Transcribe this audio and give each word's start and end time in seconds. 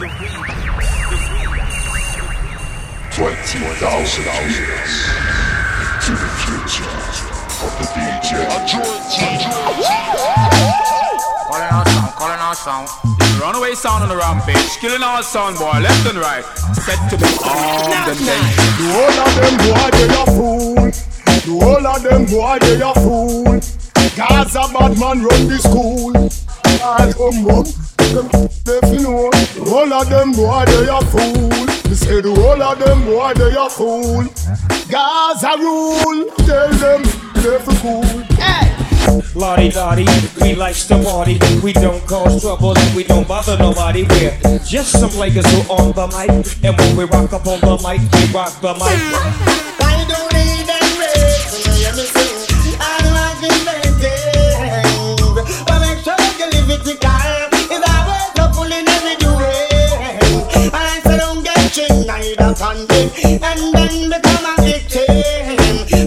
Twenty 0.00 0.16
thousand 3.76 4.24
years 4.48 4.92
to 6.00 6.12
the 6.16 6.30
future 6.40 6.88
of 7.60 7.68
the 7.76 7.84
DJ. 7.92 8.48
Calling 11.44 11.68
our 11.68 11.84
sound, 11.84 12.12
calling 12.16 12.40
our 12.40 12.54
sound. 12.54 12.88
Runaway 13.38 13.74
sound 13.74 14.04
on 14.04 14.08
the 14.08 14.16
rampage, 14.16 14.78
killing 14.80 15.02
our 15.02 15.22
sound 15.22 15.58
boy 15.58 15.80
left 15.80 16.06
and 16.08 16.16
right. 16.16 16.46
Set 16.76 16.96
to 17.10 17.18
be 17.18 17.28
armed 17.44 18.08
and 18.08 18.18
dangerous. 18.24 18.56
The 18.80 18.88
whole 18.96 19.20
of 19.20 19.34
them 19.36 19.54
boy 19.68 19.90
they 19.92 20.08
a 20.08 20.24
fool. 20.32 20.80
The 21.44 21.52
whole 21.60 21.86
of 21.86 22.00
them 22.02 22.24
boy 22.24 22.56
they 22.58 22.80
a 22.80 22.94
fool. 22.94 23.60
Gaza 24.16 24.64
bad 24.72 24.96
man 24.98 25.22
run 25.22 25.46
the 25.46 25.58
school. 25.58 26.16
All 26.82 27.12
humbug. 27.12 27.66
Them 27.66 27.79
they 28.10 28.98
know. 29.02 29.30
The 29.30 29.64
whole 29.66 29.92
of 29.92 30.08
them 30.08 30.32
boy 30.32 30.64
they 30.66 30.88
a 30.88 31.00
fool. 31.00 31.48
Me 31.88 31.94
say 31.94 32.20
the 32.20 32.34
whole 32.34 32.62
of 32.62 32.78
them 32.78 33.04
boy 33.04 33.32
they 33.34 33.54
a 33.56 33.68
fool. 33.70 34.24
Gaza 34.90 35.56
rule. 35.58 36.30
Tell 36.46 36.70
them 36.70 37.02
they 37.34 37.58
fi 37.58 37.76
cool. 37.80 38.04
Lottie 39.34 39.70
Lottie, 39.70 40.06
we 40.40 40.54
likes 40.54 40.86
to 40.88 41.02
party. 41.02 41.38
We 41.62 41.72
don't 41.72 42.04
cause 42.06 42.42
trouble 42.42 42.76
and 42.76 42.96
we 42.96 43.04
don't 43.04 43.26
bother 43.26 43.56
nobody. 43.56 44.04
We're 44.04 44.58
just 44.66 44.98
some 44.98 45.10
players 45.10 45.46
who 45.46 45.72
on 45.72 45.92
the 45.92 46.06
mic. 46.08 46.64
And 46.64 46.76
when 46.78 46.96
we 46.96 47.04
rock 47.04 47.32
up 47.32 47.46
on 47.46 47.60
the 47.60 47.76
mic, 47.82 48.00
we 48.12 48.32
rock 48.32 48.60
the 48.60 48.74
mic. 48.74 48.98
I 49.82 50.04
don't 50.08 50.32
need 50.32 50.66
them 50.66 50.80
get 61.70 61.88
chained, 61.88 62.06
neither 62.06 62.54
can. 62.54 62.76
And 63.42 63.74
then 63.74 64.10
become 64.10 64.46
a 64.46 64.62
victim. 64.62 65.06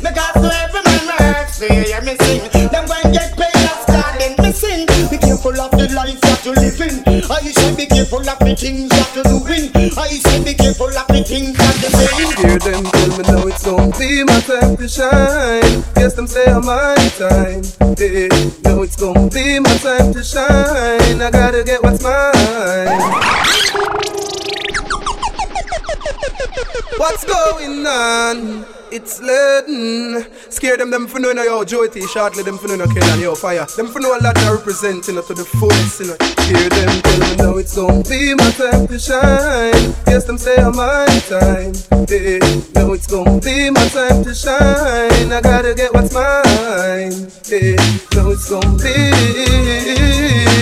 Because 0.02 0.36
every 0.36 0.82
man 0.84 1.06
works, 1.08 1.60
hear 1.60 2.02
me 2.02 2.16
sing? 2.20 2.70
Them 2.70 2.86
going 2.86 3.14
get 3.14 3.36
paid 3.38 3.56
as 3.56 3.86
God 3.88 4.20
then 4.20 4.36
me 4.40 4.52
sing. 4.52 4.88
Be 5.10 5.18
careful 5.18 5.60
of 5.60 5.72
the 5.72 5.92
life 5.94 6.20
that 6.22 6.46
you 6.46 6.54
live 6.54 6.82
in. 6.82 7.04
I 7.32 7.42
say 7.52 7.76
be 7.76 7.86
careful 7.86 8.20
of 8.20 8.40
the 8.40 8.56
things 8.56 8.90
that 8.90 9.16
you 9.16 9.24
doing. 9.24 9.72
I 9.98 10.08
say 10.08 10.44
be 10.44 10.54
careful 10.54 10.88
of 10.88 11.08
the 11.08 11.24
things 11.24 11.58
that 11.58 11.76
you 11.82 11.90
saying. 11.90 12.34
Hear 12.38 12.60
them 12.60 12.84
tell 12.86 13.12
me 13.18 13.24
now 13.24 13.48
it's 13.48 13.66
my 13.66 14.40
time 14.42 14.78
to 14.78 14.88
shine. 14.88 15.84
Yes, 15.96 16.14
them 16.14 16.28
say 16.28 16.46
I'm 16.46 16.66
my 16.66 16.96
time. 17.18 17.64
Hey, 17.98 18.28
now 18.64 18.82
it's 18.82 18.96
gonna 18.96 19.30
be 19.30 19.60
my 19.60 19.78
time 19.78 20.14
to 20.14 20.24
shine. 20.24 21.22
I 21.22 21.30
gotta 21.32 21.64
get 21.64 21.82
what's 21.84 22.04
mine. 22.04 23.43
What's 26.98 27.26
going 27.26 27.86
on? 27.86 28.66
It's 28.92 29.20
leading. 29.20 30.24
Scare 30.50 30.78
them, 30.78 30.92
them 30.92 31.08
for 31.08 31.20
no 31.20 31.32
yo, 31.32 31.64
Joie 31.64 31.88
T, 31.88 32.06
shortly 32.06 32.44
them 32.44 32.60
for 32.60 32.68
no 32.68 32.86
kill 32.86 33.04
and 33.04 33.22
yo, 33.22 33.34
fire. 33.34 33.66
Them 33.76 33.88
for 33.88 34.00
no 34.00 34.16
a 34.16 34.20
lot 34.22 34.38
are 34.44 34.56
representing 34.56 35.16
to 35.16 35.34
the 35.34 35.44
fullest, 35.44 36.00
you 36.00 36.08
know. 36.08 36.18
Hear 36.46 36.70
them 36.70 37.02
tell 37.02 37.20
me 37.20 37.36
now 37.38 37.58
it's 37.58 37.76
gonna 37.76 38.04
be 38.04 38.36
my 38.36 38.52
time 38.52 38.88
to 38.88 39.00
shine. 39.00 39.96
Yes, 40.06 40.26
them 40.26 40.38
say 40.38 40.58
I'm 40.58 40.76
my 40.76 41.08
time. 41.28 41.74
Hey, 42.08 42.40
now 42.76 42.94
it's 42.94 43.08
gonna 43.08 43.40
be 43.40 43.72
my 43.72 43.88
time 43.88 44.24
to 44.24 44.34
shine. 44.36 45.32
I 45.32 45.42
gotta 45.42 45.74
get 45.74 45.92
what's 45.94 46.14
mine. 46.14 47.32
Hey, 47.44 47.76
now 48.14 48.30
it's 48.30 48.48
gonna 48.48 48.78
be 48.78 48.94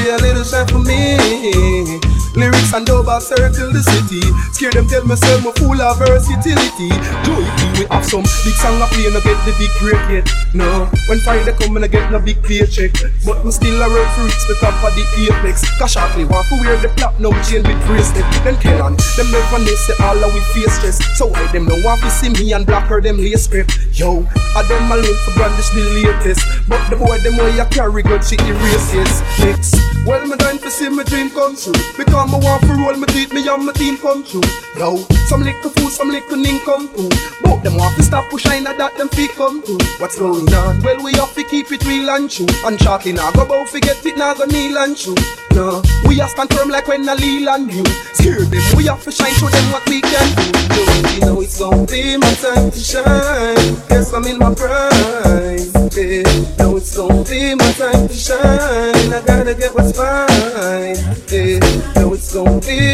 a 0.09 0.17
little 0.21 0.43
shine 0.43 0.67
for 0.67 0.79
me. 0.79 2.10
Lyrics 2.35 2.71
and 2.73 2.85
double 2.85 3.19
circle 3.19 3.75
the 3.75 3.83
city. 3.83 4.23
Scare 4.55 4.71
them, 4.71 4.87
tell 4.87 5.03
myself 5.03 5.43
I'm 5.43 5.51
full 5.59 5.75
of 5.75 5.99
versatility. 5.99 6.87
Do 7.27 7.35
it, 7.35 7.51
we 7.75 7.83
have 7.91 8.07
some 8.07 8.23
big 8.23 8.55
song 8.55 8.79
I 8.79 8.87
play, 8.87 9.11
no 9.11 9.19
get 9.19 9.35
the 9.43 9.51
big 9.59 9.71
break 9.83 9.99
yet. 10.07 10.27
No, 10.55 10.87
when 11.11 11.19
Friday 11.27 11.51
come 11.59 11.75
and 11.75 11.83
I 11.83 11.89
get 11.91 12.07
no 12.07 12.19
big 12.19 12.39
paycheck. 12.39 12.95
But 13.27 13.43
we 13.43 13.51
still 13.51 13.75
a 13.75 13.87
work 13.91 14.07
for 14.15 14.23
reach 14.23 14.47
the 14.47 14.55
top 14.63 14.79
of 14.79 14.95
the 14.95 15.03
apex. 15.27 15.67
Cause 15.75 15.91
shortly 15.91 16.23
want 16.23 16.47
to 16.47 16.55
wear 16.63 16.79
the 16.79 16.87
platinum 16.95 17.35
chain 17.43 17.67
with 17.67 17.79
bracelet. 17.83 18.23
Then 18.47 18.55
Kellan, 18.63 18.95
them 19.19 19.27
never 19.27 19.59
they 19.67 19.75
say 19.75 19.95
all 19.99 20.15
we 20.15 20.39
face 20.55 20.71
stress. 20.79 21.03
So 21.19 21.27
why 21.27 21.43
them 21.51 21.67
no 21.67 21.75
want 21.83 21.99
to 22.01 22.09
see 22.09 22.31
me 22.31 22.53
and 22.53 22.65
block 22.65 22.87
her 22.87 23.01
them 23.01 23.19
lace 23.19 23.43
script. 23.43 23.75
Yo, 23.91 24.23
I 24.55 24.63
them 24.71 24.87
alone 24.87 25.19
for 25.27 25.35
brandish 25.35 25.67
the 25.75 25.83
latest. 25.99 26.47
But 26.67 26.79
the 26.87 26.95
boy 26.95 27.19
them 27.19 27.35
way 27.35 27.59
I 27.59 27.67
carry 27.67 28.03
good 28.03 28.23
she 28.23 28.39
erases. 28.39 29.19
Next, 29.43 29.75
well 30.07 30.23
me 30.23 30.39
dying 30.39 30.59
to 30.59 30.71
see 30.71 30.87
my 30.87 31.03
dream 31.03 31.29
come 31.31 31.59
true. 31.59 31.75
Because 31.97 32.20
me 32.27 32.39
want 32.43 32.61
to 32.63 32.73
roll 32.75 32.95
my 32.97 33.07
teeth, 33.07 33.33
me 33.33 33.47
and 33.47 33.65
my 33.65 33.73
team 33.73 33.97
come 33.97 34.23
true. 34.23 34.41
Yo, 34.77 34.97
some 35.27 35.41
little 35.41 35.69
food, 35.71 35.91
some 35.91 36.09
little 36.09 36.45
income 36.45 36.89
too. 36.93 37.09
Both 37.43 37.63
them 37.63 37.77
want 37.77 37.95
to 37.97 38.03
stop 38.03 38.29
pushing 38.29 38.65
at 38.67 38.77
that 38.77 38.97
them 38.97 39.09
feet 39.09 39.31
come 39.31 39.61
through. 39.61 39.79
What's 39.99 40.17
going 40.19 40.51
on? 40.53 40.81
Well, 40.81 41.03
we 41.03 41.13
have 41.13 41.33
to 41.35 41.43
keep 41.43 41.71
it 41.71 41.85
real 41.85 42.09
and 42.09 42.29
true. 42.29 42.47
And 42.65 42.79
shortly 42.81 43.13
now 43.13 43.31
go 43.31 43.45
bout 43.45 43.69
forget 43.69 44.05
it 44.05 44.17
now 44.17 44.33
go 44.33 44.45
kneel 44.45 44.77
and 44.77 44.97
true. 44.97 45.15
No, 45.53 45.81
we 46.07 46.15
have 46.19 46.29
stand 46.29 46.53
firm 46.53 46.69
like 46.69 46.87
when 46.87 47.07
I 47.07 47.15
lean 47.15 47.47
on 47.47 47.69
you. 47.69 47.83
Scare 48.13 48.45
them, 48.45 48.63
we 48.77 48.85
have 48.85 49.03
to 49.03 49.11
shine 49.11 49.33
show 49.33 49.49
them 49.49 49.71
what 49.71 49.87
we 49.89 50.01
can 50.01 50.27
do. 50.35 50.51
Yo, 50.75 51.11
you 51.13 51.19
know 51.21 51.41
it's 51.41 51.59
gonna 51.59 51.85
be 51.85 52.17
my 52.17 52.33
time 52.35 52.71
to 52.71 52.79
shine. 52.79 53.75
Yes, 53.89 54.13
I'm 54.13 54.25
in 54.25 54.37
my 54.37 54.53
prime. 54.53 55.89
Yeah, 55.91 56.23
know 56.57 56.77
it's 56.77 56.95
gonna 56.95 57.23
be 57.23 57.55
my 57.55 57.71
time 57.73 58.07
to 58.07 58.13
shine. 58.13 59.13
I 59.13 59.21
gotta 59.25 59.53
get 59.53 59.75
what's 59.75 59.97
mine. 59.97 60.95
Yeah, 61.27 61.59
know 61.99 62.10
it's 62.13 62.33
gonna 62.33 62.59
be 62.59 62.93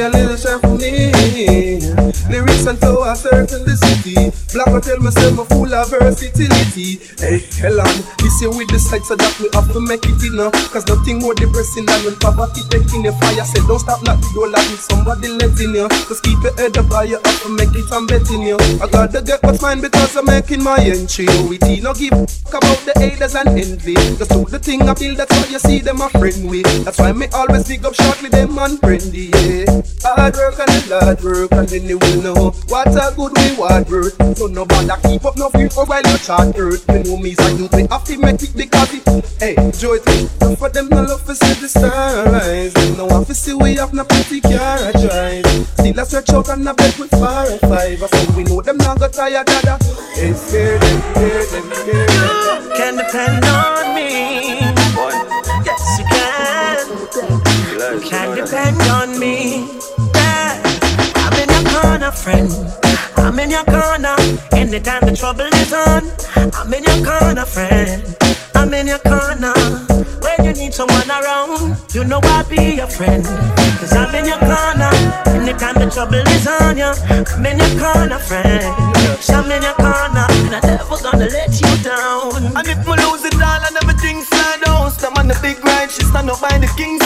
a 0.00 0.08
little 0.08 0.36
shine 0.36 0.60
for 0.60 0.78
me. 0.78 2.09
Lyrics 2.30 2.66
and 2.66 2.78
so 2.78 3.02
I 3.02 3.14
circle 3.14 3.66
the 3.66 3.74
city. 3.74 4.30
Black 4.54 4.70
I 4.70 4.78
tell 4.78 5.02
myself 5.02 5.38
I'm 5.38 5.46
full 5.50 5.74
of 5.74 5.90
versatility. 5.90 7.02
Hey, 7.18 7.42
hell 7.58 7.82
on, 7.82 7.96
this 8.22 8.38
year 8.38 8.54
with 8.54 8.70
the 8.70 8.78
sights 8.78 9.10
so 9.10 9.18
that 9.18 9.34
we 9.42 9.50
have 9.50 9.66
to 9.74 9.80
make 9.82 10.06
it 10.06 10.22
in 10.22 10.38
now. 10.38 10.54
Cause 10.70 10.86
nothing 10.86 11.18
more 11.18 11.34
depressing 11.34 11.86
than 11.90 11.98
when 12.06 12.14
poverty 12.22 12.62
taking 12.70 13.02
your 13.02 13.18
fire. 13.18 13.42
Said 13.42 13.66
don't 13.66 13.82
stop 13.82 13.98
knock 14.06 14.22
the 14.22 14.30
door 14.30 14.46
like 14.46 14.62
with 14.70 14.78
somebody 14.78 15.26
letting 15.26 15.74
you. 15.74 15.90
Just 16.06 16.22
keep 16.22 16.38
your 16.38 16.54
head 16.54 16.78
up 16.78 16.86
you 17.02 17.18
have 17.18 17.42
to 17.42 17.50
make 17.50 17.74
it, 17.74 17.90
I'm 17.90 18.06
betting 18.06 18.46
you. 18.46 18.58
I 18.78 18.86
gotta 18.86 19.22
get 19.22 19.42
what's 19.42 19.60
mine 19.60 19.82
because 19.82 20.14
I'm 20.14 20.26
making 20.26 20.62
my 20.62 20.78
entry. 20.78 21.26
With 21.50 21.66
no 21.82 21.94
give 21.94 22.14
a 22.14 22.26
fuck 22.30 22.62
about 22.62 22.78
the 22.86 22.94
haters 22.94 23.34
and 23.34 23.58
envy. 23.58 23.98
Just 24.14 24.30
do 24.30 24.46
the 24.46 24.62
thing 24.62 24.86
I 24.86 24.94
feel, 24.94 25.18
that's 25.18 25.34
why 25.34 25.50
you 25.50 25.58
see 25.58 25.82
them 25.82 26.00
a 26.00 26.08
friend 26.10 26.46
with. 26.46 26.70
That's 26.86 26.98
why 26.98 27.10
me 27.10 27.26
always 27.34 27.66
big 27.66 27.82
up 27.84 27.94
shortly 27.94 28.30
them 28.30 28.58
and 28.58 28.78
friendly, 28.78 29.34
yeah. 29.34 29.82
Hard 30.06 30.38
work 30.38 30.58
and 30.62 30.82
the 30.86 30.98
hard 31.02 31.20
work 31.22 31.52
and 31.52 31.68
then 31.68 31.86
know 32.22 32.50
what 32.68 32.88
a 32.88 33.14
good 33.16 33.32
we 33.36 33.56
want 33.56 33.88
worth. 33.88 34.16
So 34.36 34.46
no 34.46 34.64
bother 34.64 34.96
keep 35.08 35.24
up 35.24 35.36
no 35.36 35.48
fear 35.50 35.70
for 35.70 35.84
while 35.86 36.02
you 36.04 36.18
chart 36.18 36.56
earth. 36.58 36.86
Me 36.88 37.02
know 37.02 37.16
me's 37.16 37.38
a 37.38 37.52
youth, 37.56 37.72
me 37.74 37.86
have 37.90 38.04
to 38.04 38.18
make 38.18 38.42
it 38.42 38.54
because 38.56 38.94
it. 38.94 39.04
Hey, 39.40 39.54
joy 39.72 39.98
thing. 39.98 40.28
Some 40.40 40.56
for 40.56 40.68
them 40.68 40.88
no 40.88 41.02
love 41.02 41.24
to 41.26 41.34
see 41.34 41.54
the 41.54 41.68
stars. 41.68 42.74
Them 42.74 42.96
no 42.96 43.06
want 43.06 43.26
to 43.28 43.34
see 43.34 43.54
we 43.54 43.76
have 43.76 43.92
no 43.92 44.04
pretty 44.04 44.40
car 44.40 44.78
a 44.78 44.92
drive. 44.92 45.46
Still 45.78 45.98
a 45.98 46.04
stretch 46.04 46.30
out 46.30 46.48
and 46.50 46.68
a 46.68 46.74
bed 46.74 46.94
with 46.98 47.10
four 47.10 47.46
and 47.48 47.60
five. 47.60 47.98
So 47.98 48.32
we 48.36 48.44
know 48.44 48.60
them 48.60 48.76
not 48.78 48.98
got 48.98 49.12
tired 49.12 49.48
of 49.48 49.62
that. 49.62 49.82
Hey, 50.14 50.32
scare 50.32 50.78
them, 50.78 51.00
scare 51.12 51.46
them, 51.46 51.72
scare 51.74 52.06
them. 52.06 52.76
Can 52.76 52.96
depend 52.96 53.44
on 53.44 53.94
me. 53.94 54.60
Yes, 55.64 55.98
you 55.98 56.04
can. 56.04 56.40
You 57.94 58.08
can 58.08 58.36
depend 58.36 58.82
on 58.82 59.18
me. 59.18 59.89
Yeah. 62.10 62.16
I'm 62.16 62.18
in 62.18 62.40
your 62.40 62.42
corner, 62.42 62.50
friend. 62.50 62.50
I'm 63.16 63.38
in 63.38 63.50
your 63.50 63.64
corner. 63.64 64.16
Anytime 64.52 65.00
the 65.06 65.16
trouble 65.16 65.46
is 65.46 65.72
on, 65.72 66.10
I'm 66.54 66.74
in 66.74 66.82
your 66.82 67.06
corner, 67.06 67.44
friend. 67.44 68.16
I'm 68.54 68.74
in 68.74 68.86
your 68.88 68.98
corner. 68.98 69.54
When 70.18 70.44
you 70.44 70.52
need 70.54 70.74
someone 70.74 71.08
around, 71.08 71.76
you 71.94 72.02
know 72.04 72.20
I'll 72.24 72.48
be 72.48 72.74
your 72.76 72.88
friend. 72.88 73.24
Cause 73.78 73.92
I'm 73.92 74.14
in 74.14 74.26
your 74.26 74.38
corner. 74.38 74.90
Anytime 75.38 75.78
the 75.78 75.90
trouble 75.92 76.26
is 76.34 76.46
on 76.48 76.76
you, 76.78 76.90
I'm 76.90 77.46
in 77.46 77.58
your 77.58 77.78
corner, 77.78 78.18
friend. 78.18 78.66
So 79.22 79.34
I'm 79.34 79.50
in 79.50 79.62
your 79.62 79.74
corner. 79.74 80.26
And 80.50 80.54
I 80.56 80.60
never 80.66 80.96
gonna 80.98 81.30
let 81.30 81.60
you 81.60 81.72
down. 81.84 82.34
And 82.58 82.66
if 82.66 82.78
me 82.86 82.94
lose 83.06 83.24
it 83.24 83.34
all 83.38 83.62
and 83.62 83.76
everything 83.78 84.22
slide 84.24 84.62
down 84.64 84.90
Stand 85.00 85.16
on 85.16 85.28
the 85.28 85.38
big 85.40 85.56
ride, 85.64 85.90
she 85.90 86.04
stand 86.04 86.28
up 86.28 86.40
by 86.40 86.58
the 86.58 86.66
king 86.76 86.98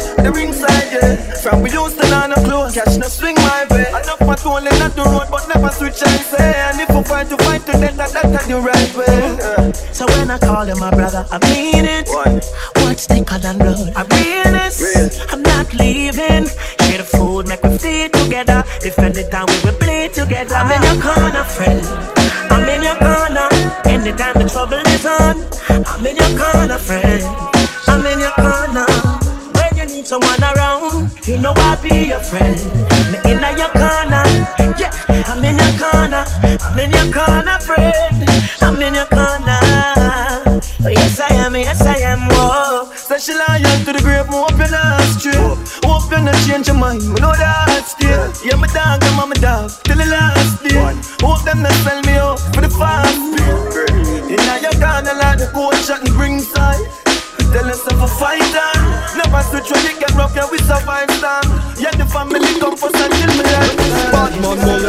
like 0.00 0.24
the 0.24 0.32
ringside, 0.32 0.92
yeah 0.92 1.16
From 1.42 1.62
we 1.62 1.70
used 1.70 2.00
to 2.00 2.06
learn 2.08 2.30
no 2.30 2.36
close 2.36 2.74
Catch 2.74 2.98
no 2.98 3.08
swing 3.08 3.36
my 3.36 3.66
way 3.70 3.88
Enough 3.88 4.20
my 4.20 4.36
tool 4.36 4.56
in 4.56 4.64
the 4.64 4.90
road 4.96 5.28
But 5.30 5.48
never 5.48 5.68
switch 5.68 6.02
and 6.02 6.20
say 6.20 6.54
And 6.68 6.80
if 6.80 6.88
we 6.94 7.02
fight 7.02 7.28
to 7.28 7.36
fight 7.44 7.66
to 7.66 7.72
death 7.72 7.96
That, 7.96 8.12
that's 8.12 8.46
the 8.46 8.58
right 8.60 8.92
way 8.96 9.36
yeah. 9.38 9.72
So 9.92 10.06
when 10.06 10.30
I 10.30 10.38
call 10.38 10.66
you 10.66 10.74
my 10.76 10.90
brother, 10.90 11.26
I 11.30 11.38
mean 11.52 11.84
it. 11.84 12.08
What's 12.76 13.06
thicker 13.06 13.38
than 13.38 13.58
blood? 13.58 13.92
I 13.94 14.02
realness. 14.02 15.20
I'm 15.32 15.42
not 15.42 15.72
leaving. 15.74 16.46
Share 16.82 16.98
the 16.98 17.04
food, 17.04 17.46
make 17.46 17.62
we 17.62 17.78
feed 17.78 18.12
together. 18.12 18.64
If 18.82 18.98
any 18.98 19.22
time 19.30 19.46
we 19.48 19.58
will 19.62 19.78
play 19.78 20.08
together. 20.08 20.54
I'm 20.54 20.72
in 20.72 20.82
your 20.82 21.02
corner, 21.02 21.44
friend. 21.44 21.86
I'm 22.50 22.68
in 22.68 22.82
your 22.82 22.96
corner. 22.96 23.48
Anytime 23.84 24.34
the 24.42 24.48
trouble 24.48 24.82
is 24.90 25.06
on, 25.06 25.44
I'm 25.86 26.06
in 26.06 26.16
your 26.16 26.32
corner, 26.40 26.78
friend. 26.78 27.22
I'm 27.86 28.06
in 28.06 28.18
your 28.18 28.32
corner. 28.32 28.61
Need 30.02 30.08
someone 30.08 30.42
around, 30.42 31.12
you 31.28 31.38
know 31.38 31.52
I'll 31.54 31.80
be 31.80 32.08
your 32.08 32.18
friend. 32.18 32.58
Me 33.12 33.18
in 33.30 33.38
your 33.38 33.70
corner, 33.70 34.26
yeah. 34.74 34.90
I'm 35.30 35.44
in 35.44 35.54
your 35.54 35.78
corner. 35.78 36.24
I'm 36.42 36.78
in 36.80 36.90
your 36.90 37.06
corner, 37.14 37.58
friend. 37.60 38.26
I'm 38.60 38.82
in 38.82 38.94
your 38.94 39.06
corner. 39.06 39.62
Oh, 40.82 40.88
yes 40.88 41.20
I 41.20 41.32
am, 41.46 41.54
yes 41.54 41.82
I 41.82 41.98
am. 41.98 42.18
Whoa. 42.30 42.90
She 43.16 43.32
loyal 43.32 43.84
to 43.84 43.92
the 43.92 44.00
grave, 44.02 44.26
me 44.26 44.34
hope 44.42 44.58
you're 44.58 44.74
not 44.74 45.06
straight. 45.14 45.38
Hope 45.86 46.10
you're 46.10 46.18
not 46.18 46.34
change 46.48 46.66
your 46.66 46.76
mind, 46.76 47.02
we 47.02 47.20
know 47.20 47.30
that 47.38 47.86
still. 47.86 48.32
Yeah, 48.42 48.56
my 48.56 48.66
dog, 48.74 48.98
them 48.98 49.28
my 49.28 49.36
dog, 49.38 49.70
till 49.84 49.94
the 49.94 50.06
last 50.06 50.64
day. 50.64 50.82
Hope 51.22 51.44
them 51.44 51.62
not 51.62 51.70
sell 51.86 52.01
Switch 59.62 59.78
when 59.78 59.94
it 59.94 60.00
get 60.00 60.14
yeah, 60.16 60.50
we 60.50 60.58
survive 60.58 61.10
stand. 61.10 61.46
Yeah, 61.78 61.92
the 61.92 62.06
family 62.06 62.58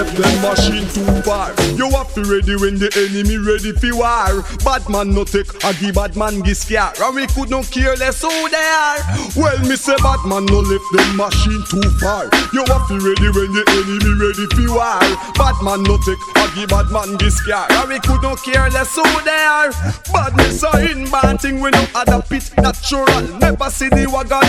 left 0.04 0.18
them 0.18 0.42
machine 0.42 0.88
too 0.90 1.22
far. 1.22 1.54
You 1.76 1.90
have 1.92 2.14
to 2.14 2.24
ready 2.24 2.56
when 2.56 2.78
the 2.80 2.92
enemy 2.96 3.38
ready 3.38 3.72
for 3.74 3.96
war. 3.96 4.44
Bad 4.64 4.88
man 4.90 5.14
no 5.14 5.24
take 5.24 5.50
a 5.64 5.74
give 5.80 5.96
bad 5.96 6.16
man 6.16 6.42
give 6.42 6.58
scare. 6.58 6.92
And 7.00 7.16
we 7.16 7.28
could 7.28 7.50
no 7.50 7.64
care 7.64 7.96
less 7.96 8.22
who 8.22 8.30
they 8.50 8.58
are. 8.58 9.00
Well, 9.36 9.58
me 9.68 9.76
say 9.76 9.96
bad 10.04 10.22
man 10.26 10.46
no 10.46 10.60
left 10.60 10.88
them 10.94 11.16
machine 11.16 11.64
too 11.70 11.84
far. 12.00 12.28
You 12.54 12.64
have 12.68 12.88
to 12.88 13.00
ready 13.00 13.30
when 13.32 13.52
the 13.56 13.64
enemy 13.80 14.14
ready 14.20 14.46
for 14.52 14.76
war. 14.76 15.00
Bad 15.36 15.58
man 15.64 15.84
no 15.84 15.98
take 16.04 16.22
a 16.36 16.46
give 16.56 16.70
bad 16.70 16.92
man 16.92 17.16
give 17.18 17.34
scare. 17.34 17.68
And 17.72 17.90
we 17.90 18.00
could 18.00 18.22
no 18.22 18.36
care 18.36 18.70
less 18.70 18.96
who 18.96 19.06
they 19.24 19.44
are. 19.48 19.72
Badness 20.12 20.64
are 20.64 20.82
in 20.82 21.10
bad 21.10 21.40
thing 21.40 21.60
we 21.60 21.72
no 21.72 21.86
other 21.96 22.22
pit. 22.28 22.52
Natural, 22.58 23.24
never 23.40 23.70
see 23.70 23.90
the 23.90 24.08
wagon 24.12 24.44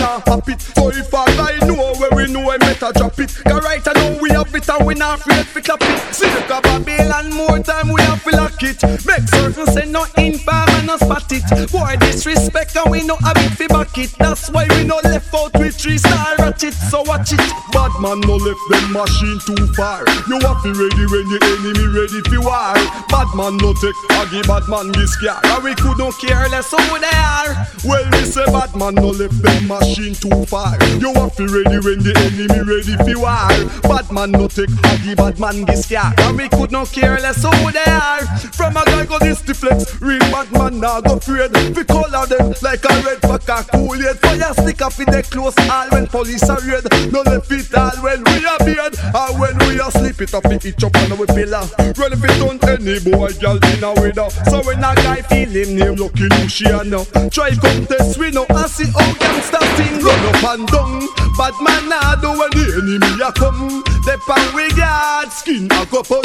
it. 0.48 0.60
So 0.60 0.88
if 0.90 1.12
I 1.14 1.58
know 1.66 1.94
where 1.94 2.10
we 2.14 2.32
know 2.32 2.50
I 2.50 2.58
better 2.58 2.92
drop 2.92 3.18
it. 3.18 3.34
Cause 3.44 3.64
right 3.64 3.82
I 3.86 3.92
know 3.92 4.18
we 4.20 4.30
have 4.30 4.54
it 4.54 4.68
and 4.68 4.86
we 4.86 4.94
not 4.94 5.20
afraid 5.20 5.43
to 5.52 5.60
clap 5.60 5.82
it. 5.82 6.14
See 6.14 6.28
the 6.28 6.42
Babylon 6.48 7.32
more 7.32 7.58
time 7.58 7.88
we 7.88 8.00
have 8.02 8.22
to 8.24 8.30
lock 8.36 8.62
it. 8.62 8.82
Make 9.04 9.28
certain 9.28 9.66
say 9.66 9.86
no 9.90 10.04
infam 10.16 10.68
and 10.78 10.86
no 10.86 10.96
spot 10.96 11.30
it. 11.30 11.44
Boy 11.70 11.96
disrespect 12.00 12.76
and 12.76 12.90
we 12.90 13.02
no 13.02 13.16
have 13.16 13.36
it 13.36 13.50
fi 13.58 13.66
back 13.66 13.96
it. 13.98 14.14
That's 14.18 14.50
why 14.50 14.66
we 14.70 14.84
no 14.84 15.00
left 15.04 15.34
out 15.34 15.52
with 15.58 15.74
three 15.76 15.98
star 15.98 16.36
ratchet. 16.38 16.74
So 16.74 17.02
watch 17.02 17.32
it. 17.32 17.40
Bad 17.72 17.92
man 18.00 18.20
no 18.20 18.36
left 18.36 18.64
them 18.70 18.92
machine 18.92 19.38
too 19.46 19.66
far. 19.74 20.06
You 20.28 20.38
have 20.40 20.62
to 20.62 20.70
ready 20.72 21.04
when 21.10 21.26
the 21.28 21.38
enemy 21.42 21.86
ready 21.90 22.20
fi 22.30 22.38
war. 22.38 22.74
Bad 23.10 23.30
man 23.34 23.56
no 23.58 23.74
take 23.74 23.98
a 24.14 24.30
give 24.30 24.46
bad 24.46 24.68
man 24.68 24.92
give 24.92 25.08
scare. 25.08 25.40
And 25.44 25.64
we 25.64 25.74
could 25.74 25.98
no 25.98 26.12
care 26.12 26.48
less 26.48 26.70
who 26.70 26.78
they 26.98 27.10
are. 27.10 27.66
Well 27.84 28.06
we 28.12 28.24
say 28.24 28.46
bad 28.46 28.74
man 28.76 28.94
no 28.94 29.10
left 29.10 29.40
them 29.42 29.68
machine 29.68 30.14
too 30.14 30.44
far. 30.46 30.78
You 31.02 31.12
have 31.14 31.34
to 31.36 31.44
ready 31.50 31.78
when 31.82 32.00
the 32.00 32.14
enemy 32.14 32.60
ready 32.62 32.94
fi 33.02 33.14
war. 33.18 33.50
Bad 33.82 34.10
man 34.12 34.30
no 34.30 34.48
take 34.48 34.70
a 34.70 34.92
give 35.02 35.23
bad 35.24 35.40
man 35.40 35.64
give 35.64 35.78
scare. 35.78 36.12
And 36.18 36.36
we 36.36 36.48
could 36.48 36.70
not 36.70 36.92
care 36.92 37.18
less 37.18 37.42
who 37.42 37.70
they 37.72 37.90
are. 37.90 38.26
From 38.52 38.76
a 38.76 38.84
guy 38.84 39.06
go 39.06 39.18
this 39.18 39.40
the 39.40 39.54
flex. 39.54 40.00
Real 40.00 40.18
bad 40.30 40.52
man 40.52 40.80
now 40.80 41.00
go 41.00 41.16
afraid. 41.16 41.50
We 41.74 41.84
color 41.84 42.26
them 42.26 42.52
like 42.60 42.84
a 42.84 42.94
red 43.00 43.20
fuck 43.24 43.48
a 43.48 43.64
cool 43.72 43.96
yet. 43.96 44.20
Fire 44.20 44.52
stick 44.52 44.82
up 44.82 44.98
in 45.00 45.08
the 45.08 45.22
close 45.22 45.56
all 45.70 45.88
when 45.90 46.06
police 46.08 46.44
are 46.48 46.60
red. 46.60 46.84
No 47.12 47.22
left 47.22 47.50
it 47.50 47.72
all 47.74 47.96
when 48.04 48.20
we 48.24 48.44
are 48.44 48.58
beard. 48.60 48.94
And 49.00 49.38
when 49.40 49.56
we 49.64 49.80
are 49.80 49.90
sleep 49.90 50.20
it 50.20 50.34
up, 50.34 50.44
it 50.46 50.64
itch 50.64 50.84
up 50.84 50.96
on 50.96 51.12
our 51.12 51.26
pillar. 51.26 51.64
Run 51.96 52.12
if 52.12 52.24
it 52.24 52.36
don't 52.36 52.62
any 52.68 53.00
boy 53.00 53.32
girl 53.40 53.56
in 53.56 53.84
a 53.84 53.92
window. 53.96 54.28
So 54.50 54.60
when 54.68 54.84
a 54.84 54.92
guy 54.92 55.22
feel 55.24 55.48
him 55.48 55.76
name 55.76 55.96
lucky 55.96 56.28
Luciano. 56.36 57.04
Try 57.32 57.56
come 57.56 57.86
test 57.86 58.18
we 58.18 58.30
know 58.30 58.44
and 58.48 58.68
see 58.68 58.92
how 58.92 59.08
gangsta 59.16 59.60
thing 59.80 60.04
run 60.04 60.20
up 60.28 60.44
and 60.52 60.68
down. 60.68 61.08
Bad 61.40 61.56
man 61.64 61.88
now 61.88 62.14
do 62.20 62.28
when 62.28 62.50
the 62.52 62.64
enemy 62.76 63.24
a 63.24 63.32
come. 63.32 63.82
The 64.04 64.20
pan 64.28 64.54
we 64.54 64.68
guard 65.14 65.32
skin 65.32 65.70
a 65.70 65.86
go 65.86 66.02
pun. 66.02 66.24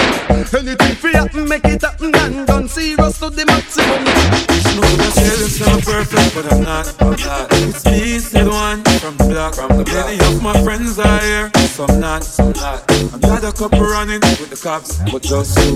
Anything 0.57 0.95
for 0.95 1.09
happen 1.09 1.47
make 1.47 1.65
it 1.65 1.81
happen 1.81 2.15
and 2.15 2.47
done. 2.47 2.67
Serious 2.67 3.19
to 3.19 3.29
the 3.29 3.45
maximum. 3.45 4.01
Wish 4.49 4.69
no 4.75 4.81
said 5.13 5.39
it's 5.45 5.59
not 5.59 5.81
perfect, 5.83 6.29
but 6.35 6.45
I'm 6.51 6.63
not. 6.63 6.85
I'm 7.01 7.11
not. 7.11 7.47
It's 7.69 7.85
me, 7.85 8.19
said 8.19 8.47
one 8.47 8.83
from 9.01 9.17
the 9.17 9.25
block. 9.25 9.55
From 9.55 9.77
the 9.77 9.83
block. 9.83 10.05
Many 10.07 10.17
of 10.25 10.41
my 10.41 10.55
friends 10.63 10.97
are 10.97 11.21
here, 11.21 11.51
some 11.77 11.99
not, 11.99 12.23
some 12.23 12.53
not. 12.53 12.79
I'm 13.13 13.19
not 13.21 13.43
a 13.43 13.51
couple 13.51 13.81
running 13.81 14.21
with 14.41 14.49
the 14.49 14.59
cops, 14.61 14.97
but 15.11 15.21
just 15.21 15.57
you. 15.59 15.73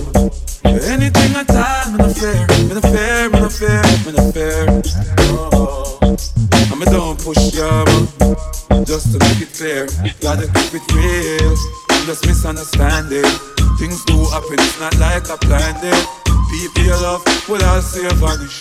Anything 0.65 1.31
at 1.37 1.49
all, 1.53 1.91
me 1.91 1.97
no 1.99 2.09
fair, 2.09 2.47
me 2.67 2.73
no 2.73 2.81
fair, 2.81 3.29
me 3.29 3.39
no 3.39 3.49
fair, 3.49 3.83
me 4.05 4.11
no 4.17 4.31
fair. 4.31 4.81
Oh, 5.19 5.99
I'm 6.71 6.81
a 6.81 6.85
don't 6.85 7.19
push 7.19 7.53
man. 7.53 8.85
Just 8.85 9.13
to 9.13 9.19
make 9.19 9.41
it 9.45 9.53
clear, 9.53 9.87
gotta 10.19 10.47
keep 10.47 10.81
it 10.81 10.85
real. 10.93 11.92
I'm 12.03 12.07
just 12.07 12.27
misunderstanding. 12.27 13.23
Things 13.79 14.03
do 14.03 14.25
happen, 14.25 14.59
it's 14.59 14.77
not 14.77 14.91
like 14.99 15.23
I 15.31 15.37
planned 15.39 15.79
it. 15.87 16.03
People 16.51 16.83
you 16.83 16.99
love 16.99 17.23
will 17.47 17.63
all 17.63 17.79
say 17.79 18.03
vanish. 18.19 18.59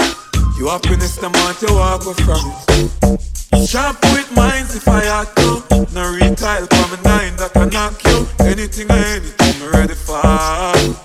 You 0.56 0.68
happiness, 0.68 1.16
the 1.16 1.28
month 1.28 1.60
you 1.60 1.74
walk 1.74 2.06
away 2.06 2.14
from 2.22 2.38
it. 2.38 3.66
Sharp 3.66 3.98
with 4.14 4.30
minds 4.30 4.76
if 4.76 4.86
I 4.86 5.02
had 5.02 5.26
to. 5.42 5.58
No 5.90 6.14
recoil 6.14 6.70
from 6.70 6.94
a 6.94 7.02
nine 7.02 7.34
that 7.42 7.50
can 7.52 7.70
knock 7.70 7.98
you. 8.06 8.28
Anything 8.46 8.86
or 8.86 9.02
anything, 9.10 9.58
me 9.58 9.66
ready 9.74 9.98
for. 9.98 10.22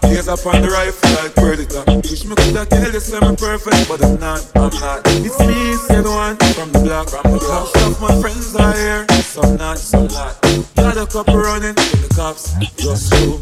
Gaze 0.05 0.29
up 0.29 0.45
on 0.45 0.61
the 0.61 0.69
rifle 0.69 1.09
like 1.17 1.33
predator. 1.33 1.81
Wish 2.05 2.23
me 2.23 2.35
could 2.37 2.53
have 2.53 2.93
you 2.93 2.99
say 2.99 3.17
me 3.17 3.35
perfect, 3.35 3.89
but 3.89 4.05
I'm 4.05 4.19
not, 4.21 4.45
I'm 4.53 4.69
not. 4.77 5.01
It's 5.25 5.39
me, 5.41 5.73
the 5.89 6.05
one 6.05 6.37
from 6.53 6.69
the 6.69 6.85
block. 6.85 7.09
From 7.09 7.33
the 7.33 7.39
block. 7.39 7.73
Most 7.73 7.97
of 7.97 7.99
my 7.99 8.21
friends 8.21 8.55
are 8.55 8.77
here, 8.77 9.07
some 9.25 9.55
not, 9.57 9.79
some 9.79 10.05
not. 10.05 10.36
Got 10.77 10.95
a 10.95 11.07
couple 11.07 11.37
running 11.37 11.73
the 11.73 12.13
cops, 12.15 12.53
just 12.77 13.11
you. 13.13 13.41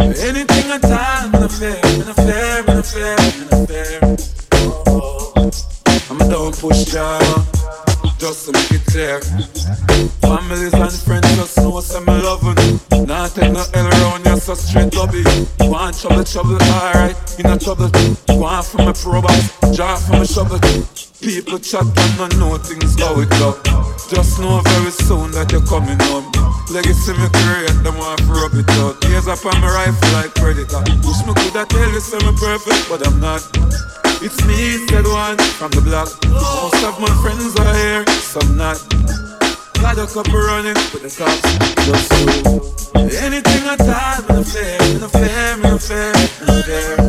Anything 0.00 0.72
at 0.72 0.84
all, 0.84 1.28
me 1.28 1.38
no 1.38 1.48
fair, 1.48 1.78
no 1.98 2.12
fair, 2.14 2.64
no 2.64 2.82
fair, 2.82 3.16
no 3.50 3.66
fair. 3.66 4.00
Oh, 4.54 5.32
oh. 5.36 5.50
I'm 6.10 6.20
a 6.20 6.28
don't 6.28 6.58
push 6.58 6.84
drama, 6.86 7.46
just 8.18 8.46
to 8.46 8.52
make 8.52 8.72
it 8.72 8.86
clear. 8.86 9.20
Families 10.20 10.72
and 10.72 10.92
friends 10.92 11.36
just 11.36 11.58
know 11.58 11.80
some 11.80 12.06
me 12.06 12.20
loving. 12.22 13.06
Nah, 13.06 13.28
take 13.28 13.52
no 13.52 13.62
L 13.74 13.86
around 13.86 14.24
you, 14.24 14.36
so 14.38 14.54
straight 14.54 14.94
lobby. 14.96 15.22
Want 15.60 16.00
trouble, 16.00 16.24
trouble, 16.24 16.58
alright, 16.62 17.16
you 17.36 17.44
not 17.44 17.60
trouble. 17.60 17.90
Want 18.30 18.66
from 18.66 18.88
a 18.88 18.94
pro 18.94 19.20
box, 19.20 19.76
draw 19.76 19.96
from 19.96 20.22
a 20.22 20.26
shovel. 20.26 21.09
People 21.20 21.58
chat 21.58 21.84
and 21.84 22.16
not 22.16 22.32
know 22.40 22.56
things 22.56 22.96
go 22.96 23.20
it 23.20 23.28
go. 23.36 23.52
Just 24.08 24.40
know 24.40 24.64
very 24.72 24.88
soon 24.88 25.28
that 25.36 25.52
you're 25.52 25.60
coming 25.68 26.00
home. 26.08 26.24
Legacy 26.72 27.12
me 27.12 27.28
create, 27.44 27.76
them 27.84 28.00
want 28.00 28.24
to 28.24 28.32
rub 28.32 28.56
it 28.56 28.64
out. 28.80 28.96
Years 29.04 29.28
up 29.28 29.44
on 29.44 29.52
my 29.60 29.68
rifle 29.68 30.00
like 30.16 30.32
predator. 30.32 30.80
Wish 31.04 31.20
me 31.28 31.36
coulda 31.36 31.68
tell 31.68 31.92
you 31.92 32.00
me 32.00 32.32
perfect, 32.40 32.88
but 32.88 33.04
I'm 33.04 33.20
not. 33.20 33.44
It's 34.24 34.40
me, 34.48 34.80
said 34.88 35.04
one 35.04 35.36
from 35.60 35.68
the 35.76 35.84
block. 35.84 36.08
Most 36.24 36.80
of 36.88 36.96
my 36.96 37.12
friends 37.20 37.52
are 37.60 37.74
here, 37.76 38.00
some 38.24 38.56
not. 38.56 38.80
Got 39.76 40.00
a 40.00 40.08
couple 40.08 40.40
running 40.40 40.76
with 40.88 41.04
the 41.04 41.12
cops, 41.12 41.44
just 41.84 42.08
you. 42.16 42.64
Anything 43.20 43.68
at 43.68 43.84
all, 43.84 44.24
me 44.24 44.40
no 44.40 44.44
fair, 44.48 44.80
me 44.88 45.00
no 45.04 45.08
fair, 45.12 45.56
me 45.60 45.68
no 45.68 45.76
fair, 45.76 46.12
me 46.16 46.46
no 46.48 46.62
fair. 46.64 46.99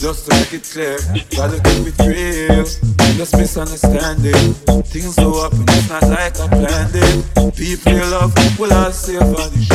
Just 0.00 0.30
to 0.30 0.34
make 0.34 0.54
it 0.54 0.64
clear, 0.64 0.96
gotta 1.36 1.60
keep 1.60 1.88
it 1.88 1.98
real. 2.48 2.64
Just 3.18 3.36
misunderstanding. 3.36 4.54
Things 4.84 5.14
go 5.16 5.44
up 5.44 5.52
and 5.52 5.68
it's 5.68 5.90
not 5.90 6.02
like 6.04 6.40
I 6.40 6.48
planned 6.48 6.94
it. 6.94 7.54
People 7.54 7.92
you 7.92 8.10
love 8.10 8.32
will 8.58 8.72
all 8.72 8.92
say 8.92 9.18
vanish. 9.18 9.68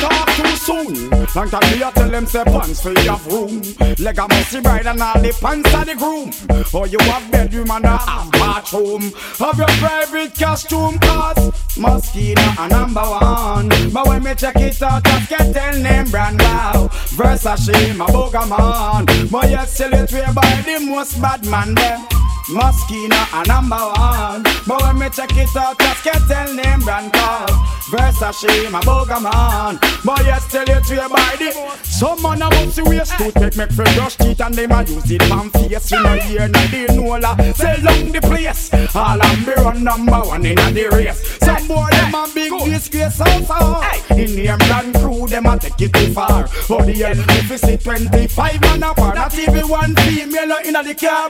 Talk 0.00 0.28
too 0.36 0.56
soon, 0.56 1.10
long 1.34 1.50
time 1.50 1.70
me 1.72 1.82
a 1.82 1.90
tell 1.90 2.08
them 2.08 2.26
say 2.26 2.44
pants 2.44 2.80
for 2.80 2.92
your 2.92 3.18
room. 3.30 3.62
Leg 3.98 4.18
a 4.18 4.28
messy 4.28 4.60
bride 4.60 4.86
and 4.86 5.02
all 5.02 5.20
the 5.20 5.36
pants 5.40 5.74
are 5.74 5.84
the 5.84 5.94
groom. 5.94 6.30
Or 6.72 6.86
you 6.86 6.98
have 7.00 7.30
bedroom 7.30 7.70
and 7.70 7.84
a 7.84 7.98
bathroom. 8.32 9.12
Have 9.38 9.58
your 9.58 9.66
private 9.78 10.38
costume 10.38 10.98
cause 11.00 11.50
Moschino 11.76 12.64
a 12.64 12.68
number 12.68 13.00
one. 13.00 13.68
But 13.92 14.06
when 14.06 14.22
me 14.22 14.34
check 14.34 14.56
it 14.56 14.80
out, 14.82 15.04
just 15.04 15.28
get 15.28 15.52
tell 15.54 15.78
name 15.80 16.10
brand 16.10 16.40
wow. 16.40 16.88
Versace, 17.16 17.96
my 17.96 18.06
booger 18.06 18.48
man. 18.48 19.28
But 19.30 19.50
yet 19.50 19.68
still 19.68 19.94
it 19.94 20.12
way 20.12 20.26
by 20.34 20.62
the 20.64 20.78
most 20.86 21.20
bad 21.20 21.44
man 21.46 21.74
them. 21.74 22.27
Moschino 22.48 23.20
a 23.34 23.46
number 23.46 23.76
one. 23.76 24.42
But 24.66 24.80
when 24.82 24.98
me 24.98 25.10
check 25.10 25.36
it 25.36 25.54
out, 25.54 25.78
just 25.78 26.02
can't 26.02 26.26
tell 26.26 26.54
name 26.54 26.80
brand 26.80 27.12
call. 27.12 27.46
Versace, 27.90 28.70
my 28.70 28.80
boga 28.80 29.20
man. 29.20 29.78
But 30.02 30.24
yes, 30.24 30.50
tell 30.50 30.66
you 30.66 30.80
to 30.80 30.94
your 30.94 31.08
body. 31.10 31.50
Some 31.82 32.22
man 32.22 32.40
about 32.40 32.72
to 32.72 32.84
waste 32.84 33.18
to 33.18 33.32
take 33.32 33.56
me 33.56 33.66
for 33.66 33.84
brush 33.84 34.16
teeth 34.16 34.40
and 34.40 34.54
them 34.54 34.72
a 34.72 34.82
use 34.82 35.10
it 35.10 35.28
man 35.28 35.50
face. 35.50 35.90
You 35.90 36.02
know 36.02 36.16
here, 36.16 36.48
no 36.48 36.66
deal, 36.68 36.96
no 36.96 37.18
la. 37.18 37.36
Sell 37.52 37.80
down 37.82 38.12
the 38.12 38.20
place. 38.22 38.72
All 38.96 39.18
I'm 39.20 39.44
be 39.44 39.52
run 39.52 39.84
number 39.84 40.20
one 40.20 40.46
in 40.46 40.56
the 40.56 40.88
race. 40.90 41.20
Some 41.40 41.68
boy 41.68 41.88
them 41.90 42.14
a 42.14 42.28
big 42.34 42.52
disgrace 42.64 43.20
also. 43.20 43.82
In 44.16 44.36
the 44.36 44.56
brand 44.66 44.94
crew, 44.94 45.26
them 45.26 45.46
a 45.46 45.58
take 45.58 45.82
it 45.82 45.92
too 45.92 46.14
far. 46.14 46.48
But 46.66 46.86
the 46.86 47.04
end, 47.04 47.20
if 47.28 47.50
you 47.50 47.58
see 47.58 47.76
25 47.76 48.60
man 48.62 48.82
apart, 48.84 49.16
not 49.16 49.38
even 49.38 49.68
one 49.68 49.94
female 49.96 50.56
in 50.64 50.72
the 50.72 50.96
car. 50.98 51.28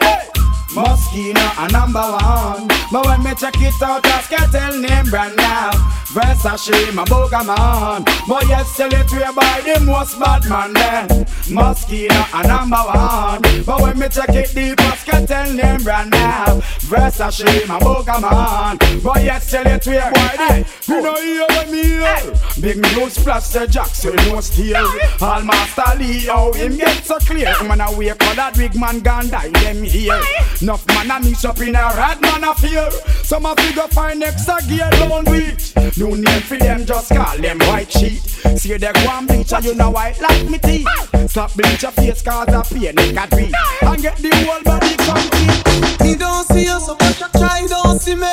Moschino 0.71 1.41
a 1.59 1.71
number 1.73 2.01
one. 2.01 2.69
But 2.93 3.07
when 3.07 3.23
me 3.23 3.35
check 3.35 3.61
it 3.61 3.81
out, 3.83 4.05
I 4.05 4.23
can 4.23 4.51
tell 4.51 4.79
name 4.79 5.07
brand 5.07 5.37
now. 5.37 5.71
Versace, 6.13 6.95
my 6.95 7.05
boga 7.05 7.45
man. 7.45 8.03
But 8.27 8.49
yes, 8.49 8.77
tell 8.77 8.93
it 8.93 9.09
to 9.09 9.33
by 9.35 9.61
the 9.61 9.85
most 9.85 10.19
bad 10.19 10.49
man 10.49 10.73
then. 10.73 11.09
Moschino 11.53 12.25
a 12.33 12.49
number 12.49 12.77
one. 12.77 13.65
But 13.65 13.83
when 13.83 13.99
me 13.99 14.09
check 14.09 14.31
it 14.31 14.55
deep, 14.55 14.81
I 14.81 14.97
can 14.97 15.27
tell 15.27 15.53
name 15.53 15.83
brand 15.83 16.11
now. 16.11 16.61
Versace, 16.89 17.69
my 17.69 17.79
boga 17.79 18.21
man. 18.23 18.79
But 19.03 19.23
yes, 19.23 19.51
tell 19.51 19.67
it 19.67 19.83
to 19.83 19.91
by 19.91 20.35
the. 20.37 20.67
You 20.89 21.03
know 21.03 21.15
hear 21.17 21.47
what 21.51 21.71
me 21.71 21.83
hear. 21.83 22.17
Big 22.61 22.79
news 22.97 23.19
flash 23.19 23.45
say 23.45 23.67
Jackson 23.67 24.17
no 24.17 24.41
steal. 24.41 24.77
All 25.21 25.43
master 25.43 25.99
Lee, 25.99 26.25
how 26.25 26.53
him 26.55 26.79
get 26.79 27.05
so 27.05 27.19
clear. 27.19 27.53
Man 27.65 27.83
a 27.83 27.93
wake 27.97 28.23
for 28.23 28.35
that 28.35 28.57
big 28.57 28.75
man 28.75 29.01
gone 29.01 29.29
die 29.29 29.51
them 29.51 29.83
here. 29.83 30.21
Enough 30.63 30.87
man 30.89 31.11
a 31.11 31.21
mix 31.23 31.45
up 31.45 31.61
in 31.61 31.77
a 31.77 31.93
rat 31.95 32.19
man 32.23 32.45
a 32.45 32.55
fear. 32.55 32.91
Some 33.23 33.45
a 33.45 33.55
figure 33.57 33.89
find 33.89 34.23
extra 34.23 34.57
gear 34.67 34.89
down 34.93 35.27
with. 35.27 35.98
No 35.99 36.15
name 36.15 36.43
for 36.43 36.57
them, 36.57 36.87
just 36.87 37.13
call 37.13 37.37
them 37.39 37.59
white 37.59 37.91
sheet. 37.91 38.21
See 38.57 38.77
they 38.77 38.93
go 38.93 39.11
and 39.11 39.27
bleach 39.27 39.53
and 39.53 39.65
you 39.65 39.75
know 39.75 39.91
white 39.91 40.21
like 40.21 40.49
me 40.49 40.59
teeth. 40.59 40.87
Stop 41.29 41.55
bleach 41.55 41.83
your 41.83 41.91
face 41.91 42.23
cause 42.23 42.47
I 42.49 42.63
pain 42.63 42.95
make 42.95 43.17
a 43.17 43.27
dream. 43.27 43.53
And 43.83 44.01
get 44.01 44.17
the 44.19 44.31
whole 44.47 44.63
body 44.63 44.95
complete. 44.95 46.05
Me 46.05 46.15
don't 46.15 46.47
see 46.47 46.67
you 46.67 46.79
so 46.79 46.95
much, 46.95 47.21
I 47.21 47.29
try 47.37 47.67
don't 47.69 47.99
see 48.01 48.15
me. 48.15 48.33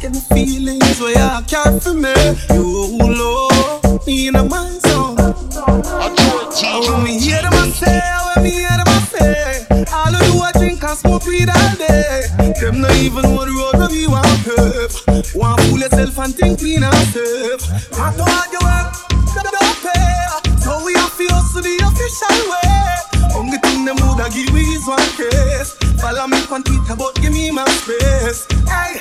Get 0.00 0.12
the 0.12 0.24
feelings 0.32 1.00
where 1.00 1.10
you 1.10 1.44
care 1.46 1.80
for 1.80 1.94
me. 1.94 2.14
You 2.54 2.96
low, 2.96 3.98
me 4.06 4.28
in 4.28 4.36
a 4.36 4.44
my 4.44 4.70
zone. 4.86 5.16
When 5.16 6.14
oh, 6.16 7.00
me 7.02 7.18
hear 7.18 7.42
them 7.42 7.54
I 7.54 7.70
say, 7.70 8.00
when 8.36 8.44
me 8.44 8.50
hear 8.50 8.68
them 8.68 8.89
I 9.20 9.64
say, 9.64 9.84
all 9.92 10.16
I 10.16 10.20
do 10.24 10.40
I 10.40 10.52
drink 10.52 10.82
and 10.82 10.98
smoke 10.98 11.26
weed 11.26 11.48
all 11.48 11.76
day. 11.76 12.24
Them 12.60 12.80
not 12.80 12.94
even 12.96 13.22
know 13.22 13.44
the 13.44 13.52
road 13.52 13.76
where 13.76 13.90
we 13.92 14.06
curve. 14.44 15.34
Want 15.34 15.60
fool 15.62 15.78
yourself 15.78 16.18
and 16.18 16.34
think 16.34 16.58
clean 16.60 16.82
and 16.82 17.06
safe. 17.12 17.60
I 17.98 18.16
know 18.16 18.24
how 18.24 18.48
you 18.48 18.60
work, 18.64 18.92
don't 19.36 19.76
pay. 19.84 20.60
So 20.60 20.84
we 20.84 20.94
have 20.94 21.16
to 21.16 21.26
hustle 21.28 21.62
the 21.62 21.76
official 21.84 22.38
way. 22.48 23.00
Only 23.36 23.58
thing 23.58 23.84
them 23.84 23.96
woulda 24.00 24.28
give 24.30 24.52
me 24.52 24.62
is 24.74 24.86
one 24.86 24.98
case. 25.16 25.76
Follow 26.00 26.26
me 26.26 26.40
on 26.50 26.62
Twitter, 26.62 26.96
but 26.96 27.14
give 27.20 27.32
me 27.32 27.50
my 27.50 27.64
space. 27.68 28.46
Hey, 28.68 28.96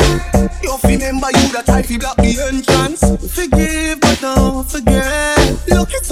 you 0.64 0.76
remember 0.84 1.28
you 1.32 1.48
that 1.56 1.70
I 1.70 1.82
feel 1.82 2.00
block 2.00 2.18
the 2.18 2.36
entrance. 2.52 3.02
Forgive, 3.34 4.00
but 4.02 4.20
don't 4.20 4.70
forget. 4.70 5.19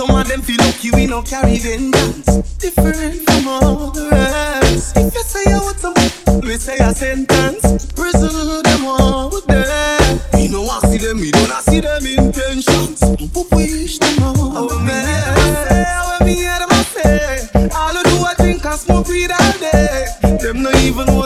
Some 0.08 0.20
of 0.22 0.28
them 0.30 0.42
feel 0.42 0.56
lucky 0.60 0.90
we 0.92 1.06
no 1.06 1.22
carry 1.22 1.58
vengeance. 1.58 2.28
Different 2.60 3.30
from 3.30 3.48
all 3.50 3.92
the 3.92 4.08
rest. 4.10 4.96
If 4.96 5.14
you 5.14 5.22
say 5.22 5.52
you 5.52 5.60
want 5.60 5.80
some, 5.80 6.42
we 6.44 6.56
say 6.56 6.78
a 6.78 6.96
sentence. 6.96 7.92
Prison 7.92 8.64
them 8.64 8.86
all 8.86 9.30
them. 9.42 10.20
We 10.34 10.48
no 10.48 10.62
want 10.62 10.86
see 10.86 10.98
them, 10.98 11.20
we 11.20 11.32
don't 11.32 11.52
see 11.62 11.82
them 11.82 12.06
intentions. 12.06 13.04
We 13.04 13.44
wish 13.52 13.98
them 13.98 14.24
all 14.24 14.70
the 14.70 14.80
best. 14.88 16.20
When 16.20 16.28
me 16.30 16.36
hear 16.36 16.58
them 16.58 16.70
I 16.72 16.84
say, 16.84 17.50
all 17.76 17.98
I 17.98 18.04
do 18.04 18.16
I 18.24 18.34
drink 18.38 18.64
and 18.66 18.80
smoke 18.80 19.10
weed 19.10 19.32
all 19.32 19.60
day. 19.60 20.08
Them 20.42 20.64
no 20.64 20.72
even 20.72 21.17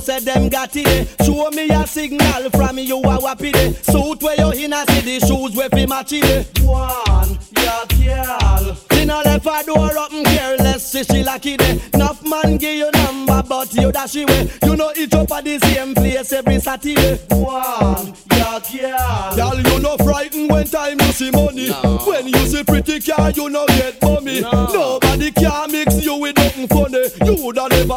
know 0.00 0.18
say 0.18 0.24
them 0.24 0.48
got 0.48 0.74
it. 0.74 1.08
Show 1.24 1.50
me 1.50 1.68
a 1.68 1.86
signal 1.86 2.50
from 2.50 2.76
me 2.76 2.82
you 2.82 2.98
a 2.98 3.18
wappy 3.18 3.52
day. 3.52 3.72
Suit 3.72 4.22
where 4.22 4.36
you 4.36 4.64
in 4.64 4.72
a 4.72 4.84
city, 4.86 5.18
shoes 5.20 5.54
where 5.56 5.68
fi 5.68 5.86
match 5.86 6.12
it. 6.12 6.60
One, 6.60 7.38
yeah, 7.56 7.84
gyal. 7.88 8.76
She 8.92 9.04
no 9.04 9.20
left 9.22 9.44
her 9.44 9.62
door 9.64 9.98
open 9.98 10.24
careless, 10.24 10.86
see 10.86 11.04
she 11.04 11.22
lucky 11.22 11.56
day. 11.56 11.80
Enough 11.94 12.22
man 12.24 12.56
give 12.56 12.76
you 12.76 12.90
number, 12.92 13.42
but 13.48 13.74
you 13.74 13.92
dash 13.92 14.16
away. 14.16 14.50
You 14.62 14.76
know 14.76 14.92
each 14.96 15.12
up 15.14 15.30
at 15.32 15.44
the 15.44 15.58
same 15.58 15.94
place 15.94 16.32
every 16.32 16.60
Saturday. 16.60 17.16
One, 17.30 18.14
yeah, 18.32 18.58
gyal. 18.60 19.32
Gyal, 19.32 19.72
you 19.72 19.80
no 19.80 19.96
frightened 19.98 20.50
when 20.50 20.66
time 20.66 21.00
you 21.00 21.12
see 21.12 21.30
money. 21.30 21.70
When 21.70 22.28
you 22.28 22.46
see 22.46 22.64
pretty 22.64 23.00
car, 23.00 23.30
you 23.30 23.48
no 23.50 23.66
get 23.66 24.00
money. 24.02 24.40
Nobody 24.40 25.30
can 25.32 25.69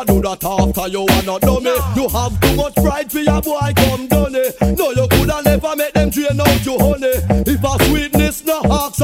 do 0.06 0.22
that 0.22 0.44
after 0.44 0.88
you 0.88 1.06
are 1.06 1.24
not 1.24 1.42
dummy. 1.42 1.74
You 1.96 2.08
have 2.10 2.40
too 2.42 2.56
much 2.56 2.76
pride 2.76 3.12
for 3.12 3.20
your 3.20 3.42
boy 3.42 3.74
come 3.76 4.08
done 4.08 4.36
it. 4.36 4.56
No, 4.78 4.92
you 4.92 5.08
coulda 5.08 5.42
never 5.44 5.76
make 5.76 5.94
them 5.94 6.10
drain 6.10 6.40
out 6.40 6.66
your 6.66 6.80
honey. 6.80 7.14
If 7.46 7.64
a 7.64 7.86
sweetness 7.86 8.46
no 8.46 8.62
ask 8.70 9.02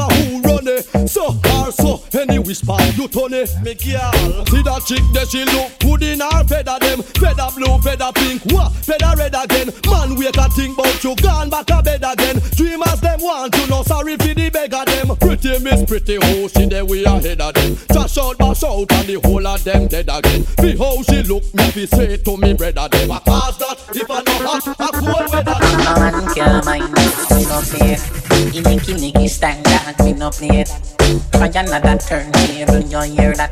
any 2.16 2.40
whisper 2.40 2.78
you 2.96 3.08
it. 3.12 3.50
Me 3.64 3.74
girl, 3.76 4.46
see 4.46 4.62
that 4.64 4.84
chick 4.86 5.04
there 5.14 5.26
she 5.26 5.44
look 5.46 5.72
good 5.80 6.04
in 6.04 6.20
her 6.20 6.44
feather 6.46 6.78
them. 6.80 7.02
Feather 7.02 7.50
blue, 7.56 7.78
feather 7.80 8.12
pink, 8.16 8.42
what? 8.52 8.72
Feather 8.86 9.14
red 9.18 9.36
again. 9.36 9.70
Man 9.86 10.16
wait 10.16 10.38
a 10.38 10.50
think 10.50 10.78
about 10.78 11.04
you 11.04 11.16
gone 11.18 11.50
back 11.50 11.70
a 11.70 11.82
bed 11.84 12.04
again. 12.04 12.40
Dreamers 12.56 13.02
them 13.02 13.20
want 13.22 13.54
to 13.54 13.68
know 13.68 13.84
sorry 13.84 14.18
for 14.18 14.34
the 14.34 14.50
beggar 14.50 14.86
them. 14.86 15.16
Pretty 15.18 15.60
miss 15.60 15.84
pretty 15.86 16.16
hoe 16.16 16.48
she 16.48 16.66
there 16.66 16.86
we 16.86 17.06
ahead 17.06 17.42
of 17.42 17.54
them. 17.54 17.76
Trash 17.92 18.18
out, 18.18 18.38
bash 18.38 18.64
out 18.64 18.92
and 18.92 19.08
the 19.08 19.20
whole 19.24 19.46
of 19.46 19.64
them 19.64 19.88
dead 19.88 20.10
again. 20.10 20.46
Be 20.62 20.78
how 20.78 21.02
she 21.04 21.24
look 21.24 21.44
me 21.54 21.72
fi 21.72 21.86
say 21.86 22.18
to 22.18 22.38
me 22.38 22.54
brother 22.54 22.88
them. 22.90 23.12
I 23.12 23.20
pass 23.20 23.58
that 23.58 23.78
if 23.96 24.10
I 24.10 24.22
know 24.22 24.40
hot, 24.48 24.68
I 24.80 24.90
cold 24.98 25.32
weather. 25.32 25.58
No 25.60 25.94
man 26.00 26.36
can 26.36 26.66
mind 26.66 26.92
me 26.94 27.46
no 27.46 27.62
play 27.62 28.19
You 28.40 28.62
nicky 28.64 28.94
nicky 28.94 29.28
stand 29.28 29.66
that, 29.66 30.00
me 30.00 30.14
no 30.14 30.30
play 30.30 30.64
that. 30.64 31.22
Try 31.34 31.48
another 31.48 31.98
turntable, 31.98 32.80
you 32.80 33.02
hear 33.12 33.34
that. 33.36 33.52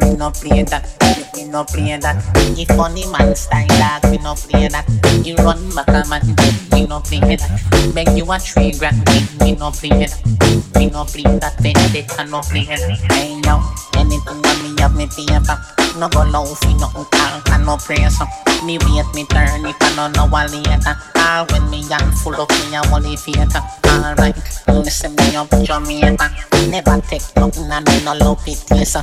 Me 0.00 0.14
no 0.14 0.30
play 0.30 0.62
that, 0.62 0.86
no 1.48 1.64
play 1.64 1.96
that 1.96 2.22
If 2.58 2.68
funny 2.68 3.06
man 3.06 3.34
style 3.34 3.66
that, 3.66 4.00
me 4.10 4.18
no 4.18 4.34
play 4.34 4.68
that 4.68 4.86
You 5.24 5.34
run 5.36 5.58
back 5.74 5.88
a 5.88 6.08
man, 6.08 6.22
me 6.72 6.86
no 6.86 7.00
play 7.00 7.20
that 7.20 7.92
Beg 7.94 8.16
you 8.16 8.30
a 8.30 8.38
three 8.38 8.72
grand, 8.72 8.98
me 9.40 9.54
no 9.54 9.70
play 9.70 9.90
that 9.90 10.14
Me 10.76 10.86
no 10.90 11.04
play 11.04 11.22
that, 11.38 11.56
vendetta 11.60 12.24
no 12.24 12.40
play 12.40 12.64
that 12.64 12.80
Hey 13.12 13.40
yo, 13.44 13.60
anything 13.98 14.42
when 14.42 14.74
me 14.74 14.80
have 14.80 14.94
me 14.94 15.06
paper 15.06 15.58
no 15.98 16.08
go 16.10 16.22
low 16.30 16.44
fi 16.54 16.72
nothing 16.74 17.04
call 17.10 17.42
and 17.50 17.66
no 17.66 17.76
praise 17.76 18.20
up. 18.20 18.28
Me 18.62 18.78
wait 18.78 19.06
me 19.14 19.24
turn 19.24 19.66
if 19.66 19.74
I 19.82 19.96
don't 19.96 20.14
know 20.14 20.28
what 20.28 20.52
later. 20.52 20.94
All 21.16 21.44
when 21.46 21.68
me 21.70 21.80
young 21.90 22.12
full 22.12 22.40
of 22.40 22.48
me 22.50 22.76
a 22.76 22.86
holy 22.86 23.16
theater. 23.16 23.60
Alright, 23.84 24.36
listen 24.68 25.16
me 25.16 25.34
up 25.34 25.50
Jamaica. 25.50 26.30
Never 26.70 27.00
take 27.02 27.22
nothing 27.34 27.70
and 27.70 27.84
me 27.86 28.04
no 28.04 28.14
love 28.14 28.46
it 28.46 28.62
yes. 28.70 28.94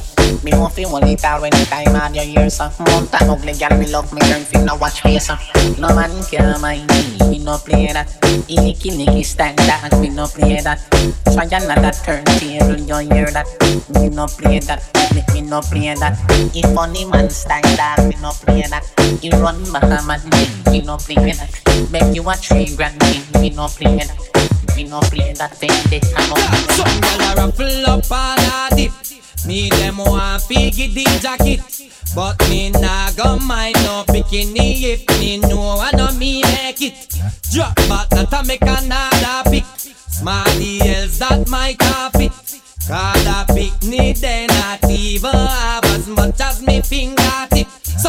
Me 0.44 0.52
want 0.54 0.74
fi 0.74 0.84
hold 0.84 1.04
it 1.04 1.26
all 1.26 1.42
when 1.42 1.52
the 1.52 1.66
time 1.66 1.96
on 2.36 2.42
your 2.42 2.44
ears. 2.44 2.60
Mount 2.60 3.14
and 3.14 3.30
ugly 3.30 3.54
girl 3.54 3.78
me 3.78 3.88
love 3.88 4.12
me 4.14 4.20
girl 4.22 4.40
fi 4.40 4.64
no 4.64 4.76
watch 4.76 5.02
face 5.02 5.30
uh, 5.30 5.38
sir. 5.38 5.82
No 5.82 5.88
man 5.96 6.12
can 6.26 6.62
mind 6.62 6.88
me, 6.90 7.30
me 7.30 7.40
no 7.40 7.58
play 7.58 7.88
that. 7.88 8.10
Icky 8.48 8.98
nicky 8.98 9.24
stand 9.24 9.58
that, 9.60 9.92
me 10.00 10.10
no 10.10 10.28
play 10.28 10.62
that. 10.62 10.80
Try 11.34 11.46
another 11.46 11.92
turntable, 11.92 12.80
you 12.80 13.10
hear 13.14 13.32
that? 13.32 13.48
Me 13.94 14.10
no 14.10 14.28
play 14.28 14.60
that, 14.60 14.82
me, 15.14 15.24
me 15.34 15.48
no 15.48 15.62
play 15.62 15.94
that. 15.96 16.18
If 16.54 16.74
funny 16.74 17.06
man 17.06 17.30
style 17.30 17.62
that, 17.62 18.00
me 18.08 18.16
no 18.22 18.32
play 18.32 18.64
that. 18.70 18.84
You 19.24 19.32
run 19.32 19.64
Bahamas, 19.72 20.26
me 20.72 20.82
no 20.82 20.98
play 20.98 21.32
that. 21.32 21.50
Beg 21.92 22.16
you 22.16 22.30
a 22.30 22.34
three 22.36 22.76
grand, 22.76 23.00
me 23.40 23.50
no 23.50 23.68
play 23.68 23.98
that. 23.98 24.12
Me 24.76 24.84
no 24.84 25.00
play 25.02 25.34
that 25.34 25.58
vendetta, 25.58 26.20
no. 26.28 26.36
Some 26.76 27.02
gyal 27.02 27.32
a 27.32 27.48
ruffle 27.48 27.86
up 27.88 28.12
and 28.12 28.72
a 28.72 28.76
dip. 28.76 28.92
Me 29.48 29.70
them 29.70 29.98
want 29.98 30.42
fi 30.44 30.70
get 30.72 30.94
the 30.94 31.06
jacket, 31.22 31.62
but 32.16 32.40
me 32.50 32.70
nah 32.70 33.12
go 33.12 33.38
mind 33.40 33.76
no 33.84 34.06
bikini 34.08 34.82
if 34.84 35.20
me 35.20 35.38
know 35.38 35.78
I 35.80 35.92
know 35.92 36.12
me 36.18 36.42
make 36.44 36.82
it. 36.82 37.20
Drop 37.52 37.76
back 37.90 38.10
that 38.10 38.34
I 38.34 38.42
make 38.44 38.62
another 38.62 39.50
pick. 39.52 39.66
Smarty 40.08 40.80
else 40.82 41.20
that 41.20 41.50
my 41.50 41.76
carpet. 41.78 42.32
Cause 42.88 43.26
a 43.28 43.46
picnic 43.54 44.18
they 44.18 44.48
not 44.48 44.90
even 44.90 45.32
have 45.34 45.84
as 45.86 46.08
much 46.08 46.40
as 46.40 46.62
me 46.62 46.82
fingertip. 46.82 47.25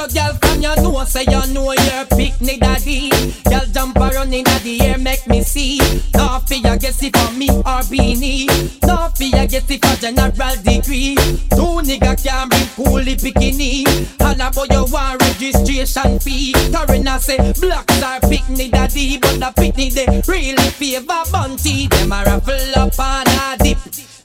So 0.09 0.13
girl 0.13 1.05
say 1.07 1.25
you 1.29 1.55
know 1.55 1.73
your 1.73 2.05
picnic 2.07 2.61
daddy. 2.61 3.11
Girl 3.45 3.67
jump 3.73 3.97
around 3.97 4.33
in 4.33 4.45
the 4.45 4.79
air, 4.83 4.99
make 4.99 5.27
me 5.27 5.43
see. 5.43 5.79
No 6.15 6.41
fear, 6.47 6.77
guess 6.77 7.03
it 7.03 7.17
for 7.17 7.33
me 7.33 7.49
or 7.51 7.83
Beenie. 7.91 8.47
No 8.85 9.09
fear, 9.17 9.47
guess 9.47 9.69
it 9.71 9.85
for 9.85 9.97
general 10.01 10.57
degree. 10.63 11.17
Two 11.51 11.83
nigga 11.83 12.23
can 12.23 12.49
bring 12.49 12.69
coolie 12.77 13.17
bikini. 13.17 13.85
And 14.21 14.43
about 14.43 14.71
your 14.71 14.87
one 14.87 15.19
registration 15.19 16.19
fee. 16.21 16.53
Torina 16.53 17.19
say 17.19 17.39
blacks 17.61 18.03
are 18.03 18.21
picnic 18.21 18.71
daddy, 18.71 19.19
but 19.19 19.41
the 19.41 19.53
picnic 19.57 19.93
they 19.95 20.23
really 20.29 20.71
favor 20.71 21.23
Bounty. 21.33 21.89
Them 21.89 22.13
a 22.13 22.23
raffle 22.25 22.79
up 22.79 22.99
and 22.99 23.29
a 23.29 23.65
dip. 23.65 23.79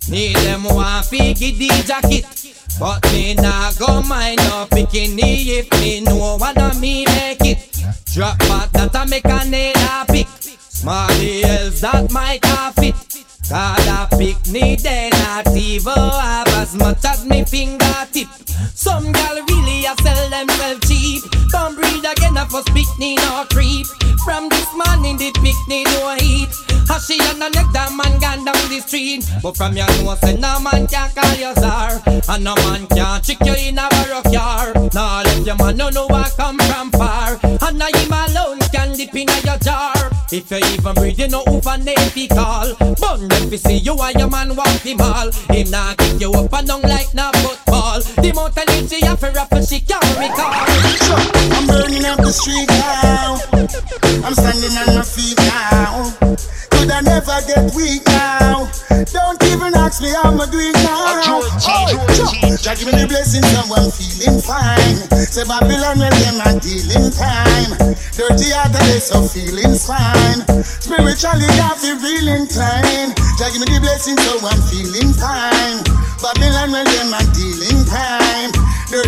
Me 0.10 0.34
them 0.34 0.64
want 0.64 1.06
fi 1.06 1.34
get 1.34 1.58
the 1.58 1.70
jacket. 1.86 2.26
But 2.80 3.04
me 3.12 3.36
nah 3.36 3.72
go 3.74 4.02
mind 4.02 4.38
no 4.38 4.66
bikini 4.70 5.60
if 5.60 5.72
me 5.80 6.02
know 6.02 6.38
what 6.38 6.58
I 6.58 6.78
me 6.80 7.06
make 7.06 7.46
it. 7.46 7.84
Drop 8.14 8.38
back 8.40 8.72
that 8.72 8.96
I 8.96 9.06
make 9.06 9.26
a 9.26 9.46
nail 9.46 9.74
a 9.76 10.06
pick. 10.06 10.28
Smarty 10.28 11.44
else 11.44 11.82
that 11.82 12.12
might 12.12 12.44
have 12.46 12.76
fit. 12.76 12.96
Cause 13.48 13.88
a 13.88 14.08
picnic 14.18 14.80
they 14.80 15.10
not 15.12 15.48
even 15.56 15.94
have 15.94 16.48
as 16.48 16.74
much 16.76 17.04
as 17.06 17.26
me 17.26 17.44
fingertip. 17.44 18.28
Some 18.74 19.12
gal 19.12 19.36
really 19.36 19.86
a 19.86 19.96
sell 20.02 20.30
themselves 20.30 20.88
cheap. 20.88 21.24
Don't 21.52 21.76
breed 21.76 22.06
again 22.06 22.38
a 22.38 22.46
for 22.46 22.64
picnic 22.74 23.18
no 23.18 23.46
creep. 23.52 23.86
From 24.26 24.50
this 24.50 24.70
morning 24.74 25.18
the 25.18 25.32
picnic 25.44 25.86
no 25.86 26.16
heat. 26.16 26.50
How 26.92 27.00
she 27.00 27.16
and 27.24 27.42
the 27.42 27.48
next 27.48 27.72
man 27.96 28.20
gone 28.20 28.44
down 28.44 28.68
the 28.68 28.84
street. 28.86 29.24
But 29.42 29.56
from 29.56 29.78
your 29.78 29.88
nose 30.04 30.20
say 30.20 30.36
no 30.36 30.60
man 30.60 30.88
can 30.88 31.10
call 31.16 31.36
you 31.40 31.56
sir. 31.56 32.04
And 32.28 32.44
no 32.44 32.54
man 32.68 32.86
can 32.88 33.22
trick 33.22 33.40
you 33.48 33.56
in 33.56 33.80
a 33.80 33.88
baroque 33.88 34.28
car. 34.28 34.74
Now 34.92 35.24
let 35.24 35.46
your 35.46 35.56
man 35.56 35.78
no 35.78 35.88
know 35.88 36.08
I 36.12 36.30
come 36.36 36.60
from 36.60 36.92
far. 36.92 37.40
And 37.44 37.80
now 37.80 37.88
him 37.96 38.12
alone 38.12 38.60
can 38.76 38.92
dip 38.92 39.16
in 39.16 39.32
your 39.48 39.58
jar. 39.60 39.96
If 40.34 40.52
you 40.52 40.58
even 40.58 40.94
breathe, 40.96 41.18
you 41.18 41.30
know 41.30 41.44
who 41.48 41.62
for 41.62 41.78
name 41.78 42.28
call. 42.28 42.76
Bun 43.00 43.28
them 43.30 43.50
fi 43.50 43.56
see 43.56 43.78
you 43.78 43.96
while 43.96 44.12
your 44.12 44.30
man 44.30 44.54
walk 44.54 44.84
the 44.84 44.94
mall. 44.96 45.32
Him 45.48 45.72
nah 45.72 45.96
kick 45.96 46.20
you 46.20 46.34
up 46.34 46.52
and 46.52 46.68
down 46.68 46.82
like 46.82 47.14
na 47.14 47.32
football. 47.40 48.02
The 48.20 48.32
amount 48.36 48.52
of 48.52 48.68
energy 48.68 48.98
you 49.00 49.16
fi 49.16 49.32
raffle 49.32 49.64
she 49.64 49.80
can't 49.80 50.04
recall. 50.20 50.60
I'm 51.56 51.68
burning 51.68 52.04
up 52.04 52.18
the 52.20 52.36
street 52.36 52.68
now. 52.68 53.40
I'm 54.28 54.36
standing 54.36 54.76
on 54.76 54.96
my 55.00 55.04
feet 55.08 55.38
now. 55.40 56.51
I 57.02 57.18
never 57.18 57.42
get 57.50 57.74
weak 57.74 58.06
now? 58.06 58.70
Don't 59.10 59.42
even 59.50 59.74
ask 59.74 60.04
me 60.06 60.14
how 60.14 60.30
I'm 60.30 60.38
doing 60.52 60.72
now. 60.86 61.18
Oh, 61.26 61.42
Jah 62.62 62.78
give 62.78 62.86
me 62.86 62.94
the 62.94 63.10
blessing, 63.10 63.42
so 63.42 63.66
I'm 63.74 63.90
feeling 63.90 64.38
fine. 64.38 65.02
Say 65.26 65.42
Babylon, 65.50 65.98
when 65.98 66.14
them 66.14 66.38
are 66.46 66.62
dealing 66.62 67.10
time. 67.10 67.98
Dirty 68.14 68.54
heart, 68.54 68.70
they 68.78 69.02
so 69.02 69.26
feeling 69.26 69.74
fine. 69.82 70.46
Spiritually, 70.62 71.50
I 71.50 71.74
feel 71.82 71.98
real 72.06 72.38
inclined. 72.38 73.18
Jah 73.42 73.50
give 73.50 73.66
me 73.66 73.74
the 73.74 73.82
blessing, 73.82 74.18
so 74.22 74.38
I'm 74.46 74.62
feeling 74.70 75.10
fine. 75.18 75.82
Babylon, 76.22 76.70
when 76.70 76.86
them 76.86 77.18
are 77.18 77.26
dealing 77.34 77.82
time. 77.90 78.61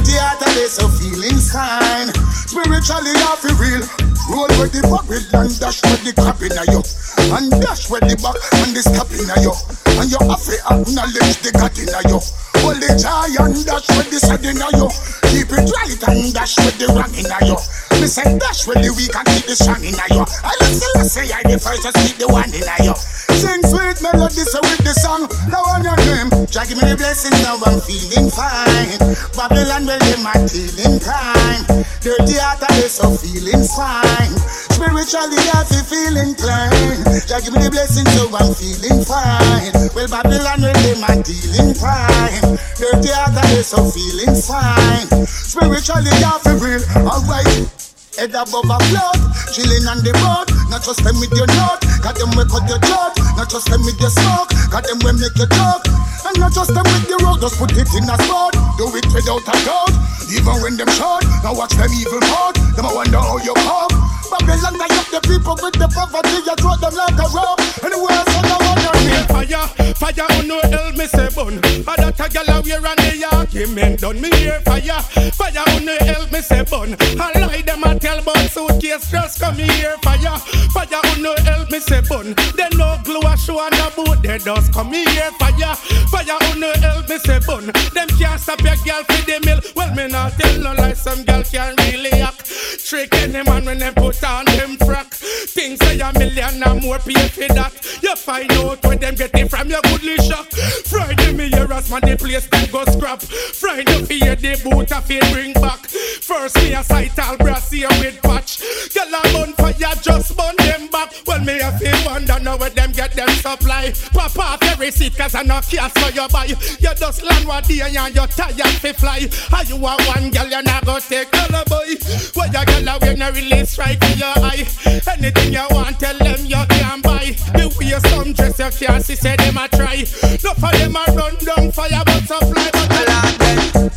Dirty 0.04 0.18
heart, 0.18 0.40
they 0.56 0.68
so 0.68 0.88
feeling 0.90 1.40
fine. 1.40 2.12
Spiritually, 2.48 3.12
I 3.16 3.36
feel 3.40 3.56
real. 3.56 3.84
Roll 4.30 4.48
with 4.60 4.72
the 4.74 4.82
bubble 4.84 5.40
and 5.40 5.60
dash 5.60 5.82
with 5.84 6.04
the 6.04 6.14
crap 6.14 6.42
in 6.42 6.52
you. 6.72 6.84
And 7.32 7.52
dash 7.62 7.90
with 7.90 8.02
the 8.02 8.16
back 8.20 8.36
and 8.60 8.76
the 8.76 8.82
stop 8.82 9.12
in 9.12 9.44
you. 9.44 9.83
And 10.00 10.10
you 10.10 10.20
have 10.26 10.44
to 10.44 10.56
acknowledge 10.74 11.38
the 11.42 11.52
God 11.54 11.78
in 11.78 11.94
you. 12.10 12.20
Hold 12.64 12.80
the 12.80 12.96
and 12.96 13.60
dash 13.68 13.90
with 13.92 14.08
the 14.08 14.20
sad 14.24 14.46
in 14.48 14.56
you. 14.56 14.88
Keep 15.28 15.52
it 15.52 15.68
right 15.68 16.04
and 16.08 16.32
dash 16.32 16.56
with 16.64 16.80
the 16.80 16.88
wrong 16.96 17.12
in 17.12 17.28
you. 17.44 17.60
Me 18.00 18.08
say 18.08 18.40
dash 18.40 18.64
with 18.64 18.80
the 18.80 18.88
weak 18.96 19.12
and 19.12 19.28
keep 19.36 19.44
the 19.44 19.56
strong 19.56 19.84
in 19.84 20.00
you. 20.16 20.24
I 20.24 20.56
listen, 20.64 21.04
say 21.04 21.28
I 21.28 21.44
the 21.44 21.60
first 21.60 21.84
to 21.84 21.92
keep 22.00 22.16
the 22.16 22.28
one 22.32 22.48
in 22.56 22.64
you. 22.88 22.96
Sing 23.36 23.60
sweet 23.68 24.00
melodies 24.00 24.48
with 24.56 24.84
the 24.88 24.96
song. 24.96 25.28
Now 25.52 25.68
on 25.76 25.84
your 25.84 26.00
name, 26.08 26.32
Jah 26.48 26.64
give 26.64 26.80
me 26.80 26.88
the 26.88 26.96
blessing. 26.96 27.36
Now 27.44 27.60
I'm 27.68 27.84
feeling 27.84 28.32
fine. 28.32 29.02
Babylon 29.36 29.84
will 29.84 30.00
be 30.00 30.16
my 30.24 30.40
healing 30.48 31.04
time. 31.04 31.68
Dirty 32.00 32.40
heart 32.40 32.64
I 32.64 32.88
so 32.88 33.12
feeling 33.20 33.68
fine. 33.76 34.36
Spiritually 34.72 35.44
I 35.52 35.68
feel 35.68 36.16
clean. 36.40 37.04
Jah 37.28 37.44
give 37.44 37.52
me 37.52 37.60
the 37.60 37.72
blessing, 37.72 38.08
so 38.16 38.32
I'm 38.32 38.56
feeling 38.56 39.04
fine. 39.04 39.83
Well 39.92 40.08
Babylon 40.08 40.62
will 40.62 40.74
be 40.74 41.02
my 41.02 41.22
dealing 41.22 41.74
time. 41.76 42.58
Dirty 42.80 43.12
heart 43.12 43.36
I 43.36 43.62
so 43.62 43.84
feeling 43.92 44.36
fine. 44.36 45.26
Spiritually 45.28 46.10
I 46.10 46.40
feel 46.40 46.58
real. 46.58 46.84
Alright. 46.96 47.93
Head 48.14 48.38
above 48.38 48.70
a 48.70 48.78
flood, 48.94 49.18
chilling 49.50 49.90
on 49.90 49.98
the 50.06 50.14
road. 50.22 50.46
Not 50.70 50.86
just 50.86 51.02
them 51.02 51.18
with 51.18 51.34
your 51.34 51.50
nut, 51.50 51.82
got 51.98 52.14
them 52.14 52.30
we 52.38 52.46
cut 52.46 52.62
your 52.70 52.78
throat. 52.78 53.18
Not 53.34 53.50
just 53.50 53.66
them 53.66 53.82
with 53.82 53.98
your 53.98 54.14
smoke, 54.14 54.54
got 54.70 54.86
them 54.86 55.02
we 55.02 55.18
make 55.18 55.34
you 55.34 55.50
talk. 55.50 55.82
And 56.22 56.38
not 56.38 56.54
just 56.54 56.78
them 56.78 56.86
with 56.86 57.10
the 57.10 57.18
road, 57.26 57.42
just 57.42 57.58
put 57.58 57.74
it 57.74 57.90
in 57.90 58.06
a 58.06 58.16
spot. 58.22 58.54
Do 58.78 58.86
it 58.94 59.10
without 59.10 59.42
a 59.50 59.56
doubt, 59.66 59.94
even 60.30 60.62
when 60.62 60.78
them 60.78 60.94
short. 60.94 61.26
Now 61.42 61.58
watch 61.58 61.74
them 61.74 61.90
evil 61.90 62.22
mode, 62.30 62.58
them 62.78 62.86
I 62.86 62.94
wonder 62.94 63.18
how 63.18 63.42
you 63.42 63.58
come. 63.66 63.94
Babylon 64.30 64.78
got 64.78 64.94
up 64.94 65.08
the 65.10 65.20
people 65.26 65.58
with 65.58 65.74
the 65.74 65.90
poverty, 65.90 66.38
you 66.46 66.56
throw 66.62 66.78
them 66.78 66.94
like 66.94 67.18
a 67.18 67.28
rope. 67.34 67.62
Anywhere 67.82 68.14
else, 68.14 68.30
I 68.30 68.42
don't 68.46 68.62
want 68.62 68.84
Fire, 69.28 69.68
fire 69.96 70.26
on 70.38 70.48
no 70.48 70.60
hell 70.62 70.92
me 70.94 71.06
say 71.06 71.28
bun. 71.36 71.58
A 71.58 71.94
that 71.98 72.20
a 72.20 72.26
gyal 72.30 72.48
a 72.48 72.62
wear 72.62 72.96
the 72.96 73.28
argument 73.32 74.00
done. 74.00 74.22
Me 74.22 74.30
hear 74.38 74.60
fire, 74.62 75.02
fire 75.34 75.64
on 75.68 75.86
no 75.86 75.98
hell 76.00 76.26
me 76.32 76.42
say 76.42 76.64
bun. 76.64 76.96
I 77.20 77.40
lie 77.40 77.62
them 77.62 77.84
a 77.84 78.00
tell 78.04 78.22
but 78.22 78.38
suitcase 78.52 79.10
just 79.10 79.40
come 79.40 79.56
here 79.56 79.96
for 80.04 80.16
ya. 80.20 80.36
fire, 80.38 80.88
fire 80.88 81.12
on 81.12 81.22
no 81.22 81.34
hell 81.46 81.66
me 81.72 81.80
say 81.80 82.02
bun. 82.02 82.36
They 82.58 82.68
no 82.76 83.00
glue 83.06 83.24
a 83.24 83.38
show 83.38 83.58
on 83.58 83.72
the 83.72 83.92
boat 83.96 84.22
they 84.22 84.38
just 84.40 84.74
come 84.74 84.92
here 84.92 85.32
fire, 85.40 85.76
fire 86.12 86.38
on 86.52 86.60
no 86.60 86.72
hell 86.84 87.02
me 87.08 87.18
say 87.18 87.40
bun. 87.48 87.72
Them 87.96 88.10
can't 88.20 88.40
stop 88.42 88.60
your 88.60 88.76
girl 88.84 89.04
for 89.08 89.22
the 89.24 89.40
mill. 89.46 89.60
Well 89.76 89.96
me 89.96 90.08
not 90.08 90.34
tell 90.34 90.60
no 90.60 90.74
lie, 90.74 90.94
some 90.94 91.24
girl 91.24 91.44
can't 91.44 91.80
really 91.80 92.12
act. 92.20 92.52
Trick 92.86 93.16
any 93.16 93.42
man 93.50 93.64
when 93.66 93.80
they 93.80 93.92
put 93.92 94.22
on 94.24 94.46
them 94.46 94.76
frack. 94.84 95.08
Things 95.56 95.80
say 95.80 96.00
a 96.00 96.12
million 96.20 96.62
and 96.62 96.82
more 96.82 97.00
pay 97.00 97.28
for 97.30 97.48
that. 97.54 97.72
You 98.04 98.16
find 98.18 98.52
out 98.52 98.84
where 98.84 98.98
them 98.98 99.16
get 99.16 99.34
it 99.34 99.50
from 99.50 99.70
your 99.70 99.82
goodly 99.84 100.18
shop. 100.18 100.52
Friday 100.52 101.32
me 101.32 101.48
hear 101.48 101.72
us 101.72 101.90
man 101.90 102.02
the 102.02 102.18
place 102.18 102.48
them 102.48 102.68
go 102.70 102.84
scrap. 102.86 103.22
Friday 103.22 104.04
fear 104.06 104.36
the 104.36 104.60
boot 104.62 104.92
a 104.92 105.02
fear 105.02 105.22
bring 105.32 105.54
back. 105.54 105.80
First 105.88 106.58
me 106.58 106.74
a 106.74 106.84
sight 106.84 107.18
all 107.20 107.38
brass 107.38 107.72
here 107.72 107.93
with 108.00 108.22
patch. 108.22 108.62
Girl 108.94 109.14
a 109.14 109.22
bun 109.34 109.54
fire 109.54 109.96
just 110.02 110.38
burn 110.38 110.56
them 110.58 110.88
back. 110.88 111.14
Well 111.26 111.44
me 111.44 111.60
a 111.60 111.72
feel 111.78 111.98
wonder 112.06 112.40
now 112.40 112.58
where 112.58 112.70
them 112.70 112.92
get 112.92 113.14
them 113.14 113.30
supply. 113.44 113.92
Pop 114.14 114.40
off 114.40 114.64
your 114.64 115.12
cause 115.12 115.36
I 115.36 115.44
no 115.44 115.60
cash 115.60 115.92
for 116.00 116.12
your 116.16 116.30
buy. 116.30 116.46
You 116.46 116.92
just 116.96 117.24
land 117.24 117.46
one 117.46 117.64
day 117.64 117.82
and 117.82 118.16
you 118.16 118.28
tired 118.28 118.80
fi 118.80 118.94
fly. 118.94 119.28
How 119.52 119.62
you 119.64 119.76
a 119.76 119.92
one 120.08 120.32
girl 120.32 120.48
you 120.48 120.64
not 120.64 120.86
go 120.86 121.00
take 121.00 121.30
color 121.30 121.64
boy. 121.68 122.00
What 122.34 122.54
your 122.56 122.64
girl 122.64 122.88
a 122.88 123.00
wear 123.00 123.18
no 123.18 123.32
really 123.32 123.66
strike 123.66 124.02
in 124.04 124.18
your 124.18 124.38
eye. 124.40 124.64
Anything 125.12 125.54
you 125.54 125.68
want 125.72 126.00
tell 126.00 126.18
them 126.18 126.46
you 126.46 126.64
can 126.70 127.02
buy. 127.02 127.36
The 127.52 127.68
way 127.76 128.00
some 128.10 128.32
dress 128.32 128.60
you 128.60 128.88
can't 128.88 129.04
see 129.04 129.16
say 129.16 129.36
them 129.36 129.58
a 129.58 129.68
try. 129.68 130.08
No 130.44 130.54
for 130.56 130.72
them 130.72 130.96
a 130.96 131.04
run 131.12 131.36
down 131.44 131.72
fire 131.72 132.04
but 132.06 132.24
supply 132.24 132.70
but 132.72 132.94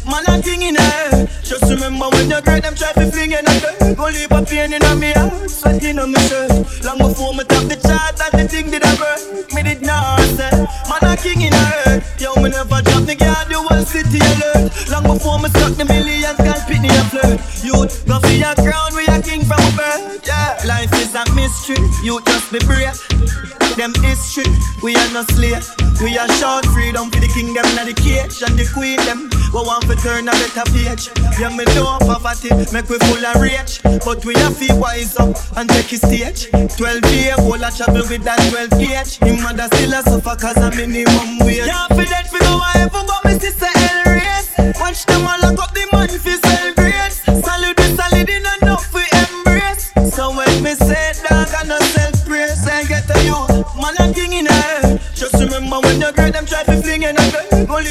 Man, 0.06 0.24
a 0.26 0.42
thing 0.42 0.62
in 0.62 0.74
her. 0.74 1.26
Just 1.42 1.70
remember 1.70 2.08
when 2.10 2.30
you 2.30 2.40
great 2.42 2.62
them 2.62 2.74
try 2.74 2.92
to 2.92 3.10
fling 3.10 3.32
in 3.32 3.46
a 3.46 3.60
girl. 3.60 3.94
Go 3.94 4.04
leave 4.06 4.30
a 4.30 4.42
pain 4.44 4.72
in 4.72 4.82
a 4.82 4.96
me 4.96 5.12
heart, 5.12 5.50
sweating 5.50 5.98
on 5.98 6.12
me 6.12 6.20
shirt. 6.28 6.50
Long 6.84 6.98
before 6.98 7.34
me 7.34 7.44
top 7.44 7.64
the 7.68 7.76
chart 7.76 8.18
and 8.32 8.40
the 8.40 8.48
thing 8.48 8.70
did 8.70 8.82
a 8.84 8.96
work. 8.98 9.35
Me 9.54 9.62
did 9.62 9.82
not 9.82 10.20
say. 10.36 10.50
Man, 10.88 11.02
a 11.02 11.16
king 11.16 11.42
in 11.42 11.52
her. 11.52 12.02
Yo, 12.18 12.34
me 12.36 12.50
never 12.50 12.80
drop 12.82 13.04
the 13.04 13.14
guard, 13.14 13.48
the 13.48 13.58
whole 13.60 13.84
city 13.84 14.18
alert. 14.18 14.72
Long 14.90 15.04
before 15.04 15.38
me 15.38 15.48
stuck 15.50 15.74
the 15.76 15.84
millions, 15.84 16.36
girl 16.38 16.60
pick 16.66 16.80
me 16.80 16.88
a 16.88 17.04
flirt. 17.12 17.40
Youth, 17.62 18.06
go 18.06 18.18
for 18.18 18.28
your 18.28 18.54
crown, 18.54 18.94
we 18.96 19.04
a 19.06 19.20
king 19.20 19.44
from 19.44 19.60
a 19.60 19.72
birth. 19.76 20.26
Yeah, 20.26 20.58
life 20.66 20.92
is 20.94 21.14
a 21.14 21.24
mystery. 21.34 21.76
You 22.02 22.20
just 22.24 22.52
be 22.52 22.58
brave. 22.60 23.65
Them 23.76 23.92
history, 24.00 24.48
we 24.82 24.96
are 24.96 25.12
no 25.12 25.22
slave. 25.36 25.68
We 26.00 26.16
are 26.16 26.28
short 26.40 26.64
freedom 26.72 27.10
for 27.10 27.20
the 27.20 27.28
kingdom, 27.28 27.60
not 27.76 27.84
the 27.84 27.92
cage 27.92 28.40
and 28.40 28.56
the 28.56 28.64
queen 28.72 28.96
them. 29.04 29.28
We 29.52 29.60
want 29.60 29.84
to 29.84 29.96
turn 30.00 30.28
a 30.28 30.32
better 30.32 30.64
page. 30.72 31.12
Yeah, 31.36 31.52
me 31.52 31.64
know 31.76 32.00
poverty 32.00 32.56
make 32.72 32.88
we 32.88 32.96
full 33.04 33.20
of 33.20 33.36
rage, 33.36 33.84
but 34.00 34.24
we 34.24 34.32
have 34.40 34.56
to 34.56 34.72
wise 34.80 35.16
up 35.20 35.36
and 35.60 35.68
take 35.68 35.92
his 35.92 36.00
stage. 36.00 36.48
12 36.48 37.04
year 37.12 37.36
old 37.44 37.60
I 37.60 37.68
travel 37.68 38.04
with 38.08 38.24
that 38.24 38.40
12 38.48 38.80
gauge. 38.80 39.20
Him 39.20 39.44
mother 39.44 39.68
still 39.76 39.92
a 39.92 40.00
suffer 40.08 40.36
cause 40.40 40.56
a 40.56 40.72
minimum 40.72 41.44
wage. 41.44 41.68
Yeah, 41.68 41.84
for 41.92 42.04
that 42.08 42.32
we 42.32 42.40
go 42.40 42.56
wherever, 42.56 43.04
but 43.04 43.20
me 43.28 43.36
sister 43.36 43.68
L 43.68 44.08
race. 44.08 44.56
Watch 44.80 45.04
them 45.04 45.20
all 45.28 45.36
lock 45.44 45.60
up 45.60 45.76
the 45.76 45.84
money 45.92 46.16
for 46.16 46.32
sell 46.32 46.72
grades. 46.80 47.20
Salute 47.44 47.85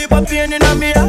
leave 0.10 0.24
a 0.24 0.26
pain 0.26 0.54
in 0.54 0.80
me 0.80 1.05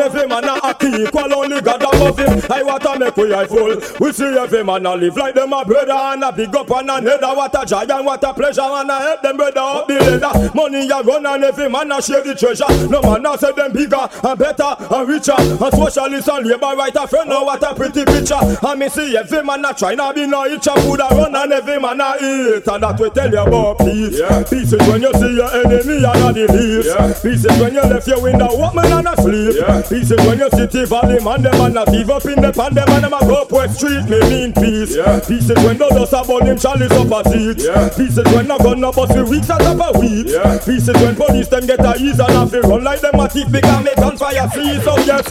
And 0.00 0.14
every 0.16 0.28
man 0.28 0.44
a 0.44 0.74
equal 1.02 1.34
only 1.34 1.60
God 1.60 1.82
above 1.82 2.18
him. 2.18 2.40
I 2.50 2.62
want 2.62 2.82
to 2.84 2.98
make 2.98 3.16
we 3.18 3.34
eye 3.34 3.46
full 3.46 3.76
We 4.00 4.09
every 4.40 4.64
man 4.64 4.86
a 4.86 4.94
live 4.94 5.16
like 5.16 5.34
them 5.34 5.52
a 5.52 5.64
brother 5.64 5.92
And 5.92 6.24
a 6.24 6.32
big 6.32 6.54
up 6.54 6.70
and 6.70 6.90
a 6.90 7.00
nether 7.00 7.34
What 7.34 7.62
a 7.62 7.66
joy 7.66 7.84
and 7.88 8.06
what 8.06 8.24
a 8.24 8.32
pleasure 8.32 8.62
And 8.62 8.90
a 8.90 8.98
help 8.98 9.22
them 9.22 9.36
brother 9.36 9.60
up 9.60 9.88
the 9.88 9.94
ladder. 9.94 10.50
Money 10.54 10.88
a 10.88 11.02
run 11.02 11.26
and 11.26 11.44
every 11.44 11.68
man 11.68 11.92
a 11.92 12.02
share 12.02 12.22
the 12.22 12.34
treasure. 12.34 12.68
No 12.88 13.00
man 13.02 13.26
a 13.26 13.38
say 13.38 13.52
them 13.52 13.72
bigger 13.72 14.08
and 14.22 14.38
better 14.38 14.72
and 14.78 15.08
richer. 15.08 15.36
And 15.36 15.72
socialist 15.74 16.28
and 16.28 16.46
labor 16.46 16.74
right 16.76 16.94
a 16.94 17.06
friend 17.06 17.28
Now 17.28 17.44
what 17.44 17.62
a 17.62 17.74
pretty 17.74 18.04
picture. 18.04 18.40
And 18.40 18.80
me 18.80 18.88
see 18.88 19.16
every 19.16 19.42
man 19.42 19.64
a 19.64 19.74
try 19.74 19.94
not 19.94 20.14
be 20.14 20.26
no 20.26 20.44
itcher. 20.48 20.74
Food 20.82 21.00
a 21.00 21.08
run 21.14 21.34
and 21.34 21.52
every 21.52 21.78
man 21.78 22.00
a 22.00 22.16
eat. 22.20 22.66
And 22.66 22.82
that 22.82 22.98
we 22.98 23.10
tell 23.10 23.30
you 23.30 23.40
about 23.40 23.78
peace. 23.78 24.18
Yeah. 24.18 24.42
Peace 24.42 24.72
is 24.72 24.82
when 24.88 25.02
you 25.02 25.12
see 25.14 25.34
your 25.36 25.50
enemy 25.50 26.04
and 26.04 26.24
a 26.24 26.28
the 26.32 26.44
leaves 26.52 26.86
yeah. 26.86 27.12
Peace 27.22 27.44
is 27.44 27.56
when 27.60 27.74
you 27.74 27.82
left 27.82 28.06
your 28.06 28.20
window 28.22 28.48
open 28.48 28.86
and 28.92 29.08
asleep. 29.08 29.54
Yeah. 29.58 29.82
Peace 29.82 30.10
is 30.10 30.20
when 30.26 30.38
you 30.38 30.50
city 30.50 30.84
valley 30.86 31.20
man 31.22 31.42
them 31.42 31.60
and 31.60 31.78
a 31.78 31.84
give 31.90 32.10
up 32.10 32.24
in 32.26 32.40
the 32.40 32.52
pan 32.52 32.74
them 32.74 32.88
and 32.88 33.04
them 33.04 33.12
a 33.12 33.20
go 33.26 33.42
up 33.42 33.52
West 33.52 33.76
Street 33.76 34.04
me 34.08 34.18
mean 34.30 34.52
peace. 34.54 34.96
Yeah. 34.96 35.20
Peace 35.20 35.50
is 35.50 35.58
when 35.64 35.76
no 35.78 35.88
dust 35.90 36.12
about 36.12 36.46
him 36.46 36.56
chalice 36.56 36.92
up 36.92 37.10
a 37.10 37.28
seat 37.30 37.66
yeah. 37.66 37.88
Peace 37.90 38.16
is 38.16 38.24
when 38.32 38.46
no 38.46 38.58
gun 38.58 38.80
no 38.80 38.92
bust 38.92 39.14
we 39.14 39.22
weeks 39.24 39.50
at 39.50 39.58
top 39.58 39.82
a 39.82 39.98
weed. 39.98 40.30
Yeah. 40.30 40.58
Peace 40.58 40.88
is 40.88 40.96
when 41.02 41.16
police 41.16 41.48
them 41.48 41.66
get 41.66 41.84
a 41.84 41.94
ease 41.98 42.18
and 42.18 42.30
have 42.30 42.50
to 42.50 42.60
run 42.62 42.84
like 42.84 43.00
them 43.00 43.18
a 43.18 43.28
thief 43.28 43.50
because 43.50 43.84
make 43.84 43.96
gunfire 43.96 44.48
freeze 44.50 44.84
so 44.84 44.94
oh, 44.94 45.04
yes. 45.04 45.26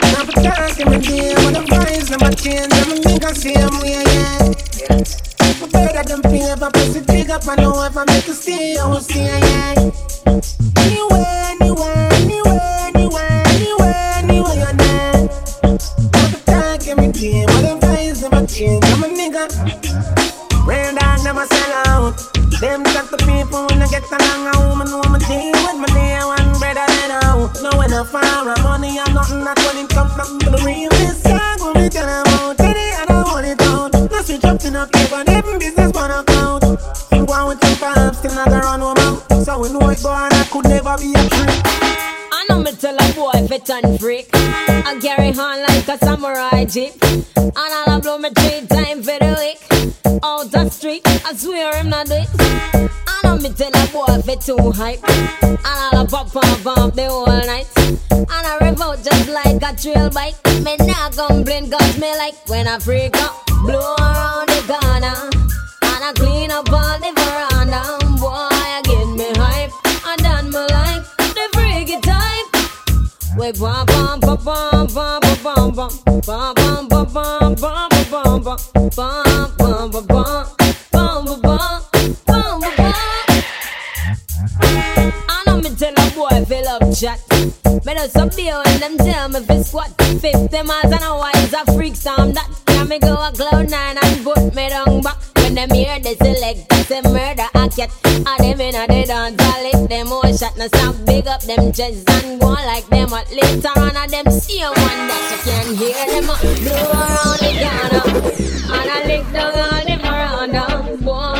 Now 0.00 0.24
the 0.24 0.34
dark 0.40 0.80
in 0.80 0.86
my 0.88 0.98
game 0.98 1.36
and 1.36 1.56
the 1.56 1.62
vibes 1.68 2.08
them 2.08 2.24
a 2.24 2.30
change 2.34 2.72
and 2.72 2.88
my 2.88 2.96
niggas 3.04 3.36
same 3.36 3.74
way 3.84 4.00
yeah 4.08 4.40
My 5.60 5.68
better 5.68 6.04
than 6.08 6.22
paper 6.22 6.70
pussy 6.72 7.00
big 7.04 7.30
up 7.30 7.46
I 7.46 7.56
know 7.56 7.82
if 7.84 7.96
I 7.96 8.04
make 8.06 8.28
a 8.28 8.34
stay 8.34 8.76
I 8.76 8.86
will 8.86 9.00
stay 9.00 9.24
yeah. 9.24 9.90
Anywhere, 10.80 11.26
anywhere, 11.50 12.08
anywhere, 12.12 12.12
anywhere, 12.12 12.60
anywhere, 12.86 12.99
when 24.00 24.18
get 24.18 24.22
along 24.22 24.46
a 24.46 24.68
woman 24.68 24.90
woman 24.90 25.20
deal 25.20 25.52
with 25.52 25.78
my 25.78 25.86
day 25.92 26.18
one 26.24 26.60
better 26.60 26.86
than 26.86 27.10
out 27.10 27.52
No 27.62 27.70
when 27.78 27.92
I 27.92 28.04
fire 28.04 28.54
money 28.62 28.98
I'm 28.98 29.14
nothing 29.14 29.44
that 29.44 29.58
when 29.58 29.84
it 29.84 29.90
comes 29.90 30.12
from 30.14 30.38
the 30.38 30.62
real 30.64 30.90
This 30.90 31.22
song 31.22 31.58
will 31.60 31.74
be 31.74 31.88
tell 31.88 32.08
about 32.08 32.56
Teddy 32.56 32.88
I 32.96 33.04
don't 33.06 33.28
want 33.28 33.46
it 33.46 33.60
out 33.62 33.92
No 33.92 34.22
switch 34.22 34.44
up 34.44 34.58
to 34.60 34.70
no 34.70 34.86
cave 34.86 35.12
and 35.12 35.28
even 35.28 35.58
business 35.58 35.96
on 35.96 36.10
account 36.10 36.64
You 37.12 37.26
go 37.26 37.32
on 37.32 37.48
with 37.48 37.62
your 37.62 37.76
fam 37.76 38.14
still 38.14 38.34
not 38.34 38.48
around 38.48 38.80
mouth 38.80 39.44
So 39.44 39.58
we 39.60 39.68
know 39.72 39.88
it 39.90 40.02
go 40.02 40.10
I 40.10 40.28
could 40.50 40.64
never 40.64 40.96
be 40.98 41.12
a 41.12 41.22
trick. 41.28 41.60
I 42.32 42.46
know 42.48 42.62
me 42.62 42.72
tell 42.72 42.96
a 42.96 43.12
boy 43.12 43.46
fit 43.46 43.68
and 43.70 44.00
freak. 44.00 44.28
I 44.32 44.98
carry 45.00 45.28
on 45.28 45.62
like 45.62 45.88
a 45.88 45.98
samurai 45.98 46.64
jeep. 46.64 46.94
And 47.36 47.52
I'll 47.56 48.00
blow 48.00 48.18
me 48.18 48.30
three 48.30 48.66
times 48.66 49.08
for 49.08 49.18
the 49.18 49.36
week. 49.38 50.20
Out 50.22 50.50
the 50.50 50.68
street, 50.70 51.02
I 51.30 51.34
swear 51.34 51.70
I'm 51.74 51.88
not 51.88 52.08
do 52.08 52.14
it. 52.14 52.28
I 53.06 53.20
know 53.22 53.36
me 53.36 53.50
tell 53.50 53.70
a 53.70 53.86
boy 53.92 54.20
fit 54.22 54.40
too 54.40 54.72
hype. 54.72 54.98
And 55.42 55.58
I'll 55.64 56.04
pop 56.04 56.34
and 56.34 56.64
pump 56.64 56.96
the 56.96 57.06
whole 57.06 57.26
night. 57.26 57.68
And 58.10 58.26
I 58.28 58.58
rev 58.60 58.80
out 58.80 58.98
just 59.04 59.28
like 59.28 59.62
a 59.62 59.76
trail 59.80 60.10
bike. 60.10 60.34
Me 60.64 60.74
not 60.80 61.16
complain 61.16 61.70
cause 61.70 61.98
me 62.00 62.10
like 62.16 62.34
when 62.48 62.66
I 62.66 62.80
freak 62.80 63.16
up. 63.22 63.46
Blow 63.62 63.94
around 64.00 64.48
the 64.48 64.60
corner. 64.66 65.30
And 65.86 66.02
I 66.02 66.12
clean 66.16 66.50
up 66.50 66.68
all 66.68 66.98
the 66.98 67.14
veranda. 67.14 67.80
Boy, 68.18 68.50
I 68.50 68.82
get 68.82 69.06
me 69.14 69.30
hype. 69.38 69.70
And 70.10 70.18
then 70.24 70.50
me 70.50 70.66
like 70.74 71.06
the 71.16 71.46
freaky 71.52 72.00
type. 72.00 72.50
We 73.38 73.52
bum 73.52 73.86
bum 73.86 74.18
bum 74.18 74.36
bum 74.42 74.88
bum 74.88 75.20
bum 75.44 75.70
bum 75.70 75.90
bum 76.26 76.54
bum 76.56 76.88
bum 76.88 76.88
bum 76.88 77.54
bum 77.54 77.54
bum 77.54 77.86
bum 78.10 78.42
bum 78.42 78.42
bum 78.42 79.52
bum 79.56 79.90
bum 79.92 80.06
bum 80.08 80.59
I 85.28 85.42
know 85.46 85.56
me 85.56 85.70
tell 85.76 85.92
a 85.92 86.10
boy 86.14 86.44
fill 86.44 86.68
up 86.68 86.82
chat. 86.96 87.20
Me 87.84 87.94
know 87.94 88.06
some 88.06 88.28
deal 88.28 88.62
when 88.64 88.80
them 88.80 88.96
tell 88.98 89.28
me 89.28 89.40
fi 89.40 89.62
squat. 89.62 89.90
Fifty 90.20 90.62
miles 90.62 90.92
an 90.92 91.02
hour 91.02 91.30
is 91.36 91.52
a 91.54 91.64
freak 91.72 91.96
sound 91.96 92.34
that 92.34 92.48
can 92.66 92.88
me 92.88 92.98
go 92.98 93.14
a 93.14 93.32
cloud 93.32 93.70
nine 93.70 93.96
and 94.02 94.24
put 94.24 94.54
me 94.54 94.68
down 94.68 95.00
back. 95.00 95.16
When 95.36 95.54
them 95.54 95.70
hear 95.70 95.98
the 95.98 96.14
select, 96.16 96.70
a 96.90 97.02
murder 97.08 97.48
a 97.54 97.68
cat. 97.68 97.90
And 98.04 98.26
them 98.38 98.60
inna 98.60 98.86
the 98.86 99.04
dance, 99.06 99.36
I 99.40 99.62
lick 99.62 99.88
them 99.88 100.12
all 100.12 100.36
shot. 100.36 100.56
Now 100.56 100.66
stop 100.68 100.96
big 101.06 101.26
up 101.26 101.42
them 101.42 101.72
chests 101.72 102.04
and 102.08 102.40
go 102.40 102.48
like 102.48 102.86
them. 102.88 103.08
But 103.10 103.30
later 103.32 103.72
on, 103.76 103.96
a 103.96 104.06
them 104.06 104.30
see 104.30 104.60
a 104.60 104.68
one 104.68 105.08
that 105.08 105.22
you 105.30 105.38
can 105.50 105.74
hear 105.76 106.06
them 106.06 106.26
blow 106.26 106.90
around 106.92 107.38
the 107.40 107.50
corner. 107.62 108.04
And 108.72 108.90
I 108.90 108.92
lick 109.06 109.24
down 109.32 109.52
all 109.58 109.84
them 109.84 110.02
around. 110.04 110.52
Boy, 111.00 111.39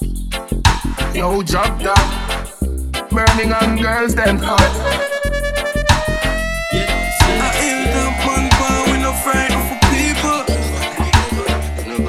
Yo, 1.13 1.41
drop 1.43 1.77
top. 1.81 1.99
Birmingham 3.09 3.75
girls, 3.77 4.15
them 4.15 4.37
hot. 4.37 4.61
I 6.71 7.51
hear 7.59 7.83
them 7.91 8.13
man 8.25 8.49
bar, 8.57 8.79
we 8.87 8.95
no 9.03 9.11
frightened 9.19 9.65
for 9.67 9.79
people. 9.91 10.41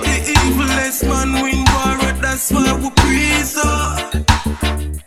The 0.02 0.14
evilest 0.38 1.02
man 1.08 1.32
win 1.42 1.64
war, 1.74 1.98
that's 2.22 2.52
why 2.52 2.72
we 2.78 2.90
breathe 3.02 3.56
up. 3.64 4.14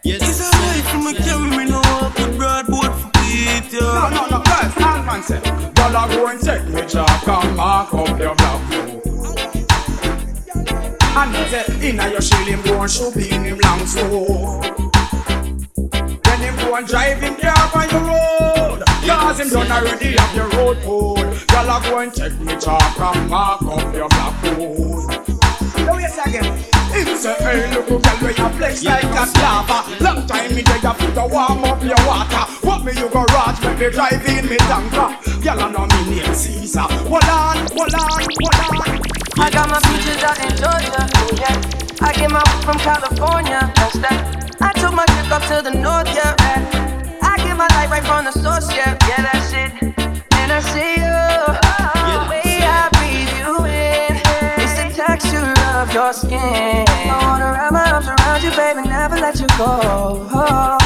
It's 0.04 0.40
a 0.40 0.50
life 0.60 0.88
from 0.92 1.08
a 1.08 1.14
carry, 1.14 1.50
we 1.58 1.64
no 1.72 1.80
walk 1.80 2.16
with 2.16 2.38
broadboard 2.38 2.94
for 3.00 3.10
beat, 3.14 3.72
yo. 3.72 3.80
No, 3.80 4.10
no, 4.10 4.28
no, 4.28 4.44
guys, 4.44 4.72
stand 4.74 5.06
man 5.06 5.24
say. 5.24 5.40
Y'all 5.78 5.96
are 5.96 6.10
going 6.10 6.38
to 6.40 6.46
take 6.46 6.68
me 6.68 6.82
job, 6.86 7.08
come 7.24 7.56
mark 7.56 7.94
up 7.94 8.20
your 8.20 8.36
say, 11.64 11.90
inna 11.90 12.10
your 12.10 12.22
shield 12.22 12.48
him 12.48 12.62
go 12.64 12.82
and 12.82 12.92
shoot 12.92 13.16
in 13.16 13.44
him 13.44 13.60
long 13.60 13.86
slow. 13.86 14.62
Then 16.24 16.40
him 16.40 16.56
go 16.58 16.76
and 16.76 16.88
drive 16.88 17.20
him 17.22 17.36
car 17.36 17.72
on 17.76 17.90
your 17.90 18.02
road. 18.02 18.84
Cause 19.06 19.40
him 19.40 19.50
done 19.50 19.72
already 19.72 20.18
have 20.18 20.36
your 20.36 20.50
road 20.50 20.78
code. 20.84 21.38
Y'all 21.52 21.82
going 21.82 22.12
to 22.12 22.30
take 22.30 22.40
me 22.40 22.56
job, 22.60 22.82
come 22.96 23.30
mark 23.30 23.62
up 23.64 23.94
your 23.94 24.10
block 24.10 24.44
road. 24.44 25.08
Now 25.86 25.98
yes 25.98 26.18
again. 26.26 26.44
Him 26.92 27.18
say, 27.18 27.36
hey, 27.40 27.74
look 27.74 27.90
who 27.90 28.00
girl 28.00 28.18
where 28.20 28.32
you 28.32 28.50
flex 28.58 28.84
like 28.84 29.04
a 29.04 29.26
lava. 29.40 30.04
Long 30.04 30.28
time 30.28 30.56
me 30.56 30.64
take 30.64 30.84
a 30.84 30.94
foot 30.94 31.14
to 31.14 31.28
warm 31.28 31.64
up 31.64 31.84
your 31.84 32.00
water. 32.08 32.46
What 32.66 32.84
me 32.84 32.94
you 32.94 33.10
go 33.10 33.24
rot 33.36 33.62
when 33.64 33.78
me 33.80 33.90
drive 33.92 34.26
in 34.26 34.48
me 34.50 34.58
tanker. 34.58 35.42
Girl 35.42 35.60
I 35.60 35.72
know 35.72 35.88
me 35.88 36.16
name 36.16 36.34
Caesar. 36.34 36.82
Hold 36.82 37.24
on, 37.24 37.58
hold 37.76 37.94
on, 37.94 38.28
hold 38.42 39.00
on. 39.02 39.05
I 39.38 39.50
got 39.50 39.70
my 39.70 39.80
peaches 39.82 40.24
out 40.24 40.40
in 40.40 40.50
Georgia, 40.56 41.08
oh 41.16 41.30
yeah. 41.38 42.08
I 42.08 42.14
get 42.14 42.32
my 42.32 42.42
food 42.50 42.64
from 42.64 42.78
California, 42.80 43.72
that's 43.76 43.98
that. 44.00 44.56
I 44.62 44.72
took 44.74 44.94
my 44.94 45.06
trip 45.06 45.32
up 45.32 45.44
to 45.44 45.62
the 45.62 45.72
north, 45.72 46.08
yeah. 46.16 46.36
I 47.22 47.38
get 47.38 47.58
my 47.58 47.68
life 47.76 47.92
right 47.92 48.04
from 48.04 48.26
the 48.26 48.32
source, 48.32 48.72
yeah. 48.74 48.98
Yeah, 49.08 49.22
that's 49.28 49.52
it. 49.54 49.72
And 50.40 50.52
I 50.52 50.60
see 50.62 50.96
you, 51.04 51.20
the 52.12 52.20
way 52.30 52.64
I 52.64 52.90
breathe 52.96 53.34
you 53.40 53.66
in. 53.66 54.16
It's 54.64 54.76
the 54.80 54.88
texture 54.96 55.54
of 55.76 55.94
your 55.94 56.14
skin. 56.14 56.86
I 56.88 57.20
wanna 57.24 57.52
wrap 57.52 57.72
my 57.74 57.92
arms 57.92 58.08
around 58.08 58.44
you, 58.44 58.52
baby, 58.52 58.88
never 58.88 59.18
let 59.18 59.40
you 59.40 59.48
go. 59.58 60.30
And 60.32 60.85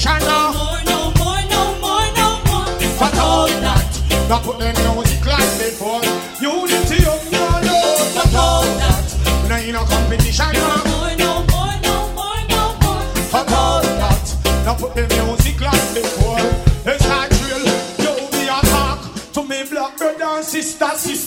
competition 0.00 0.28
now. 0.28 0.52
More, 0.52 0.84
no 0.84 1.12
more, 1.18 1.42
no 1.50 1.62
more, 1.80 2.08
no 2.16 2.28
more. 2.48 3.00
Not 3.00 3.18
all 3.18 3.48
that. 3.48 4.28
Not 4.28 4.42
put 4.42 4.58
them 4.58 4.74
music 4.96 5.26
like 5.26 5.58
before. 5.58 6.02
Unity 6.40 7.04
of 7.06 7.32
your 7.32 7.50
love. 7.68 8.14
Not 8.14 8.34
all 8.34 8.62
that. 8.80 9.48
Know, 9.48 9.56
in 9.56 9.74
a 9.74 9.84
competition 9.84 10.52
now. 10.52 10.84
More, 10.84 11.16
no 11.16 11.44
more, 11.52 11.74
no 11.82 11.96
more, 12.16 12.40
no 12.48 12.62
more. 12.82 13.04
Not 13.32 13.52
all 13.52 13.82
that. 13.82 14.64
Not 14.64 14.78
put 14.78 14.94
them 14.94 15.08
music 15.26 15.60
like 15.60 15.94
before. 15.94 16.40
It's 16.86 17.06
not 17.06 17.30
real. 17.44 17.64
You 18.00 18.28
be 18.32 18.48
a 18.48 18.60
talk 18.72 19.00
to 19.34 19.42
me 19.42 19.64
black 19.68 19.96
brother 19.98 20.24
and 20.24 20.44
sister, 20.44 20.88
sister. 20.96 21.19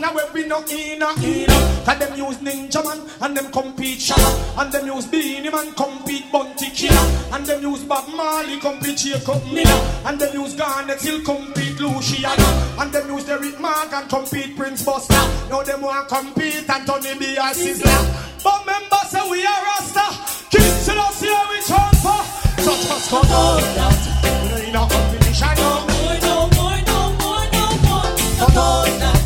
Now 0.00 0.14
where 0.14 0.32
we 0.32 0.46
no 0.46 0.64
in 0.64 1.02
a 1.02 1.10
in 1.20 1.46
Cause 1.84 1.98
them 1.98 2.16
use 2.16 2.38
Ninjaman 2.38 3.20
and 3.20 3.36
them 3.36 3.52
compete 3.52 3.98
Shabba 3.98 4.58
And 4.58 4.72
them 4.72 4.86
use 4.86 5.06
Beenie 5.06 5.50
Man 5.50 5.72
compete 5.74 6.32
Bounty 6.32 6.70
Killer. 6.70 6.96
And 7.32 7.44
them 7.44 7.60
use 7.62 7.84
Bob 7.84 8.08
Marley 8.08 8.58
compete 8.58 8.96
Jacob 8.96 9.44
Miller. 9.52 9.80
And 10.06 10.18
them 10.18 10.32
use 10.40 10.54
Garnett 10.54 11.00
Silk 11.00 11.24
compete 11.24 11.78
Luciano 11.78 12.48
And 12.80 12.90
them 12.92 13.08
use 13.14 13.24
Derrick 13.24 13.60
Morgan 13.60 14.08
compete 14.08 14.56
Prince 14.56 14.84
Buster. 14.84 15.14
Now 15.50 15.62
them 15.62 15.82
want 15.82 16.08
compete 16.08 16.68
Anthony 16.68 17.18
B. 17.18 17.36
and 17.36 17.56
Sizzla 17.56 18.42
But 18.42 18.64
members 18.64 19.10
say 19.10 19.30
we 19.30 19.44
are 19.44 19.64
Rasta. 19.64 20.06
Kids 20.50 20.86
to 20.86 20.92
us 20.98 21.20
here 21.20 21.44
we 21.50 21.60
turn 21.60 21.94
for. 22.00 22.40
Such 22.60 22.90
us 22.90 23.08
come 23.10 23.24
out 23.26 24.64
We 24.64 24.70
no 24.72 24.86
competition 24.86 25.54
no 25.56 25.84
no 26.20 26.48
more, 26.56 26.80
no 26.88 27.12
more, 27.20 27.44
no 27.52 27.64
more 27.84 28.10
Come 28.38 28.58
on 28.58 28.98
Now 28.98 29.19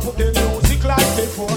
put 0.00 0.16
the 0.16 0.32
music 0.32 0.84
like 0.84 1.10
before. 1.16 1.50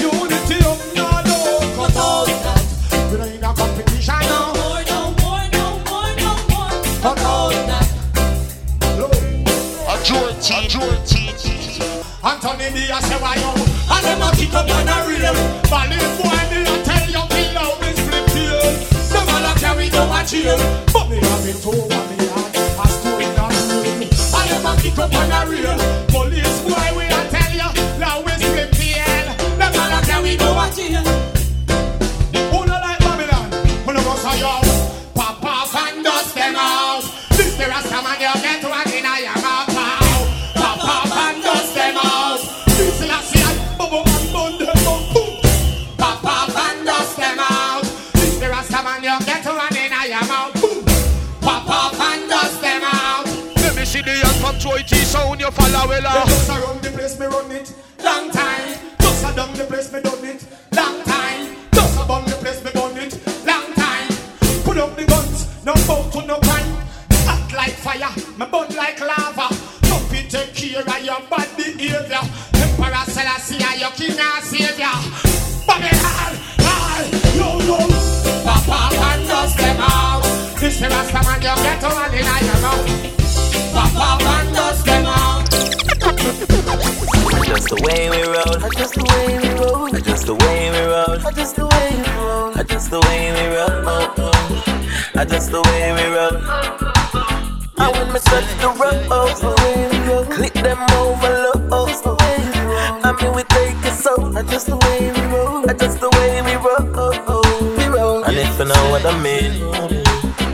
Unity 0.00 0.58
of 0.64 0.80
no 0.96 1.04
love 1.04 1.68
Cut 1.76 1.96
out 1.96 2.26
that 2.44 2.64
We 3.12 3.16
ain't 3.20 3.40
no 3.42 3.52
competition 3.52 4.20
no. 4.24 4.52
More, 4.56 4.82
no 4.88 5.00
more, 5.20 5.46
no 5.52 5.64
more, 5.88 6.10
no 6.16 6.30
more. 6.50 6.72
Cut 7.04 7.20
out 7.20 7.52
that 7.68 7.88
A 9.88 9.94
Georgie, 10.04 10.68
Georgie 10.68 11.28
Anthony 12.22 12.68
B. 12.72 12.90
I 12.90 13.00
say 13.00 13.16
why 13.20 13.34
you? 13.36 13.52
And 13.92 14.04
them 14.04 14.22
a 14.22 14.28
kick 14.36 14.54
up 14.54 14.68
on 14.68 14.88
a 14.88 14.96
real. 15.08 15.36
Valid 15.68 16.04
boy 16.20 16.40
me 16.50 16.60
I 16.64 16.82
tell 16.84 17.08
you 17.08 17.24
Kill 17.32 17.58
out 17.58 17.80
this 17.80 17.98
flip 18.04 18.26
tail 18.32 18.60
Them 19.12 19.28
all 19.28 19.44
a 19.44 19.52
carry 19.58 19.88
down 19.88 20.12
a 20.12 20.26
jail 20.26 20.58
But 20.92 21.08
me 21.08 21.16
have 21.16 21.46
it 21.48 21.66
over 21.66 22.02
me 22.08 22.26
heart. 22.28 22.56
A 22.56 22.88
story 22.88 23.26
not 23.36 23.52
real 23.52 24.04
And 24.04 24.48
them 24.50 24.66
a 24.66 24.72
kick 24.80 24.98
up 24.98 25.14
on 25.14 25.32
a 25.32 25.40
real. 25.50 25.76
Police 26.08 26.60
boy 26.62 26.89
young 54.70 54.78
from 54.78 54.78
Troy 54.78 54.82
T 54.82 54.96
sound 55.04 55.40
you 55.40 55.50
follow 55.50 55.88
well 55.88 56.02
They 56.02 56.06
uh. 56.06 56.26
just 56.26 56.48
a 56.48 56.60
run 56.60 56.80
the 56.80 56.90
place, 56.90 57.18
me 57.18 57.26
run 57.26 57.50
it. 57.50 57.74
Long 58.02 58.30
time. 58.30 58.78
Just 59.00 59.24
a 59.24 59.36
down 59.36 59.54
the 59.54 59.64
place, 59.64 59.92
me 59.92 60.00
done 60.00 60.24
it. 60.24 60.46
Long 60.72 61.02
time. 61.04 61.56
Just 61.74 62.00
a 62.00 62.04
bun 62.06 62.24
the 62.24 62.36
place, 62.36 62.64
me 62.64 62.70
done 62.72 62.96
it. 62.98 63.46
Long 63.46 63.72
time. 63.74 64.08
Put 64.64 64.78
up 64.78 64.96
the 64.96 65.04
guns, 65.06 65.64
no 65.64 65.74
bow 65.86 66.08
to 66.10 66.26
no 66.26 66.38
crime. 66.40 66.76
Hot 67.26 67.52
like 67.52 67.72
fire, 67.72 68.10
me 68.38 68.46
burn 68.46 68.76
like 68.76 69.00
lava. 69.00 69.54
Don't 69.82 70.10
be 70.10 70.22
take 70.28 70.54
care 70.54 70.82
of 70.82 71.04
your 71.04 71.20
bad 71.28 71.48
behavior. 71.56 72.22
Emperor 72.54 73.04
Selassie, 73.06 73.58
your 73.78 73.90
king 73.92 74.18
and 74.18 74.39
the 87.70 87.76
way 87.86 88.10
we 88.10 88.22
roll. 88.26 88.64
I 88.64 88.68
just 88.74 88.94
the 88.94 89.04
way 89.06 89.38
we 89.38 89.48
roll. 89.54 89.88
Just 90.02 90.26
the 90.26 90.34
way 90.34 90.70
we 90.74 90.80
roll. 90.90 91.18
Just 91.30 91.54
the 91.54 91.66
way 91.70 92.02
we 92.02 92.10
roll. 92.18 92.52
Just 92.64 92.90
the 92.90 92.98
way 93.06 93.30
we 93.30 93.46
roll. 93.54 94.10
I 95.14 95.24
just 95.24 95.50
the 95.52 95.62
way 95.70 95.94
we 95.94 96.04
roll. 96.10 96.34
And 97.78 97.90
when 97.94 98.08
me 98.12 98.18
touch 98.18 98.50
the 98.58 98.70
road, 98.74 100.26
click 100.30 100.54
them 100.54 100.82
over 100.98 101.30
low. 101.70 101.86
I 103.06 103.12
mean 103.22 103.34
we 103.34 103.44
take 103.44 103.78
it 103.86 103.94
so. 103.94 104.16
Just 104.50 104.66
the 104.66 104.76
way 104.76 105.12
we 105.12 105.22
roll. 105.30 105.62
Just 105.66 106.00
the 106.00 106.10
way 106.18 106.42
we 106.42 106.54
roll. 106.58 106.82
We 107.78 107.86
roll. 107.86 108.24
And 108.24 108.36
if 108.36 108.58
you 108.58 108.64
know 108.64 108.90
what 108.90 109.06
I 109.06 109.14
mean, 109.22 109.52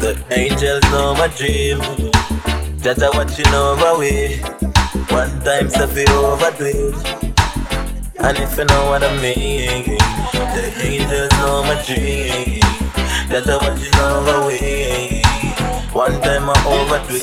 the 0.00 0.12
angels 0.31 0.83
know 0.92 1.14
my 1.14 1.29
dream. 1.29 1.81
Judge 2.83 3.00
what 3.16 3.38
you 3.38 3.44
know 3.44 3.72
about 3.72 3.98
we. 4.00 4.65
One 5.11 5.40
time 5.40 5.69
step 5.69 5.90
it 5.95 6.11
overdo. 6.11 6.92
And 8.19 8.38
if 8.38 8.59
you 8.59 8.64
know 8.64 8.87
what 8.90 9.05
I 9.05 9.12
mean, 9.21 9.85
the 10.33 10.73
angels 10.83 11.31
know 11.38 11.62
my 11.62 11.83
dream. 11.87 12.61
That's 13.29 13.47
what 13.47 13.79
you 13.79 13.90
know 13.92 14.23
about 14.23 14.47
we. 14.47 15.23
One 15.92 16.21
time 16.23 16.49
I 16.49 16.55
overdo. 16.66 17.16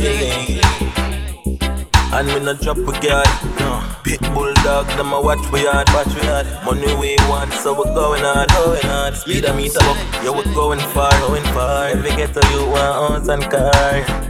And 2.13 2.27
me 2.27 2.39
not 2.41 2.61
drop 2.61 2.77
a 2.77 2.91
guard. 3.01 3.27
No. 3.59 3.83
Pit 4.03 4.21
bulldog, 4.33 4.85
them 4.97 5.13
a 5.13 5.21
watch 5.21 5.51
we 5.51 5.65
hard, 5.65 5.89
watch 5.89 6.13
we 6.13 6.21
hard. 6.21 6.45
Money 6.63 6.93
we 6.95 7.15
want, 7.27 7.51
so 7.53 7.73
we 7.73 7.83
going 7.95 8.21
hard, 8.21 8.49
going 8.49 8.81
hard. 8.83 9.15
Speed 9.15 9.45
a 9.45 9.53
meter 9.55 9.79
up, 9.81 9.97
yeah 10.23 10.29
we 10.29 10.43
going 10.53 10.79
far, 10.93 11.11
going 11.27 11.43
far. 11.55 11.89
If 11.89 12.03
we 12.03 12.09
get 12.15 12.33
to 12.33 12.41
you, 12.51 12.67
one 12.67 12.77
house 12.79 13.27
and 13.27 13.43
car. 13.43 13.71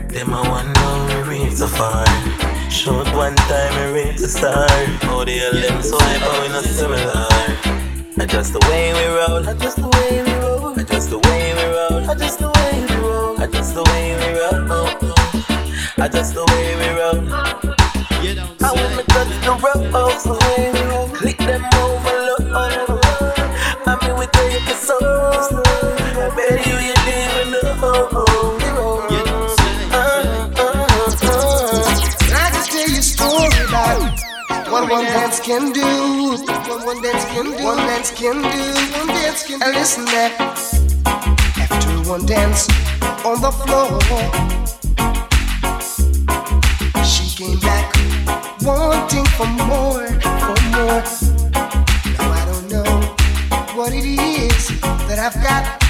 Them 0.08 0.32
a 0.32 0.72
know 0.72 1.24
we 1.28 1.44
reach 1.44 1.54
so 1.54 1.66
far. 1.66 2.04
Short 2.74 3.06
one 3.14 3.36
time 3.36 3.94
we 3.94 4.02
reach 4.02 4.18
the 4.18 4.26
star. 4.26 4.66
Oh 5.04 5.24
the 5.24 5.38
them 5.52 5.80
so 5.80 5.96
hyper, 5.96 6.42
we 6.42 6.48
not 6.48 6.64
similar. 6.64 7.24
Adjust 8.18 8.52
the 8.52 8.58
way 8.68 8.92
we 8.92 9.06
roll, 9.14 9.48
adjust 9.48 9.76
the 9.76 9.88
way 9.88 10.22
we 10.22 10.32
roll, 10.42 10.78
adjust 10.78 11.08
the 11.08 11.18
way 11.20 11.54
we 11.54 11.64
roll, 11.70 12.10
adjust 12.10 12.40
the 12.40 12.50
way 12.50 12.84
we 12.84 12.96
roll, 12.96 13.40
adjust 13.40 13.74
the 13.74 13.82
way 13.84 14.16
we 14.18 14.28
roll. 14.38 14.66
Oh. 14.70 16.04
Adjust 16.04 16.34
the 16.34 16.44
way 16.50 16.74
we 16.80 16.88
roll. 16.98 17.22
I 18.60 18.72
me 18.96 19.04
touch 19.04 19.30
the 20.74 20.84
road, 20.90 21.14
click 21.14 21.38
them 21.38 21.64
over 21.78 22.13
dance 35.34 35.46
can 35.46 35.72
do. 35.72 35.80
What 36.70 36.86
one 36.86 37.02
dance 37.02 37.24
can 37.24 37.44
do. 37.44 37.64
One 37.64 37.76
dance 37.78 38.10
can 38.10 38.34
do. 38.34 38.98
One 38.98 39.08
dance 39.08 39.42
can 39.46 39.58
do. 39.58 39.64
And 39.64 39.74
listen 39.74 40.04
that 40.06 40.32
after 41.56 42.08
one 42.08 42.24
dance 42.26 42.68
on 43.24 43.40
the 43.40 43.50
floor, 43.50 43.98
she 47.04 47.36
came 47.36 47.58
back 47.60 47.94
wanting 48.62 49.24
for 49.36 49.46
more, 49.46 50.06
for 50.22 50.58
more. 50.70 51.02
Now 52.14 52.30
I 52.30 52.44
don't 52.46 52.70
know 52.70 52.84
what 53.74 53.92
it 53.92 54.04
is 54.04 54.80
that 54.80 55.18
I've 55.18 55.42
got. 55.42 55.83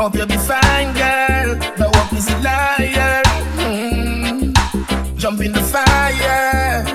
Hope 0.00 0.14
you'll 0.14 0.26
be 0.26 0.38
fine, 0.38 0.94
girl. 0.94 1.56
No 1.78 1.90
hope 1.92 2.14
is 2.14 2.26
a 2.30 2.38
liar. 2.38 3.22
Mm. 3.60 4.54
Jump 5.18 5.42
in 5.42 5.52
the 5.52 5.60
fire. 5.60 6.86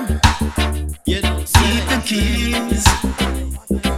You 1.06 1.20
Keep 1.22 1.82
the 1.86 2.02
keys. 2.04 2.84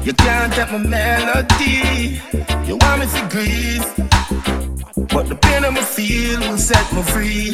You 0.05 0.13
can't 0.13 0.53
take 0.53 0.71
my 0.73 0.77
melody. 0.77 2.21
You 2.69 2.77
want 2.83 3.01
me 3.01 3.07
to 3.07 3.29
grieve. 3.31 3.87
But 5.09 5.31
the 5.31 5.39
pain 5.41 5.65
I'ma 5.65 5.81
feel 5.81 6.41
will 6.41 6.59
set 6.59 6.93
me 6.93 7.01
free. 7.01 7.53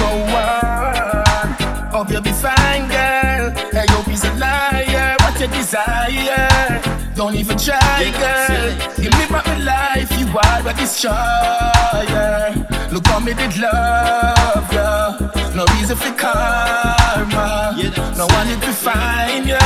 Go 0.00 0.08
on. 0.34 1.92
Hope 1.92 2.10
you'll 2.10 2.22
be 2.22 2.32
fine, 2.32 2.88
girl. 2.88 3.50
Hey, 3.70 3.86
hope 3.90 4.06
he's 4.06 4.24
a 4.24 4.34
liar. 4.34 5.14
What 5.20 5.40
you 5.40 5.46
desire? 5.46 6.82
Don't 7.14 7.36
even 7.36 7.56
try, 7.56 8.10
girl. 8.18 8.94
Give 8.96 9.12
me 9.12 9.26
back 9.30 9.46
my 9.46 9.58
life. 9.58 10.17
Are 10.36 10.68
a 10.68 10.74
destroyer. 10.74 12.54
Look 12.92 13.06
how 13.06 13.18
me 13.18 13.32
did 13.32 13.56
love 13.58 14.72
ya. 14.72 15.16
No 15.54 15.64
reason 15.74 15.96
for 15.96 16.12
karma. 16.12 17.74
No 18.16 18.26
one 18.26 18.48
need 18.48 18.60
to 18.60 18.72
find 18.72 19.46
ya. 19.46 19.58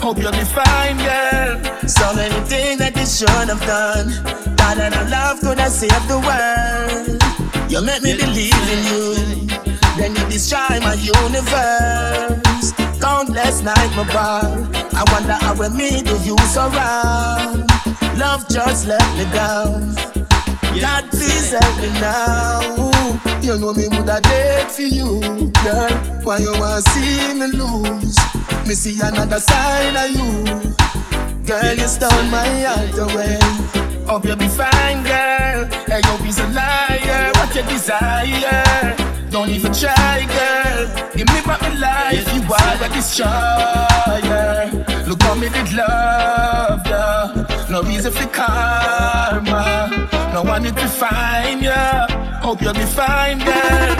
Hope 0.00 0.18
you'll 0.18 0.32
be 0.32 0.44
fine, 0.44 0.98
girl. 0.98 1.62
So 1.86 2.12
many 2.14 2.34
things 2.46 2.78
that 2.80 2.96
you 2.96 3.06
should 3.06 3.48
have 3.48 3.60
done. 3.64 4.10
Thought 4.56 4.76
that 4.76 4.92
our 4.96 5.08
love 5.08 5.40
could 5.40 5.58
have 5.58 5.70
saved 5.70 6.08
the 6.08 6.18
world. 6.18 7.22
You 7.70 7.80
make 7.80 8.02
me 8.02 8.16
believe 8.16 8.68
in 8.74 8.84
you. 8.90 9.14
Then 9.96 10.16
you 10.16 10.24
destroy 10.28 10.80
my 10.80 10.94
universe. 10.94 12.72
Countless 13.00 13.62
nights, 13.62 13.94
my 13.96 14.04
ball. 14.12 14.66
I 14.94 15.04
wonder 15.12 15.34
how 15.34 15.54
we 15.54 16.02
do 16.02 16.16
you 16.24 16.36
so 16.48 16.68
wrong. 16.70 17.66
Love 18.22 18.48
just 18.48 18.86
let 18.86 19.02
me 19.18 19.24
down. 19.34 19.96
God, 20.80 21.10
please 21.10 21.50
help 21.50 21.78
now. 21.98 22.60
You 23.42 23.58
know 23.58 23.74
me 23.74 23.88
woulda 23.88 24.20
dead 24.20 24.70
for 24.70 24.82
you, 24.82 25.50
girl. 25.64 25.90
Why 26.22 26.38
you 26.38 26.52
wanna 26.52 26.82
see 26.82 27.34
me 27.34 27.48
lose? 27.48 28.16
Me 28.64 28.74
see 28.74 28.96
another 29.02 29.40
side 29.40 29.96
of 29.96 30.08
you. 30.14 30.44
Girl, 31.44 31.74
you 31.74 31.88
stole 31.88 32.22
my 32.30 32.46
heart 32.62 32.96
away. 32.96 33.40
Hope 34.06 34.24
you'll 34.24 34.36
be 34.36 34.46
fine, 34.46 35.02
girl. 35.02 35.66
Hey, 35.90 36.00
hope 36.04 36.20
he's 36.20 36.38
a 36.38 36.46
liar. 36.46 37.32
What 37.34 37.52
you 37.56 37.64
desire? 37.64 38.94
Don't 39.32 39.48
even 39.48 39.72
try, 39.72 40.26
girl. 40.36 41.10
Give 41.16 41.26
me 41.26 41.40
my 41.44 41.58
life. 41.74 42.32
You 42.32 42.42
are 42.54 42.84
a 42.84 42.88
destroyer. 42.94 44.91
Look 45.12 45.22
how 45.24 45.34
me 45.34 45.50
did 45.50 45.70
love 45.74 46.86
ya. 46.86 47.34
No 47.68 47.82
reason 47.82 48.10
for 48.10 48.26
karma. 48.28 49.90
No 50.32 50.40
one 50.42 50.62
need 50.62 50.74
to 50.74 50.88
find 50.88 51.60
ya. 51.60 52.06
Hope 52.40 52.62
you'll 52.62 52.72
be 52.72 52.86
fine, 52.86 53.38
girl. 53.40 53.92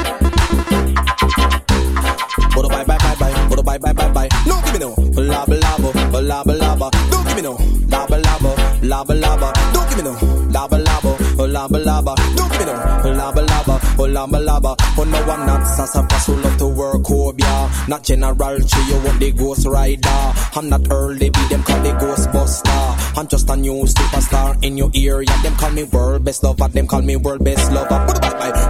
But 2.54 2.66
bye 2.70 2.84
bye 2.84 2.96
bye 2.96 3.16
bye, 3.20 3.46
but 3.50 3.62
bye 3.62 3.76
bye 3.76 3.92
bye 3.92 4.08
bye. 4.08 4.28
No 4.46 4.62
give 4.64 4.72
me 4.72 4.78
no 4.78 4.94
lava 5.20 5.54
lava, 5.54 6.20
lava 6.22 6.52
lava. 6.54 6.90
Don't 7.10 7.26
give 7.26 7.36
me 7.36 7.42
no 7.42 7.58
lava 7.90 8.16
lava, 8.16 8.80
lava 8.82 9.12
lava. 9.14 9.52
Don't 9.74 9.86
give 9.90 9.91
me 9.91 9.91
no 10.02 10.12
lava 10.50 10.78
lava, 10.78 11.16
oh 11.38 11.46
lava 11.46 11.76
oh 11.76 11.82
lava. 11.82 12.14
Don't 12.36 12.40
oh 12.40 12.48
give 12.50 12.58
me 12.58 12.64
no 12.66 13.16
lava 13.16 13.42
lava, 13.42 14.08
lava 14.08 14.38
lava. 14.38 14.76
Oh 14.98 15.04
no, 15.04 15.18
I'm 15.18 15.46
not 15.46 15.64
sassafras 15.66 16.26
who 16.26 16.36
love 16.36 16.58
to 16.58 16.66
work 16.66 17.02
yeah. 17.38 17.84
Not 17.88 18.04
general 18.04 18.58
tree, 18.58 18.84
you 18.88 19.00
want 19.04 19.20
the 19.20 19.32
ghost 19.32 19.66
rider. 19.66 20.32
I'm 20.54 20.68
not 20.68 20.82
Early 20.90 21.30
B 21.30 21.38
them 21.48 21.62
call 21.62 21.80
the 21.82 21.92
ghost 21.92 22.32
buster. 22.32 22.70
I'm 23.18 23.26
just 23.28 23.48
a 23.48 23.56
new 23.56 23.84
superstar 23.84 24.62
in 24.64 24.76
your 24.76 24.90
area. 24.94 25.32
Them 25.42 25.54
call 25.56 25.70
me 25.70 25.84
world 25.84 26.24
best 26.24 26.42
lover, 26.42 26.68
them 26.68 26.86
call 26.86 27.02
me 27.02 27.16
world 27.16 27.44
best 27.44 27.72
lover. 27.72 27.98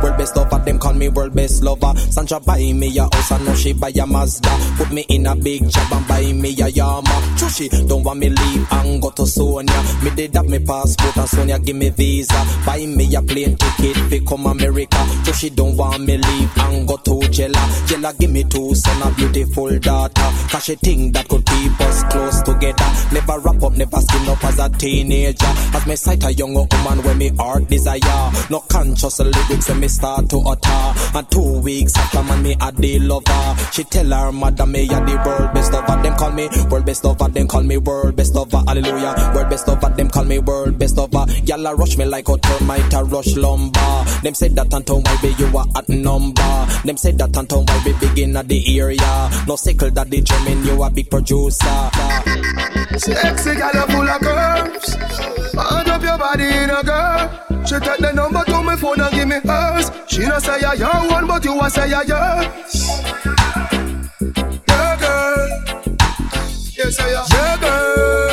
World 0.03 0.19
best 0.19 0.37
lover, 0.37 0.59
them 0.59 0.79
call 0.79 0.95
me 0.95 1.09
world 1.09 1.35
best 1.35 1.63
lover. 1.63 1.93
Sandra 2.11 2.41
buy 2.41 2.73
me 2.73 2.97
a 2.99 3.03
house, 3.03 3.33
I 3.33 3.43
know 3.45 3.55
she 3.55 3.73
buy 3.73 3.89
a 3.89 4.07
Mazda. 4.07 4.51
Put 4.77 4.93
me 4.93 5.05
in 5.09 5.27
a 5.27 5.35
big 5.35 5.69
job 5.69 5.93
and 5.93 6.07
buy 6.07 6.33
me 6.33 6.51
a 6.61 6.69
Yama. 6.69 7.11
Chushi, 7.37 7.89
don't 7.89 8.05
want 8.05 8.19
me 8.19 8.29
leave 8.29 8.73
and 8.73 9.03
go 9.03 9.11
to 9.11 9.27
Sonia. 9.27 9.83
Me 10.03 10.11
did 10.11 10.35
have 10.35 10.49
me 10.49 10.59
passport 10.59 11.17
and 11.23 11.31
Sonia 11.31 11.59
give 11.59 11.77
me 11.77 11.91
visa. 11.91 12.35
Buy 12.67 12.85
me 12.85 13.15
a 13.15 13.23
plane 13.23 13.57
ticket 13.57 13.97
fi 14.11 14.19
come 14.21 14.47
America. 14.47 14.99
she 15.35 15.51
don't 15.51 15.77
want 15.77 16.03
me 16.03 16.19
leave 16.19 16.59
and 16.59 16.89
go 16.89 16.97
to 16.97 17.21
Jella. 17.29 17.63
Jella 17.87 18.13
give 18.19 18.31
me 18.31 18.43
two 18.45 18.75
son 18.75 19.03
a 19.03 19.15
beautiful 19.15 19.79
daughter. 19.79 20.29
Cause 20.51 20.65
she 20.65 20.75
think 20.75 21.15
that 21.15 21.29
could 21.29 21.47
keep 21.47 21.81
us 21.81 22.03
close 22.11 22.43
together. 22.43 22.89
Never 23.13 23.39
wrap 23.39 23.63
up, 23.63 23.73
never 23.73 24.01
skin 24.01 24.29
up 24.29 24.45
as 24.45 24.59
a 24.59 24.69
teenager. 24.71 25.53
As 25.75 25.87
me 25.87 25.97
sight 25.97 26.25
a 26.25 26.33
young 26.33 26.55
woman 26.55 27.03
when 27.05 27.19
me 27.19 27.29
heart 27.37 27.69
desire. 27.69 28.33
No 28.51 28.61
conscious 28.69 29.21
lyrics 29.21 29.69
when 29.69 29.81
me 29.81 29.89
start 29.89 30.29
to 30.31 30.39
utter. 30.39 31.17
And 31.17 31.31
two 31.31 31.61
weeks 31.61 31.97
after 31.97 32.23
man 32.25 32.43
me 32.43 32.57
a 32.61 32.73
the 32.73 32.99
lover. 32.99 33.57
She 33.73 33.85
tell 33.85 34.11
her 34.11 34.33
mother 34.33 34.67
me 34.67 34.85
a 34.87 34.99
the 35.07 35.23
world 35.25 35.55
best 35.55 35.73
lover. 35.73 36.03
Them 36.03 36.17
call 36.17 36.33
me 36.33 36.49
world 36.69 36.85
best 36.85 37.05
lover. 37.05 37.29
Them 37.29 37.47
call 37.47 37.63
me 37.63 37.77
world 37.77 38.17
best 38.17 38.35
lover. 38.35 38.63
Hallelujah. 38.67 39.33
World 39.35 39.51
best 39.51 39.69
lover. 39.69 39.89
Them 39.91 40.11
call 40.11 40.25
me 40.25 40.39
world 40.41 40.79
best 40.79 40.97
lover. 40.97 41.12
Y'all 41.13 41.67
a 41.67 41.75
rush 41.75 41.97
me 41.97 42.05
like 42.05 42.29
a 42.29 42.39
termite 42.39 42.95
a 42.95 43.05
rush 43.05 43.37
lumber. 43.37 44.05
Them 44.23 44.35
said 44.35 44.55
that 44.57 44.73
why 44.73 45.19
be 45.21 45.35
you 45.39 45.59
a 45.59 45.67
at 45.77 45.89
number. 45.89 46.67
Them 46.85 46.97
said 46.97 47.19
that 47.19 47.37
why 47.37 47.85
be 47.85 47.93
begin 48.07 48.37
at 48.37 48.49
the 48.49 48.79
area. 48.81 49.31
No 49.47 49.57
sickle 49.57 49.91
that 49.91 50.11
the 50.11 50.21
German 50.23 50.65
you 50.65 50.83
a 50.83 50.91
big 50.91 51.11
producer. 51.11 51.91
Sexy 52.97 53.55
gal 53.55 53.87
full 53.89 54.09
of 54.09 54.21
curves. 54.21 54.95
Hand 55.55 55.89
up 55.89 56.03
your 56.03 56.19
body 56.19 56.45
in 56.45 56.71
a 56.71 56.83
girl. 56.83 57.65
She 57.67 57.79
take 57.79 57.99
the 57.99 58.13
number 58.13 58.45
to 58.45 58.63
my 58.63 58.77
phone 58.77 59.01
and 59.01 59.15
give 59.15 59.29
me 59.29 59.37
hers. 59.45 59.91
She 60.09 60.27
no 60.27 60.39
say 60.39 60.61
ya 60.61 60.73
your 60.73 61.11
one, 61.11 61.27
but 61.27 61.45
you 61.45 61.61
a 61.61 61.71
say 61.71 61.91
ya 61.91 62.01
yours. 62.03 62.89
Yeah, 64.69 64.97
girl. 64.99 65.63
Yes, 66.77 66.99
I. 66.99 67.11
Yeah, 67.11 67.57
girl. 67.61 68.32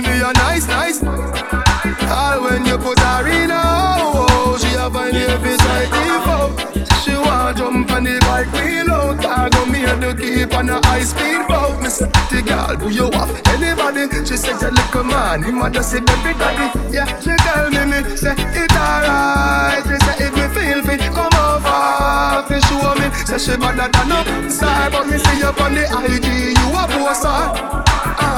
Give 0.00 0.12
me 0.12 0.20
a 0.20 0.32
nice, 0.32 0.66
nice. 0.68 1.02
All 1.02 2.42
when 2.42 2.64
you 2.66 2.78
put 2.78 2.98
her 2.98 3.26
in 3.26 3.50
a 3.50 3.62
oh, 3.66 4.56
she 4.60 4.74
a 4.74 4.90
find 4.90 5.16
every 5.16 5.56
side 5.58 5.90
default. 5.90 6.52
Oh. 6.54 7.00
She 7.02 7.14
want 7.14 7.58
jump 7.58 7.90
on 7.90 8.04
the 8.04 8.18
bike 8.20 8.52
wheel 8.52 8.90
oh. 8.90 9.10
out. 9.10 9.24
I 9.24 9.48
go 9.50 9.66
me 9.66 9.82
to 9.82 10.14
keep 10.14 10.54
on 10.54 10.70
a 10.70 10.78
high 10.86 11.02
speed 11.02 11.42
boat. 11.48 11.82
Miss 11.82 11.98
the 11.98 12.42
girl, 12.46 12.76
who 12.76 12.90
you 12.90 13.06
off 13.18 13.30
Anybody? 13.48 14.06
She 14.24 14.36
said 14.36 14.60
you 14.62 14.70
look 14.70 14.94
a 14.94 15.02
man. 15.02 15.42
He 15.42 15.50
mother 15.50 15.82
say 15.82 16.00
baby 16.00 16.32
daddy. 16.38 16.94
Yeah, 16.94 17.06
she 17.20 17.34
tell 17.42 17.70
me 17.70 17.82
me 17.90 17.98
say 18.16 18.34
it 18.38 18.72
alright. 18.72 19.82
She 19.82 19.96
say 19.98 20.16
if 20.26 20.32
me 20.38 20.46
feel 20.54 20.80
fit, 20.86 21.02
come 21.10 21.34
over. 21.34 22.46
Fi 22.46 22.58
show 22.70 22.94
me. 22.94 23.06
Say 23.26 23.38
she 23.38 23.56
better 23.58 23.88
than 23.90 24.12
up 24.12 24.50
side, 24.50 24.92
but 24.92 25.06
me 25.08 25.18
see 25.18 25.38
you 25.38 25.50
on 25.50 25.74
the 25.74 25.84
IG. 26.06 26.54
You 26.54 26.68
a 26.70 26.86
boss, 26.86 27.24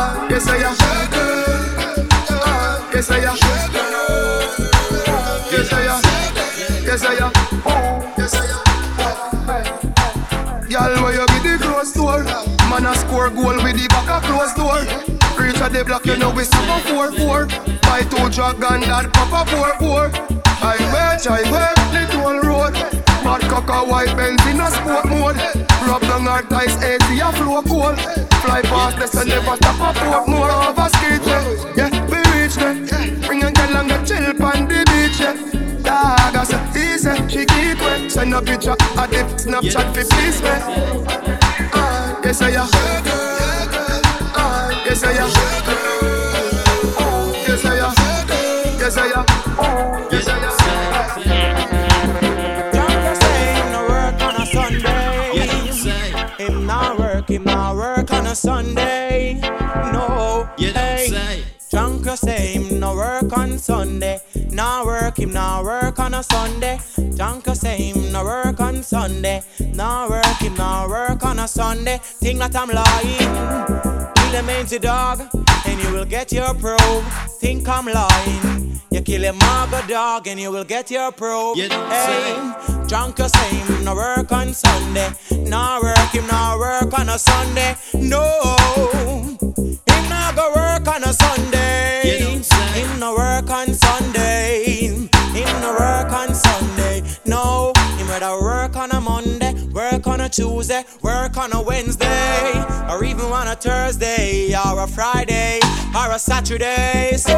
Yes 0.01 0.49
I 0.49 0.57
am. 0.57 0.75
Yes 2.91 3.11
I 3.11 3.19
am. 3.19 3.37
Yes 5.53 5.73
I 5.73 5.83
am. 5.91 6.03
Am. 7.19 7.33
Yes 8.17 8.35
I 8.35 8.45
am. 8.47 8.71
Y'all 10.71 11.03
where 11.03 11.13
you 11.13 11.27
be 11.27 11.39
the 11.45 11.59
close 11.61 11.93
door 11.93 12.25
Man 12.71 12.87
a 12.87 12.95
score 12.95 13.29
goal 13.29 13.57
with 13.63 13.77
the 13.77 13.89
back 13.89 14.09
a 14.09 14.27
close 14.27 14.55
door 14.55 14.81
Reach 15.39 15.59
the 15.59 15.85
block 15.85 16.07
you 16.07 16.17
know 16.17 16.31
we 16.31 16.45
stop 16.45 16.65
a 16.65 16.89
4-4 16.89 17.83
Buy 17.83 18.03
two 18.03 18.31
dragon 18.31 18.81
that 18.89 19.13
pop 19.13 19.33
a 19.33 19.51
4-4 19.51 20.41
I 20.63 20.79
wait, 20.95 21.27
I 21.27 21.43
wait, 21.51 21.77
little 21.93 22.41
road 22.49 23.00
Mad 23.31 23.43
cock 23.43 23.70
a 23.70 23.89
white 23.89 24.16
Benz 24.16 24.45
in 24.47 24.61
a 24.61 24.68
sport 24.72 25.07
mode. 25.07 25.37
Rub 25.87 26.03
down 26.03 26.26
our 26.26 26.43
ties, 26.43 26.74
80 26.83 27.20
a 27.20 27.33
flow 27.33 27.62
cold. 27.62 27.97
Fly 28.43 28.61
past 28.62 28.99
this 28.99 29.14
and 29.14 29.28
never 29.28 29.55
stop 29.55 29.78
a 29.78 30.01
port 30.01 30.28
more 30.28 30.51
Over 30.51 30.89
skate, 30.89 31.24
yeah, 31.76 31.91
we 32.11 32.18
reach 32.35 32.57
there. 32.57 32.74
Bring 33.24 33.45
a 33.45 33.53
girl 33.53 33.76
and 33.76 33.89
go 33.89 34.05
chill 34.05 34.45
on 34.45 34.66
the 34.66 34.83
beach, 34.91 35.20
yeah. 35.20 35.35
Dog, 35.81 36.35
I 36.35 36.43
say, 36.43 36.95
easy, 36.95 37.14
she 37.28 37.47
keep 37.47 37.81
wet. 37.81 38.11
Send 38.11 38.35
a 38.35 38.43
picture, 38.43 38.72
a 38.72 39.07
dip, 39.07 39.26
Snapchat 39.39 39.95
fi 39.95 40.03
please 40.11 40.43
me 40.43 40.55
Yes, 42.24 42.43
I 42.43 42.51
am. 42.51 42.68
Yes, 44.85 45.05
I 45.05 45.12
am 45.12 46.10
him 57.31 57.45
not 57.45 57.76
work 57.76 58.12
on 58.12 58.26
a 58.26 58.35
Sunday. 58.35 59.39
No, 59.93 60.49
You 60.59 60.72
don't 60.72 60.83
hey. 60.85 61.07
say. 61.09 61.45
Drunk 61.70 62.05
you 62.05 62.16
say 62.16 62.55
him 62.55 62.81
no 62.81 62.95
work 62.97 63.37
on 63.39 63.57
Sunday. 63.59 64.20
Now 64.51 64.85
work 64.85 65.18
him 65.18 65.33
now 65.33 65.62
work 65.62 66.01
on 66.01 66.14
a 66.14 66.22
Sunday. 66.22 66.81
Drunk 67.16 67.47
you 67.47 67.55
say 67.55 67.76
him 67.76 68.11
no 68.12 68.24
work 68.24 68.61
on 68.61 68.83
Sunday. 68.83 69.43
Now 69.74 70.09
work 70.09 70.24
him 70.41 70.55
now 70.57 70.89
work 70.89 71.24
on 71.24 71.39
a 71.39 71.47
Sunday. 71.47 71.99
Think 72.03 72.41
that 72.41 72.57
I'm 72.57 72.68
lying. 72.70 74.20
Kill 74.31 74.39
a 74.39 74.43
mangy 74.45 74.78
dog 74.78 75.20
and 75.66 75.83
you 75.83 75.91
will 75.93 76.05
get 76.05 76.31
your 76.31 76.55
probe. 76.55 77.05
Think 77.41 77.68
I'm 77.68 77.87
lying. 77.87 78.81
You 78.93 79.01
kill 79.01 79.24
a 79.24 79.33
maga 79.33 79.85
dog 79.89 80.28
and 80.28 80.39
you 80.39 80.53
will 80.53 80.62
get 80.62 80.89
your 80.89 81.11
probe. 81.11 81.57
You 81.57 81.68
hey, 81.68 82.53
drunk 82.87 83.18
you 83.18 83.28
say 83.28 83.57
him 83.57 83.85
no 83.85 83.97
work 83.97 84.31
on 84.31 84.55
Sunday. 84.55 85.11
Now 85.33 85.83
work 85.83 86.12
him 86.12 86.28
now 86.28 86.57
work 86.61 86.97
on 86.97 87.09
a 87.09 87.18
Sunday. 87.18 87.74
No. 87.93 88.57
Him 89.41 90.09
not 90.09 90.37
go 90.37 90.53
work 90.55 90.87
on 90.87 91.03
a 91.03 91.12
Sunday. 91.12 92.20
Him 92.74 93.01
no 93.01 93.16
work 93.16 93.51
on 93.51 93.74
Sunday. 93.74 94.80
Tuesday, 100.31 100.85
work 101.03 101.37
on 101.37 101.53
a 101.53 101.61
Wednesday, 101.61 102.53
or 102.89 103.05
even 103.05 103.26
on 103.26 103.49
a 103.49 103.57
Thursday, 103.57 104.55
or 104.55 104.81
a 104.81 104.87
Friday, 104.87 105.61
or 105.95 106.12
a 106.12 106.18
Saturday. 106.18 107.12
So 107.16 107.37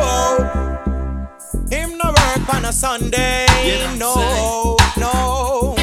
him 1.71 1.97
no 1.97 2.09
work 2.11 2.55
on 2.55 2.65
a 2.67 2.73
Sunday. 2.73 3.47
No, 3.99 4.77
no. 4.99 5.75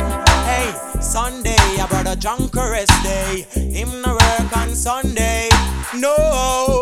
Hey, 0.45 0.71
Sunday, 1.01 1.57
a 1.81 1.87
brother 1.87 2.15
drunk 2.15 2.55
rest 2.55 2.91
day. 3.03 3.47
Him 3.53 4.01
no 4.01 4.13
work 4.13 4.57
on 4.57 4.75
Sunday. 4.75 5.49
No. 5.95 6.79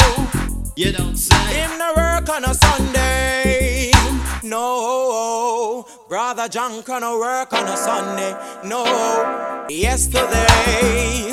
You 0.76 0.92
don't 0.92 1.16
say. 1.16 1.54
Him 1.54 1.78
no 1.80 1.94
work 1.96 2.30
on 2.30 2.44
a 2.44 2.54
Sunday. 2.54 3.77
No, 4.50 5.86
brother 6.08 6.48
John 6.48 6.82
no 6.88 7.20
work 7.20 7.52
on 7.52 7.68
a 7.68 7.76
Sunday. 7.76 8.34
No, 8.64 8.86
yesterday 9.70 11.30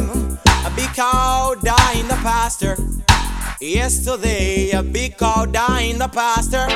a 0.66 0.70
big 0.74 0.92
cow 0.94 1.54
died 1.62 1.98
in 2.00 2.08
the 2.08 2.16
pasture. 2.16 2.76
Yesterday 3.60 4.72
a 4.72 4.82
big 4.82 5.16
cow 5.16 5.46
died 5.46 5.90
in 5.92 5.98
the 5.98 6.08
pasture. 6.08 6.66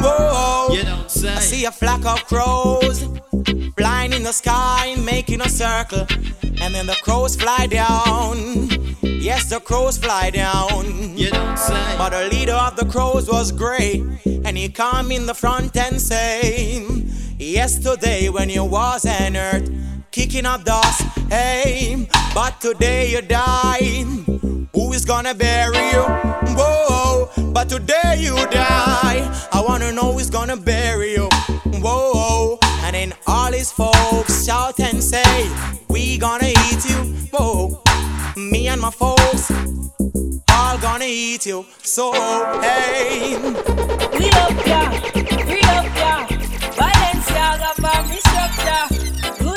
Whoa, 0.00 0.68
You 0.72 0.84
don't 0.84 1.10
say. 1.10 1.34
I 1.34 1.40
see 1.40 1.64
a 1.64 1.72
flock 1.72 2.06
of 2.06 2.24
crows 2.26 3.04
flying 3.76 4.12
in 4.12 4.22
the 4.22 4.32
sky, 4.32 4.96
making 5.04 5.40
a 5.40 5.48
circle, 5.48 6.06
and 6.60 6.74
then 6.74 6.86
the 6.86 6.96
crows 7.02 7.36
fly 7.36 7.66
down. 7.66 8.68
Yes, 9.02 9.50
the 9.50 9.60
crows 9.60 9.98
fly 9.98 10.30
down. 10.30 11.16
You 11.16 11.30
don't 11.30 11.58
say. 11.58 11.94
But 11.98 12.10
the 12.10 12.28
leader 12.34 12.54
of 12.54 12.76
the 12.76 12.86
crows 12.86 13.28
was 13.28 13.52
great, 13.52 14.02
and 14.44 14.56
he 14.56 14.68
come 14.68 15.10
in 15.12 15.26
the 15.26 15.34
front 15.34 15.76
and 15.76 16.00
say, 16.00 16.86
Yesterday 17.38 18.28
when 18.28 18.50
you 18.50 18.64
was 18.64 19.06
on 19.06 19.36
earth, 19.36 19.70
kicking 20.10 20.46
up 20.46 20.64
dust, 20.64 21.02
hey, 21.30 22.08
but 22.34 22.60
today 22.60 23.10
you 23.12 23.22
die. 23.22 24.04
Who 24.74 24.92
is 24.92 25.04
gonna 25.04 25.34
bury 25.34 25.76
you? 25.90 26.02
Whoa, 26.56 27.30
but 27.52 27.68
today 27.68 28.16
you 28.18 28.34
die. 28.50 29.48
I 29.52 29.64
wanna 29.66 29.92
know 29.92 30.12
who's 30.12 30.30
gonna 30.30 30.56
bury 30.56 31.12
you. 31.12 31.28
All 33.38 33.52
his 33.52 33.70
folks 33.70 34.44
shout 34.44 34.80
and 34.80 35.02
say, 35.02 35.48
We 35.88 36.18
gonna 36.18 36.52
eat 36.66 36.82
you. 36.90 37.00
Whoa, 37.32 37.82
me 38.36 38.66
and 38.68 38.80
my 38.80 38.90
folks 38.90 39.50
all 40.68 40.78
gonna 40.78 41.04
eat 41.06 41.46
you. 41.46 41.64
So 41.82 42.12
hey, 42.60 43.36
We 44.18 44.26
up 44.44 44.66
ya, 44.66 44.82
we 45.50 45.60
up 45.76 45.88
ya. 46.02 46.14
Balenciaga 46.78 47.70
for 47.82 48.00
me 48.10 48.18
structure. 48.26 48.84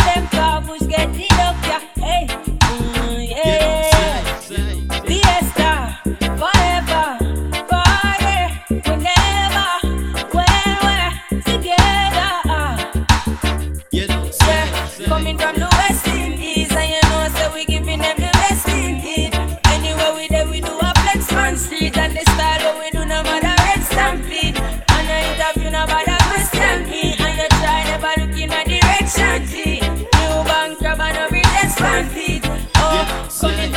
Them 0.05 0.87
get 0.87 1.30
Oh, 33.43 33.70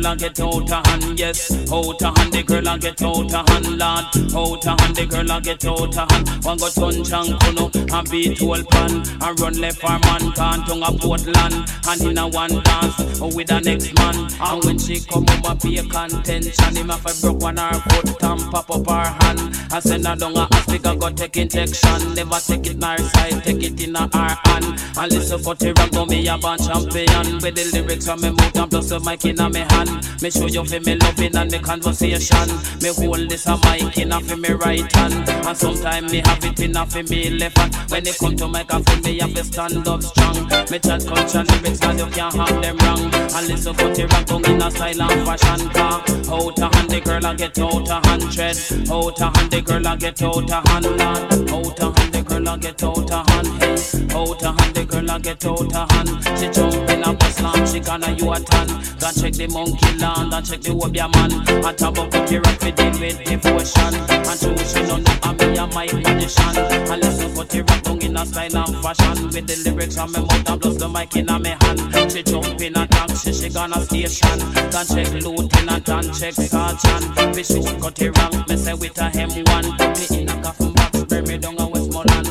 girl 0.00 0.12
and 0.12 0.20
get 0.20 0.40
out 0.40 0.70
a 0.70 0.88
hand, 0.88 1.18
yes. 1.18 1.50
Out 1.72 2.02
a 2.02 2.18
hand, 2.18 2.32
the 2.32 2.42
girl 2.42 2.68
and 2.68 2.82
get 2.82 3.02
out 3.02 3.32
a 3.32 3.50
hand, 3.50 3.78
lad. 3.78 4.04
Out 4.34 4.66
a 4.66 4.82
hand, 4.82 4.96
the 4.96 5.06
girl 5.06 5.32
and 5.32 5.44
get 5.44 5.64
out 5.64 5.96
a 5.96 6.12
hand. 6.12 6.44
One 6.44 6.58
go 6.58 6.68
turn 6.68 7.04
chang 7.04 7.38
kuno 7.38 7.70
and 7.74 8.10
beat 8.10 8.38
whole 8.38 8.64
pan 8.64 9.02
and 9.20 9.40
run 9.40 9.54
left 9.60 9.80
for 9.80 9.98
man 9.98 10.32
can't 10.32 10.66
tongue 10.66 10.82
a 10.82 10.92
Portland 10.98 11.54
and 11.88 12.02
in 12.02 12.18
a 12.18 12.28
one 12.28 12.62
dance 12.62 13.20
with 13.20 13.48
the 13.48 13.60
next 13.60 13.92
man. 13.94 14.16
And 14.40 14.64
when 14.64 14.78
she 14.78 15.00
come 15.00 15.26
over 15.28 15.54
pay 15.56 15.76
a 15.76 15.84
contention, 15.84 16.76
him 16.76 16.88
have 16.88 17.04
a 17.04 17.12
broke 17.20 17.40
one 17.40 17.56
her 17.56 17.72
foot 17.72 18.22
and 18.22 18.40
pop 18.50 18.70
up 18.70 18.88
her 18.88 19.10
hand. 19.20 19.56
I 19.72 19.80
send 19.80 20.06
her 20.06 20.16
down 20.16 20.36
a 20.36 20.46
hospital 20.46 20.96
go 20.96 21.10
take 21.10 21.36
injection. 21.36 22.14
Never 22.14 22.40
take 22.40 22.66
it 22.66 22.74
in 22.74 22.82
her 22.82 22.98
side, 22.98 23.44
take 23.44 23.62
it 23.62 23.80
in 23.80 23.94
her 23.94 24.08
hand. 24.08 24.80
And 25.00 25.10
listen 25.14 25.38
for 25.40 25.54
the 25.54 25.72
rap, 25.72 26.08
me 26.10 26.28
a 26.28 26.36
band 26.36 26.60
champion. 26.60 27.40
With 27.40 27.56
the 27.56 27.64
lyrics 27.72 28.04
from 28.04 28.20
me 28.20 28.28
mouth 28.36 28.54
and 28.54 28.70
plus 28.70 28.90
the 28.90 29.00
mic 29.00 29.24
in 29.24 29.40
a 29.40 29.48
me 29.48 29.64
hand. 29.72 30.04
Me 30.20 30.28
show 30.28 30.44
you 30.44 30.62
for 30.62 30.78
me 30.80 30.94
loving 30.96 31.34
and 31.36 31.50
me 31.50 31.58
conversation. 31.58 32.48
Me 32.84 32.92
hold 32.92 33.24
this 33.32 33.46
a 33.48 33.56
mic 33.64 33.96
in 33.96 34.12
a 34.12 34.20
for 34.20 34.36
me 34.36 34.52
right 34.60 34.92
hand. 34.92 35.24
And 35.24 35.56
sometimes 35.56 36.12
me 36.12 36.20
have 36.20 36.44
it 36.44 36.60
in 36.60 36.76
a 36.76 36.84
for 36.84 37.02
me 37.04 37.30
left 37.30 37.56
hand. 37.56 37.74
When 37.88 38.06
it 38.06 38.18
come 38.20 38.36
to 38.36 38.46
microphone, 38.46 39.00
me 39.00 39.18
have 39.20 39.32
to 39.32 39.42
stand 39.42 39.88
up 39.88 40.02
strong. 40.02 40.36
Me 40.68 40.76
chat 40.76 41.00
culture 41.08 41.48
lyrics 41.48 41.80
and 41.80 41.98
you 41.98 42.06
can't 42.12 42.36
have 42.36 42.60
them 42.60 42.76
wrong. 42.84 43.08
And 43.08 43.48
listen 43.48 43.72
for 43.72 43.88
the 43.88 44.04
down 44.04 44.44
in 44.44 44.60
a 44.60 44.70
style 44.70 45.24
fashion 45.24 45.64
car. 45.72 46.04
Out 46.28 46.58
a 46.60 46.68
hand 46.76 46.90
the 46.92 47.00
girl 47.00 47.24
I 47.24 47.34
get 47.40 47.58
out 47.58 47.88
a 47.88 48.04
hundred. 48.04 48.56
Out 48.92 49.16
a 49.16 49.32
hand 49.32 49.48
the 49.48 49.62
girl 49.64 49.86
I 49.88 49.96
get 49.96 50.20
out 50.20 50.50
a 50.50 50.60
hand 50.68 50.84
lad. 51.00 51.32
Out 51.48 51.80
a 51.80 51.84
hand 51.88 52.12
the 52.12 52.20
girl 52.20 52.48
I 52.50 52.56
get 52.58 52.84
out 52.84 53.10
a 53.10 53.32
hand. 53.32 53.48
Hey. 53.64 53.80
Out 54.12 54.42
a 54.42 54.52
hand 54.52 54.74
the 54.76 54.89
girl 54.90 55.10
I 55.10 55.18
get 55.18 55.46
out 55.46 55.72
a 55.72 55.92
hand. 55.94 56.10
She 56.38 56.48
jump 56.50 56.90
in 56.90 57.02
a 57.02 57.12
bus 57.14 57.36
slam, 57.36 57.66
she 57.66 57.80
gonna 57.80 58.10
you 58.12 58.32
a 58.32 58.40
tan. 58.40 58.66
Don't 58.98 59.14
check 59.14 59.32
the 59.32 59.46
monkey 59.48 59.92
land, 59.98 60.30
don't 60.30 60.44
check 60.44 60.60
the 60.60 60.70
wobia 60.70 61.06
man. 61.14 61.32
And 61.64 61.78
top 61.78 61.98
up 61.98 62.12
with 62.12 62.30
your 62.30 62.42
rap 62.42 62.58
deal 62.60 62.94
with 62.98 63.24
devotion. 63.24 63.94
And 64.10 64.38
true 64.40 64.58
she 64.58 64.82
know 64.82 64.98
no 64.98 65.12
I'm 65.22 65.36
me 65.36 65.56
and 65.56 65.72
my 65.74 65.86
condition. 65.86 66.56
And 66.58 67.00
listen 67.00 67.30
for 67.34 67.44
the 67.44 67.62
rap 67.62 67.82
down 67.82 68.02
in 68.02 68.16
a 68.16 68.26
style 68.26 68.56
and 68.56 68.76
fashion. 68.82 69.16
With 69.30 69.46
the 69.46 69.56
lyrics 69.70 69.96
on 69.98 70.12
me 70.12 70.20
mouth 70.20 70.50
and 70.50 70.60
plus 70.60 70.76
the 70.76 70.88
mic 70.88 71.16
in 71.16 71.30
me 71.30 71.54
hand. 71.62 72.12
She 72.12 72.22
jump 72.22 72.60
in 72.60 72.76
a 72.76 72.86
taxi, 72.86 73.32
she 73.32 73.48
gonna 73.48 73.80
station. 73.86 74.38
Can 74.74 74.86
check 74.86 75.10
lieutenant 75.22 75.88
and 75.88 76.10
check 76.18 76.34
sergeant. 76.34 77.36
We 77.36 77.42
shoot 77.44 77.70
cut 77.80 78.02
it 78.02 78.10
rank, 78.18 78.48
me 78.48 78.56
say 78.56 78.74
with 78.74 78.98
a 78.98 79.06
M1. 79.14 79.64
Put 79.78 80.10
me 80.10 80.22
in 80.22 80.28
a 80.28 80.42
coffin 80.42 80.72
box, 80.72 81.04
bury 81.04 81.22
me 81.22 81.38
down 81.38 81.58
a 81.58 81.66
Westmoreland 81.68 81.79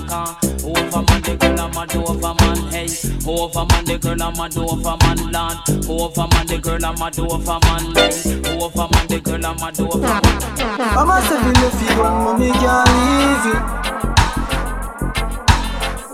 car. 0.10 0.38
Over 0.66 1.02
man, 1.06 1.22
the 1.22 1.38
girl 1.40 1.60
I'm 1.62 1.78
a 1.78 1.86
Dover 1.88 2.34
man, 2.42 2.58
hey. 2.74 2.90
Over 3.26 3.66
man, 3.70 3.86
the 3.86 3.98
girl 4.02 4.22
I'm 4.22 4.40
a 4.40 4.50
Dover 4.50 4.98
man, 5.02 5.32
lad. 5.32 5.58
Over 5.88 6.28
man, 6.28 6.46
the 6.48 6.58
girl 6.58 6.86
I'm 6.86 7.02
a 7.02 7.12
Dover 7.12 7.60
man, 7.64 7.96
hey. 7.96 8.12
Over 8.58 8.88
man, 8.92 9.06
the 9.08 9.20
girl 9.24 9.46
I'm 9.46 9.62
a 9.62 9.72
Dover 9.72 10.00
man. 10.00 10.24
Mama 10.96 11.22
said 11.22 11.40
if 11.40 11.46
you 11.46 11.54
left 11.62 11.82
you 11.84 11.94
one, 12.02 12.18
mommy 12.26 12.50
can't 12.52 12.90
leave 12.98 13.46
you. 13.54 13.60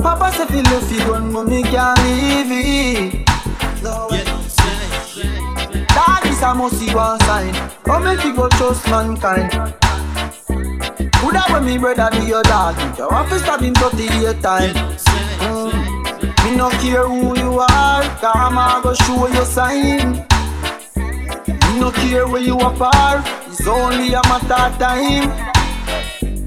Papa 0.04 0.28
said 0.36 0.50
if 0.50 0.56
you 0.56 0.64
left 0.64 0.92
you 0.92 1.12
one, 1.12 1.32
mommy 1.32 1.64
can't 1.64 2.00
leave 2.04 2.52
you. 2.52 3.24
That 5.96 6.22
is 6.26 6.42
a 6.42 6.54
must 6.54 6.78
see 6.78 6.94
one 6.94 7.20
sign. 7.22 7.54
How 7.86 8.00
make 8.00 8.24
you 8.24 8.36
go 8.36 8.50
trust 8.50 8.88
mankind? 8.90 9.52
Woulda 11.26 11.42
when 11.50 11.66
me 11.66 11.80
brother 11.80 12.08
be 12.12 12.28
your 12.28 12.44
dog, 12.44 12.78
you 13.00 13.10
have 13.10 13.28
to 13.30 13.40
stab 13.40 13.60
him 13.60 13.74
38 13.74 14.44
times. 14.44 15.04
Mm. 15.42 16.44
Me 16.44 16.56
no 16.56 16.70
care 16.70 17.08
who 17.08 17.36
you 17.36 17.60
are, 17.60 18.04
karma 18.22 18.80
go 18.84 18.94
show 18.94 19.26
you 19.26 19.44
sign. 19.44 20.24
Me 20.96 21.80
no 21.80 21.90
care 21.90 22.28
where 22.28 22.42
you 22.42 22.60
are, 22.60 23.24
it's 23.48 23.66
only 23.66 24.14
a 24.14 24.22
matter 24.30 24.54
of 24.54 24.78
time. 24.78 25.30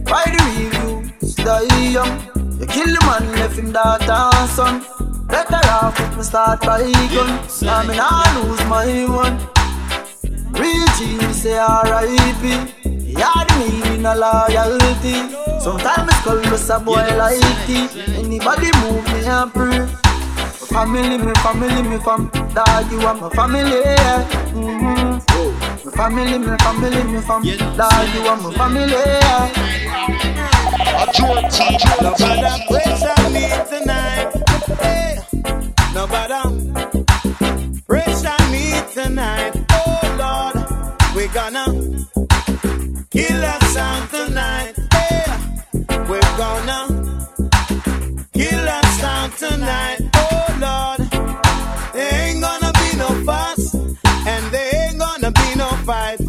By 0.05 0.23
the 0.31 0.41
review, 0.55 1.29
stay 1.29 1.91
young. 1.91 2.15
You 2.61 2.67
kill 2.67 2.87
the 2.87 3.03
man, 3.03 3.33
left 3.33 3.59
him 3.59 3.73
daughter 3.73 4.31
and 4.39 4.51
son. 4.51 4.87
Better 5.27 5.61
off 5.71 5.99
if 5.99 6.17
me 6.17 6.23
start 6.23 6.61
by 6.61 6.83
gun. 6.83 7.31
I 7.67 7.85
mean 7.85 7.99
I 8.01 8.43
lose 8.47 8.65
my 8.69 9.07
one. 9.13 9.58
Real 10.59 10.87
G, 10.97 11.17
me 11.19 11.33
say 11.33 11.57
R.I.P. 11.57 12.43
The 13.15 13.27
meaning 13.59 14.07
of 14.07 14.19
loyalty. 14.19 15.15
Sometimes 15.61 16.13
it's 16.53 16.69
a 16.71 16.79
boy 16.79 17.07
like 17.17 17.39
it. 17.69 17.97
Anybody 18.19 18.71
move 18.81 19.05
me 19.13 19.25
and. 19.27 19.99
My 20.71 20.85
family, 20.85 21.19
my 21.19 21.33
family, 21.35 21.83
my 21.83 21.99
fam. 21.99 22.31
Dog, 22.55 22.93
you 22.93 23.01
are 23.01 23.15
my 23.15 23.31
family. 23.31 23.83
Mm-hmm. 24.53 25.85
My 25.85 25.93
family, 25.93 26.39
my 26.39 26.57
family, 26.59 27.03
my 27.05 27.21
fam. 27.23 27.43
Dog, 27.77 28.15
you 28.15 28.21
are 28.29 28.37
my 28.37 28.53
family. 28.55 29.03
Nobody 32.03 32.65
pressure 32.69 33.31
me 33.31 33.45
tonight. 33.71 34.31
Hey. 34.79 35.19
Nobody 35.95 36.41
pressure 37.87 38.43
me 38.51 38.65
tonight. 38.93 39.68
Oh 41.19 41.25
Lord, 41.25 41.27
we 41.27 41.35
gonna 41.35 41.67
kill 43.11 43.43
a 43.43 43.65
sound 43.73 44.11
tonight. 44.11 44.75
Hey. 44.93 45.25
We're 46.09 46.37
gonna 46.37 46.81
kill 48.33 48.69
a 48.69 48.83
sound 49.01 49.33
tonight. 49.35 49.99
Oh 50.15 50.47
Lord, 50.61 51.11
there 51.93 52.29
ain't 52.29 52.41
gonna 52.41 52.73
be 52.73 52.97
no 52.97 53.09
fuss 53.25 53.75
and 53.75 54.53
there 54.53 54.91
ain't 54.91 54.99
gonna 54.99 55.33
be 55.33 55.55
no 55.57 55.69
fight. 55.87 56.21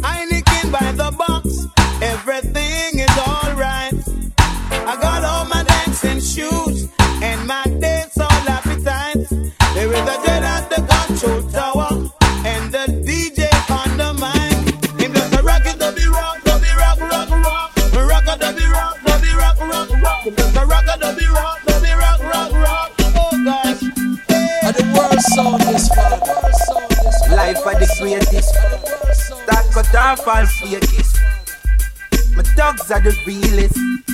Heineken 0.00 0.72
by 0.72 0.92
the 0.92 1.10
box, 1.18 1.66
everything 2.02 3.00
is 3.00 3.07
are 32.90 33.00
the 33.00 33.16
realest. 33.26 34.07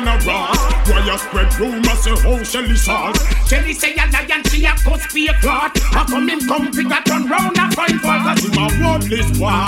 Man 0.00 0.20
a 0.20 0.26
rock? 0.26 0.56
Why 0.88 1.06
you 1.06 1.18
spread 1.18 1.58
rumors 1.58 2.02
say 2.02 2.16
how 2.16 2.42
Shelly 2.42 2.76
salt? 2.76 3.18
Shelly 3.46 3.72
say 3.72 3.94
a 3.94 4.10
lion, 4.10 4.42
she 4.44 4.64
a 4.64 4.70
cuss 4.70 5.12
be 5.12 5.28
a 5.28 5.34
clot. 5.34 5.78
How 5.78 6.04
come 6.04 6.28
him 6.28 6.40
come 6.40 6.72
figure 6.72 7.00
turn 7.04 7.26
round 7.26 7.58
and 7.58 7.74
find 7.74 8.00
fault? 8.00 8.22
Cause 8.22 8.44
him 8.44 8.58
a 8.58 8.66
worthless 8.82 9.38
boy. 9.38 9.64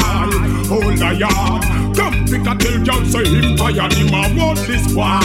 Oh 0.71 0.95
lion, 0.99 1.95
come 1.95 2.25
pick 2.27 2.47
a 2.47 2.55
tell 2.57 2.85
girl 2.85 3.05
say 3.07 3.25
him 3.25 3.57
tired, 3.57 3.93
him 3.93 4.15
a 4.15 4.55
this 4.67 4.93
boy. 4.93 5.21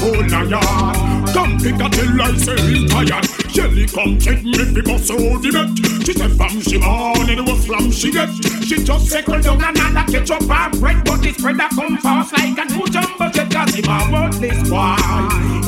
Oh 0.00 0.20
liar, 0.30 1.32
come 1.32 1.58
pick 1.58 1.80
a 1.80 1.88
tell 1.88 2.22
I 2.22 2.34
say 2.36 2.60
him 2.60 2.88
tired. 2.88 3.24
Shelly 3.50 3.86
come 3.86 4.18
take 4.18 4.44
me 4.44 4.82
bust 4.82 5.10
her 5.10 5.16
the 5.16 5.50
bet. 5.52 5.87
She 6.08 6.14
said 6.14 6.32
from 6.38 6.58
she 6.62 6.78
born 6.78 7.28
it 7.28 7.38
was 7.38 7.66
slam 7.66 7.90
she 7.90 8.10
get. 8.10 8.30
She 8.64 8.82
just 8.82 9.10
circle 9.10 9.42
down 9.42 9.60
another 9.60 10.10
ketchup 10.10 10.40
and 10.40 10.80
bread, 10.80 11.04
but 11.04 11.20
this 11.20 11.36
bread 11.36 11.56
a 11.56 11.68
come 11.68 11.98
fast 11.98 12.32
like 12.32 12.56
a 12.56 12.64
new 12.64 12.86
jumbo 12.86 13.28
jet. 13.28 13.52
Cause 13.52 13.74
him 13.74 13.84
a 13.84 14.30
this 14.40 14.70
boy. 14.70 14.96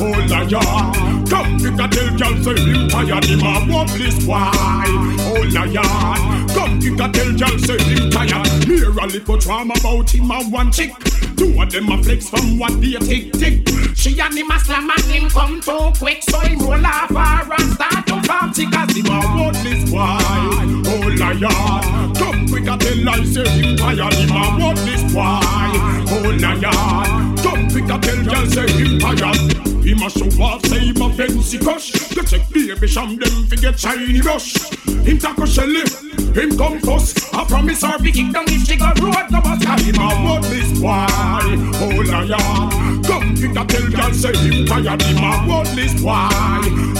Oh 0.01 0.17
liar, 0.31 1.29
come 1.29 1.59
pick 1.59 1.77
a 1.77 1.87
tell 1.87 2.17
girl 2.17 2.43
say 2.43 2.57
him 2.57 2.89
tired, 2.89 3.25
him 3.25 3.45
a 3.45 3.85
this 3.99 4.25
boy. 4.25 4.49
Oh 5.29 5.45
liar, 5.53 5.85
come 6.55 6.81
pick 6.81 6.99
a 6.99 7.11
tell 7.11 7.37
girl 7.37 7.59
say 7.59 7.77
him 7.77 8.09
tired. 8.09 8.63
Hear 8.63 8.89
a 8.89 9.05
little 9.05 9.37
drama 9.37 9.75
about 9.79 10.09
him 10.09 10.31
and 10.31 10.51
one 10.51 10.71
chick. 10.71 10.91
Two 11.37 11.61
of 11.61 11.71
them 11.71 11.91
a 11.91 12.01
flex 12.01 12.29
from 12.29 12.57
what 12.57 12.81
they 12.81 12.93
tick 12.93 13.31
tick. 13.33 13.69
She 13.95 14.19
and 14.19 14.35
him 14.35 14.49
a 14.49 14.59
slam 14.59 14.89
and 14.89 15.03
him 15.03 15.29
come 15.29 15.61
too 15.61 15.91
quick, 15.99 16.23
so 16.23 16.39
him 16.39 16.57
roll 16.57 16.83
off 16.83 17.09
her 17.09 17.53
and 17.53 17.73
start 17.73 18.00
to 18.53 18.65
party 18.65 18.71
cause 18.71 18.95
him 18.95 19.05
a 19.05 19.43
worthless 19.43 19.89
boy. 19.89 20.01
Oh 20.87 21.07
liar, 21.19 22.13
come 22.15 22.47
quick 22.47 22.67
and 22.67 22.81
tell 22.81 23.09
I 23.09 23.23
say 23.23 23.47
him 23.49 23.77
tired, 23.77 24.13
him 24.13 24.31
a 24.31 24.57
worthless 24.59 25.13
boy. 25.13 25.39
Oh 26.11 26.37
liar, 26.39 27.37
come 27.41 27.69
quick 27.69 27.89
and 27.89 28.03
tell 28.03 28.23
girl 28.23 28.45
say 28.47 28.67
him 28.71 28.99
tired. 28.99 29.83
He 29.83 29.93
must 29.95 30.17
show 30.17 30.43
off, 30.43 30.65
say 30.65 30.79
him 30.79 31.01
a 31.01 31.13
fancy 31.13 31.57
cush. 31.57 32.15
You 32.15 32.23
check 32.23 32.49
baby 32.49 32.87
sham 32.87 33.17
them 33.17 33.45
fi 33.47 33.55
get 33.55 33.79
shiny 33.79 34.21
rush. 34.21 34.55
Him 35.05 35.17
taco 35.17 35.45
shelly, 35.45 35.83
him 36.35 36.57
come 36.57 36.79
first. 36.79 37.33
I 37.33 37.45
promise 37.45 37.81
her 37.81 37.97
fi 37.99 38.11
kick 38.11 38.33
down 38.33 38.45
if 38.47 38.67
she 38.67 38.75
got 38.77 38.99
road 38.99 39.27
the 39.29 39.41
bus. 39.41 39.63
Cause 39.63 39.81
him 39.81 39.95
a 39.95 40.07
worthless 40.25 40.79
boy. 40.79 41.07
Oh 41.81 42.01
liar, 42.07 42.37
come 43.03 43.35
pick 43.35 43.55
a 43.55 43.63
tell 43.65 43.87
girl 43.89 44.13
say 44.13 44.35
him 44.37 44.65
tired. 44.65 45.01
Him 45.01 45.23
a 45.23 45.31
worthless 45.47 45.93
boy. 46.01 46.29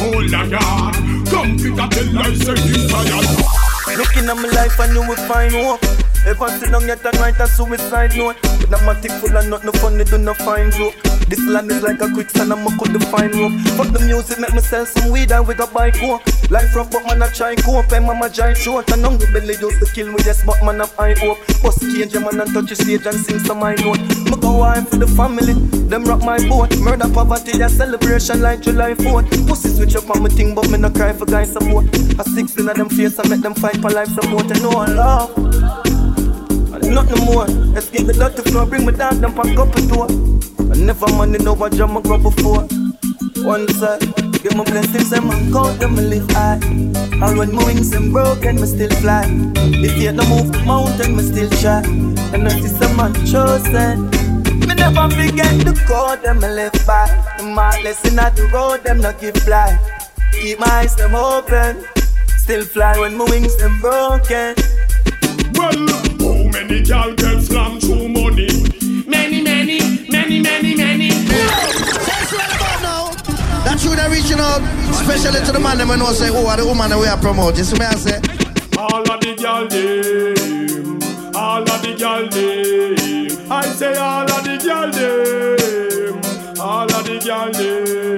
Oh 0.04 0.20
liar, 0.32 0.92
come 1.30 1.58
pick 1.58 1.80
a 1.80 1.86
tell 1.88 2.10
girl 2.12 2.34
say 2.36 2.58
him 2.60 2.88
tired. 2.90 3.98
Looking 3.98 4.30
at 4.30 4.36
my 4.36 4.50
life 4.50 4.80
and 4.80 4.94
you 4.94 5.08
will 5.08 5.16
find 5.28 5.54
hope. 5.54 6.01
Ever 6.26 6.50
sit 6.60 6.72
down 6.72 6.86
yet 6.86 7.04
and 7.04 7.18
write 7.20 7.40
a 7.40 7.48
suicide 7.48 8.16
note. 8.16 8.38
With 8.60 8.74
a 8.74 8.78
matic 8.86 9.12
full 9.20 9.36
of 9.36 9.48
nothing 9.48 9.72
funny, 9.82 10.04
do 10.04 10.18
not 10.18 10.38
find 10.38 10.74
rope. 10.78 10.94
This 11.28 11.40
land 11.48 11.72
is 11.72 11.82
like 11.82 12.02
a 12.02 12.12
quicksand 12.12 12.52
and 12.52 12.68
I 12.68 12.78
couldn't 12.78 13.04
find 13.06 13.34
rope. 13.34 13.54
Fuck 13.76 13.94
the 13.94 14.00
music, 14.06 14.38
make 14.38 14.54
me 14.54 14.60
sell 14.60 14.86
some 14.86 15.12
weed 15.12 15.32
and 15.32 15.48
with 15.48 15.60
a 15.60 15.68
bike 15.68 15.96
walk. 16.02 16.22
Life 16.52 16.76
rough, 16.76 16.92
but 16.92 17.06
man 17.08 17.24
I 17.24 17.30
try 17.32 17.56
cope. 17.56 17.92
And 17.92 18.06
mama 18.06 18.30
giant 18.30 18.58
short 18.58 18.92
and 18.92 19.02
hungry 19.02 19.32
belly 19.32 19.56
used 19.58 19.80
to 19.80 19.88
kill 19.96 20.12
me, 20.12 20.20
yes, 20.26 20.44
but 20.46 20.62
man 20.64 20.80
have 20.80 20.94
high 20.94 21.16
hope. 21.18 21.40
Bust 21.64 21.80
cage, 21.80 22.14
man 22.14 22.40
and 22.40 22.54
touch 22.54 22.70
the 22.70 22.76
stage 22.76 23.06
and 23.08 23.18
sing 23.18 23.40
some 23.40 23.62
high 23.62 23.76
note. 23.76 24.00
Me 24.30 24.36
go 24.40 24.58
wine 24.60 24.86
for 24.86 24.98
the 24.98 25.08
family, 25.08 25.54
them 25.90 26.04
rock 26.04 26.22
my 26.22 26.38
boat. 26.48 26.78
Murder 26.78 27.10
poverty, 27.10 27.60
a 27.62 27.70
celebration 27.70 28.42
like 28.42 28.62
July 28.62 28.94
4th. 28.94 29.48
Pussy 29.48 29.70
switch 29.70 29.96
up 29.96 30.10
on 30.12 30.22
me 30.22 30.30
thing, 30.30 30.54
but 30.54 30.70
me 30.70 30.78
no 30.78 30.92
cry 30.92 31.14
for 31.14 31.26
guys 31.26 31.52
support. 31.52 31.86
A 32.20 32.24
sixteen 32.30 32.70
of 32.70 32.78
them 32.78 32.90
face, 32.90 33.18
I 33.18 33.28
make 33.28 33.42
them 33.42 33.56
fight 33.56 33.78
for 33.82 33.90
life 33.90 34.10
support. 34.10 34.52
And 34.52 34.62
no 34.62 34.70
love. 34.70 35.32
Nothing 36.84 37.26
more. 37.26 37.46
Escape 37.78 38.08
the 38.08 38.14
dirty 38.14 38.50
floor, 38.50 38.66
bring 38.66 38.86
me 38.86 38.94
down, 38.94 39.22
them 39.22 39.34
pack 39.34 39.58
up 39.58 39.76
a 39.76 39.82
door. 39.88 40.08
I 40.72 40.76
never 40.78 41.08
money, 41.14 41.38
know 41.38 41.54
what 41.54 41.74
jam 41.74 41.98
I 41.98 42.02
grab 42.02 42.24
before. 42.24 42.68
One 43.44 43.68
side, 43.74 44.02
give 44.44 44.56
my 44.56 44.64
blessings 44.64 45.12
and 45.12 45.26
my 45.26 45.36
coat, 45.52 45.80
them 45.80 45.96
me 45.96 46.04
live 46.04 46.30
high. 46.32 46.60
And 46.64 47.38
when 47.38 47.54
my 47.56 47.64
wings 47.66 47.92
and 47.94 48.12
broken, 48.12 48.56
me 48.56 48.68
still 48.68 48.90
fly. 49.02 49.26
If 49.28 49.98
you 50.02 50.12
no 50.12 50.28
move 50.28 50.52
the 50.52 50.60
mountain, 50.66 51.16
me 51.16 51.24
still 51.24 51.50
try. 51.62 51.82
And 52.34 52.48
I 52.48 52.50
see 52.50 52.68
some 52.68 52.96
man 52.96 53.14
chosen. 53.26 54.10
Me 54.60 54.76
never 54.76 55.10
forget 55.10 55.58
the 55.66 55.74
code, 55.88 56.24
them 56.24 56.40
me 56.40 56.48
live 56.48 56.74
by. 56.86 57.08
The 57.38 57.44
mark 57.44 57.84
lesson 57.84 58.20
at 58.20 58.36
the 58.36 58.48
road, 58.48 58.84
them 58.84 59.02
not 59.02 59.20
give 59.20 59.38
fly. 59.38 59.78
Keep 60.34 60.60
my 60.60 60.68
eyes 60.68 60.96
them 60.96 61.16
open. 61.16 61.86
Still 62.38 62.64
fly 62.64 62.98
when 63.00 63.16
my 63.18 63.26
wings 63.26 63.56
them 63.58 63.80
broken. 63.80 64.56
Well, 65.54 66.01
how 66.72 66.78
many 66.78 66.88
gal 66.88 67.14
get 67.16 67.42
slammed 67.44 67.82
through 67.82 68.08
money? 68.08 68.48
Many, 69.06 69.42
many, 69.42 70.08
many, 70.10 70.40
many, 70.42 70.76
many. 70.76 71.10
That's 73.66 73.84
true, 73.84 73.96
the 73.96 74.08
original, 74.10 74.56
especially 74.90 75.46
to 75.46 75.52
the 75.52 75.60
man 75.60 75.78
them 75.78 75.90
when 75.90 76.00
know 76.00 76.14
say, 76.14 76.30
oh, 76.32 76.48
are 76.48 76.56
the 76.58 76.66
woman 76.66 76.90
that 76.90 76.98
we 76.98 77.08
are 77.08 77.18
promoting. 77.18 77.66
So 77.66 77.76
me 77.76 77.86
I 77.86 77.96
say, 77.96 78.22
All 78.78 79.02
of 79.02 79.20
the 79.20 79.36
gal 79.36 79.68
them, 79.68 81.36
all 81.36 81.62
of 81.62 81.82
the 81.82 81.94
gal 81.98 82.30
them. 82.30 83.52
I 83.52 83.66
say 83.74 83.96
all 83.98 84.32
of 84.32 84.44
the 84.46 84.58
gal 84.64 84.92
them, 84.92 86.60
all 86.60 86.90
of 86.90 87.04
the 87.06 87.20
gal 87.20 87.52
them. 87.52 88.18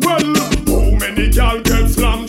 Well, 0.00 0.34
how 0.66 0.98
many 0.98 1.30
gal 1.30 1.60
get 1.62 1.88
slammed 1.88 2.25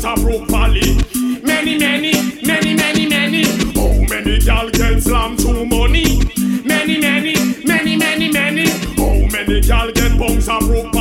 bounced 0.00 0.20
up 0.20 0.26
rope? 0.26 0.48
Many, 0.50 1.78
many, 1.78 2.12
many, 2.42 2.74
many, 2.74 3.06
many. 3.06 3.44
How 3.74 3.92
many 4.08 4.38
gal 4.38 4.70
get 4.70 5.02
slammed 5.02 5.40
through 5.40 5.66
money? 5.66 6.20
Many, 6.64 7.00
many, 7.00 7.34
many, 7.64 7.96
many, 7.96 8.30
many. 8.30 8.68
How 8.96 9.26
many 9.30 9.60
gal 9.60 9.92
get 9.92 10.18
bounced 10.18 10.48
up 10.48 10.62
rope 10.62 10.92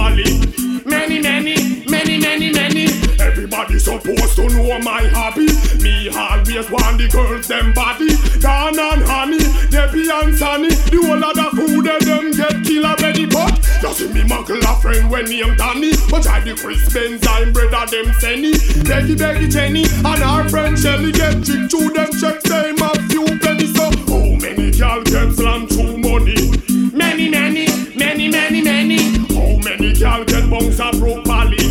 Everybody 3.70 4.02
supposed 4.02 4.36
to 4.36 4.50
know 4.50 4.80
my 4.80 5.06
hobby. 5.14 5.46
Me 5.84 6.10
always 6.10 6.70
want 6.72 6.98
the 6.98 7.08
girls 7.12 7.48
them 7.48 7.72
body. 7.72 8.10
Gone 8.42 8.80
and 8.80 9.04
honey, 9.06 9.46
Debbie 9.70 10.10
and 10.10 10.36
Sunny. 10.36 10.70
The 10.90 10.98
whole 11.06 11.24
of 11.24 11.36
the 11.38 11.48
food 11.54 11.86
and 11.86 12.02
them 12.02 12.32
get 12.34 12.66
kill 12.66 12.86
already. 12.86 13.28
But 13.28 13.62
you 13.84 13.94
see 13.94 14.10
me 14.10 14.22
muggle 14.26 14.58
a 14.66 14.74
friend 14.82 15.12
when 15.12 15.28
he 15.30 15.44
name 15.44 15.56
Danny. 15.56 15.94
But 16.10 16.26
I 16.26 16.40
the 16.40 16.56
Chris 16.58 16.82
Benz 16.92 17.22
I'm 17.28 17.54
brother 17.54 17.86
them 17.86 18.12
Senny. 18.18 18.58
Becky 18.90 19.14
Becky 19.14 19.48
Jenny 19.48 19.86
and 19.86 20.24
our 20.24 20.50
friend 20.50 20.74
Shelly 20.74 21.12
get 21.12 21.46
tricked 21.46 21.70
to 21.70 21.94
them 21.94 22.10
checks 22.18 22.50
them 22.50 22.82
a 22.82 22.90
few 23.14 23.26
pennies. 23.38 23.76
So 23.78 23.86
how 24.10 24.34
many 24.42 24.72
gal 24.72 25.04
get 25.04 25.30
slammed 25.38 25.70
through 25.70 26.02
money? 26.02 26.58
Many, 26.90 27.30
many, 27.30 27.70
many, 27.94 28.30
many, 28.34 28.62
many. 28.66 28.98
How 29.30 29.62
many 29.62 29.94
gal 29.94 30.26
get 30.26 30.50
bounced 30.50 30.80
up 30.82 30.98
rope 30.98 31.22
valley? 31.28 31.62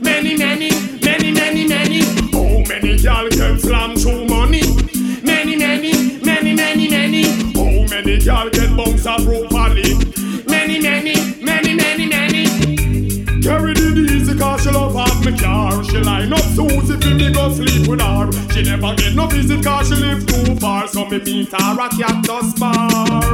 Many, 0.00 0.36
many, 0.36 0.70
many, 1.52 1.66
many. 1.66 2.00
How 2.32 2.62
many 2.68 2.96
gal 2.96 3.28
get 3.28 3.60
slammed 3.60 4.00
through 4.00 4.26
money? 4.26 4.62
Many, 5.22 5.56
many, 5.56 6.18
many, 6.24 6.54
many, 6.54 6.88
many. 6.88 7.24
How 7.54 7.86
many 7.90 8.18
gal 8.18 8.48
get 8.50 8.76
bounced 8.76 9.06
up 9.06 9.26
rope 9.26 9.50
Susie 16.54 16.96
fi 17.00 17.14
me 17.14 17.30
go 17.32 17.52
sleep 17.52 17.88
with 17.88 18.00
her 18.00 18.30
She 18.52 18.62
never 18.62 18.94
get 18.94 19.14
no 19.14 19.26
visit 19.26 19.62
cause 19.64 19.88
she 19.88 19.94
live 19.94 20.26
too 20.26 20.56
far 20.56 20.86
So 20.88 21.06
me 21.06 21.18
meet 21.18 21.52
her 21.52 21.80
a 21.80 21.88
cactus 21.88 22.54
bar 22.58 23.30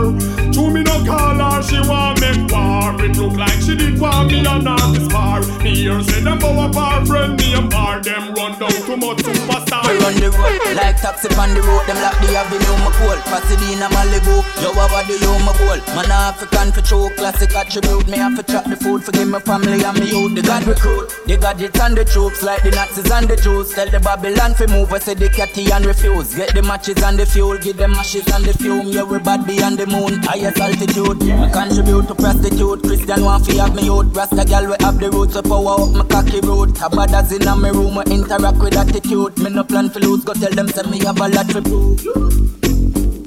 To 0.55 0.71
me 0.71 0.83
no 0.83 1.05
call 1.05 1.39
her 1.39 1.63
she 1.63 1.81
want 1.89 2.21
make 2.21 2.51
war 2.51 2.95
It 3.05 3.17
look 3.17 3.35
like 3.35 3.61
she 3.61 3.77
did 3.77 3.99
want 3.99 4.31
me 4.31 4.45
on 4.47 4.67
her 4.67 4.77
to 4.95 5.05
spar 5.05 5.41
Me 5.63 5.75
hear 5.75 6.01
say 6.03 6.21
them 6.21 6.39
go 6.39 6.51
up 6.61 6.75
her 6.75 7.05
friend 7.07 7.39
name 7.39 7.69
bar 7.69 8.01
Them 8.03 8.35
run 8.35 8.59
down 8.59 8.71
too 8.71 8.97
much 8.97 9.19
superstar 9.19 9.83
We 9.89 9.99
run 9.99 10.15
the 10.21 10.31
road 10.31 10.77
like 10.77 11.01
taxi 11.01 11.29
on 11.35 11.55
the 11.55 11.63
road. 11.63 11.85
Them 11.87 11.97
lock 12.03 12.17
the 12.21 12.37
avenue, 12.37 12.77
my 12.85 12.91
cool. 12.99 13.19
Pasadena, 13.31 13.89
Malibu. 13.91 14.46
Yo, 14.63 14.73
what 14.73 15.07
do 15.07 15.13
you, 15.13 15.33
my 15.45 15.53
goal? 15.59 15.81
Man, 15.95 16.11
African 16.11 16.73
for 16.73 16.81
true. 16.81 17.11
Classic 17.17 17.55
attribute. 17.55 18.09
Me 18.09 18.17
have 18.17 18.37
to 18.37 18.43
chop 18.43 18.65
the 18.65 18.77
food. 18.77 19.05
Forgive 19.05 19.29
my 19.29 19.41
family 19.41 19.85
and 19.85 19.99
me 20.01 20.09
youth. 20.11 20.35
They 20.35 20.43
got 20.43 20.65
recruit. 20.67 21.13
Got 21.47 21.61
it 21.61 21.79
and 21.79 21.97
the 21.97 22.05
troops. 22.05 22.43
Like 22.43 22.63
the 22.63 22.71
Nazis 22.71 23.11
and 23.11 23.29
the 23.29 23.37
Jews. 23.37 23.73
Tell 23.75 23.89
the 23.89 24.01
Babylon 24.01 24.55
for 24.55 24.67
move. 24.69 24.93
I 24.93 24.99
say 24.99 25.15
the 25.15 25.29
catty 25.29 25.71
and 25.71 25.85
refuse. 25.85 26.35
Get 26.35 26.55
the 26.55 26.63
matches 26.63 27.03
and 27.03 27.19
the 27.19 27.27
fuel. 27.27 27.59
Give 27.59 27.77
them 27.77 27.93
ashes 27.95 28.27
and 28.33 28.45
the 28.45 28.53
fume. 28.55 28.89
Yeah, 28.89 29.05
we 29.05 29.19
bad 29.19 29.47
beyond 29.47 29.79
the 29.79 29.87
moon. 29.87 30.23
Highest 30.23 30.59
altitude. 30.59 31.23
I 31.31 31.51
contribute 31.53 32.09
to 32.09 32.15
prostitute. 32.15 32.83
Christian 32.83 33.25
want 33.25 33.47
fi 33.47 33.55
have 33.57 33.75
me 33.77 33.85
youth. 33.85 34.17
Rasta 34.17 34.45
gal 34.45 34.67
we 34.67 34.77
have 34.81 34.99
the 34.99 35.11
roots. 35.11 35.35
So 35.35 35.43
power 35.43 35.81
up 35.83 35.91
my 35.93 36.05
cocky 36.05 36.41
road. 36.41 36.71
Tabadas 36.75 37.31
in 37.31 37.45
my 37.61 37.69
room. 37.69 37.95
We 37.97 38.05
interact 38.13 38.59
with 38.59 38.77
attitude. 38.77 39.39
Me 39.39 39.51
no 39.51 39.63
plan 39.63 39.91
for 39.91 40.01
lose. 40.01 40.25
Go 40.25 40.33
tell 40.33 40.51
them 40.51 40.69
say 40.69 40.83
me 40.91 40.99
have 41.05 41.21
a 41.21 41.29
lot 41.29 41.49
to 41.51 41.63
prove. 41.63 42.66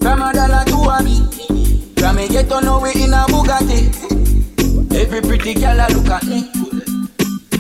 From 0.09 0.23
a 0.23 0.33
dollar 0.33 0.65
to 0.65 0.77
a 0.89 1.03
beat. 1.03 1.99
From 1.99 2.15
me 2.15 2.27
get 2.27 2.49
to 2.49 2.61
know 2.61 2.79
we 2.79 2.89
in 2.93 3.13
a 3.13 3.27
Bugatti. 3.29 3.93
Every 4.91 5.21
pretty 5.21 5.53
girl 5.53 5.79
a 5.79 5.85
look 5.93 6.09
at 6.09 6.23
me. 6.23 6.49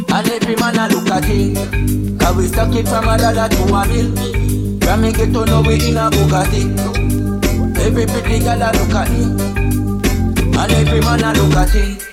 And 0.09 0.27
every 0.27 0.55
man 0.55 0.79
a 0.79 0.87
look 0.91 1.11
at 1.11 1.25
him. 1.25 2.17
Cause 2.17 2.35
we 2.35 2.47
stuck 2.47 2.73
it 2.73 2.87
from 2.87 3.07
a 3.07 3.19
dollar 3.19 3.49
to 3.49 3.63
a 3.65 3.85
bill. 3.85 4.79
From 4.79 5.01
me 5.01 5.11
get 5.11 5.31
to 5.31 5.45
know 5.45 5.61
we 5.61 5.75
in 5.75 5.97
a 5.97 6.09
Bugatti. 6.09 6.73
Every 7.85 8.07
pretty 8.07 8.39
girl 8.39 8.63
a 8.63 8.73
look 8.73 8.95
at 8.95 9.11
me. 9.11 9.25
And 10.57 10.71
every 10.71 11.01
man 11.01 11.23
a 11.23 11.33
look 11.39 11.55
at 11.55 11.69
him. 11.69 12.08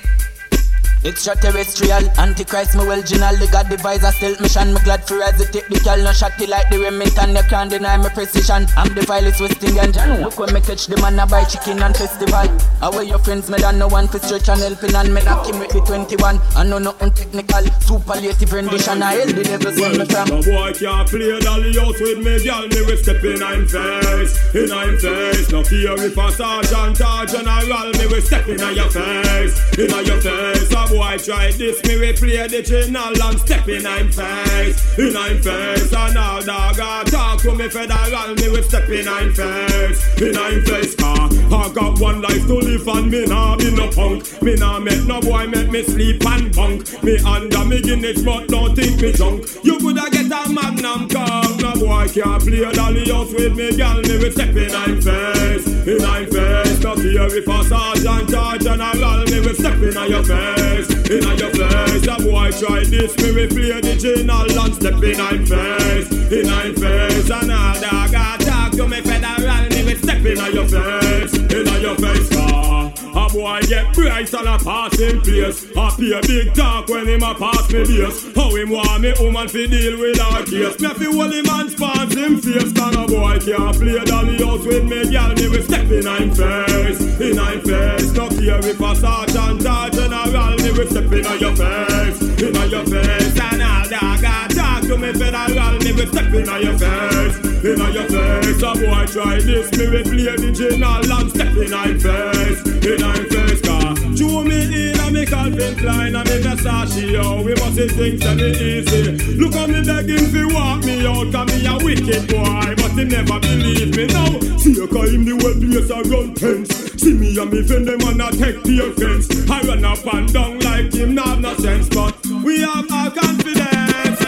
Extraterrestrial, 1.06 2.02
antichrist, 2.18 2.74
me 2.74 2.82
well 2.82 3.00
general 3.00 3.36
The 3.36 3.46
God 3.46 3.70
devise 3.70 4.02
a 4.02 4.10
stealth 4.10 4.40
mission 4.40 4.74
Me 4.74 4.80
glad 4.82 5.06
for 5.06 5.22
as 5.22 5.40
it 5.40 5.52
take 5.52 5.68
the 5.68 5.78
cal 5.78 5.96
No 6.02 6.10
shotty 6.10 6.48
like 6.48 6.68
the 6.68 6.80
Remington 6.80 7.30
You 7.30 7.46
can't 7.46 7.70
deny 7.70 7.96
my 7.96 8.08
precision. 8.08 8.66
I'm 8.76 8.90
the 8.92 9.06
vilest 9.06 9.40
West 9.40 9.62
Indian 9.62 9.94
Look 10.20 10.36
when 10.36 10.52
me 10.52 10.60
catch 10.60 10.88
the 10.90 10.98
man 10.98 11.14
I 11.20 11.24
buy 11.24 11.44
chicken 11.44 11.78
and 11.78 11.94
festival. 11.94 12.50
Away 12.82 13.06
your 13.06 13.20
friends? 13.20 13.48
Me 13.48 13.56
done 13.58 13.78
no 13.78 13.86
one 13.86 14.08
for 14.08 14.18
stretch 14.18 14.48
and 14.50 14.58
helping 14.58 14.96
And 14.96 15.14
me 15.14 15.22
knock 15.22 15.46
him 15.46 15.62
with 15.62 15.70
the 15.70 15.78
21 15.86 16.42
I 16.58 16.66
know 16.66 16.82
nothing 16.82 17.14
technical 17.14 17.62
Superlative 17.86 18.52
rendition 18.52 18.98
I 18.98 19.14
held 19.14 19.30
the 19.30 19.44
devil 19.46 19.70
see 19.70 19.86
me 19.86 20.04
from. 20.10 20.26
No 20.26 20.42
boy 20.42 20.74
can't 20.74 21.06
play 21.06 21.38
dolly 21.38 21.70
house 21.78 22.00
with 22.02 22.18
me 22.18 22.42
Girl 22.42 22.66
me 22.66 22.82
we 22.82 22.96
step 22.98 23.22
in 23.22 23.38
I'm 23.46 23.62
face 23.62 24.34
In 24.58 24.74
I'm 24.74 24.98
face. 24.98 25.54
No 25.54 25.62
fear 25.62 25.94
if 26.02 26.18
a 26.18 26.26
sergeant 26.34 26.98
or 26.98 27.22
general 27.30 27.94
Me 27.94 28.04
we 28.10 28.18
step 28.26 28.50
in 28.50 28.58
on 28.58 28.74
your 28.74 28.90
face 28.90 29.54
In 29.78 29.94
on 29.94 30.02
your 30.02 30.18
face 30.18 30.66
boy 30.96 31.18
try 31.18 31.50
this, 31.52 31.82
me 31.84 31.98
we 32.00 32.12
play 32.12 32.48
the 32.48 32.62
channel 32.62 33.22
and 33.22 33.40
step 33.40 33.68
in 33.68 33.86
I'm 33.86 34.10
face, 34.10 34.98
in 34.98 35.16
I'm 35.16 35.42
face. 35.42 35.92
And 35.92 36.16
all 36.16 36.42
dog 36.42 36.80
I 36.80 37.04
talk 37.04 37.40
to 37.42 37.54
me 37.54 37.68
federal, 37.68 38.34
me 38.34 38.48
we 38.48 38.62
step 38.62 38.88
in 38.88 39.06
I'm 39.06 39.32
face, 39.34 40.20
in 40.20 40.36
I'm 40.36 40.64
face. 40.64 40.94
Car, 40.96 41.28
I 41.52 41.72
got 41.74 42.00
one 42.00 42.22
life 42.22 42.46
to 42.46 42.54
live 42.54 42.88
and 42.88 43.10
me 43.10 43.26
nah 43.26 43.56
be 43.56 43.70
no 43.70 43.90
punk. 43.90 44.42
Me 44.42 44.54
nah 44.56 44.78
make 44.78 45.04
no 45.04 45.20
boy 45.20 45.46
make 45.46 45.70
me 45.70 45.82
sleep 45.82 46.24
and 46.26 46.54
bunk. 46.54 47.04
Me 47.04 47.18
under 47.18 47.64
me 47.64 47.82
Guinness 47.82 48.22
but 48.22 48.48
don't 48.48 48.74
think 48.74 49.00
me 49.00 49.12
drunk. 49.12 49.44
You 49.62 49.78
coulda 49.78 50.08
get 50.10 50.32
a 50.32 50.48
magnum 50.48 51.08
come, 51.08 51.56
no 51.58 51.74
boy 51.74 52.08
can't 52.08 52.42
play 52.42 52.72
dolly 52.72 53.10
house 53.12 53.32
with 53.32 53.54
me, 53.54 53.76
girl. 53.76 54.00
Me 54.00 54.16
we 54.16 54.30
step 54.30 54.56
in 54.56 54.72
I'm 54.72 55.00
face, 55.02 55.66
in 55.66 56.02
I'm 56.02 56.26
face. 56.30 56.80
No 56.80 56.96
fear 56.96 57.28
if 57.36 57.46
a 57.46 57.64
sergeant 57.64 58.32
or 58.32 58.58
general, 58.58 59.24
me 59.28 59.40
we 59.40 59.52
step 59.54 59.76
in 59.76 60.10
your 60.10 60.24
face 60.24 60.75
face, 60.82 61.10
in 61.10 61.38
your 61.38 61.50
face. 61.50 62.06
That 62.06 62.20
boy 62.22 62.50
try 62.52 62.84
this, 62.84 63.16
me 63.18 63.32
we 63.32 63.46
play 63.46 63.80
the 63.80 63.96
general 63.96 64.58
and 64.58 64.74
step 64.74 65.02
in 65.02 65.18
my 65.18 65.38
face, 65.44 66.10
in 66.32 66.46
my 66.46 66.72
face. 66.72 67.30
And 67.30 67.52
all 67.52 67.80
dog 67.80 68.14
I 68.14 68.36
talk 68.38 68.72
to 68.72 68.88
me 68.88 69.00
federal, 69.00 69.68
me 69.70 69.84
we 69.84 69.94
step 69.96 70.24
in 70.24 70.54
your 70.54 70.68
face, 70.68 71.34
in 71.34 71.82
your 71.82 71.96
face. 71.96 72.28
Car. 72.30 72.95
A 73.16 73.28
boy 73.30 73.60
get 73.62 73.94
price 73.94 74.34
and 74.34 74.46
a 74.46 74.58
pass 74.58 74.98
in 75.00 75.22
place. 75.22 75.64
I 75.74 75.88
pay 75.96 76.20
big 76.26 76.54
talk 76.54 76.86
when 76.88 77.08
him 77.08 77.22
a 77.22 77.34
pass 77.34 77.72
me 77.72 77.82
base. 77.84 78.34
How 78.36 78.54
him 78.54 78.68
want 78.68 79.00
me 79.00 79.14
woman 79.18 79.48
fi 79.48 79.66
deal 79.66 79.98
with 79.98 80.20
our 80.20 80.44
case. 80.44 80.78
Me 80.78 80.88
fi 80.92 81.04
hold 81.06 81.32
him 81.32 81.48
and 81.48 81.70
spans 81.70 82.14
him 82.14 82.36
face. 82.42 82.72
Can 82.74 82.94
a 82.94 83.06
boy 83.06 83.38
can't 83.40 83.76
play 83.80 84.04
down 84.04 84.26
the 84.28 84.44
house 84.44 84.66
with 84.66 84.84
me, 84.84 85.08
girl. 85.08 85.32
Me 85.32 85.48
we 85.48 85.62
step 85.62 85.88
in 85.90 86.04
my 86.04 86.28
face, 86.28 87.00
in 87.18 87.36
my 87.36 87.56
face. 87.64 88.12
No 88.12 88.28
care 88.28 88.60
if 88.60 88.80
a 88.80 88.96
sergeant 88.96 89.64
or 89.64 89.88
general, 89.96 90.56
me 90.60 90.70
we 90.76 90.86
step 90.86 91.08
in 91.08 91.24
your 91.40 91.56
face, 91.56 92.20
in 92.20 92.54
your 92.68 92.84
face. 92.84 93.40
And 93.40 93.62
all 93.64 93.88
dog 93.88 94.24
I 94.28 94.46
talk 94.52 94.82
to 94.82 94.98
me 94.98 95.12
federal, 95.14 95.78
me 95.80 95.92
we 95.92 96.04
step 96.04 96.34
in 96.36 96.44
your 96.60 96.76
face, 96.76 97.45
in 97.72 97.78
your 97.92 98.08
face. 98.08 98.62
A 98.62 98.72
boy 98.74 99.06
try 99.06 99.38
this, 99.40 99.70
me 99.76 99.88
we 99.90 100.02
play 100.02 100.36
the 100.36 100.50
general 100.52 101.12
and 101.12 101.30
step 101.30 101.56
in 101.56 101.70
my 101.70 101.92
face, 101.98 102.60
in 102.84 103.00
my 103.00 103.16
face. 103.26 103.60
Car, 103.60 103.96
show 104.16 104.44
me 104.44 104.90
in 104.90 105.00
a 105.00 105.10
me 105.10 105.26
Calvin 105.26 105.74
Klein 105.76 106.14
and 106.14 106.28
me 106.28 106.36
Versace, 106.42 107.10
yo. 107.10 107.42
We 107.42 107.54
must 107.54 107.74
see 107.74 107.88
things 107.88 108.20
that 108.20 108.36
me 108.36 108.50
easy. 108.54 109.34
Look 109.36 109.54
how 109.54 109.66
me 109.66 109.82
begging 109.82 110.26
fi 110.30 110.44
walk 110.54 110.84
me 110.84 111.06
out, 111.06 111.32
cause 111.32 111.48
me 111.50 111.66
a 111.66 111.74
wicked 111.82 112.28
boy, 112.28 112.74
but 112.76 112.92
he 112.92 113.04
never 113.04 113.40
believe 113.40 113.96
me 113.96 114.06
now. 114.06 114.38
See 114.58 114.72
you 114.72 114.86
call 114.86 115.08
him 115.08 115.24
the 115.24 115.34
well 115.34 115.56
place 115.58 115.90
a 115.90 115.98
run 116.08 116.34
pens. 116.34 116.70
See 117.00 117.14
me 117.14 117.38
and 117.38 117.50
me 117.50 117.62
friend 117.66 117.86
them 117.86 118.00
and 118.00 118.22
I 118.22 118.30
take 118.30 118.62
the 118.62 118.90
offense. 118.90 119.26
I 119.50 119.62
run 119.62 119.84
up 119.84 120.06
and 120.12 120.32
down 120.32 120.60
like 120.60 120.92
him, 120.92 121.14
not 121.14 121.40
no 121.40 121.56
sense, 121.56 121.88
but 121.88 122.14
we 122.44 122.60
have 122.60 122.90
our 122.90 123.10
confidence. 123.10 124.25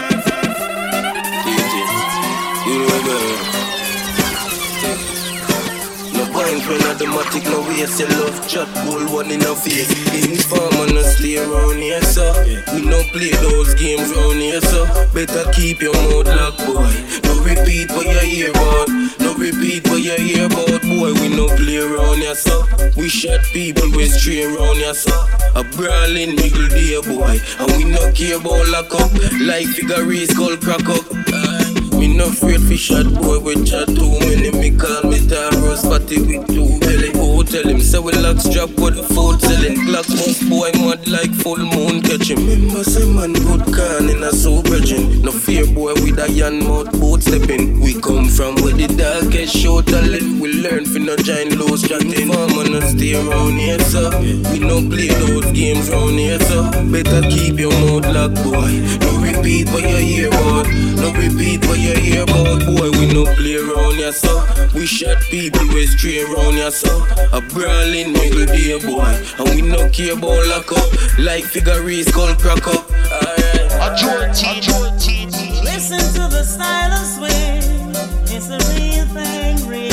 When 6.69 6.81
automatic, 6.85 7.43
no 7.45 7.61
waste 7.61 7.99
your 7.99 8.09
love 8.21 8.47
chat, 8.47 8.69
goal 8.85 9.03
one 9.09 9.31
in 9.31 9.41
a 9.41 9.55
face. 9.55 9.89
Inform 10.13 10.85
and 10.85 10.93
no 10.93 11.01
stay 11.01 11.37
around 11.37 11.81
here, 11.81 12.01
so 12.01 12.23
we 12.73 12.85
no 12.85 13.01
play 13.11 13.33
those 13.41 13.73
games 13.73 14.11
around 14.11 14.37
here, 14.37 14.61
so 14.61 14.85
better 15.13 15.49
keep 15.51 15.81
your 15.81 15.93
mouth 15.93 16.27
locked, 16.27 16.61
boy. 16.65 16.93
No 17.25 17.41
repeat 17.41 17.89
what 17.91 18.05
you 18.05 18.19
hear 18.19 18.51
about, 18.51 18.87
no 19.19 19.33
repeat 19.35 19.87
what 19.89 20.01
you 20.01 20.15
hear 20.15 20.45
about, 20.45 20.81
boy. 20.81 21.13
We 21.17 21.29
no 21.29 21.47
play 21.57 21.77
around 21.77 22.21
here, 22.21 22.35
so 22.35 22.63
we 22.95 23.09
shot 23.09 23.41
people 23.51 23.89
we 23.91 24.07
stray 24.07 24.45
around 24.45 24.77
here, 24.77 24.93
so 24.93 25.13
a 25.55 25.63
brawling 25.75 26.35
middle 26.35 26.69
day, 26.69 27.01
boy, 27.01 27.41
and 27.59 27.71
we 27.77 27.83
no 27.85 28.11
care 28.13 28.37
about 28.37 28.67
lock 28.69 28.93
up, 28.93 29.11
like 29.41 29.65
figure 29.67 30.05
called 30.37 30.61
crack 30.61 30.87
up. 30.87 31.48
Me 31.99 32.07
no 32.07 32.27
afraid 32.27 32.61
fi 32.61 32.77
shot 32.77 33.13
boy 33.15 33.39
we 33.39 33.55
chat 33.65 33.87
too 33.87 34.19
many. 34.21 34.51
Me 34.51 34.71
call 34.71 35.03
me 35.11 35.19
Taurus 35.27 35.81
party 35.83 36.21
with 36.21 36.47
two 36.47 36.79
belly 36.79 37.11
tell 37.49 37.67
him. 37.67 37.81
Say 37.81 37.99
we 37.99 38.11
lock 38.13 38.39
strap 38.39 38.69
with 38.77 38.95
the 38.95 39.03
food 39.03 39.41
selling 39.41 39.75
Glock 39.87 40.07
most 40.09 40.47
boy 40.49 40.71
mad 40.77 41.07
like 41.07 41.33
full 41.33 41.57
moon 41.57 42.01
catching. 42.01 42.37
Remember 42.37 42.83
say 42.83 43.05
man 43.09 43.33
good 43.33 43.65
can 43.73 44.09
in 44.09 44.23
a 44.23 44.31
so 44.31 44.61
virgin 44.61 45.21
No 45.21 45.31
fear 45.31 45.65
boy 45.65 45.93
with 46.05 46.19
a 46.19 46.29
yan 46.31 46.59
mouth 46.63 46.91
boat 46.99 47.23
stepping. 47.23 47.79
We 47.79 47.99
come 47.99 48.29
from 48.29 48.55
where 48.61 48.73
the 48.73 48.87
darkest 48.87 49.55
show 49.57 49.81
talent. 49.81 50.39
We 50.39 50.53
learn 50.61 50.85
fi 50.85 50.99
no 50.99 51.15
giant 51.17 51.57
low 51.57 51.75
chatting. 51.75 52.29
Farm 52.29 52.53
on 52.59 52.75
us 52.75 52.91
stay 52.91 53.15
around 53.15 53.57
here 53.57 53.79
so 53.79 54.09
We 54.53 54.59
no 54.59 54.77
play 54.85 55.09
those 55.09 55.49
games 55.51 55.89
round 55.89 56.19
here 56.19 56.39
so 56.39 56.69
Better 56.91 57.21
keep 57.29 57.57
your 57.59 57.73
mouth 57.81 58.05
locked 58.13 58.37
boy. 58.45 58.69
No 59.01 59.09
repeat 59.19 59.67
what 59.73 59.81
you 59.83 59.97
hear 59.97 60.27
about 60.27 60.67
No 61.01 61.11
repeat 61.17 61.65
what 61.65 61.79
you 61.79 61.95
hear 61.97 62.23
about 62.23 62.65
boy 62.65 62.91
we 62.99 63.11
no 63.13 63.25
play 63.35 63.55
around 63.57 63.95
here 63.95 64.13
so 64.13 64.45
We 64.75 64.85
shot 64.85 65.17
people 65.31 65.65
we 65.73 65.87
stray 65.87 66.21
around 66.21 66.53
here 66.53 66.71
so 66.71 66.89
A 67.39 67.41
brawling 67.53 68.11
middle 68.11 68.45
day 68.47 68.77
boy. 68.85 69.15
And 69.39 69.49
we 69.55 69.61
no 69.61 69.89
care 69.91 70.11
about 70.11 70.45
lock 70.47 70.73
up. 70.73 71.17
Like 71.17 71.45
figure 71.45 72.03
skull 72.03 72.35
crack 72.35 72.67
up. 72.67 72.89
Alright. 73.79 74.35
Listen 75.63 75.99
to 75.99 76.27
the 76.27 76.43
style 76.43 76.91
of 76.91 77.07
swing. 77.07 77.95
It's 78.35 78.49
a 78.49 78.59
real 78.75 79.05
thing, 79.15 79.67
real 79.69 79.88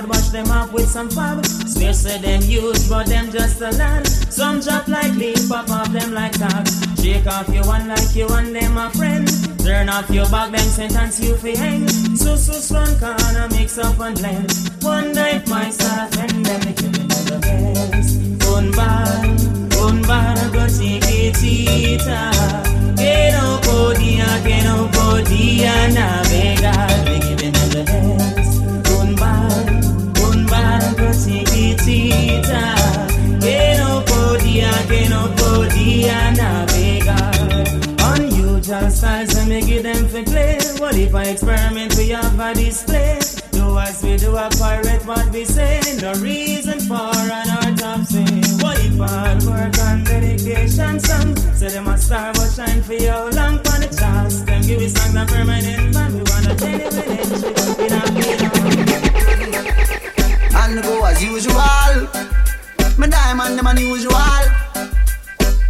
bad, 0.00 0.08
wash 0.08 0.28
them 0.28 0.50
off 0.50 0.72
with 0.72 0.88
some 0.88 1.10
fab. 1.10 1.44
Swear 1.46 1.92
say 1.92 2.18
them 2.18 2.42
use, 2.42 2.88
but 2.88 3.06
them 3.06 3.30
just 3.30 3.60
a 3.60 3.70
land. 3.72 4.06
Some 4.06 4.60
drop 4.60 4.88
like 4.88 5.14
leaf, 5.14 5.48
pop 5.48 5.70
off 5.70 5.90
them 5.92 6.12
like 6.12 6.32
tag. 6.32 6.68
Shake 7.00 7.26
off 7.26 7.48
your 7.48 7.66
one 7.66 7.88
like 7.88 8.14
you 8.14 8.28
and 8.28 8.54
them 8.54 8.76
a 8.76 8.90
friend. 8.90 9.28
Turn 9.60 9.88
off 9.88 10.10
your 10.10 10.28
back, 10.30 10.50
them 10.52 10.68
sentence 10.68 11.20
you 11.20 11.36
fi 11.36 11.56
hang. 11.56 11.88
So 12.16 12.36
so 12.36 12.52
strong, 12.52 12.98
corner 12.98 13.48
mix 13.50 13.78
up 13.78 13.98
and 14.00 14.16
blend. 14.16 14.52
One 14.82 15.16
if 15.16 15.48
my 15.48 15.70
start 15.70 16.16
and 16.18 16.44
them 16.44 16.60
they 16.60 16.72
give 16.72 16.92
me 16.92 17.06
the 17.28 17.38
best. 17.40 18.38
Gun 18.40 18.70
bar, 18.72 19.06
gun 19.70 20.02
bar, 20.02 20.36
go 20.52 20.66
take 20.68 21.02
it, 21.04 21.34
tita. 21.34 22.30
Que 22.96 23.32
no 23.32 23.60
podía, 23.62 24.42
que 24.42 24.62
no 24.62 24.90
podía 24.92 25.88
navegar. 25.88 27.39
Me 39.60 39.66
give 39.66 39.82
them 39.82 40.08
for 40.08 40.22
play. 40.24 40.58
What 40.78 40.96
if 40.96 41.14
I 41.14 41.24
experiment 41.24 41.96
we 41.96 42.08
have 42.10 42.38
a 42.38 42.54
display? 42.54 43.18
Do 43.52 43.78
as 43.78 44.02
we 44.02 44.16
do 44.16 44.36
a 44.36 44.48
pirate 44.58 45.04
what 45.06 45.30
we 45.32 45.44
say. 45.44 45.80
No 46.00 46.12
reason 46.14 46.80
for 46.80 46.94
an 46.94 47.50
autopsy. 47.58 48.24
What 48.62 48.78
if 48.78 48.96
hard 48.98 49.42
work 49.44 49.78
and 49.78 50.06
dedication 50.06 51.00
some? 51.00 51.36
Say 51.54 51.68
them 51.68 51.88
a 51.88 51.98
star 51.98 52.32
but 52.32 52.50
shine 52.50 52.82
for 52.82 52.94
you 52.94 53.10
long 53.10 53.58
on 53.70 53.80
the 53.82 53.88
charts. 53.98 54.42
Them 54.42 54.62
give 54.62 54.80
us 54.80 54.92
song 54.94 55.14
the 55.14 55.24
permanent 55.26 55.94
man. 55.94 56.12
We 56.14 56.22
wanna 56.30 56.54
tell 56.56 56.70
you 56.70 56.88
in 57.84 57.92
a 57.92 58.02
And 60.60 60.82
go 60.82 61.04
as 61.04 61.22
usual. 61.22 61.54
My 62.98 63.06
diamond, 63.08 63.58
them 63.58 63.66
unusual. 63.66 64.44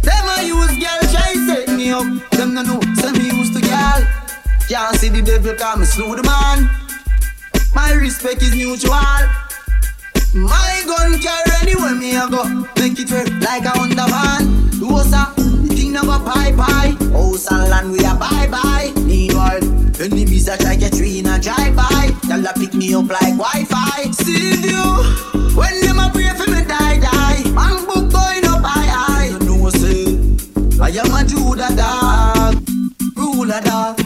Them 0.03 0.25
a 0.33 0.43
use 0.43 0.75
girl 0.79 1.01
try 1.11 1.33
set 1.47 1.69
me 1.69 1.91
up. 1.91 2.05
Them 2.31 2.53
no 2.53 2.81
Can't 3.71 4.95
see 4.97 5.09
the 5.09 5.21
devil 5.21 5.53
come 5.55 5.85
slew 5.85 6.15
the 6.15 6.23
man. 6.23 6.69
My 7.75 7.93
respect 7.93 8.41
is 8.41 8.55
mutual. 8.55 8.93
My 10.33 10.83
gun 10.87 11.19
carry 11.19 11.51
anywhere 11.61 11.95
me 11.95 12.15
I 12.17 12.29
go. 12.29 12.43
Make 12.79 12.99
it 12.99 13.11
work 13.11 13.29
like 13.43 13.65
a 13.65 13.73
van. 13.75 14.43
Dosa, 14.79 15.35
the 15.35 15.75
thing 15.75 15.93
never 15.93 16.19
pie 16.23 16.51
pie. 16.55 16.95
House 17.11 17.51
and 17.51 17.91
we 17.91 17.99
a 17.99 18.15
bye 18.15 18.47
bye. 18.49 18.91
Meanwhile, 19.03 19.63
enemies 20.01 20.47
a 20.47 20.57
try 20.57 20.75
get 20.75 20.93
three 20.95 21.19
in 21.19 21.27
a 21.27 21.39
drive 21.39 21.75
by. 21.75 22.09
Tell 22.27 22.45
a 22.45 22.53
pick 22.53 22.73
me 22.73 22.93
up 22.93 23.09
like 23.09 23.35
Wi-Fi. 23.37 24.11
See 24.11 24.71
you 24.71 24.83
when 25.55 25.79
them 25.81 25.99
a 25.99 26.09
pray 26.13 26.31
for 26.35 26.49
me 26.49 26.63
die 26.63 26.99
die. 26.99 27.43
Man 27.51 27.85
book 27.85 28.11
going 28.11 28.45
up 28.47 28.63
high 28.63 28.87
high. 28.87 29.27
You 29.27 29.39
know 29.39 29.69
say 29.69 30.17
I 30.79 30.89
am 30.95 31.13
a 31.13 31.23
Judah 31.27 31.75
dog, 31.75 32.10
ruler 33.41 33.61
dog. 33.61 33.97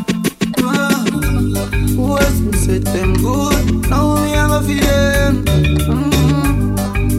West 1.98 2.42
me 2.42 2.54
set 2.54 2.86
them 2.86 3.14
good. 3.16 3.90
Now 3.90 4.16
we 4.22 4.30
have 4.32 4.52
a 4.52 4.62
feel 4.62 4.80
them. 4.80 5.46
Mm-hmm. 5.46 7.16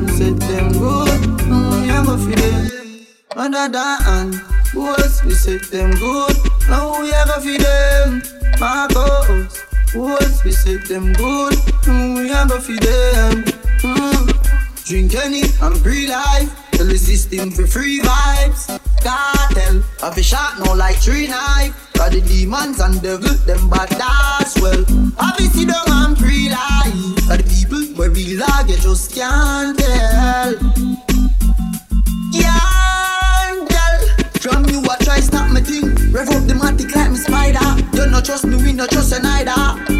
Me 0.00 0.08
set 0.16 0.40
them 0.48 0.72
good. 0.72 1.20
Now 1.46 1.80
we 1.80 1.88
have 1.88 2.08
a 2.08 2.16
feel 2.16 2.36
them. 2.36 3.06
Mother 3.36 3.68
Dan. 3.68 4.40
West 4.74 5.24
me 5.24 5.32
set 5.32 5.62
them 5.70 5.90
good. 5.96 6.36
Now 6.68 7.02
we 7.02 7.10
have 7.10 7.30
a 7.36 7.40
feel 7.40 7.58
them. 7.58 8.22
Marcos. 8.58 9.62
West 9.94 10.44
we 10.44 10.52
set 10.52 10.86
them 10.86 11.12
good. 11.12 11.54
Now 11.86 12.14
we 12.16 12.28
have 12.28 12.50
a 12.50 12.60
feel 12.60 12.80
them. 12.80 13.44
Mm. 13.84 14.84
Drink 14.86 15.14
any 15.16 15.42
and 15.60 15.82
breathe 15.82 16.10
life. 16.10 16.67
Tell 16.78 16.86
the 16.86 16.96
system 16.96 17.50
for 17.50 17.66
free 17.66 17.98
vibes. 17.98 18.68
Cartel, 19.02 19.82
have 20.00 20.16
a 20.16 20.22
shot 20.22 20.60
no 20.60 20.74
like 20.74 20.94
three 20.94 21.26
knife. 21.26 21.74
Got 21.94 22.12
the 22.12 22.20
demons 22.20 22.78
and 22.78 23.02
devil, 23.02 23.34
them 23.46 23.68
bad 23.68 23.90
as 24.40 24.54
well. 24.62 24.84
Obviously, 25.18 25.64
don't 25.64 25.88
man 25.88 26.14
free 26.14 26.48
life. 26.48 26.94
Got 27.26 27.42
the 27.42 27.50
people 27.50 27.82
where 27.98 28.10
real 28.10 28.38
like 28.38 28.68
you 28.68 28.76
just 28.76 29.12
can't 29.12 29.76
tell. 29.76 30.54
Can't 32.30 33.68
tell. 33.68 34.00
From 34.38 34.64
you, 34.70 34.80
I 34.88 34.96
try 35.00 35.18
stop 35.18 35.50
my 35.50 35.60
thing. 35.60 36.12
Rev 36.12 36.28
up 36.28 36.46
the 36.46 36.54
matic 36.54 36.94
like 36.94 37.10
me 37.10 37.16
spider. 37.16 38.08
No 38.08 38.20
trust 38.20 38.46
me, 38.46 38.54
we 38.54 38.72
not 38.72 38.90
trust 38.90 39.10
you 39.10 39.20
neither. 39.20 39.97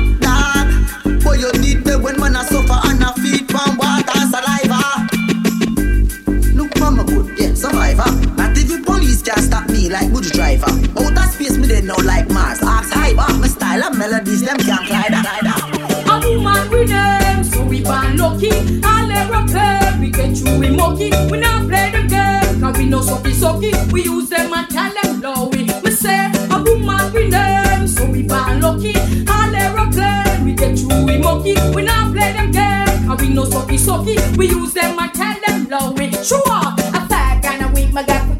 Like 9.88 10.12
good 10.12 10.24
driver. 10.24 10.70
Out 10.98 11.16
of 11.16 11.24
space, 11.32 11.56
me 11.56 11.66
they 11.66 11.82
know 11.82 11.96
like 12.04 12.28
Mars. 12.30 12.58
Ask 12.62 12.92
high, 12.92 13.12
my 13.14 13.48
style 13.48 13.84
and 13.84 13.98
melodies, 13.98 14.42
them 14.42 14.58
can't 14.58 14.86
climb 14.86 15.12
that. 15.12 16.04
A 16.08 16.28
woman 16.28 16.70
with 16.70 16.88
them, 16.88 17.44
so 17.44 17.64
we 17.64 17.82
born 17.82 18.16
lucky. 18.16 18.52
All 18.84 19.10
aeroplane, 19.10 20.00
we 20.00 20.10
get 20.10 20.36
through 20.36 20.58
we 20.58 20.70
mucky. 20.70 21.10
We 21.30 21.38
not 21.40 21.68
play 21.68 21.90
the 21.92 22.06
game, 22.08 22.60
cause 22.60 22.78
we 22.78 22.86
no 22.86 23.00
sucky 23.00 23.32
sucky. 23.32 23.92
We 23.92 24.04
use 24.04 24.28
them 24.28 24.52
and 24.52 24.68
tell 24.68 24.92
them 25.02 25.22
glowy. 25.22 25.82
Me 25.84 25.90
say, 25.90 26.30
a 26.50 26.62
woman 26.62 27.12
with 27.12 27.30
them, 27.30 27.86
so 27.88 28.06
we 28.06 28.22
born 28.22 28.60
lucky. 28.60 28.94
All 29.28 29.54
aeroplane, 29.54 30.44
we 30.44 30.52
get 30.54 30.78
through 30.78 31.04
we 31.04 31.18
mucky. 31.18 31.54
We 31.74 31.82
not 31.82 32.12
play 32.12 32.32
them 32.32 32.50
game, 32.50 33.08
cause 33.08 33.20
we 33.20 33.28
no 33.30 33.44
sucky 33.44 33.78
sucky. 33.78 34.36
We 34.36 34.48
use 34.48 34.74
them 34.74 34.98
and 34.98 35.14
tell 35.14 35.36
them 35.46 35.66
glowy. 35.66 36.12
Sure, 36.26 36.40
a 36.44 37.00
fag 37.08 37.44
and 37.44 37.64
a 37.64 37.68
week, 37.74 37.92
my 37.92 38.02
got 38.02 38.37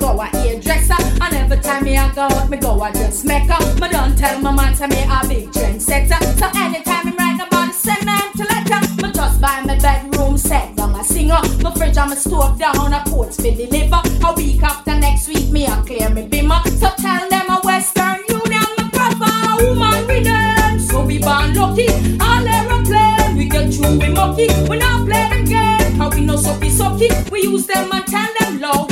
me 1.89 1.97
I 1.97 2.15
go 2.15 2.23
out, 2.23 2.51
me 2.51 2.57
go 2.59 2.85
a 2.85 2.93
dressmaker. 2.93 3.59
Me 3.81 3.89
don't 3.89 4.17
tell 4.17 4.41
my 4.41 4.53
man 4.53 4.75
to 4.77 4.87
me 4.89 5.03
a 5.03 5.19
big 5.27 5.51
trendsetter. 5.51 6.21
So 6.39 6.47
anytime 6.55 7.07
me 7.07 7.13
write 7.19 7.41
about 7.41 7.69
the 7.69 7.73
send 7.73 8.05
me 8.05 8.17
to 8.37 8.45
letter. 8.53 8.81
Me 9.03 9.13
just 9.13 9.41
buy 9.41 9.63
my 9.65 9.79
bedroom 9.79 10.37
set 10.37 10.77
down 10.77 10.95
a 10.95 11.05
singer. 11.05 11.41
My 11.63 11.73
fridge 11.75 11.97
and 11.97 12.11
my 12.11 12.17
stove 12.17 12.59
down 12.59 12.93
a 12.93 13.03
Courts 13.09 13.37
for 13.37 13.51
deliver. 13.61 14.01
A 14.27 14.33
week 14.37 14.63
after 14.63 14.95
next 14.99 15.29
week 15.29 15.51
me 15.51 15.67
a 15.67 15.77
clear 15.87 16.11
me 16.11 16.23
bimmer. 16.29 16.61
So 16.81 16.91
tell 17.05 17.29
them 17.29 17.49
a 17.51 17.61
Western 17.65 18.21
Union 18.29 18.69
me 18.77 18.85
prefer 18.93 19.49
woman 19.65 20.07
with 20.07 20.25
them. 20.25 20.79
So 20.81 21.05
we 21.05 21.19
born 21.19 21.55
lucky. 21.55 21.89
All 22.21 22.49
aeroplane 22.57 23.37
we 23.37 23.49
get 23.49 23.73
through 23.73 23.99
we 23.99 24.09
mucky. 24.09 24.49
We 24.69 24.79
not 24.79 25.07
play 25.07 25.29
them 25.31 25.45
game. 25.45 25.93
How 25.97 26.11
we 26.11 26.21
no 26.21 26.37
sucky 26.37 26.71
sucky. 26.71 27.09
We 27.31 27.43
use 27.43 27.67
them 27.67 27.91
and 27.93 28.07
tell 28.07 28.33
them 28.41 28.59
lowy. 28.61 28.88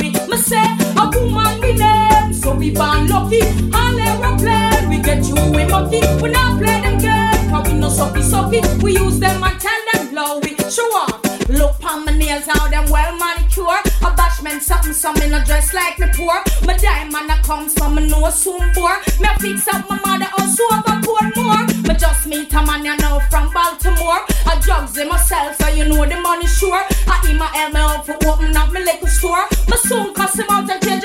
We 2.67 2.73
born 2.73 3.07
lucky. 3.07 3.41
All 3.73 3.99
aeroplane 3.99 4.89
we 4.89 4.99
get 4.99 5.23
through 5.25 5.51
we 5.51 5.65
mucky. 5.65 6.01
We 6.21 6.29
not 6.29 6.59
play 6.59 6.81
them 6.81 6.97
game. 6.99 7.49
How 7.49 7.63
we 7.63 7.73
no 7.73 7.89
sucky 7.89 8.23
sucky. 8.23 8.61
We 8.81 8.93
use 8.93 9.19
them 9.19 9.43
and 9.43 9.59
tell 9.59 9.81
them 9.93 10.11
blow 10.11 10.39
it. 10.39 10.59
Show 10.71 10.89
Sure. 10.91 11.07
Look 11.49 11.81
on 11.83 12.05
my 12.05 12.11
nails 12.11 12.45
how 12.45 12.67
them 12.67 12.89
well 12.89 13.15
manicure. 13.17 13.79
A 14.03 14.11
bashment 14.11 14.61
something 14.61 14.93
some 14.93 15.15
in 15.17 15.33
a 15.33 15.43
dress 15.45 15.73
like 15.73 15.97
me 15.99 16.07
poor. 16.13 16.35
My 16.65 16.75
diamond 16.77 17.31
a 17.31 17.37
come 17.43 17.69
some 17.69 17.95
me 17.95 18.07
know 18.07 18.29
soon 18.29 18.73
for. 18.73 18.93
Me 19.21 19.29
fix 19.39 19.67
up 19.69 19.89
my 19.89 19.97
mother 20.05 20.29
also 20.37 20.63
over 20.75 20.99
pour 21.03 21.23
more. 21.37 21.63
Me 21.87 21.93
just 21.95 22.27
meet 22.27 22.53
a 22.53 22.61
man 22.65 22.83
you 22.83 22.97
know 22.97 23.21
from 23.29 23.51
Baltimore. 23.53 24.21
I 24.45 24.59
drugs 24.61 24.97
in 24.97 25.07
myself 25.07 25.55
so 25.57 25.67
you 25.69 25.85
know 25.85 26.05
the 26.05 26.19
money 26.19 26.47
sure. 26.47 26.83
I 27.07 27.15
eat 27.29 27.37
my 27.37 27.47
help 27.47 27.73
me 27.73 27.79
out 27.79 28.05
for 28.05 28.15
open 28.27 28.55
up 28.57 28.73
my 28.73 28.81
liquor 28.81 29.07
store. 29.07 29.45
Me 29.69 29.77
soon 29.77 30.13
cuss 30.13 30.37
him 30.37 30.47
out 30.49 30.69
and 30.69 30.83
change 30.83 30.96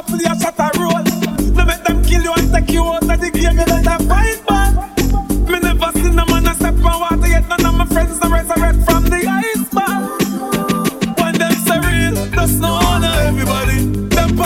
a 0.00 0.02
play 0.02 0.24
a 0.24 0.34
shot 0.38 0.58
a 0.58 0.68
role. 0.78 1.04
No 1.54 2.02
kill 2.02 2.22
you 2.22 2.32
and 2.32 2.52
the 2.52 2.60
game. 2.60 2.96
You 2.96 3.64
let. 3.66 3.80
Me 5.48 5.58
never 5.58 5.92
seen 5.92 6.18
a 6.18 6.24
man 6.26 6.46
a 6.46 6.54
step 6.54 6.74
on 6.74 7.00
water 7.00 7.28
yet. 7.28 7.48
None 7.48 7.66
of 7.66 7.74
my 7.74 7.86
friends 7.86 8.18
resurrect 8.32 8.78
from 8.86 9.04
the 9.04 9.20
iceberg. 9.26 10.00
When 11.18 11.34
them 11.36 11.54
say 11.66 11.78
real, 11.80 12.14
that's 12.36 12.54
no 12.54 12.78
everybody. 13.28 13.78
Them 14.14 14.36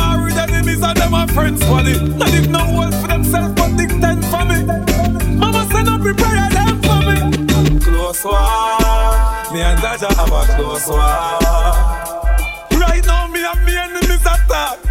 them 0.94 1.14
friends. 1.28 1.62
And 1.62 2.34
if 2.34 2.48
no 2.48 2.64
one 2.72 2.92
for 2.92 3.08
themselves, 3.08 3.54
but 3.54 3.70
for 4.32 4.44
me. 4.50 4.58
Mama 5.38 5.66
up 5.88 6.00
prepare 6.00 6.48
them 6.50 6.82
for 6.82 7.00
me. 7.06 7.16
Close 7.80 8.24
one, 8.24 9.52
me 9.52 9.60
and 9.60 9.78
have 9.80 10.32
a 10.32 10.42
close 10.56 10.88
one. 10.88 11.00
Right 12.80 13.04
now, 13.06 13.28
me 13.28 13.44
and 13.44 13.64
me 13.64 13.76
enemies 13.76 14.26
attack. 14.26 14.83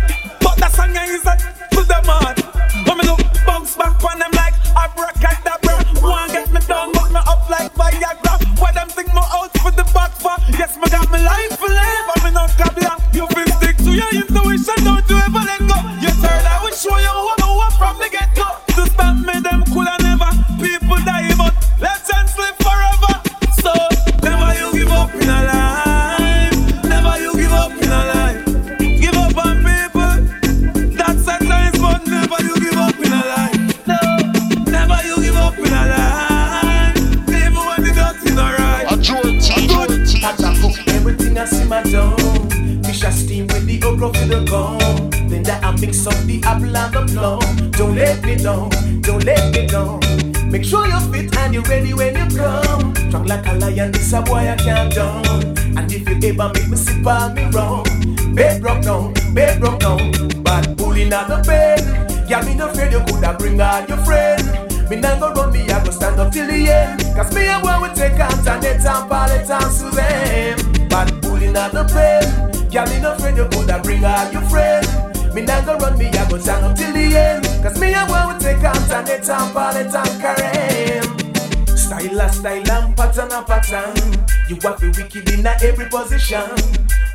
Go 65.04 65.34
run, 65.34 65.52
me 65.52 65.62
I 65.70 65.84
go 65.84 65.92
stand 65.92 66.20
up 66.20 66.32
till 66.32 66.48
the 66.48 66.54
end. 66.54 67.02
Cause 67.14 67.36
me 67.36 67.46
and 67.46 67.62
boy 67.62 67.76
we 67.82 67.90
take 67.94 68.14
Antoinette 68.14 68.86
and 68.86 69.10
Paulette 69.10 69.52
and 69.52 69.72
Suzanne. 69.72 70.88
Bad 70.88 71.12
pulling 71.22 71.58
out 71.58 71.74
the 71.74 71.84
pen. 71.92 72.24
Girl, 72.72 72.88
me 72.88 73.02
no 73.02 73.14
afraid 73.14 73.36
you 73.36 73.48
coulda 73.52 73.82
bring 73.84 74.06
all 74.06 74.32
your 74.32 74.42
friend. 74.44 74.88
Me 75.36 75.42
nah 75.42 75.60
go 75.66 75.78
run, 75.78 75.98
me 75.98 76.08
I 76.08 76.30
go 76.30 76.38
stand 76.38 76.66
up 76.66 76.78
till 76.78 76.94
the 76.94 77.16
end. 77.16 77.44
Cause 77.62 77.80
me 77.82 77.94
and 77.94 78.08
boy 78.08 78.32
we 78.32 78.40
take 78.40 78.64
Antoinette 78.64 79.28
and 79.28 79.54
Paulette 79.54 79.96
and 79.96 80.16
Karen. 80.24 81.78
Style 81.78 82.22
a 82.22 82.30
style 82.32 82.72
and 82.72 82.96
pattern 82.96 83.32
a 83.32 83.44
pattern. 83.44 84.26
You 84.48 84.56
have 84.64 84.80
to 84.80 84.88
wicked 84.88 85.30
in 85.32 85.46
every 85.46 85.88
position. 85.88 86.48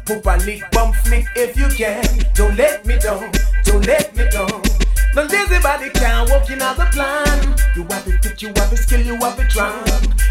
Pop 0.05 0.26
a 0.28 0.45
lick, 0.45 0.62
bump 0.72 0.95
flick 1.05 1.24
if 1.36 1.57
you 1.57 1.68
can. 1.68 2.05
Don't 2.34 2.55
let 2.57 2.84
me 2.84 2.99
down, 2.99 3.32
don't 3.64 3.86
let 3.86 4.14
me 4.14 4.28
down. 4.28 4.62
No 5.14 5.24
lazy 5.24 5.59
body 5.62 5.89
can't 5.91 6.28
walk 6.30 6.51
in 6.51 6.59
the 6.61 6.89
plan. 6.93 7.58
You 7.79 7.85
have 7.85 8.05
to 8.07 8.18
fit, 8.18 8.43
you 8.43 8.49
have 8.49 8.70
to 8.70 8.76
skill, 8.76 9.01
you 9.03 9.14
have 9.22 9.37
to 9.37 9.47
try. 9.47 9.70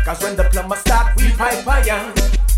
Cause 0.03 0.21
when 0.21 0.35
the 0.35 0.43
plumber 0.51 0.75
start, 0.75 1.15
we 1.15 1.31
pipe 1.31 1.65
iron. 1.65 2.11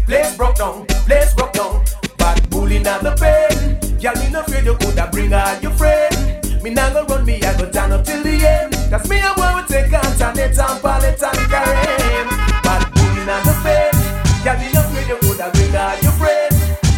Place 0.07 0.35
broke 0.35 0.55
down, 0.55 0.87
place 1.05 1.31
broke 1.35 1.53
down. 1.53 1.85
Bad 2.17 2.49
bullying 2.49 2.87
at 2.87 3.03
the 3.03 3.13
pen. 3.13 3.77
Y'all 4.01 4.17
me 4.17 4.31
no 4.31 4.39
afraid 4.41 4.65
you 4.65 4.73
coulda 4.81 5.07
bring 5.11 5.31
all 5.31 5.53
your 5.61 5.69
friend. 5.77 6.41
Me 6.63 6.71
nah 6.71 6.89
go 6.89 7.05
run, 7.05 7.23
me 7.23 7.37
I 7.37 7.55
go 7.55 7.69
turn 7.69 7.91
up 7.93 8.03
till 8.03 8.23
the 8.23 8.33
end. 8.33 8.73
Cause 8.89 9.07
me 9.07 9.21
and 9.21 9.35
boy 9.37 9.61
we 9.61 9.61
take 9.69 9.93
Antoinette 9.93 10.57
and 10.57 10.81
Paulette 10.81 11.21
and 11.21 11.37
Karen. 11.53 12.25
Bad 12.65 12.89
bullying 12.89 13.29
at 13.29 13.45
the 13.45 13.53
pen. 13.61 13.93
Y'all 14.41 14.57
me 14.57 14.73
no 14.73 14.81
afraid 14.81 15.05
you 15.05 15.17
coulda 15.21 15.53
bring 15.53 15.75
all 15.77 16.01
your 16.01 16.17
friend. 16.17 16.49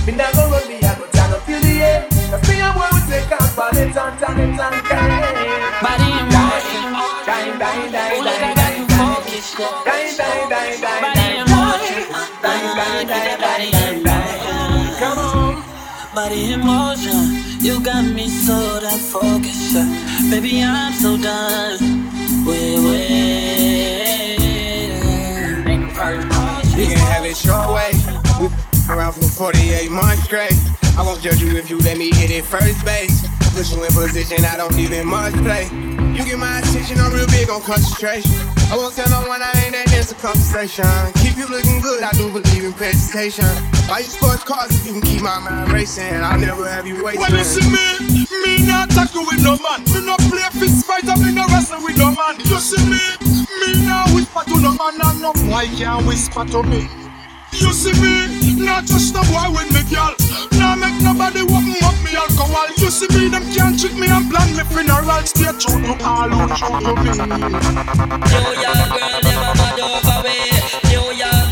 Me 0.07 0.15
nah 0.15 0.31
go 0.31 0.47
run, 0.47 0.63
me 0.71 0.79
I 0.79 0.95
go 0.95 1.03
turn 1.11 1.35
up 1.35 1.43
till 1.43 1.59
the 1.59 1.75
end. 1.83 2.07
Cause 2.07 2.47
me 2.47 2.55
and 2.55 2.71
boy 2.71 2.87
we 2.95 3.03
take 3.11 3.27
Antoinette 3.27 3.99
and 3.99 4.15
Antoinette 4.15 4.63
and 4.63 4.79
Karen. 4.87 5.20
Body 16.22 16.53
in 16.53 16.59
motion. 16.59 17.41
You 17.61 17.82
got 17.84 18.05
me 18.05 18.28
so 18.28 18.53
that 18.80 18.99
focused. 18.99 19.74
Baby, 20.30 20.61
I'm 20.61 20.93
so 20.93 21.17
done. 21.17 21.80
Wait, 22.45 22.78
wait. 22.86 24.38
You 26.78 26.86
can 26.86 27.01
have 27.09 27.26
it 27.26 27.43
your 27.43 27.74
way. 27.74 27.89
We 28.39 28.49
around 28.93 29.13
for 29.13 29.49
48 29.49 29.89
months 29.89 30.26
straight. 30.26 30.53
I 30.95 31.01
won't 31.01 31.22
judge 31.22 31.41
you 31.41 31.57
if 31.57 31.72
you 31.72 31.80
let 31.80 31.97
me 31.97 32.11
hit 32.13 32.30
it 32.30 32.45
first 32.45 32.86
base. 32.86 33.26
Put 33.55 33.72
you 33.72 33.84
in 33.84 33.91
position 33.91 34.45
I 34.45 34.57
don't 34.57 34.78
even 34.78 35.07
much 35.07 35.34
play. 35.41 35.65
You 36.13 36.24
get 36.24 36.38
my 36.38 36.59
attention, 36.59 36.99
I'm 36.99 37.13
real 37.13 37.26
big 37.34 37.49
on 37.49 37.61
concentration. 37.61 38.38
I 38.69 38.78
won't 38.78 38.93
tell 38.93 39.09
no 39.09 39.28
one 39.28 39.41
I 39.41 39.51
ain't 39.65 39.74
that 39.74 39.91
into 39.91 40.13
conversation. 40.22 40.86
Keep 41.24 41.38
you 41.38 41.47
looking 41.47 41.82
good, 41.82 42.03
I 42.03 42.11
do 42.11 42.30
believe 42.30 42.63
in 42.63 42.74
presentation. 42.74 43.80
Buy 43.91 43.99
you 43.99 44.05
sports 44.05 44.45
cars 44.45 44.71
if 44.71 44.87
you 44.87 44.93
can 44.93 45.01
keep 45.01 45.21
my 45.21 45.37
mind 45.43 45.67
racing. 45.73 46.15
I'll 46.23 46.39
never 46.39 46.63
have 46.63 46.87
you 46.87 47.03
waiting. 47.03 47.19
Well, 47.19 47.29
listen 47.35 47.67
me, 47.67 48.23
me 48.39 48.63
not 48.65 48.87
tackle 48.89 49.27
with 49.27 49.43
no 49.43 49.59
man. 49.59 49.83
Me 49.91 49.99
not 50.07 50.23
play 50.31 50.47
fist 50.55 50.87
fight, 50.87 51.03
and 51.03 51.19
me 51.19 51.35
no 51.35 51.43
wrestle 51.51 51.83
with 51.83 51.97
no 51.99 52.15
man. 52.15 52.39
You 52.39 52.55
see 52.63 52.79
me, 52.87 53.03
me 53.59 53.83
not 53.83 54.07
whisper 54.15 54.47
to 54.47 54.55
no 54.63 54.71
man, 54.79 54.95
and 54.95 55.19
no 55.19 55.35
boy 55.43 55.67
can 55.75 56.07
whisper 56.07 56.47
to 56.55 56.63
me. 56.63 56.87
You 57.51 57.75
see 57.75 57.91
me, 57.99 58.63
not 58.63 58.87
just 58.87 59.11
a 59.11 59.27
boy 59.27 59.51
with 59.59 59.67
me 59.75 59.83
girl. 59.91 60.15
Now 60.55 60.79
make 60.79 60.95
nobody 61.03 61.43
open 61.43 61.75
up 61.83 61.99
me 61.99 62.15
alcohol. 62.15 62.71
You 62.79 62.87
see 62.95 63.11
me, 63.11 63.27
them 63.27 63.43
can't 63.51 63.75
trick 63.75 63.91
me 63.99 64.07
and 64.07 64.31
plan 64.31 64.55
me 64.55 64.63
funeral. 64.71 65.19
Stay 65.27 65.51
true 65.59 65.83
to 65.83 65.99
all 66.07 66.31
who 66.31 66.47
true 66.55 66.79
to 66.79 66.95
me. 66.95 67.11
New 67.11 68.51
York 68.55 68.87
girl, 68.87 69.19
them 69.19 69.43
a 69.43 69.51
mad 69.51 69.79
over 69.83 70.23
way. 70.23 70.47
New 70.87 71.11
York 71.11 71.50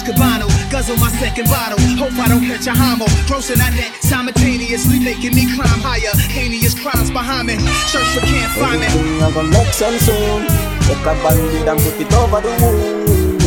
Smoking 0.00 0.22
an 0.22 0.40
Escabano, 0.40 0.70
guzzle 0.70 0.96
my 0.96 1.10
second 1.10 1.48
bottle. 1.48 1.78
Hope 1.96 2.12
I 2.12 2.28
don't 2.28 2.44
catch 2.44 2.66
a 2.66 2.72
homo. 2.72 3.04
Grossing 3.28 3.60
on 3.60 3.76
that 3.76 3.98
simultaneously 4.00 4.98
making 4.98 5.34
me 5.34 5.44
climb 5.54 5.80
higher. 5.80 6.14
Heinous 6.32 6.74
crimes 6.74 7.10
behind 7.10 7.48
me. 7.48 7.58
Search 7.88 8.06
for 8.14 8.24
can't 8.24 8.52
find 8.56 8.80
me. 8.80 8.86
Everything 8.86 9.22
I 9.22 9.30
gonna 9.32 9.48
make 9.50 9.72
some 9.74 9.98
soon. 9.98 10.46
Take 10.88 11.04
a 11.04 11.14
bandit 11.20 11.68
and 11.68 11.80
put 11.80 12.00
it 12.00 12.12
over 12.14 12.40
the 12.40 12.52
moon. 12.60 13.38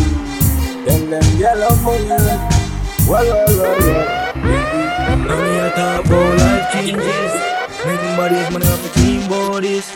Then 0.85 1.09
them 1.09 1.25
yellow 1.37 1.75
moon. 1.81 2.07
Well, 3.07 3.25
well, 3.25 3.57
well, 3.57 3.79
well. 3.79 4.33
Now 5.23 5.37
me 5.41 5.57
a 5.57 5.69
talk 5.71 6.05
about 6.05 6.37
life 6.39 6.71
changes 6.73 7.33
Making 7.85 8.15
bodies, 8.17 8.49
man, 8.51 8.61
have 8.61 8.85
a 8.85 8.89
team 8.99 9.29
bodies 9.29 9.91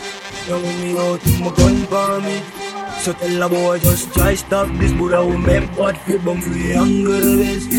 Now 0.47 0.59
when 0.59 0.81
me 0.81 0.97
out, 0.97 1.25
my 1.39 1.51
gun 1.55 1.85
for 1.87 2.21
me 2.21 2.66
So 3.07 3.13
tell 3.13 3.41
a 3.41 3.47
boy 3.47 3.79
just 3.79 4.13
try 4.13 4.35
stop 4.35 4.67
this 4.79 4.91
Buddha 4.91 5.25
will 5.25 5.37
make 5.37 5.63
what 5.79 5.95
fit 5.95 6.25
bum 6.25 6.41
free 6.41 6.73
hunger 6.73 7.21
best 7.41 7.71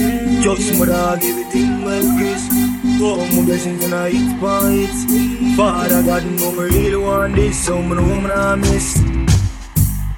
Just 0.42 0.80
my 0.80 0.86
dog, 0.86 1.22
everything 1.22 1.84
well 1.84 2.16
Chris 2.16 2.48
Oh, 3.02 3.28
my 3.36 3.44
blessings 3.44 3.84
and 3.84 3.94
I 3.94 4.08
eat 4.08 4.40
bites 4.40 5.04
Father 5.54 6.02
God, 6.02 6.24
know 6.24 6.52
me 6.52 6.64
really 6.72 6.96
want 6.96 7.36
this 7.36 7.62
So 7.62 7.82
me 7.82 7.96
know 7.96 8.20
me 8.22 8.30
I 8.30 8.54
miss 8.54 9.17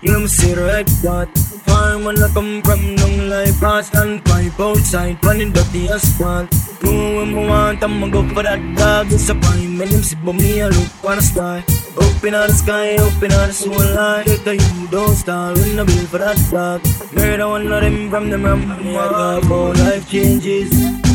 Say 0.02 0.54
right 0.54 0.86
that 1.02 1.28
Farm 1.66 2.04
when 2.04 2.22
I 2.22 2.28
come 2.32 2.62
from 2.62 2.96
long 2.96 3.28
life. 3.28 3.60
Past 3.60 3.94
and 3.94 4.24
pipe 4.24 4.58
outside 4.58 5.22
running 5.22 5.52
dirty 5.52 5.88
asphalt 5.90 6.48
when 6.82 7.34
I 7.34 7.46
want 7.46 7.82
I'ma 7.82 8.08
go 8.08 8.26
for 8.28 8.42
that 8.42 8.60
dog 8.76 9.12
It's 9.12 9.28
a 9.28 9.34
Disappointment 9.34 9.90
them 9.90 10.02
see 10.02 10.16
but 10.24 10.32
me 10.32 10.62
I 10.62 10.68
look 10.68 10.88
the 11.02 11.20
sky 11.20 11.64
Open 11.96 12.34
on 12.34 12.48
the 12.48 12.54
sky, 12.54 12.96
open 12.96 13.32
on 13.32 13.48
the 13.48 13.52
soul 13.52 13.76
line 13.76 14.24
Take 14.24 14.46
a 14.46 14.54
you 14.56 14.88
don't 14.88 15.14
start 15.14 15.58
when 15.58 15.78
I 15.78 15.84
build 15.84 16.08
for 16.08 16.18
that 16.18 16.38
dog. 16.50 16.80
Murder 17.12 17.48
one 17.48 17.70
of 17.70 17.80
them 17.82 18.10
from 18.10 18.30
the 18.30 18.38
ram 18.38 18.68
Me 18.82 18.96
I 18.96 19.40
talk 19.42 19.76
life 19.78 20.08
changes. 20.10 20.72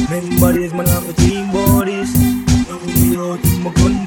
Men 0.09 0.39
bodies 0.39 0.73
man 0.73 0.85
have 0.87 1.09
a 1.09 1.13
team 1.13 1.51
bodies. 1.51 2.13
Now 2.69 2.79
me 2.85 3.17
out 3.17 3.43
in 3.45 3.63
my 3.63 4.04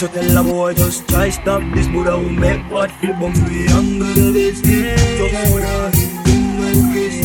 so 0.00 0.08
tell 0.08 0.38
a 0.38 0.42
boy 0.42 0.72
just 0.72 1.06
try 1.10 1.28
stop 1.28 1.62
this 1.74 1.86
Buddha 1.88 2.16
will 2.16 2.30
make 2.30 2.62
what 2.70 2.90
feel 2.90 3.12
bum 3.20 3.34
we 3.44 3.68
younger 3.68 4.32
this 4.32 4.62
Just 4.62 5.50
more 5.50 5.60
than 5.60 5.92
him 6.24 6.58
well 6.58 6.80
Chris 6.90 7.16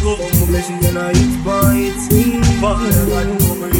Go 0.00 0.12
on 0.12 0.38
my 0.38 0.46
blessings 0.46 0.86
and 0.86 0.98
I 0.98 1.10
eat 1.10 1.44
bites 1.44 2.06
Father 2.60 3.06
God 3.10 3.79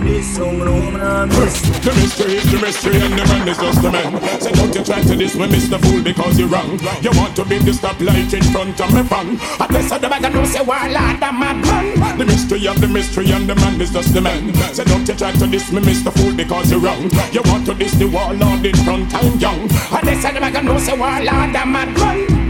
this 0.00 0.36
The 0.36 1.92
mystery 1.96 2.34
is 2.34 2.50
the 2.50 2.58
mystery 2.60 3.00
and 3.00 3.12
the 3.18 3.24
man 3.24 3.48
is 3.48 3.58
just 3.58 3.82
the 3.82 3.90
man. 3.90 4.40
So 4.40 4.50
don't 4.50 4.74
you 4.74 4.84
try 4.84 5.00
to 5.02 5.16
diss 5.16 5.36
me, 5.36 5.46
Mr. 5.46 5.80
Fool, 5.80 6.02
because 6.02 6.38
you're 6.38 6.48
wrong. 6.48 6.78
You 7.02 7.10
want 7.12 7.36
to 7.36 7.44
be 7.44 7.58
the 7.58 7.72
stoplight 7.72 8.32
in 8.32 8.42
front 8.52 8.80
of 8.80 8.92
me 8.94 9.02
fan. 9.04 9.38
At 9.60 9.70
least 9.70 9.92
I 9.92 9.98
the 9.98 10.28
no 10.28 10.44
say 10.44 10.62
warlord 10.62 11.22
a 11.22 11.32
madman. 11.32 12.18
The 12.18 12.24
mystery 12.24 12.66
of 12.66 12.80
the 12.80 12.88
mystery 12.88 13.30
and 13.32 13.48
the 13.48 13.54
man 13.56 13.80
is 13.80 13.90
just 13.90 14.12
the 14.12 14.20
man. 14.20 14.54
So 14.74 14.84
don't 14.84 15.06
you 15.06 15.14
try 15.14 15.32
to 15.32 15.46
diss 15.46 15.72
me, 15.72 15.80
Mr. 15.80 16.12
Fool, 16.12 16.34
because 16.34 16.70
you're 16.70 16.80
wrong. 16.80 17.10
You 17.32 17.42
want 17.46 17.66
to 17.66 17.74
diss 17.74 17.92
the 17.94 18.06
warlord 18.06 18.64
in 18.64 18.76
front, 18.84 19.14
I'm 19.14 19.38
young. 19.38 19.70
At 19.92 20.04
least 20.04 20.26
I 20.26 20.50
the 20.50 20.60
no 20.62 20.78
say 20.78 20.96
warlord 20.96 21.54
a 21.54 21.66
madman. 21.66 22.45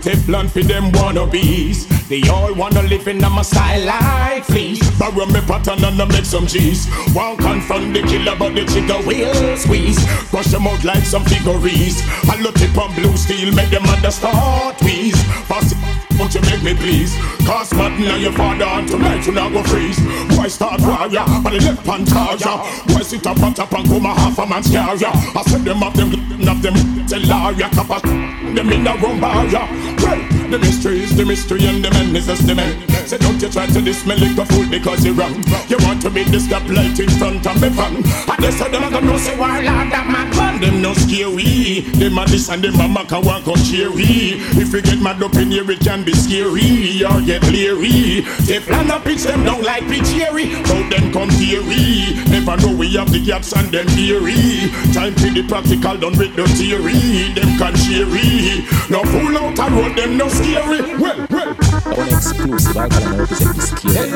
Teflon 0.00 0.48
for 0.48 0.62
them 0.62 0.90
wannabes. 0.92 1.86
They 2.08 2.26
all 2.28 2.54
wanna 2.54 2.82
live 2.82 3.06
in 3.06 3.20
my 3.20 3.42
style 3.42 3.84
like 3.84 4.44
fleas. 4.44 4.80
Borrow 4.98 5.26
me 5.26 5.40
pattern 5.42 5.84
and 5.84 6.00
I 6.00 6.04
make 6.06 6.24
some 6.24 6.46
cheese. 6.46 6.88
Won't 7.14 7.38
confront 7.40 7.94
the 7.94 8.02
killer, 8.02 8.34
but 8.36 8.54
the 8.54 8.64
chica 8.64 8.98
will 9.06 9.56
squeeze. 9.56 10.02
Crush 10.30 10.46
them 10.46 10.66
out 10.66 10.82
like 10.84 11.04
some 11.04 11.24
figurines. 11.24 12.00
I 12.28 12.40
look 12.40 12.54
tip 12.54 12.76
on 12.78 12.94
blue 12.94 13.16
steel, 13.16 13.54
make 13.54 13.70
them 13.70 13.84
understand 13.84 14.74
wheeze. 14.82 15.22
Pass 15.48 15.74
won't 16.20 16.34
you 16.34 16.40
make 16.42 16.62
me 16.62 16.74
please? 16.74 17.16
Cause 17.46 17.72
Martin 17.72 18.04
and 18.04 18.20
your 18.20 18.32
father 18.32 18.64
and 18.64 18.86
tonight 18.86 19.26
you 19.26 19.32
not 19.32 19.52
go 19.52 19.62
freeze. 19.62 19.98
Why 20.36 20.48
start 20.48 20.78
warrior, 20.82 21.24
but 21.42 21.50
the 21.50 21.60
left 21.64 21.86
hand 21.86 22.06
charger. 22.06 22.56
Why 22.92 23.00
sit 23.00 23.26
up 23.26 23.42
on 23.42 23.54
top 23.54 23.72
and 23.72 23.88
come 23.88 24.04
a 24.04 24.12
half 24.12 24.38
a 24.38 24.46
man's 24.46 24.70
carrier? 24.70 25.08
I 25.08 25.42
said 25.46 25.64
them 25.64 25.82
up 25.82 25.94
them, 25.94 26.12
of 26.12 26.60
them, 26.60 26.74
tell 27.06 27.20
Laria, 27.20 27.70
kappa, 27.72 28.06
them 28.06 28.70
in 28.70 28.84
the 28.84 28.92
room 29.00 29.18
barrier. 29.18 29.64
Well, 29.98 30.29
The 30.50 30.58
mystery 30.58 30.98
is 31.04 31.16
the 31.16 31.24
mystery 31.24 31.64
and 31.66 31.78
the 31.78 31.90
man 31.92 32.16
is 32.16 32.26
just 32.26 32.44
the 32.44 32.56
man. 32.56 32.74
Say 33.06 33.18
don't 33.18 33.40
you 33.40 33.48
try 33.48 33.66
to 33.66 33.80
dismiss 33.80 34.18
liquor 34.18 34.44
fool 34.46 34.66
because 34.68 35.04
you're 35.04 35.14
wrong. 35.14 35.38
You 35.70 35.78
want 35.86 36.02
to 36.02 36.10
be 36.10 36.24
the 36.24 36.42
stoplight 36.42 36.98
in 36.98 37.08
front 37.22 37.46
of 37.46 37.54
me 37.62 37.68
van. 37.70 38.02
I 38.26 38.34
guess 38.42 38.58
them 38.58 38.82
a 38.82 38.90
gonna 38.90 39.16
say 39.16 39.38
why 39.38 39.62
Lord 39.62 39.94
that 39.94 40.10
man 40.10 40.26
man. 40.34 40.60
Them 40.60 40.82
no 40.82 40.92
scary. 40.94 41.86
Them 41.94 42.18
a 42.18 42.26
this 42.26 42.50
and 42.50 42.64
them 42.66 42.82
a 42.82 42.88
mac 42.88 43.12
and 43.12 43.24
walk 43.24 43.46
out 43.46 43.62
cheery. 43.62 44.42
If 44.58 44.74
you 44.74 44.82
get 44.82 44.98
mad 44.98 45.22
up 45.22 45.36
in 45.36 45.52
here 45.52 45.70
it 45.70 45.86
can 45.86 46.02
be 46.02 46.18
scary 46.18 47.06
or 47.06 47.22
get 47.22 47.46
leery. 47.46 48.26
They 48.42 48.58
plan 48.58 48.90
a 48.90 48.98
pitch 48.98 49.22
them 49.22 49.44
down 49.46 49.62
like 49.62 49.86
pitch 49.86 50.10
cherry. 50.10 50.50
How 50.66 50.82
them 50.90 51.14
come 51.14 51.30
theory. 51.38 52.18
Never 52.26 52.58
know 52.58 52.74
we 52.74 52.98
have 52.98 53.12
the 53.14 53.22
gaps 53.22 53.54
and 53.54 53.70
them 53.70 53.86
theory. 53.94 54.66
Time 54.90 55.14
to 55.14 55.30
the 55.30 55.46
practical 55.46 55.94
done 55.94 56.18
with 56.18 56.34
the 56.34 56.42
theory. 56.58 57.30
Them 57.38 57.54
can 57.54 57.74
cheery. 57.86 58.66
No 58.90 59.06
fool 59.14 59.38
out 59.38 59.54
a 59.54 59.66
road 59.70 59.94
them 59.94 60.18
no 60.18 60.26
scary. 60.44 60.96
Well, 60.98 61.26
well. 61.30 61.56
I 61.60 61.94
want 61.96 62.12
exclusive. 62.12 62.76
I 62.76 62.88
can 62.88 63.18
represent 63.18 63.56
this 63.56 63.70
kid. 63.78 63.92
Hey, 63.96 64.10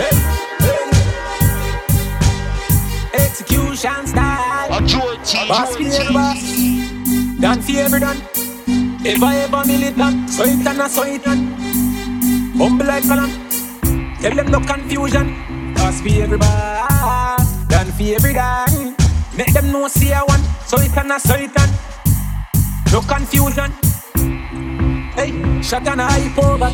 hey, 0.00 0.14
hey. 0.64 0.84
Execution 3.14 4.06
style. 4.06 4.80
George 4.86 5.32
Boss 5.48 5.76
fear 5.76 6.12
boss. 6.12 6.42
Done 7.40 7.60
fear 7.62 7.88
done. 7.98 8.20
If 9.06 9.22
I 9.22 9.36
ever 9.44 9.64
militant, 9.66 10.30
so 10.30 10.44
it 10.44 10.66
and 10.66 10.80
a 10.80 10.88
so 10.88 11.02
it 11.02 11.26
and 11.26 11.54
Humble 12.56 12.86
like 12.86 13.06
column. 13.06 13.30
Tell 14.20 14.34
them 14.34 14.50
no 14.50 14.60
confusion. 14.60 15.74
Boss 15.74 16.00
for 16.00 16.08
everybody. 16.08 16.48
Done 17.68 17.92
for 17.92 18.02
every 18.02 18.32
day. 18.32 18.94
Make 19.36 19.52
them 19.52 19.72
know 19.72 19.88
see 19.88 20.12
I 20.12 20.22
want. 20.22 20.44
So 20.66 20.78
it 20.78 20.96
and 20.96 21.12
a 21.12 21.20
so 21.20 21.34
it 21.34 21.50
and 21.58 21.72
No 22.92 23.00
confusion. 23.02 23.72
Hey, 25.14 25.30
shot 25.62 25.86
and 25.86 26.00
a 26.00 26.04
hype 26.04 26.38
over. 26.38 26.70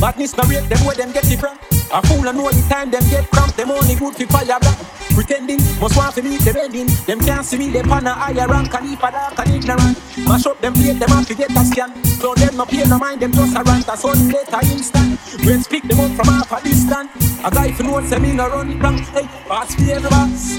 Badness 0.00 0.36
no 0.36 0.44
rate 0.44 0.68
them 0.68 0.84
where 0.84 0.94
them 0.94 1.12
get 1.12 1.30
it 1.30 1.38
from. 1.38 1.56
A 1.92 2.02
fool 2.02 2.26
and 2.26 2.36
know 2.36 2.50
the 2.50 2.60
time 2.68 2.90
them 2.90 3.02
get 3.08 3.30
cramped. 3.30 3.56
Them 3.56 3.70
only 3.70 3.94
good 3.94 4.14
for 4.14 4.26
fire 4.26 4.58
black. 4.58 4.78
Pretending, 5.14 5.62
must 5.80 5.96
want 5.96 6.14
to 6.14 6.22
meet 6.22 6.40
the 6.42 6.52
bending. 6.52 6.88
Them 7.06 7.20
can't 7.20 7.46
see 7.46 7.56
me, 7.56 7.70
they 7.70 7.82
pan 7.82 8.06
a 8.06 8.12
higher 8.12 8.46
rank. 8.46 8.74
And 8.74 8.92
if 8.92 9.02
a 9.02 9.10
dark 9.10 9.38
and 9.38 9.54
ignorant. 9.54 9.96
Mash 10.26 10.46
up 10.46 10.60
them 10.60 10.74
plate, 10.74 10.98
them 10.98 11.08
have 11.08 11.26
to 11.26 11.34
get 11.34 11.50
a 11.50 11.64
scan. 11.64 12.04
So 12.04 12.34
them 12.34 12.56
no 12.56 12.66
pay 12.66 12.84
no 12.84 12.98
mind, 12.98 13.22
them 13.22 13.32
just 13.32 13.56
a 13.56 13.62
rant. 13.62 13.88
A 13.88 13.96
son 13.96 14.28
later 14.28 14.60
instant. 14.66 15.20
When 15.46 15.62
speak 15.62 15.84
them 15.84 16.00
up 16.00 16.10
from 16.12 16.26
half 16.26 16.52
a 16.52 16.62
distance. 16.62 17.10
A 17.44 17.50
guy 17.50 17.72
for 17.72 17.84
know 17.84 18.02
say 18.04 18.18
me 18.18 18.32
no 18.34 18.48
run 18.48 18.78
prank. 18.78 19.00
Hey, 19.14 19.28
pass 19.48 19.74
for 19.74 19.88
every 19.88 20.10
boss. 20.10 20.58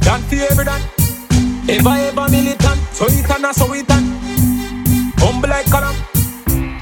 Done 0.00 0.22
for 0.22 0.34
every 0.34 0.64
done. 0.64 0.82
Ever 1.68 1.94
ever 2.08 2.26
militant. 2.32 2.80
So 2.96 3.06
it 3.06 3.30
and 3.30 3.54
so 3.54 3.72
it 3.74 3.90
and. 3.90 4.06
Humble 5.20 5.48
like 5.50 5.70
column. 5.70 6.17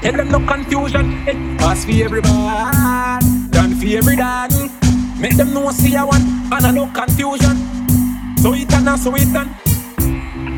Tell 0.07 0.15
them 0.15 0.31
no 0.31 0.39
confusion. 0.39 1.25
Pass 1.57 1.83
for 1.83 1.91
everybody. 1.91 2.31
Done 3.51 3.75
for 3.75 3.87
every 3.87 4.15
done. 4.15 4.71
Make 5.19 5.35
them 5.35 5.53
know 5.53 5.69
see 5.71 5.97
I 5.97 6.05
want. 6.05 6.23
And 6.23 6.65
a 6.65 6.71
no 6.71 6.87
confusion. 6.95 7.57
So 8.37 8.53
it 8.53 8.71
and 8.71 8.97
so 8.97 9.13
it 9.15 9.27
and. 9.35 9.51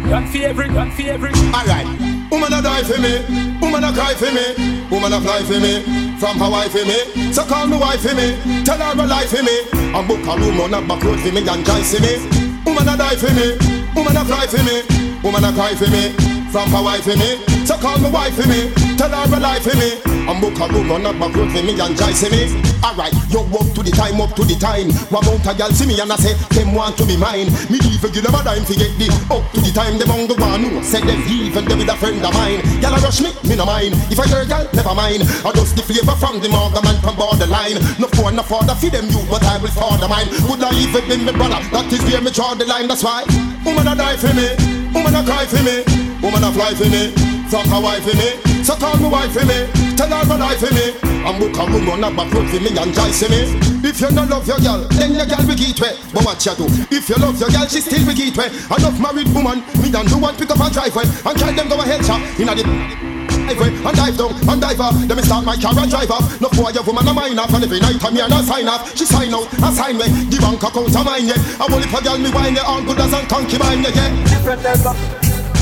Done 0.08 0.28
for 0.28 0.38
every, 0.38 0.68
done 0.68 0.92
for 0.92 1.02
every. 1.02 1.32
Alright. 1.50 1.88
Woman 2.30 2.54
a 2.54 2.62
die 2.62 2.84
for 2.84 3.02
me, 3.02 3.26
woman 3.60 3.84
a 3.84 3.92
cry 3.92 4.14
for 4.14 4.30
me, 4.30 4.86
woman 4.92 5.14
a 5.14 5.20
fly 5.20 5.42
for 5.42 5.60
me, 5.60 5.82
from 6.20 6.38
Hawaii 6.38 6.70
for 6.70 6.86
me. 6.86 7.34
So 7.34 7.44
call 7.44 7.66
me 7.66 7.80
wife 7.80 8.02
for 8.02 8.14
me, 8.14 8.38
tell 8.64 8.78
her 8.78 8.94
a 8.94 9.08
lie 9.08 9.26
for 9.26 9.42
me, 9.42 9.66
and 9.74 10.08
book 10.08 10.22
a 10.30 10.38
room 10.38 10.62
on 10.62 10.76
a 10.76 10.88
back 10.88 11.02
road 11.04 11.20
for 11.20 11.32
me 11.32 11.42
and 11.42 11.66
try 11.66 11.82
see 11.82 11.98
me. 11.98 12.22
Woman 12.68 12.88
a 12.88 12.96
die 12.96 13.16
for 13.16 13.34
me, 13.34 13.58
woman 13.96 14.16
a 14.16 14.24
fly 14.26 14.46
for 14.46 14.62
me, 14.62 15.09
woman 15.24 15.44
a 15.44 15.52
cry 15.54 15.76
for 15.76 15.90
me, 15.90 16.14
from 16.52 16.72
wife 16.72 17.04
for 17.04 17.16
me. 17.16 17.40
So 17.66 17.78
call 17.78 18.00
me 18.00 18.10
wife 18.10 18.34
for 18.34 18.48
me, 18.50 18.74
tell 18.98 19.14
her 19.14 19.30
a 19.30 19.40
lie 19.40 19.60
for 19.60 19.76
me, 19.78 20.02
and 20.08 20.42
book 20.42 20.58
a 20.58 20.66
room 20.74 20.90
on 20.92 21.06
a 21.06 21.14
back 21.14 21.36
road 21.36 21.52
for 21.54 21.62
me 21.62 21.78
and 21.78 21.94
try 21.98 22.12
see 22.12 22.30
me. 22.34 22.50
Alright, 22.82 23.14
you 23.30 23.46
up 23.46 23.68
to 23.76 23.84
the 23.84 23.92
time, 23.94 24.18
up 24.22 24.34
to 24.34 24.44
the 24.44 24.56
time. 24.58 24.90
What 25.14 25.28
about 25.28 25.46
a 25.46 25.54
girl 25.54 25.70
see 25.70 25.86
me 25.86 26.00
and 26.00 26.10
I 26.10 26.16
say 26.18 26.34
them 26.56 26.74
want 26.74 26.98
to 26.98 27.06
be 27.06 27.14
mine? 27.14 27.52
Me 27.70 27.78
even 27.78 28.10
give 28.10 28.24
them 28.24 28.34
a 28.34 28.42
dime 28.42 28.66
to 28.66 28.74
get 28.74 28.90
the 28.98 29.12
up 29.30 29.46
to 29.54 29.60
the 29.62 29.70
time. 29.70 30.00
Them 30.00 30.10
on 30.10 30.26
the 30.26 30.34
one 30.40 30.64
who 30.66 30.82
said 30.82 31.04
them 31.06 31.22
even 31.30 31.66
them 31.66 31.78
with 31.78 31.94
a 31.94 31.98
friend 32.00 32.26
of 32.26 32.34
mine. 32.34 32.64
Girl 32.82 32.96
a 32.96 33.00
rush 33.04 33.22
me, 33.22 33.30
me 33.46 33.54
no 33.54 33.70
mind. 33.70 33.94
If 34.10 34.18
I 34.18 34.26
hear 34.26 34.46
girl, 34.50 34.66
never 34.74 34.96
mind. 34.96 35.22
I 35.46 35.52
just 35.54 35.76
the 35.78 35.84
flavor 35.86 36.18
from 36.18 36.42
the 36.42 36.50
mother 36.50 36.82
man 36.82 36.98
from 37.04 37.20
borderline. 37.20 37.78
No 38.02 38.10
phone, 38.10 38.34
no 38.34 38.42
father 38.42 38.74
for 38.74 38.90
them 38.90 39.06
you, 39.14 39.22
but 39.30 39.46
I 39.46 39.62
will 39.62 39.70
father 39.70 40.10
mine. 40.10 40.32
Would 40.50 40.64
I 40.66 40.74
even 40.74 41.06
be 41.06 41.22
my 41.22 41.38
brother? 41.38 41.62
That 41.70 41.92
is 41.94 42.02
where 42.02 42.24
me 42.24 42.32
draw 42.34 42.58
the 42.58 42.66
line. 42.66 42.90
That's 42.90 43.04
why 43.06 43.28
woman 43.62 43.86
a 43.86 43.94
die 43.94 44.18
for 44.18 44.34
me, 44.34 44.56
woman 44.94 45.16
a 45.16 45.24
cry 45.24 45.46
for 45.46 45.62
me, 45.64 45.84
woman 46.22 46.44
a 46.44 46.52
fly 46.52 46.74
for 46.74 46.90
me. 46.90 47.14
From 47.50 47.66
Hawaii 47.66 48.00
for 48.02 48.14
me, 48.14 48.38
so 48.64 48.76
call 48.76 48.96
me 48.98 49.10
wife 49.10 49.34
for 49.34 49.44
me, 49.44 49.66
tell 49.98 50.06
her 50.06 50.22
a 50.22 50.38
lie 50.38 50.56
for 50.56 50.70
me, 50.70 50.94
and 51.02 51.40
book 51.40 51.58
a 51.58 51.62
on 51.66 52.04
a 52.04 52.12
back 52.16 52.32
road 52.32 52.48
for 52.48 52.60
me 52.62 52.78
and 52.78 52.94
try 52.94 53.10
see 53.10 53.28
me. 53.28 53.58
If 53.82 54.00
you 54.00 54.10
don't 54.10 54.30
love 54.30 54.46
your 54.46 54.60
girl, 54.60 54.86
then 54.94 55.16
your 55.16 55.26
girl 55.26 55.42
will 55.48 55.56
get 55.56 55.82
way. 55.82 55.98
But 56.14 56.26
what 56.26 56.46
you 56.46 56.54
do? 56.54 56.68
If 56.94 57.10
you 57.10 57.16
love 57.16 57.40
your 57.40 57.50
girl, 57.50 57.66
she 57.66 57.82
still 57.82 58.06
will 58.06 58.14
get 58.14 58.38
way. 58.38 58.54
Enough 58.54 59.02
married 59.02 59.34
woman, 59.34 59.66
me 59.82 59.90
and 59.90 60.08
do 60.08 60.20
one 60.20 60.36
pick 60.38 60.52
up 60.52 60.60
and 60.60 60.72
drive 60.72 60.94
driveway, 60.94 61.10
and 61.26 61.40
tell 61.40 61.54
them 61.56 61.70
go 61.70 61.82
ahead 61.82 62.06
shop 62.06 62.22
inna 62.40 62.54
the 62.54 63.09
driveway 63.50 63.74
and 63.82 63.96
dive 63.98 64.18
down 64.18 64.34
and 64.50 64.62
dive 64.62 64.80
up. 64.80 64.94
Let 65.08 65.18
me 65.18 65.24
start 65.24 65.46
my 65.46 65.58
car 65.58 65.74
and 65.78 65.90
drive 65.90 66.12
up. 66.12 66.24
No 66.42 66.50
boy, 66.50 66.70
your 66.70 66.84
woman 66.84 67.08
a 67.08 67.14
mine 67.14 67.40
off, 67.40 67.54
and 67.54 67.64
every 67.64 67.80
night 67.80 68.04
I'm 68.04 68.14
here 68.14 68.30
and 68.30 68.46
sign 68.46 68.68
off. 68.68 68.96
She 68.96 69.06
sign 69.06 69.34
out, 69.34 69.48
I 69.62 69.74
sign 69.74 69.98
way. 69.98 70.10
The 70.30 70.38
bank 70.38 70.62
account 70.62 70.94
of 70.94 71.06
mine, 71.06 71.26
yeah. 71.26 71.58
I 71.58 71.66
will 71.66 71.82
if 71.82 71.94
a 71.94 72.00
girl 72.04 72.18
me 72.18 72.30
wine, 72.30 72.56
yeah, 72.56 72.70
all 72.70 72.84
good 72.84 73.00
as 73.00 73.14
a 73.14 73.26
concubine, 73.26 73.82
yeah, 73.82 73.96
yeah. 73.96 74.10
Different 74.30 74.62
level. 74.64 74.94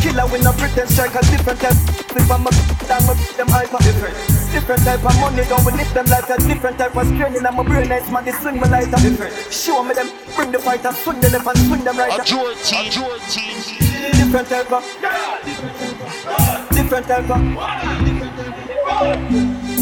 Killer 0.01 0.27
with 0.29 0.43
no 0.43 0.51
pretend 0.53 0.89
strike 0.89 1.16
a 1.16 1.21
different 1.32 1.59
type. 1.59 1.78
If 2.17 2.32
I'm 2.32 2.45
a 2.45 2.51
down, 2.87 3.03
I'm 3.07 3.17
them 3.37 3.49
hyper. 3.49 3.79
Different. 3.83 4.16
Different 4.51 4.82
type 4.83 5.03
of 5.05 5.16
money, 5.20 5.43
don't 5.47 5.63
we 5.66 5.71
live 5.74 5.93
them 5.93 6.05
like 6.07 6.29
a 6.29 6.37
different 6.43 6.78
type 6.78 6.95
of 6.95 7.07
straining. 7.07 7.45
I'm 7.45 7.59
a 7.59 7.63
brain 7.63 7.87
nice 7.89 8.09
man, 8.12 8.25
they 8.25 8.32
swing 8.32 8.55
me 8.55 8.67
like 8.67 8.91
a 8.91 8.99
different. 8.99 9.33
Show 9.51 9.83
me 9.83 9.93
them, 9.93 10.09
bring 10.36 10.51
the 10.51 10.59
fighter, 10.59 10.91
swing 10.91 11.20
the 11.20 11.29
left 11.29 11.47
and 11.47 11.59
swing 11.67 11.83
them 11.83 11.97
right. 11.97 12.20
A 12.20 12.24
Georgie, 12.24 12.75
a 12.75 12.89
Georgie. 12.89 13.79
Different 14.17 14.47
type 14.47 14.71
of. 14.71 14.83
Different 15.43 15.78
type 15.79 16.39
of. 16.39 16.66
My 16.89 17.01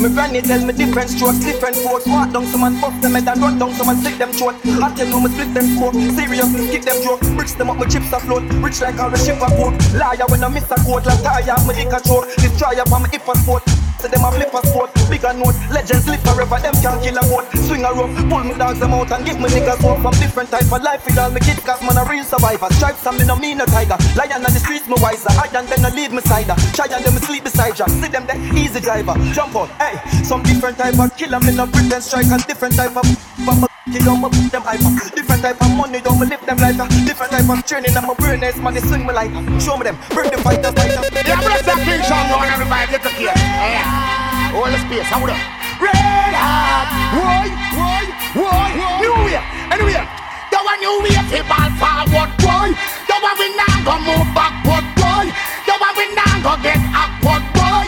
granny 0.10 0.42
tell 0.42 0.66
me 0.66 0.74
different 0.74 1.12
strokes, 1.12 1.38
different 1.40 1.76
forks. 1.76 2.08
Walk 2.08 2.34
down 2.34 2.48
some 2.48 2.64
and 2.64 2.82
buff 2.82 3.00
them 3.02 3.14
head 3.14 3.28
and 3.28 3.42
run 3.42 3.60
down 3.60 3.74
some 3.74 3.90
and 3.90 4.00
stick 4.00 4.18
them 4.18 4.32
throat. 4.32 4.56
I 4.66 4.92
tell 4.96 5.08
you 5.08 5.22
me 5.22 5.30
split 5.30 5.54
them 5.54 5.68
score. 5.76 5.94
Seriously, 5.94 6.68
kick 6.72 6.82
them 6.84 7.04
joke. 7.04 7.22
Bricks 7.36 7.54
them 7.54 7.70
up, 7.70 7.78
my 7.78 7.86
chips 7.86 8.12
afloat. 8.12 8.42
Rich 8.64 8.82
like 8.82 9.00
all 9.00 9.12
the 9.12 9.18
ship 9.18 9.38
a 9.38 9.48
boat. 9.54 9.76
Liar 9.94 10.26
when 10.30 10.44
I 10.44 10.48
miss 10.50 10.72
a 10.72 10.76
quote, 10.84 11.06
like 11.06 11.22
tire, 11.22 11.56
lick 11.68 11.94
a 11.94 12.00
choke. 12.02 12.28
Destroyer 12.38 12.86
from 12.86 13.04
my 13.04 13.10
hip 13.10 13.28
a 13.28 13.38
sport. 13.38 13.64
So 14.06 14.12
them 14.12 14.24
a 14.24 14.32
flip 14.32 14.54
a 14.54 14.62
sport. 14.68 14.94
Bigger 15.10 15.34
note, 15.34 15.58
legends 15.74 16.06
live 16.06 16.22
forever. 16.22 16.62
Them 16.62 16.78
can't 16.78 17.02
kill 17.02 17.18
a 17.18 17.26
goat. 17.26 17.50
Swing 17.66 17.84
a 17.84 17.90
rope, 17.90 18.14
pull 18.30 18.44
me 18.44 18.54
dogs 18.54 18.78
them 18.78 18.94
out 18.94 19.12
and 19.12 19.26
give 19.26 19.40
me 19.40 19.50
niggas 19.50 19.82
hope 19.82 19.98
from 19.98 20.14
different 20.22 20.52
type 20.52 20.70
of 20.70 20.84
life. 20.84 21.04
With 21.06 21.18
all 21.18 21.32
me 21.32 21.40
kids, 21.42 21.62
cause 21.66 21.82
man 21.82 21.98
a 21.98 22.06
real 22.06 22.24
survivor. 22.24 22.70
Stripes 22.78 23.04
and 23.08 23.18
me 23.18 23.26
no 23.26 23.36
mean 23.36 23.62
a 23.62 23.66
tiger. 23.66 23.98
Lion 24.16 24.46
on 24.46 24.54
the 24.54 24.62
streets, 24.62 24.88
me 24.88 24.94
wiser. 25.02 25.34
I 25.34 25.50
and 25.58 25.68
then 25.68 25.84
I 25.84 25.90
lead 25.90 26.12
me 26.12 26.22
cider. 26.22 26.54
Try 26.78 26.86
and 26.86 27.04
them 27.04 27.18
sleep 27.18 27.46
beside 27.46 27.80
ya. 27.80 27.88
See 27.88 28.08
them 28.08 28.28
there, 28.28 28.38
easy 28.54 28.80
driver. 28.80 29.16
Jump 29.34 29.56
out, 29.56 29.70
hey. 29.82 29.98
Some 30.24 30.44
different 30.44 30.78
type 30.78 31.00
of 31.00 31.18
killer, 31.18 31.40
me 31.40 31.56
no 31.56 31.66
pretend 31.66 32.04
strike 32.04 32.30
a 32.30 32.38
different 32.46 32.76
type 32.76 32.96
of. 32.96 33.75
Kill 33.86 34.02
don't 34.02 34.18
put 34.18 34.34
them 34.50 34.66
hyper. 34.66 34.90
Different 35.14 35.42
type 35.46 35.62
of 35.62 35.70
money, 35.78 36.02
don't 36.02 36.18
me 36.18 36.26
live 36.26 36.42
them 36.42 36.58
like 36.58 36.74
a 36.74 36.90
different 37.06 37.30
type 37.30 37.46
of 37.46 37.62
training. 37.70 37.94
I'm 37.94 38.10
a 38.10 38.16
brain 38.18 38.42
nice 38.42 38.58
man, 38.58 38.74
they 38.74 38.82
swing 38.82 39.06
me 39.06 39.14
like. 39.14 39.30
Show 39.62 39.78
me 39.78 39.86
them, 39.86 39.94
bring 40.10 40.34
the 40.34 40.42
fighter, 40.42 40.74
fighter. 40.74 41.06
Yeah, 41.14 41.38
bless 41.38 41.62
that 41.70 41.78
King 41.86 42.02
Sean, 42.02 42.26
go 42.26 42.42
on 42.42 42.50
everybody, 42.50 42.90
get 42.90 43.06
the 43.06 43.14
key. 43.14 43.30
Yeah. 43.30 44.58
Hold 44.58 44.74
the 44.74 44.82
space, 44.90 45.06
hold 45.14 45.30
up. 45.30 45.38
Red 45.78 46.34
hot, 46.34 46.90
why, 47.14 47.46
why, 47.78 48.10
why, 48.34 48.74
new 49.06 49.14
way, 49.22 49.38
anyway. 49.70 50.02
You 50.02 50.60
want 50.66 50.82
new 50.82 50.96
way, 51.06 51.22
fi 51.30 51.46
ball 51.46 51.70
forward, 51.78 52.32
boy. 52.42 52.74
You 52.74 53.18
want 53.22 53.38
we 53.38 53.54
now 53.54 53.76
go 53.86 53.94
move 54.02 54.26
backward, 54.34 54.86
boy. 54.98 55.30
You 55.30 55.76
want 55.78 55.94
we 55.94 56.10
now 56.18 56.34
go 56.42 56.58
get 56.66 56.82
upward, 56.90 57.46
boy. 57.54 57.86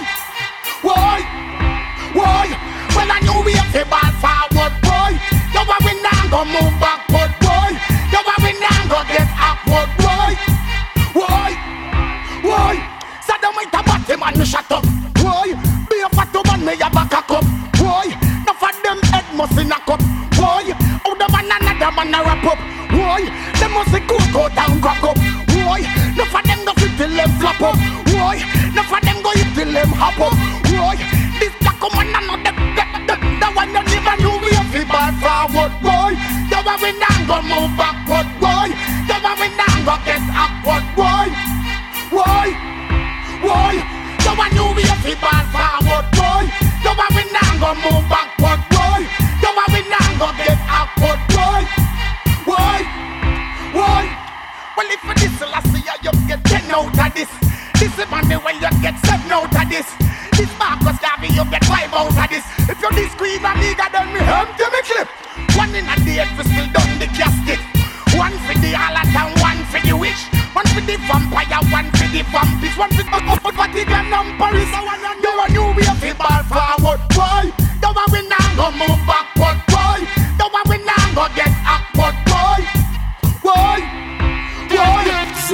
Why, 0.85 1.25
why? 2.13 2.66
Well, 2.97 3.11
I 3.13 3.21
knew 3.21 3.45
we 3.45 3.53
have 3.53 3.69
to 3.77 3.85
ball 3.85 4.09
forward, 4.17 4.73
boy. 4.81 5.13
You 5.53 5.61
want 5.69 5.81
we 5.85 5.93
now 6.01 6.21
go 6.33 6.41
move 6.49 6.73
backward, 6.81 7.29
boy. 7.45 7.69
You 8.09 8.21
want 8.25 8.41
we 8.41 8.51
now 8.57 8.81
go 8.89 8.99
get 9.05 9.29
upward, 9.37 9.89
boy. 10.01 10.31
Why, 11.13 11.53
why? 12.41 12.73
Saddam 13.21 13.53
with 13.53 13.69
a 13.77 13.81
body 13.85 14.15
man, 14.17 14.33
me 14.41 14.45
shut 14.49 14.65
up, 14.73 14.81
boy. 15.21 15.53
Be 15.89 16.01
a 16.01 16.09
fat 16.09 16.33
man, 16.49 16.65
me 16.65 16.73
a 16.73 16.89
back 16.89 17.13
a 17.13 17.21
cup, 17.21 17.45
boy. 17.77 18.09
Enough 18.09 18.65
of 18.65 18.75
them 18.81 18.99
head 19.13 19.27
must 19.37 19.57
in 19.61 19.69
a 19.69 19.77
cup, 19.85 20.01
boy. 20.33 20.65
How 21.05 21.13
the 21.13 21.27
man 21.29 21.53
another 21.53 21.91
man 21.93 22.17
a 22.17 22.19
wrap 22.25 22.45
up, 22.49 22.59
boy. 22.89 23.29
Them 23.61 23.71
must 23.77 23.93
go 24.09 24.17
go 24.33 24.49
down 24.57 24.81
crack 24.81 25.05
up, 25.05 25.17
boy. 25.53 25.85
Enough 26.17 26.33
of 26.33 26.43
them 26.49 26.65
go 26.65 26.73
fit 26.81 26.97
till 26.97 27.13
them 27.13 27.29
flop 27.37 27.61
up, 27.61 27.77
boy. 28.09 28.41
Enough 28.73 28.89
of 28.89 29.01
them 29.05 29.21
go 29.21 29.29
hit 29.37 29.53
till 29.53 29.71
them 29.71 29.89
hop 29.93 30.17
up, 30.17 30.33
boy. 30.65 30.97
This 31.37 31.53
black 31.61 31.77
woman 31.77 32.09
I 32.09 32.56
Never 36.67 36.83
we 36.83 36.99
down 36.99 37.23
go 37.23 37.39
move 37.47 37.71
backward, 37.79 38.27
boy. 38.43 38.67
Never 39.07 39.33
we 39.39 39.47
down 39.55 39.79
go 39.87 39.95
get 40.03 40.19
awkward, 40.35 40.83
boy. 40.99 41.31
Boy, 42.11 42.47
boy. 43.39 43.75
So 44.19 44.35
I 44.35 44.51
knew 44.51 44.75
we 44.75 44.83
have 44.83 44.99
to 44.99 45.15
ball 45.15 45.47
forward, 45.47 46.07
boy. 46.11 46.43
Never 46.83 47.07
we 47.15 47.23
down 47.31 47.55
go 47.63 47.71
move 47.71 48.03
backward, 48.11 48.59
boy. 48.67 48.99
Never 49.39 49.65
we 49.71 49.79
down 49.87 50.11
go 50.19 50.27
get 50.35 50.59
awkward, 50.67 51.23
boy. 51.31 51.63
Boy, 52.43 52.79
boy. 53.71 54.03
Well, 54.75 54.91
if 54.91 55.07
it 55.07 55.23
is, 55.23 55.39
I 55.39 55.63
see 55.71 55.87
you 55.87 56.11
get 56.27 56.43
ten 56.43 56.67
out 56.67 56.91
of 56.91 57.13
this. 57.15 57.31
This 57.79 57.95
is 57.95 58.11
money 58.11 58.35
when 58.43 58.59
you 58.59 58.67
get 58.83 58.99
seven 59.07 59.31
out 59.31 59.55
of 59.55 59.69
this. 59.71 59.87
This 60.35 60.51
Marcus 60.59 60.99
Garvey, 60.99 61.31
you 61.31 61.47
get 61.47 61.63
five 61.63 61.95
out 61.95 62.11
of 62.11 62.27
this. 62.27 62.43
If 62.67 62.75
you're 62.83 62.91
this 62.91 63.15
green, 63.15 63.39
I 63.39 63.55
nigga, 63.55 63.87
then 63.87 64.11
me 64.11 64.19
empty 64.19 64.66
in 65.77 65.85
a 65.85 65.95
day, 66.01 66.25
we 66.37 66.43
still 66.43 66.67
done 66.73 66.93
the 66.97 67.05
casket. 67.13 67.61
One 68.17 68.33
for 68.49 68.57
the 68.57 68.73
harlot 68.73 69.13
one 69.41 69.61
for 69.69 69.79
the 69.85 69.93
witch. 69.93 70.25
One 70.57 70.65
for 70.73 70.81
the 70.81 70.97
vampire, 71.05 71.61
one 71.69 71.89
for 71.93 72.09
the 72.09 72.25
vampires. 72.33 72.75
One 72.77 72.89
for 72.97 73.05
the 73.05 73.13
fatigue 73.53 73.93
and 73.93 74.09
numbers. 74.09 74.69
You 75.21 75.31
a 75.37 75.45
new 75.53 75.69
way 75.77 75.85
of 75.85 76.01
ball 76.17 76.41
forward, 76.49 77.01
boy. 77.13 77.53
You 77.53 77.93
a 77.93 78.03
we 78.09 78.21
now 78.25 78.47
go 78.57 78.67
move 78.73 79.01
backward, 79.05 79.61
boy. 79.69 80.01
You 80.41 80.49
a 80.49 80.61
we 80.65 80.77
now 80.81 81.05
go 81.13 81.25
get 81.37 81.53
upward, 81.61 82.17
boy. 82.25 82.61
Boy, 83.45 83.79
boy. 84.73 85.05
It's 85.29 85.51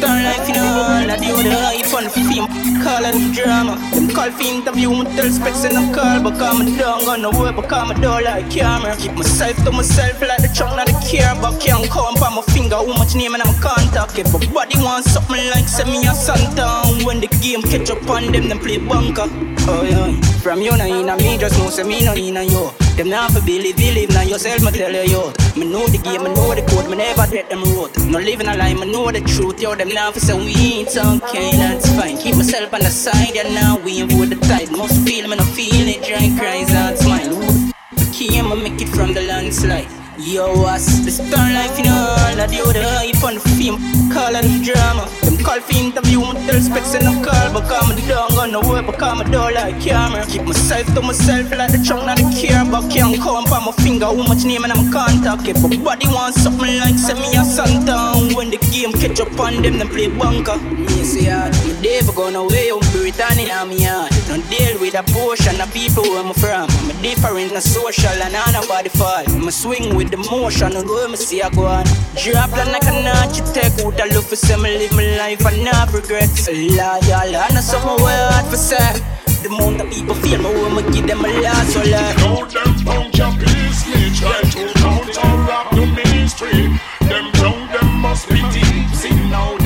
done 0.00 0.24
life, 0.24 0.48
you 0.48 0.54
know. 0.54 1.12
I 1.12 1.16
do 1.20 1.36
the 1.44 1.52
hype 1.52 1.92
on 1.94 2.04
the 2.04 2.10
fame. 2.10 2.48
Call 2.82 3.04
it 3.04 3.16
drama. 3.36 3.76
Them 3.92 4.08
call 4.08 4.30
for 4.32 4.42
interview, 4.42 4.90
me 4.90 5.04
tell 5.14 5.30
specs 5.30 5.64
in 5.64 5.76
a 5.76 5.82
call. 5.94 6.22
But 6.24 6.38
come 6.38 6.64
me 6.64 6.76
down, 6.76 7.04
gonna 7.04 7.30
work, 7.30 7.56
but 7.56 7.68
come 7.68 7.90
me 7.90 7.94
down 8.00 8.24
like 8.24 8.50
camera. 8.50 8.96
Keep 8.96 9.14
myself 9.14 9.56
to 9.64 9.70
myself 9.70 10.20
like 10.20 10.40
the 10.40 10.48
trunk, 10.48 10.76
not 10.76 10.88
the 10.88 10.96
care. 11.04 11.34
But 11.40 11.60
can't 11.60 11.84
count 11.90 12.18
by 12.18 12.32
my 12.34 12.42
finger 12.50 12.76
how 12.76 12.96
much 12.96 13.14
name 13.14 13.34
and 13.34 13.42
I'm 13.42 13.54
contact. 13.60 14.18
Everybody 14.18 14.80
wants 14.80 15.12
something 15.12 15.44
like 15.52 15.68
send 15.68 15.90
me 15.90 16.06
a 16.08 16.14
Santa. 16.14 16.88
When 17.04 17.20
the 17.20 17.28
game 17.44 17.62
catch 17.62 17.90
up 17.90 18.08
on 18.08 18.32
them, 18.32 18.48
them 18.48 18.58
play 18.58 18.78
bunker. 18.78 19.28
Oh 19.68 19.84
yeah. 19.84 20.20
From 20.40 20.62
you, 20.62 20.76
nah, 20.76 20.88
in 20.88 21.06
me, 21.18 21.36
just 21.36 21.58
know, 21.58 21.68
say 21.68 21.84
me, 21.84 22.04
no, 22.04 22.14
in 22.14 22.48
you. 22.48 22.89
Them 23.00 23.08
not 23.08 23.32
for 23.32 23.40
believe, 23.40 23.78
believe, 23.78 24.10
now 24.10 24.20
yourself, 24.20 24.60
me 24.62 24.72
tell 24.72 24.92
you, 24.92 25.10
yo. 25.10 25.32
Me 25.56 25.64
know 25.64 25.86
the 25.86 25.96
game, 25.96 26.22
me 26.22 26.34
know 26.34 26.54
the 26.54 26.60
code, 26.68 26.90
me 26.90 26.98
never 26.98 27.24
let 27.32 27.48
them 27.48 27.64
road. 27.72 27.96
No 27.96 28.18
living 28.18 28.46
a 28.46 28.54
lie, 28.54 28.74
me 28.74 28.92
know 28.92 29.10
the 29.10 29.22
truth, 29.22 29.58
yo. 29.58 29.74
Them 29.74 29.88
not 29.88 30.12
for 30.12 30.20
say 30.20 30.36
we 30.36 30.52
ain't 30.52 30.94
okay, 30.94 31.52
that's 31.56 31.88
fine. 31.96 32.18
Keep 32.18 32.36
myself 32.36 32.74
on 32.74 32.80
the 32.80 32.90
side, 32.90 33.38
and 33.38 33.54
now 33.54 33.78
we 33.78 34.02
ain't 34.02 34.12
with 34.20 34.28
the 34.28 34.46
tide. 34.46 34.70
Most 34.70 35.00
feel 35.08 35.26
me, 35.28 35.36
no 35.36 35.44
feel 35.44 35.88
it, 35.88 36.04
dry 36.04 36.28
cries, 36.38 36.68
that's 36.68 37.02
mine. 37.06 37.72
Key, 38.12 38.38
I'ma 38.38 38.56
make 38.56 38.82
it 38.82 38.90
from 38.90 39.14
the 39.14 39.22
landslide. 39.22 39.88
Yo, 40.22 40.52
what's 40.60 41.00
the 41.00 41.10
star 41.10 41.48
life, 41.50 41.78
you 41.78 41.84
know? 41.84 42.14
I 42.20 42.46
do 42.46 42.60
the 42.72 42.84
hype 42.84 43.24
on 43.24 43.34
the 43.34 43.40
fame, 43.56 43.80
call 44.12 44.36
and 44.36 44.62
drama. 44.62 45.08
Them 45.24 45.38
call 45.40 45.60
for 45.60 45.72
interview, 45.72 46.20
me 46.20 46.36
tell 46.44 46.60
specs 46.60 46.92
and 46.94 47.04
no 47.04 47.12
call. 47.24 47.52
But 47.52 47.64
come 47.68 47.96
the 47.96 48.04
dog 48.06 48.32
on 48.36 48.52
the 48.52 48.60
work, 48.60 48.84
but 48.84 48.98
come 48.98 49.18
the 49.18 49.24
door 49.24 49.50
like 49.52 49.80
camera. 49.80 50.24
Keep 50.26 50.44
myself 50.44 50.86
to 50.92 51.00
myself 51.00 51.50
like 51.56 51.72
the 51.72 51.80
trunk, 51.80 52.04
not 52.04 52.18
the 52.20 52.28
care. 52.36 52.64
But 52.68 52.92
can't 52.92 53.16
count 53.16 53.48
by 53.48 53.64
my 53.64 53.72
finger 53.80 54.12
how 54.12 54.20
much 54.28 54.44
name 54.44 54.64
and 54.64 54.72
I'm 54.72 54.92
contact. 54.92 55.48
If 55.48 55.56
body 55.82 56.06
wants 56.08 56.42
something 56.42 56.76
like 56.84 57.00
send 57.00 57.20
me 57.20 57.32
a 57.36 57.44
Santa. 57.44 58.12
When 58.36 58.50
the 58.52 58.60
game 58.68 58.92
catch 58.92 59.20
up 59.20 59.32
on 59.40 59.62
them, 59.62 59.78
them 59.80 59.88
play 59.88 60.08
bunker. 60.08 60.60
Me 60.60 61.00
say, 61.00 61.32
yeah, 61.32 61.48
me 61.64 61.72
never 61.80 62.12
gonna 62.12 62.44
away, 62.44 62.68
I'm 62.68 62.84
Britannia, 62.92 63.56
I'm 63.56 63.72
yard. 63.72 64.12
Don't 64.28 64.44
deal 64.52 64.76
with 64.80 64.94
a 64.94 65.02
portion 65.16 65.60
of 65.60 65.72
people 65.72 66.04
where 66.04 66.24
I'm 66.24 66.32
from. 66.36 66.68
I'm 66.68 66.92
different, 67.00 67.52
not 67.52 67.64
social, 67.64 68.16
and 68.20 68.36
I 68.36 68.52
nobody 68.52 68.88
fall. 68.88 69.24
I'm 69.26 69.50
swing 69.50 69.96
with 69.96 70.09
the 70.10 70.16
motion, 70.30 70.72
go 70.86 71.08
me 71.08 71.16
see 71.16 71.42
I 71.42 71.50
go 71.50 71.66
on. 71.66 71.84
Drop 72.16 72.50
like 72.52 72.82
a 72.84 73.02
notch, 73.02 73.38
you 73.38 73.44
take 73.54 73.78
out 73.84 74.00
a 74.00 74.04
look 74.12 74.24
for 74.24 74.36
some 74.36 74.62
live 74.62 74.92
my 74.92 75.16
life 75.16 75.44
and 75.46 75.64
not 75.64 75.92
regrets. 75.92 76.48
Loyal, 76.48 77.36
and 77.36 77.56
a 77.56 77.62
summer 77.62 77.96
where 78.02 78.30
hard 78.30 78.46
for 78.46 78.56
say. 78.56 79.00
The 79.42 79.48
amount 79.48 79.80
of 79.80 79.90
people 79.90 80.14
feel 80.16 80.42
me 80.42 80.50
when 80.62 80.74
me 80.76 80.82
give 80.92 81.06
them 81.06 81.24
a 81.24 81.28
last 81.40 81.72
so 81.72 81.80
like. 81.80 82.16
Know 82.18 82.44
them 82.44 82.84
punk 82.84 83.16
your 83.16 83.32
me 83.32 84.10
try 84.18 84.40
to 84.42 84.62
counteract 84.82 85.74
the 85.74 85.86
mystery. 85.86 86.68
Them 87.08 87.26
young, 87.40 87.66
them 87.72 87.88
must 88.02 88.28
be 88.28 88.40
deep, 88.52 88.88
see 88.94 89.14
now 89.30 89.59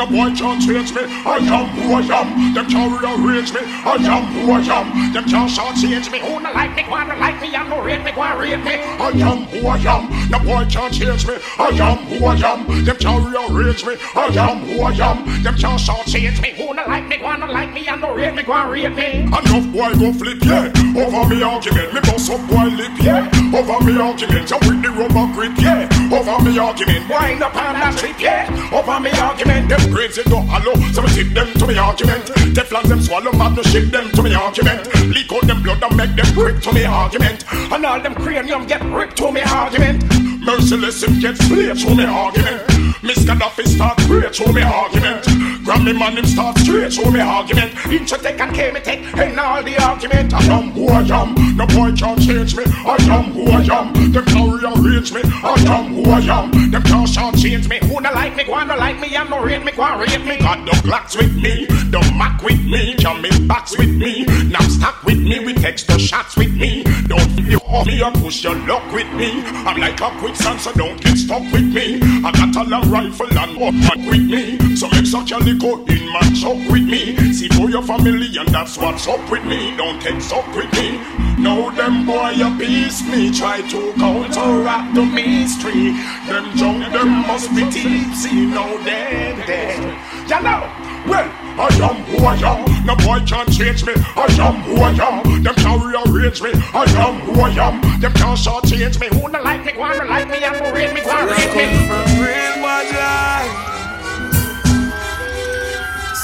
no 0.00 0.06
boy 0.06 0.32
can't 0.34 0.62
change 0.62 0.94
me. 0.94 1.02
I 1.28 1.36
am 1.44 1.68
who 1.76 1.92
I 1.92 2.00
am, 2.00 2.54
them 2.54 2.66
can't 2.70 2.88
rearrange 2.88 3.52
me. 3.52 3.60
I 3.84 4.00
am 4.00 4.24
who 4.32 4.50
I 4.50 4.60
am, 4.64 5.12
them 5.12 5.24
can't 5.28 5.50
shortchange 5.50 6.10
me. 6.10 6.20
who 6.20 6.40
no 6.40 6.50
like 6.52 6.74
me, 6.74 6.84
wanna 6.88 7.16
like 7.16 7.38
me, 7.40 7.54
and 7.54 7.68
no 7.68 7.82
rate 7.84 8.02
me, 8.02 8.12
wanna 8.16 8.40
rate 8.40 8.64
me. 8.64 8.80
I 8.80 9.10
am 9.20 9.44
who 9.52 9.66
I 9.66 9.76
am, 9.76 10.30
no 10.30 10.38
boy 10.38 10.64
can't 10.70 10.92
change 10.94 11.26
me. 11.26 11.36
I 11.58 11.68
am 11.84 11.98
who 12.08 12.24
I 12.24 12.34
am, 12.40 12.84
them 12.84 12.96
can't 12.96 13.28
rearrange 13.28 13.84
me. 13.84 13.96
I 14.16 14.26
am 14.40 14.64
who 14.64 14.80
I 14.80 14.92
am, 15.04 15.42
them 15.42 15.56
can't 15.56 15.80
shortchange 15.80 16.40
me. 16.40 16.50
Who 16.56 16.72
no 16.72 16.82
like 16.88 17.06
me, 17.06 17.18
wanna 17.20 17.52
like 17.52 17.72
me, 17.74 17.86
and 17.86 18.00
no 18.00 18.14
rate 18.14 18.34
me, 18.34 18.42
wanna 18.48 18.70
rate 18.70 18.96
me. 18.96 19.28
Enough 19.28 19.66
boy 19.68 19.92
go 20.00 20.12
flip, 20.16 20.40
yeah. 20.40 20.72
Over 20.96 21.28
me 21.28 21.42
argument, 21.42 21.92
me 21.92 22.00
bust 22.00 22.30
up 22.30 22.40
boy 22.48 22.72
lip, 22.72 22.96
yeah. 23.04 23.28
Over 23.52 23.84
me 23.84 24.00
argument, 24.00 24.48
you 24.48 24.58
with 24.64 24.80
the 24.80 24.90
rubber 24.96 25.28
grip, 25.34 25.52
yeah. 25.60 25.84
Over 26.08 26.40
me 26.42 26.58
argument, 26.58 27.04
Wind 27.10 27.42
up 27.42 27.54
on 27.54 27.74
that 27.74 27.98
trip, 27.98 28.18
yeah. 28.18 28.48
Over 28.72 28.98
me 29.00 29.10
argument, 29.20 29.68
them 29.68 29.89
grades 29.90 30.18
it 30.18 30.26
go 30.26 30.40
hollow, 30.40 30.74
so 30.92 31.02
me 31.02 31.08
tip 31.08 31.28
them 31.34 31.52
to 31.54 31.66
me 31.66 31.76
argument. 31.76 32.24
Teflon 32.54 32.84
them 32.88 33.00
swallow, 33.00 33.32
mad 33.32 33.56
no 33.56 33.62
shit 33.62 33.90
them 33.90 34.10
to 34.12 34.22
me 34.22 34.34
argument. 34.34 34.86
Leak 35.08 35.32
out 35.32 35.46
them 35.46 35.62
blood 35.62 35.82
and 35.82 35.96
make 35.96 36.14
them 36.16 36.34
grip 36.34 36.60
to 36.62 36.72
me 36.72 36.84
argument. 36.84 37.44
and 37.52 37.86
all 37.86 38.00
them 38.00 38.14
cranium 38.14 38.66
get 38.66 38.82
ripped 38.84 39.16
to 39.16 39.32
me 39.32 39.42
argument. 39.42 40.02
Merciless 40.40 41.02
him 41.02 41.20
get 41.20 41.36
split 41.36 41.78
to 41.78 41.94
me 41.94 42.04
argument. 42.04 42.62
Miss 43.02 43.18
Gaddafi 43.24 43.66
start 43.66 44.00
straight 44.00 44.32
to 44.32 44.52
me 44.52 44.62
argument. 44.62 45.26
Grammy 45.70 45.96
man 45.96 46.16
him 46.16 46.24
start 46.24 46.58
straight 46.58 46.90
to 46.90 47.10
me 47.12 47.20
argument. 47.20 47.70
Inch 47.86 48.10
take 48.10 48.40
and 48.40 48.52
K 48.52 48.72
me 48.72 48.80
take, 48.80 49.06
and 49.16 49.38
all 49.38 49.62
the 49.62 49.80
argument. 49.80 50.34
I 50.34 50.42
am 50.46 50.72
who 50.72 50.88
I 50.88 51.02
am, 51.02 51.56
no 51.56 51.64
boy 51.68 51.92
can't 51.92 52.20
change 52.20 52.56
me. 52.56 52.64
I 52.66 52.96
am 53.08 53.30
who 53.30 53.44
I 53.46 53.62
am, 53.78 54.10
them 54.10 54.24
can't 54.24 54.60
rearrange 54.60 55.12
me. 55.12 55.20
I 55.24 55.54
am 55.68 55.94
who 55.94 56.10
I 56.10 56.18
am, 56.18 56.70
them 56.72 56.82
can't 56.82 57.38
change 57.38 57.68
me. 57.68 57.78
Who 57.82 58.00
no 58.00 58.10
like 58.10 58.34
me, 58.34 58.46
wanna 58.48 58.74
like 58.74 58.98
me, 58.98 59.14
and 59.14 59.30
no 59.30 59.44
rate 59.44 59.64
me, 59.64 59.70
wanna 59.78 59.98
rate 59.98 60.24
me. 60.26 60.38
Got 60.38 60.66
the 60.66 60.82
blacks 60.82 61.14
with 61.14 61.36
me, 61.36 61.66
the 61.66 62.00
Mac 62.18 62.42
with 62.42 62.58
me, 62.64 62.96
Jamie 62.96 63.30
backs 63.46 63.78
with 63.78 63.94
me, 63.94 64.24
Knapsack 64.24 65.04
with 65.04 65.20
me, 65.20 65.38
we 65.38 65.54
text 65.54 65.86
the 65.86 66.00
shots 66.00 66.36
with 66.36 66.52
me. 66.52 66.82
Don't 67.06 67.38
you 67.46 67.58
off 67.58 67.86
me 67.86 68.02
or 68.02 68.10
push 68.12 68.42
your 68.42 68.56
luck 68.66 68.92
with 68.92 69.12
me. 69.14 69.42
I'm 69.66 69.80
like 69.80 70.00
a 70.00 70.10
quicksand, 70.18 70.60
so 70.60 70.72
don't 70.72 71.00
get 71.00 71.16
stuck 71.16 71.42
with 71.52 71.72
me. 71.72 72.00
I 72.24 72.32
got 72.32 72.56
a 72.56 72.68
long 72.68 72.90
rifle 72.90 73.26
and 73.38 73.84
fun 73.84 74.06
with 74.06 74.28
me. 74.28 74.76
So 74.76 74.88
make 74.90 75.06
such 75.06 75.30
a 75.30 75.38
liquor 75.60 75.92
in 75.92 76.08
my 76.08 76.20
chuck 76.34 76.56
with 76.70 76.84
me. 76.84 77.32
See 77.32 77.48
for 77.48 77.70
your 77.70 77.82
family, 77.82 78.28
and 78.36 78.48
that's 78.48 78.76
what's 78.78 79.06
up 79.06 79.30
with 79.30 79.44
me. 79.44 79.76
Don't 79.76 80.00
take 80.00 80.22
up 80.32 80.46
with 80.54 80.72
me. 80.72 80.98
Know 81.38 81.70
them 81.70 82.06
boy 82.06 82.34
a 82.36 82.54
beast 82.58 83.06
me 83.06 83.32
try 83.32 83.60
to 83.68 83.92
counteract 83.94 84.94
the 84.94 85.04
mystery. 85.04 85.92
Them 86.26 86.56
junk, 86.56 86.92
them 86.92 87.26
must 87.26 87.50
be 87.54 87.62
tipsy, 87.70 88.46
no 88.46 88.66
dead 88.84 89.46
dead. 89.46 89.80
You 90.28 90.42
know, 90.42 90.60
well, 91.08 91.28
I 91.58 91.68
am 91.82 91.96
who 92.04 92.24
I 92.24 92.36
am. 92.36 92.86
No 92.86 92.96
boy 92.96 93.24
can't 93.26 93.50
change 93.52 93.84
me. 93.84 93.94
I 93.96 94.26
am 94.40 94.62
who 94.62 94.76
I 94.76 94.90
am. 94.90 95.42
Them 95.42 95.54
can't 95.54 95.82
rearrange 95.82 96.42
me. 96.42 96.50
I 96.54 96.84
am 96.98 97.20
who 97.20 97.40
I 97.40 97.50
am. 97.50 98.00
Them 98.00 98.12
can't 98.12 98.38
short 98.38 98.64
change 98.64 98.98
me. 99.00 99.08
who 99.08 99.28
no 99.28 99.42
like 99.42 99.64
me, 99.64 99.72
wanna 99.76 100.04
like 100.04 100.28
me, 100.28 100.42
and 100.42 100.60
no 100.60 100.72
rate 100.72 100.94
me, 100.94 101.00
wanna 101.04 101.32
rate 101.32 101.56
me. 101.56 101.86
From 101.86 102.20
real 102.20 102.54
bad 102.62 102.94
life. 102.94 103.79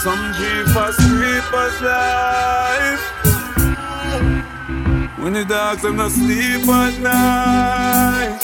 Some 0.06 0.32
jeepers, 0.34 0.96
creepers 1.10 1.82
life. 1.82 3.02
When 5.18 5.32
the 5.32 5.44
dogs 5.44 5.82
them 5.82 5.96
not 5.96 6.12
sleep 6.12 6.68
at 6.68 7.00
night. 7.00 8.38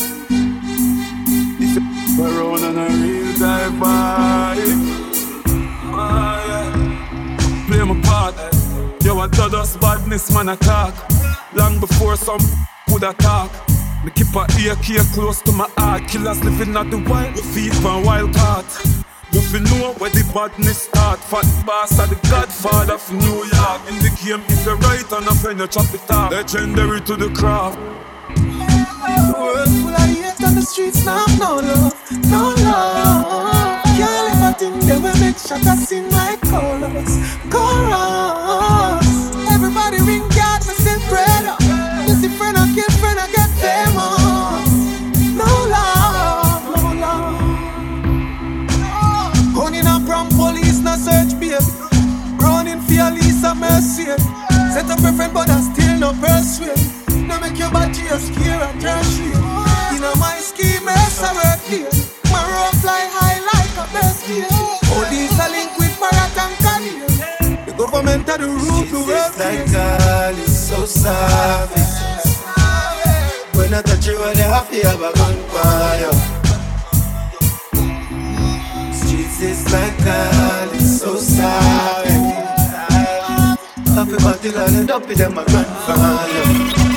If 1.60 1.76
you 1.76 2.24
around 2.24 2.64
on 2.64 2.78
a 2.78 2.88
real 2.98 3.32
type 3.38 3.74
vibe. 3.78 4.80
Play 7.68 7.84
my 7.84 8.00
part. 8.02 8.34
Yo, 9.04 9.20
I 9.20 9.28
done 9.28 9.54
us 9.54 9.76
badness, 9.76 10.34
man, 10.34 10.48
attack. 10.48 10.94
Long 11.54 11.78
before 11.78 12.16
some 12.16 12.40
would 12.88 13.04
attack. 13.04 13.52
Me 14.04 14.10
keep 14.10 14.34
a 14.34 14.48
ear 14.60 14.74
care 14.82 15.04
close 15.14 15.40
to 15.42 15.52
my 15.52 15.68
heart. 15.78 16.08
Killers 16.08 16.42
living 16.42 16.76
at 16.76 16.90
the 16.90 16.98
wild, 17.08 17.36
we 17.36 17.42
feed 17.42 17.72
from 17.76 18.04
wild 18.04 18.34
caught. 18.34 19.01
You 19.32 19.60
know 19.60 19.92
where 19.98 20.10
the 20.10 20.24
badness 20.32 20.82
start, 20.82 21.20
fat 21.20 21.46
boss 21.66 21.98
are 21.98 22.06
the 22.06 22.16
godfather 22.28 22.94
of 22.94 23.12
New 23.12 23.44
York. 23.44 23.80
In 23.88 23.96
the 24.00 24.12
game, 24.24 24.42
if 24.48 24.64
you're 24.64 24.76
right 24.76 25.12
on 25.12 25.28
a 25.28 25.34
friend, 25.34 25.60
you 25.60 25.66
chop 25.66 25.92
it 25.92 26.10
off. 26.10 26.30
Legendary 26.32 27.00
to 27.02 27.16
the 27.16 27.28
craft. 27.30 27.78
World 29.36 29.68
full 29.68 29.92
of 29.92 30.08
hate 30.08 30.40
and 30.40 30.56
the 30.56 30.62
streets 30.62 31.04
now 31.04 31.24
no 31.38 31.56
love, 31.56 31.94
no 32.28 32.54
love. 32.64 33.84
Can't 33.96 34.24
live 34.28 34.42
a 34.42 34.52
thing 34.58 34.78
they 34.88 34.96
will 34.96 35.16
make 35.20 35.36
shot 35.36 35.66
us 35.66 35.88
sing 35.88 36.10
like 36.10 36.40
chorus. 36.48 37.16
Everybody 39.52 40.00
ring 40.00 40.28
God, 40.32 40.60
me 40.66 40.74
still 40.74 41.00
pray 41.08 41.24
up. 41.44 41.60
You 41.60 42.28
friend 42.36 42.56
I 42.56 42.60
friend 42.60 42.61
grace 53.42 53.60
mercy. 53.60 54.04
Set 54.72 54.90
up 54.90 54.98
a 55.00 55.12
friend, 55.12 55.34
but 55.34 55.50
I 55.50 55.60
still 55.60 55.98
no 55.98 56.12
persuade. 56.12 57.26
Now 57.26 57.40
make 57.40 57.58
your 57.58 57.70
body 57.70 58.06
a 58.06 58.18
scare 58.18 58.62
and 58.62 58.80
tertiary. 58.80 59.32
In 59.96 60.02
a 60.02 60.16
my 60.16 60.38
scheme, 60.38 60.84
mess 60.84 61.20
a 61.20 61.34
work 61.34 61.60
here. 61.66 61.90
My 62.30 62.42
rope 62.54 62.76
fly 62.80 63.06
high 63.10 63.40
like 63.50 63.74
a 63.76 63.86
bestie. 63.92 64.46
All 64.94 65.04
these 65.10 65.38
are 65.38 65.50
linked 65.50 65.78
with 65.78 65.94
Marathon 66.00 66.52
Canyon. 66.62 67.66
The 67.66 67.74
government 67.76 68.28
are 68.28 68.38
the 68.38 68.46
rule 68.46 68.84
to 68.86 69.06
work 69.06 69.38
like 69.38 69.72
God 69.72 70.38
is 70.38 70.68
so 70.68 70.86
savage. 70.86 71.78
When 73.54 73.74
I 73.74 73.82
touch 73.82 74.06
you, 74.06 74.22
I'm 74.22 74.36
happy 74.36 74.84
I'm 74.84 75.02
a 75.02 75.12
vampire. 75.12 76.12
Jesus, 79.08 79.72
like 79.72 79.98
God 80.04 80.74
is 80.74 81.00
so 81.00 81.16
sorry 81.16 82.11
soft. 83.94 84.10
Happy 84.10 84.22
body, 84.22 84.78
and 84.78 84.90
up 84.90 85.06
with 85.06 85.18
them 85.18 85.38
a 85.38 85.44
gunfire. 85.44 86.92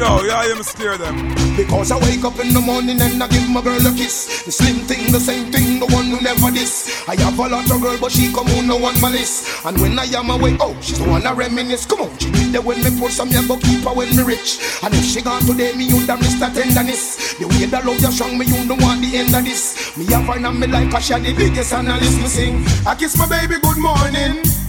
Yo, 0.00 0.24
yeah, 0.24 0.48
I'm 0.48 0.62
scare 0.62 0.96
them. 0.96 1.28
Because 1.56 1.92
I 1.92 1.98
wake 2.00 2.24
up 2.24 2.40
in 2.40 2.54
the 2.54 2.60
morning 2.60 2.96
and 3.02 3.22
I 3.22 3.28
give 3.28 3.50
my 3.50 3.60
girl 3.60 3.84
a 3.84 3.92
kiss. 3.92 4.44
The 4.44 4.52
slim 4.52 4.76
thing, 4.88 5.12
the 5.12 5.20
same 5.20 5.52
thing, 5.52 5.78
the 5.78 5.84
one 5.92 6.06
who 6.06 6.18
never 6.22 6.50
this. 6.50 7.04
I 7.06 7.20
have 7.20 7.38
a 7.38 7.48
lot 7.48 7.70
of 7.70 7.82
girl, 7.82 7.98
but 8.00 8.10
she 8.10 8.32
come 8.32 8.48
on 8.56 8.66
no 8.66 8.78
one 8.78 8.98
my 9.02 9.10
list. 9.10 9.66
And 9.66 9.78
when 9.78 9.98
I 9.98 10.04
am 10.16 10.30
away, 10.30 10.56
oh, 10.58 10.74
she's 10.80 10.98
the 10.98 11.06
one 11.06 11.26
I 11.26 11.34
reminisce. 11.34 11.84
Come 11.84 12.00
on, 12.08 12.16
she 12.16 12.30
need 12.30 12.56
the 12.56 12.62
when 12.62 12.82
me 12.82 12.88
pour 12.98 13.10
some, 13.10 13.28
yeah, 13.28 13.44
go 13.46 13.58
keep 13.58 13.84
her 13.84 13.92
when 13.92 14.16
me 14.16 14.22
rich. 14.22 14.80
And 14.82 14.94
if 14.94 15.04
she 15.04 15.20
gone 15.20 15.44
today, 15.44 15.76
me 15.76 15.84
you 15.84 16.00
damn 16.06 16.18
Mr. 16.20 16.48
Tenderness. 16.48 17.36
The 17.36 17.44
way 17.48 17.66
that 17.68 17.84
love 17.84 18.00
you 18.00 18.10
strong, 18.10 18.38
me 18.38 18.46
you 18.46 18.64
don't 18.64 18.80
want 18.80 19.04
the 19.04 19.18
end 19.18 19.36
of 19.36 19.44
this. 19.44 19.92
Me 19.98 20.06
have 20.16 20.24
her 20.32 20.40
and 20.40 20.58
me 20.58 20.66
like 20.66 20.94
a 20.94 21.00
she 21.02 21.12
the 21.12 21.34
biggest 21.36 21.74
analyst. 21.74 22.16
Me 22.16 22.26
sing, 22.26 22.64
I 22.88 22.94
kiss 22.94 23.18
my 23.18 23.28
baby 23.28 23.60
good 23.60 23.76
morning. 23.76 24.59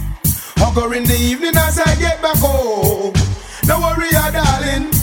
Hug 0.62 0.94
in 0.94 1.02
the 1.02 1.18
evening 1.18 1.56
as 1.56 1.76
I 1.80 1.96
get 1.96 2.22
back 2.22 2.36
home. 2.38 3.12
Don't 3.66 3.82
worry, 3.82 4.08
ya 4.12 4.30
darling. 4.30 4.94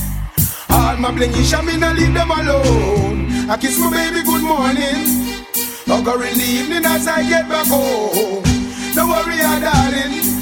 All 0.69 0.95
my 0.95 1.11
blingy 1.11 1.44
shot 1.44 1.65
me 1.65 1.76
not 1.76 1.98
leave 1.98 2.14
them 2.14 2.31
alone. 2.31 3.49
I 3.49 3.57
kiss 3.57 3.77
my 3.77 3.91
baby 3.91 4.23
good 4.23 4.41
morning. 4.41 5.03
Hug 5.86 6.07
in 6.23 6.38
the 6.40 6.48
evening 6.48 6.86
as 6.86 7.07
I 7.07 7.27
get 7.27 7.49
back 7.49 7.68
home. 7.68 8.41
Don't 8.95 9.10
worry, 9.10 9.40
ah, 9.44 9.60
darling. 9.60 10.39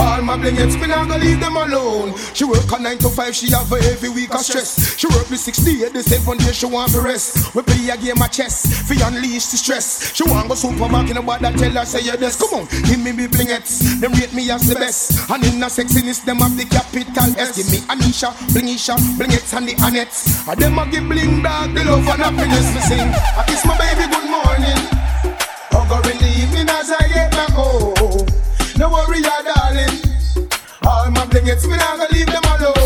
All 0.00 0.22
my 0.22 0.36
blingets, 0.36 0.80
me 0.80 0.86
not 0.86 1.08
gonna 1.08 1.22
leave 1.22 1.40
them 1.40 1.56
alone. 1.56 2.16
She 2.32 2.44
work 2.44 2.64
a 2.72 2.80
9 2.80 2.98
to 2.98 3.08
5, 3.10 3.36
she 3.36 3.50
have 3.52 3.70
a 3.70 3.82
heavy 3.82 4.08
week 4.08 4.32
of 4.32 4.40
stress. 4.40 4.96
She 4.96 5.06
work 5.08 5.26
the 5.26 5.36
60 5.36 5.92
the 5.92 6.02
7 6.02 6.38
days, 6.38 6.56
she 6.56 6.64
want 6.64 6.92
to 6.92 7.00
rest. 7.02 7.54
We 7.54 7.62
play 7.62 7.90
a 7.90 7.96
game 7.98 8.22
of 8.22 8.30
chess, 8.32 8.64
fi 8.88 8.96
unleash 9.06 9.52
the 9.52 9.58
stress. 9.60 10.14
She 10.16 10.24
want 10.24 10.48
go 10.48 10.54
supermarket, 10.54 11.16
nobody 11.16 11.52
tell 11.52 11.72
her 11.72 11.84
say 11.84 12.00
yes. 12.00 12.40
Come 12.40 12.60
on, 12.60 12.66
give 12.88 12.98
me 12.98 13.12
me 13.12 13.26
blingets, 13.28 14.00
them 14.00 14.12
rate 14.12 14.32
me 14.32 14.50
as 14.50 14.66
the 14.66 14.74
best. 14.74 15.28
And 15.28 15.44
in 15.44 15.60
the 15.60 15.66
sexiness, 15.66 16.24
them 16.24 16.38
have 16.38 16.56
the 16.56 16.64
capital 16.64 17.36
S. 17.36 17.60
Give 17.60 17.68
me 17.68 17.84
Anisha, 17.92 18.32
Blingisha, 18.56 18.96
blingets 19.20 19.52
and 19.52 19.68
the 19.68 19.74
Annettes. 19.84 20.48
And 20.48 20.58
them 20.58 20.78
a 20.78 20.88
give 20.88 21.04
Bling 21.04 21.42
Dawg 21.42 21.74
the 21.74 21.84
love 21.84 22.08
and 22.08 22.22
happiness. 22.24 22.72
Me 22.72 22.80
sing, 22.88 23.08
I 23.36 23.44
kiss 23.46 23.66
my 23.66 23.76
baby 23.76 24.08
good 24.08 24.30
morning. 24.32 24.80
Hug 25.68 25.92
her 25.92 26.10
in 26.10 26.16
the 26.16 26.30
evening 26.40 26.68
as 26.70 26.90
I 26.90 27.06
get 27.08 27.30
back 27.32 27.50
home. 27.50 27.99
No 28.80 28.88
worry, 28.88 29.20
ya 29.20 29.42
darling. 29.42 30.00
All 30.86 31.10
my 31.10 31.26
blingets, 31.26 31.66
me 31.68 31.76
not 31.76 31.98
gonna 31.98 32.08
leave 32.12 32.24
them 32.24 32.42
alone. 32.44 32.79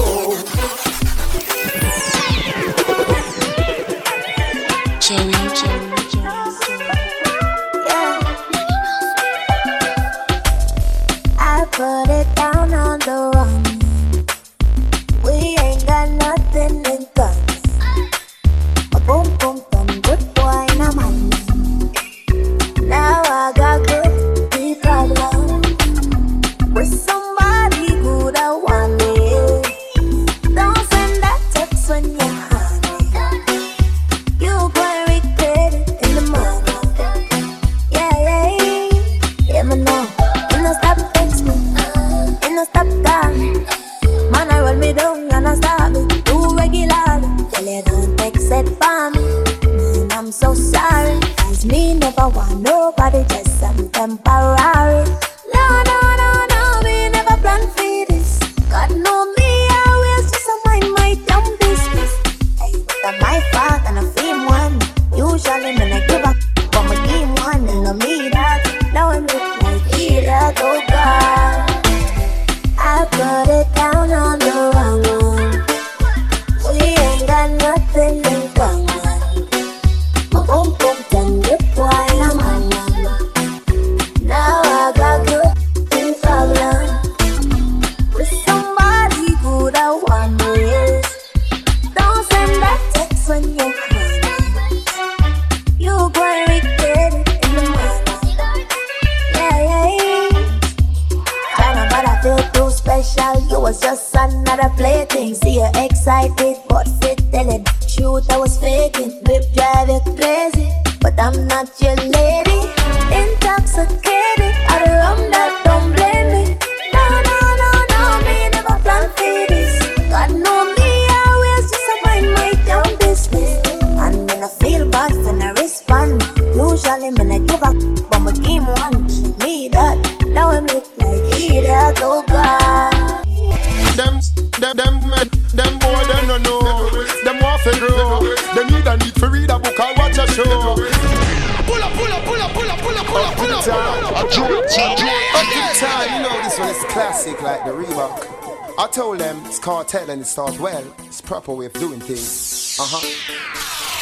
It 150.24 150.28
starts 150.28 150.58
well. 150.58 150.84
It's 151.00 151.20
proper 151.20 151.52
way 151.52 151.66
of 151.66 151.74
doing 151.74 152.00
things. 152.00 152.78
Uh 152.80 152.86
huh. 152.88 153.44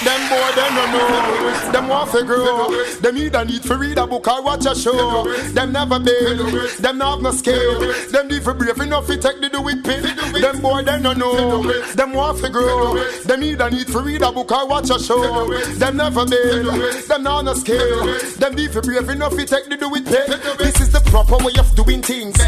Them 0.05 0.23
boy, 0.31 0.51
them 0.55 0.75
no 0.75 0.85
know. 0.93 1.73
Them 1.73 1.89
want 1.89 2.11
to 2.13 2.25
grow. 2.25 2.71
Them 3.01 3.17
a 3.17 3.45
need 3.45 3.63
to 3.63 3.77
read 3.77 3.99
a 3.99 4.07
book 4.07 4.27
or 4.27 4.43
watch 4.43 4.67
a 4.67 4.75
show. 4.75 5.25
Them 5.53 5.73
never 5.73 5.99
been. 5.99 6.39
Them 6.81 6.99
not 6.99 7.23
no 7.23 7.31
scale. 7.31 7.81
Them 8.11 8.29
need 8.29 8.43
for 8.43 8.55
brave 8.55 8.81
enough 8.81 9.07
to 9.07 9.17
take 9.17 9.41
the 9.41 9.49
do 9.49 9.67
it 9.69 9.85
pin. 9.85 10.03
Them 10.41 10.61
boy, 10.61 10.83
them 10.83 11.03
no 11.03 11.13
know. 11.13 11.63
Them 11.95 12.13
want 12.13 12.39
to 12.39 12.51
grow. 12.51 12.99
Them 13.25 13.43
a 13.43 13.71
need 13.71 13.87
to 13.89 14.01
read 14.01 14.23
a 14.23 14.33
book 14.33 14.51
or 14.51 14.67
watch 14.69 14.91
a 14.91 14.99
show. 14.99 15.53
Them 15.75 15.97
never 15.97 16.27
been. 16.27 16.67
Them 17.07 17.23
not 17.23 17.45
no 17.45 17.55
scale. 17.55 18.07
Them 18.39 18.55
need 18.55 18.73
for 18.73 18.83
brave 18.83 19.09
enough 19.09 19.37
to 19.37 19.45
take 19.45 19.69
the 19.69 19.77
do 19.77 19.95
it 19.95 20.05
pin. 20.05 20.57
This 20.59 20.81
is 20.81 20.91
the 20.91 21.01
proper 21.11 21.37
way 21.45 21.53
of 21.59 21.75
doing 21.77 22.03
things. 22.03 22.42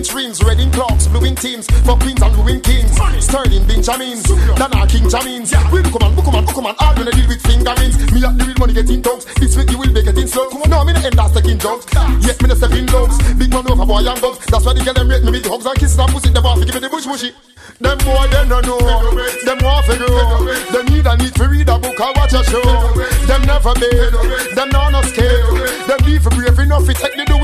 inch 0.00 0.14
rings, 0.14 0.42
red 0.44 0.60
in 0.60 0.70
clocks, 0.70 1.06
blue 1.08 1.24
in 1.24 1.34
teams. 1.36 1.66
For 1.84 1.96
queens 1.96 2.22
and 2.22 2.34
ruin 2.36 2.60
kings. 2.60 2.90
Sterling 3.20 3.66
Benjamins. 3.66 4.24
Dana 4.56 4.86
King 4.88 5.04
Jamins. 5.04 5.52
We 5.72 5.82
look 5.82 6.00
man, 6.00 6.14
book 6.16 6.32
man, 6.32 6.44
book 6.44 6.62
man. 6.62 6.74
All 6.80 6.94
gonna 6.94 7.10
deal 7.12 7.28
with 7.28 7.42
fingerings. 7.44 7.96
Me 8.12 8.24
at 8.24 8.32
the 8.38 8.44
real 8.48 8.56
money 8.58 8.72
getting 8.72 9.02
tongues. 9.02 9.26
This 9.36 9.56
week 9.56 9.70
you 9.70 9.78
will 9.78 9.92
be 9.92 10.02
getting 10.02 10.26
slow. 10.26 10.48
On, 10.48 10.70
no, 10.70 10.84
me 10.84 10.92
no 10.92 11.00
end 11.04 11.16
that's 11.16 11.32
taking 11.36 11.58
jokes. 11.58 11.84
Yet 12.24 12.40
me 12.40 12.48
no 12.48 12.54
stepping 12.54 12.86
lows. 12.88 13.16
Big 13.36 13.50
man 13.50 13.68
over 13.68 13.84
boy 13.84 14.00
and 14.00 14.20
dogs. 14.20 14.40
That's 14.46 14.64
why 14.64 14.72
they 14.72 14.84
get 14.84 14.96
them 14.96 15.08
rate 15.08 15.24
me 15.24 15.30
with 15.32 15.44
the 15.44 15.50
hugs 15.50 15.66
and 15.66 15.76
kisses 15.76 15.98
and 15.98 16.10
pussy. 16.12 16.30
Them 16.32 16.46
off, 16.46 16.64
give 16.64 16.74
me 16.74 16.80
the 16.80 16.88
bush 16.88 17.06
mushy. 17.06 17.30
Them 17.80 17.98
boy, 18.00 18.26
them 18.32 18.48
no 18.48 18.60
know. 18.64 18.80
Them 19.44 19.58
want 19.60 19.84
to 19.84 19.94
grow. 20.00 20.48
Them 20.72 20.84
need 20.88 21.06
a 21.06 21.12
need 21.20 21.34
to 21.36 21.44
read 21.44 21.68
a 21.68 21.76
book 21.76 22.00
or 22.00 22.12
watch 22.16 22.32
a 22.32 22.40
show. 22.48 22.64
Them 23.28 23.42
never 23.44 23.74
been. 23.76 24.12
Them 24.56 24.68
not 24.72 24.96
no 24.96 25.02
scale. 25.04 25.44
Them 25.84 26.00
for 26.24 26.32
brave 26.32 26.58
enough 26.58 26.88
to 26.88 26.94
take 26.94 27.16
the. 27.20 27.39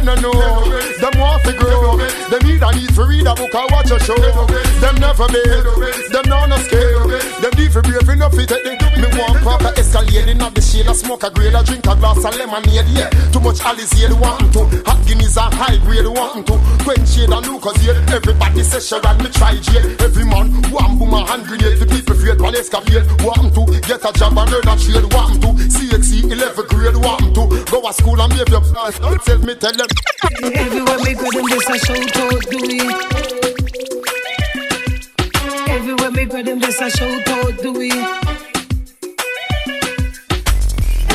Them 0.00 0.16
no 0.22 0.32
know. 0.32 0.80
Them 0.96 1.12
want 1.20 1.44
to 1.44 1.52
grow. 1.52 1.96
Them 1.98 2.40
need 2.48 2.62
a 2.62 2.72
need 2.72 2.88
to 2.94 3.04
read 3.04 3.26
a 3.26 3.34
book 3.34 3.54
or 3.54 3.66
watch 3.68 3.90
a 3.90 4.00
show. 4.00 4.16
Them 4.80 4.96
never 4.96 5.28
bed. 5.28 5.64
Them 6.08 6.24
not 6.24 6.48
no 6.48 6.56
scared. 6.56 7.20
Them 7.44 7.52
need 7.56 7.72
to 7.72 7.82
brave 7.82 8.08
enough 8.08 8.32
to 8.32 8.46
take 8.46 8.64
the. 8.64 8.80
Me 8.96 9.08
want 9.16 9.36
proper 9.44 9.72
escalating 9.76 10.40
of 10.40 10.54
the 10.54 10.60
shade. 10.60 10.88
I 10.88 10.92
smoke 10.92 11.22
a 11.22 11.30
grade. 11.30 11.54
I 11.54 11.62
drink 11.64 11.84
a 11.84 11.94
glass 11.96 12.24
of 12.24 12.36
lemonade. 12.36 12.88
Yeah, 12.96 13.10
too 13.28 13.40
much 13.40 13.60
Alizé 13.60 14.08
wanting 14.16 14.50
to. 14.56 14.64
Hot 14.88 15.04
Guinness 15.06 15.36
and 15.36 15.52
high 15.52 15.76
grade 15.84 16.08
wanting 16.08 16.44
to. 16.48 16.56
Quench 16.84 17.08
shade 17.08 17.28
and 17.28 17.46
Lucas 17.46 17.76
here. 17.84 17.96
Everybody 18.08 18.62
say 18.64 18.80
sure 18.80 19.04
and 19.04 19.20
me 19.20 19.28
try 19.28 19.56
jail. 19.60 19.84
Every 20.00 20.24
man 20.24 20.48
want 20.72 20.98
boom 20.98 21.12
a 21.12 21.26
hand 21.28 21.44
grenade 21.44 21.76
to 21.76 21.84
people 21.84 22.16
afraid. 22.16 22.40
One 22.40 22.56
escapade 22.56 23.04
want 23.20 23.52
to 23.52 23.62
get 23.84 24.00
a 24.00 24.12
job 24.16 24.36
and 24.36 24.48
learn 24.48 24.68
a 24.68 24.76
trade. 24.80 25.12
Want 25.12 25.40
to 25.44 25.48
CXC 25.68 26.32
11 26.32 26.69
grade 26.80 26.96
want 26.96 27.20
to 27.34 27.46
go 27.70 27.80
to 27.80 27.92
school 27.92 28.20
and 28.20 28.32
behave 28.32 28.48
your 28.48 28.62
Tell 28.62 29.38
me 29.38 29.54
tell 29.54 29.72
them. 29.72 29.86
Everywhere 30.42 30.98
me 31.04 31.14
go, 31.14 31.30
them 31.30 31.48
just 31.48 31.70
a 31.70 31.78
shout 31.78 32.16
out, 32.16 32.40
do 32.50 32.58
it. 32.62 32.94
Everywhere 35.68 36.10
me 36.10 36.24
go, 36.24 36.42
them 36.42 36.60
just 36.60 36.80
a 36.80 36.90
shout 36.90 37.28
out, 37.28 37.58
do 37.62 37.74
it. 37.80 37.94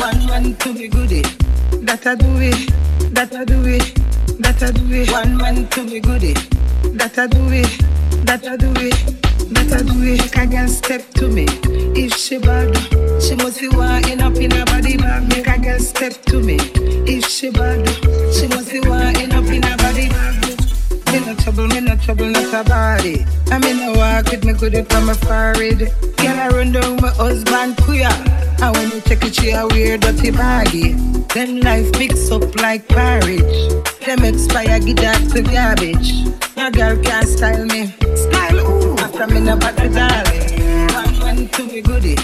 One 0.00 0.26
man 0.26 0.54
to 0.56 0.72
be 0.72 0.88
goodie, 0.88 1.22
that 1.82 2.06
I 2.06 2.14
do 2.14 2.28
it, 2.38 2.70
that 3.14 3.34
I 3.34 3.44
do 3.44 3.64
it, 3.66 3.94
that 4.40 4.62
I 4.62 4.70
do 4.70 4.92
it. 4.92 5.10
One 5.10 5.36
man 5.36 5.68
to 5.68 5.84
be 5.84 6.00
goodie, 6.00 6.34
that 6.94 7.18
I 7.18 7.26
do 7.26 7.38
it, 7.50 8.26
that 8.26 8.46
I 8.46 8.56
do 8.56 8.72
it. 8.76 9.26
That 9.46 9.72
I 9.72 9.82
do 9.82 9.94
it, 10.02 10.22
make 10.24 10.36
a 10.36 10.46
girl 10.46 10.66
step 10.66 11.08
to 11.14 11.28
me. 11.28 11.46
If 11.94 12.16
she 12.16 12.38
bad, 12.38 12.76
she 13.22 13.36
must 13.36 13.60
be 13.60 13.68
walking 13.68 14.20
to 16.36 16.46
me. 16.46 16.56
If 17.06 17.26
she 17.26 17.50
bad, 17.50 17.86
she 18.32 18.46
must 18.48 18.70
be 18.70 18.80
walking 18.80 19.32
up 19.32 19.46
in 19.46 19.62
her 19.62 19.76
body. 19.76 20.08
Me 21.10 21.18
no 21.24 21.34
trouble, 21.36 21.66
me 21.68 21.80
no 21.80 21.96
trouble, 21.96 22.26
not 22.26 22.52
a 22.52 22.68
body. 22.68 23.24
I 23.50 23.58
mean 23.58 23.78
no 23.78 23.92
walk 23.94 24.30
with 24.30 24.44
me 24.44 24.52
good 24.52 24.74
from 24.90 25.06
my 25.06 25.14
forehead. 25.14 25.78
Girl 26.16 26.38
I 26.44 26.48
run 26.48 26.72
down 26.72 26.96
my 27.00 27.08
husband 27.08 27.76
queer. 27.78 28.10
And 28.60 28.76
when 28.76 28.90
you 28.90 29.00
take 29.00 29.24
it, 29.24 29.34
she 29.34 29.50
a 29.50 29.66
weird 29.66 30.00
dirty 30.00 30.30
body. 30.30 30.92
Then 31.34 31.60
life 31.60 31.90
mix 31.98 32.30
up 32.30 32.54
like 32.56 32.86
porridge. 32.88 33.72
Them 34.04 34.24
expire, 34.24 34.80
get 34.80 34.96
that 34.96 35.22
to 35.32 35.42
garbage. 35.42 36.10
Your 36.56 36.70
girl 36.70 37.02
can't 37.02 37.28
style 37.28 37.64
me. 37.66 37.94
Style 38.14 38.58
ooh. 38.58 38.96
After 38.98 39.26
me 39.28 39.40
no 39.40 39.56
bad 39.56 39.76
darling. 39.76 40.92
One 40.92 41.18
man 41.18 41.48
to 41.48 41.68
be 41.68 41.80
goodie. 41.80 42.16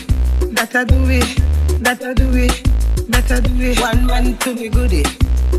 That 0.56 0.74
I 0.74 0.84
do 0.84 1.01
it. 1.09 1.82
That 1.82 2.02
I 2.05 2.14
do 2.14 2.28
it. 2.34 2.81
That 3.12 3.30
I 3.30 3.40
do 3.40 3.52
it. 3.60 3.78
One 3.78 4.06
man 4.06 4.39
to 4.39 4.55
be 4.55 4.68
goodie. 4.70 5.02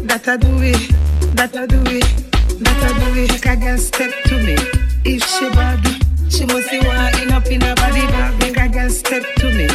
That 0.09 0.27
I 0.27 0.38
do 0.38 0.49
it. 0.57 0.89
That 1.35 1.55
I 1.55 1.65
do 1.67 1.81
it. 1.85 2.03
That 2.59 2.81
I 2.81 2.89
do 2.97 3.21
it. 3.21 3.30
Make 3.30 3.45
a 3.45 3.55
girl 3.55 3.77
step 3.77 4.11
to 4.25 4.35
me. 4.41 4.57
If 5.05 5.23
she 5.23 5.49
bad, 5.53 5.80
she 6.34 6.45
must 6.45 6.71
be 6.71 6.80
walking 6.80 7.31
up 7.31 7.45
in 7.45 7.61
her 7.61 7.75
body 7.75 8.01
bag. 8.09 8.39
Make 8.39 8.57
a 8.57 8.67
girl 8.69 8.89
step 8.89 9.23
to 9.38 9.45
me. 9.53 9.67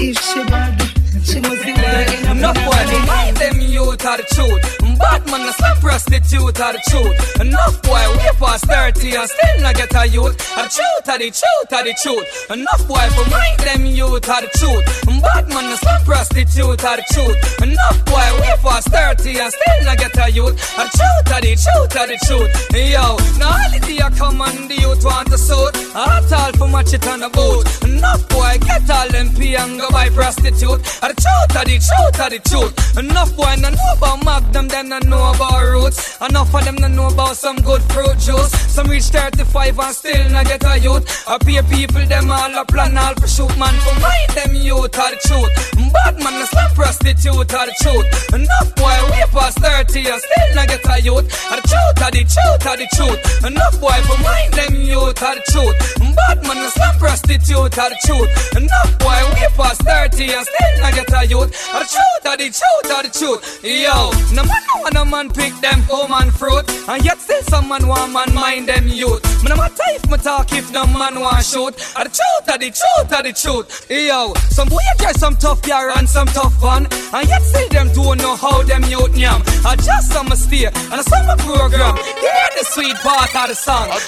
If 0.00 0.16
she 0.18 0.44
bad, 0.48 0.80
she 1.24 1.40
must 1.40 1.62
be 1.62 1.72
walking 1.72 1.84
up 1.84 2.08
in 2.08 2.24
her 2.24 2.36
Enough 2.36 2.56
body 2.56 2.98
me 3.00 3.06
mind 3.06 3.36
them 3.36 3.55
youth 3.76 4.06
are 4.06 4.16
the 4.16 4.24
truth. 4.32 4.60
Bad 4.96 5.26
man, 5.28 5.44
a 5.44 5.52
slap 5.52 5.76
prostitute 5.80 6.60
are 6.60 6.72
the 6.72 6.80
truth. 6.88 7.40
Enough 7.40 7.82
boy, 7.82 8.04
way 8.16 8.32
past 8.40 8.64
30 8.64 9.16
and 9.16 9.28
still 9.28 9.56
not 9.60 9.74
get 9.76 9.94
a 9.94 10.08
youth. 10.08 10.36
A 10.56 10.64
truth 10.64 11.08
are 11.12 11.18
the 11.20 11.28
truth 11.28 11.72
are 11.76 11.84
the 11.84 11.92
truth. 12.00 12.24
Enough 12.48 12.82
boy, 12.88 13.04
for 13.12 13.28
mind 13.28 13.60
them 13.60 13.84
youth 13.84 14.28
are 14.28 14.40
the 14.40 14.48
truth. 14.56 14.84
Bad 15.20 15.48
man, 15.52 15.68
a 15.72 15.76
slap 15.76 16.04
prostitute 16.04 16.84
are 16.84 16.96
the 16.96 17.04
truth. 17.12 17.36
Enough 17.60 17.98
boy, 18.08 18.28
way 18.40 18.56
past 18.64 18.88
30 18.88 19.44
and 19.44 19.52
still 19.52 19.80
not 19.84 19.98
get 19.98 20.16
a 20.16 20.26
youth. 20.32 20.56
A 20.80 20.84
truth 20.88 21.28
are 21.36 21.42
the 21.44 21.52
truth 21.52 21.96
are 22.00 22.08
the 22.08 22.16
truth. 22.24 22.50
Yo, 22.72 23.16
now 23.36 23.52
holiday 23.60 24.00
a 24.00 24.08
come 24.16 24.40
and 24.40 24.70
the 24.70 24.76
youth 24.80 25.04
want 25.04 25.28
to 25.28 25.36
suit. 25.36 25.76
Hot 25.92 26.32
all 26.32 26.52
for 26.56 26.68
match 26.72 26.94
it 26.96 27.06
on 27.08 27.20
the 27.20 27.28
boat. 27.28 27.68
Enough 27.84 28.24
boy, 28.32 28.56
get 28.64 28.88
all 28.88 29.08
them 29.12 29.28
pee 29.36 29.56
and 29.56 29.78
go 29.80 29.90
buy 29.90 30.08
prostitute. 30.08 30.80
A 31.04 31.12
the 31.12 31.16
truth 31.20 31.52
are 31.60 31.66
the 31.68 31.76
truth 31.76 32.20
are 32.24 32.30
the 32.30 32.40
truth. 32.40 32.72
Enough 32.96 33.36
boy, 33.36 33.52
no 33.70 33.76
know 33.76 33.92
about 33.96 34.24
Magnum, 34.24 34.68
then 34.68 34.92
I 34.92 34.98
know 35.00 35.32
about 35.32 35.62
roots. 35.62 36.20
Enough 36.20 36.54
of 36.54 36.64
them 36.64 36.76
no 36.76 36.88
know 36.88 37.08
about 37.08 37.36
some 37.36 37.56
good 37.56 37.82
fruit 37.92 38.18
juice. 38.18 38.50
Some 38.72 38.88
reach 38.88 39.04
35 39.04 39.78
and 39.78 39.94
still 39.94 40.30
not 40.30 40.46
get 40.46 40.64
a 40.64 40.78
youth. 40.78 41.24
I 41.28 41.38
pay 41.38 41.62
people 41.62 42.04
them 42.06 42.30
all 42.30 42.58
a 42.58 42.64
plan 42.64 42.96
all 42.96 43.14
shoot 43.26 43.56
man 43.58 43.74
for 43.80 44.00
mind 44.00 44.30
them 44.34 44.54
youth 44.54 44.98
are 44.98 45.10
the 45.10 45.18
truth. 45.26 45.76
Bad 45.96 46.18
man 46.22 46.42
a 46.42 46.46
slap 46.46 46.74
prostitute 46.74 47.54
are 47.54 47.66
the 47.66 47.74
truth. 47.80 48.06
Enough 48.34 48.74
boy 48.76 48.96
way 49.10 49.24
past 49.32 49.58
30 49.58 50.10
and 50.10 50.20
still 50.20 50.50
not 50.54 50.68
get 50.68 50.84
a 50.84 51.00
youth. 51.00 51.26
Are 51.50 51.56
the 51.56 51.64
truth 51.64 51.98
are 52.04 52.10
the 52.10 52.22
truth 52.22 52.66
are 52.66 52.76
the 52.76 52.86
truth. 52.94 53.20
Enough 53.44 53.80
boy 53.80 53.98
for 54.04 54.20
mind 54.20 54.52
them 54.52 54.74
youth 54.76 55.22
are 55.22 55.34
the 55.34 55.42
truth. 55.48 55.76
Bad 56.16 56.42
man 56.44 56.58
a 56.58 56.70
slap 56.70 56.98
prostitute 56.98 57.78
are 57.78 57.90
the 57.90 57.98
truth. 58.04 58.28
Enough 58.56 58.98
boy 58.98 59.20
way 59.32 59.48
past 59.56 59.80
30 59.82 60.32
and 60.32 60.46
still 60.46 60.74
not 60.80 60.92
get 60.94 61.12
a 61.12 61.26
youth. 61.26 61.50
Are 61.72 61.80
the 61.80 61.88
truth 61.88 62.24
are 62.28 62.36
the 62.36 62.48
truth 62.52 62.92
are 62.92 63.02
the 63.02 63.10
truth. 63.10 63.40
Yo, 63.62 64.10
no 64.34 64.44
man 64.44 64.62
no 64.68 64.82
man, 64.82 64.92
no 64.94 65.04
man 65.04 65.30
pick 65.30 65.54
them 65.60 65.80
home 65.88 66.12
and 66.12 66.32
fruit. 66.32 66.64
And 66.88 67.04
yet 67.04 67.18
still 67.18 67.42
some 67.42 67.68
man 67.68 67.86
want 67.88 68.12
man 68.12 68.32
mind 68.34 68.68
them 68.68 68.86
youth. 68.86 69.22
Me 69.42 69.48
no 69.48 69.56
matter 69.56 69.82
if 69.88 70.08
me 70.10 70.18
talk 70.18 70.52
if 70.52 70.70
no 70.72 70.86
man 70.86 71.18
want 71.18 71.44
shoot. 71.44 71.74
Are 71.96 72.04
the 72.04 72.10
truth 72.10 72.48
are 72.48 72.58
the 72.58 72.70
truth 72.70 73.12
are 73.12 73.22
the 73.22 73.32
truth. 73.32 73.90
Yo, 73.90 74.34
some 74.50 74.68
boy 74.68 74.78
get 74.98 75.16
some 75.16 75.36
tough 75.36 75.62
gear 75.62 75.90
and 75.96 76.08
some 76.08 76.28
tough 76.28 76.54
fun. 76.60 76.86
And 77.12 77.28
yet 77.28 77.42
still 77.42 77.68
them 77.70 77.88
don't 77.92 78.18
know 78.18 78.36
how 78.36 78.62
them 78.62 78.84
youth 78.84 79.16
yam. 79.16 79.42
I 79.64 79.74
just 79.76 80.12
some 80.12 80.28
stay 80.36 80.66
and 80.66 81.00
a 81.00 81.02
summer 81.02 81.36
program. 81.36 81.96
Hear 81.96 82.48
the 82.56 82.64
sweet 82.64 82.96
part 82.96 83.34
of 83.34 83.48
the 83.48 83.54
song. 83.54 83.88
A 83.90 83.98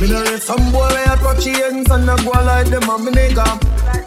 Me 0.00 0.08
no 0.08 0.24
some 0.36 0.70
boy 0.70 0.88
wey 0.90 1.04
a 1.04 1.16
touch 1.16 1.46
ends 1.46 1.90
and 1.90 2.08
a 2.08 2.16
go 2.16 2.30
like 2.44 2.66
them 2.68 2.88
a 2.88 2.98
me 2.98 3.10
nigga. 3.12 4.05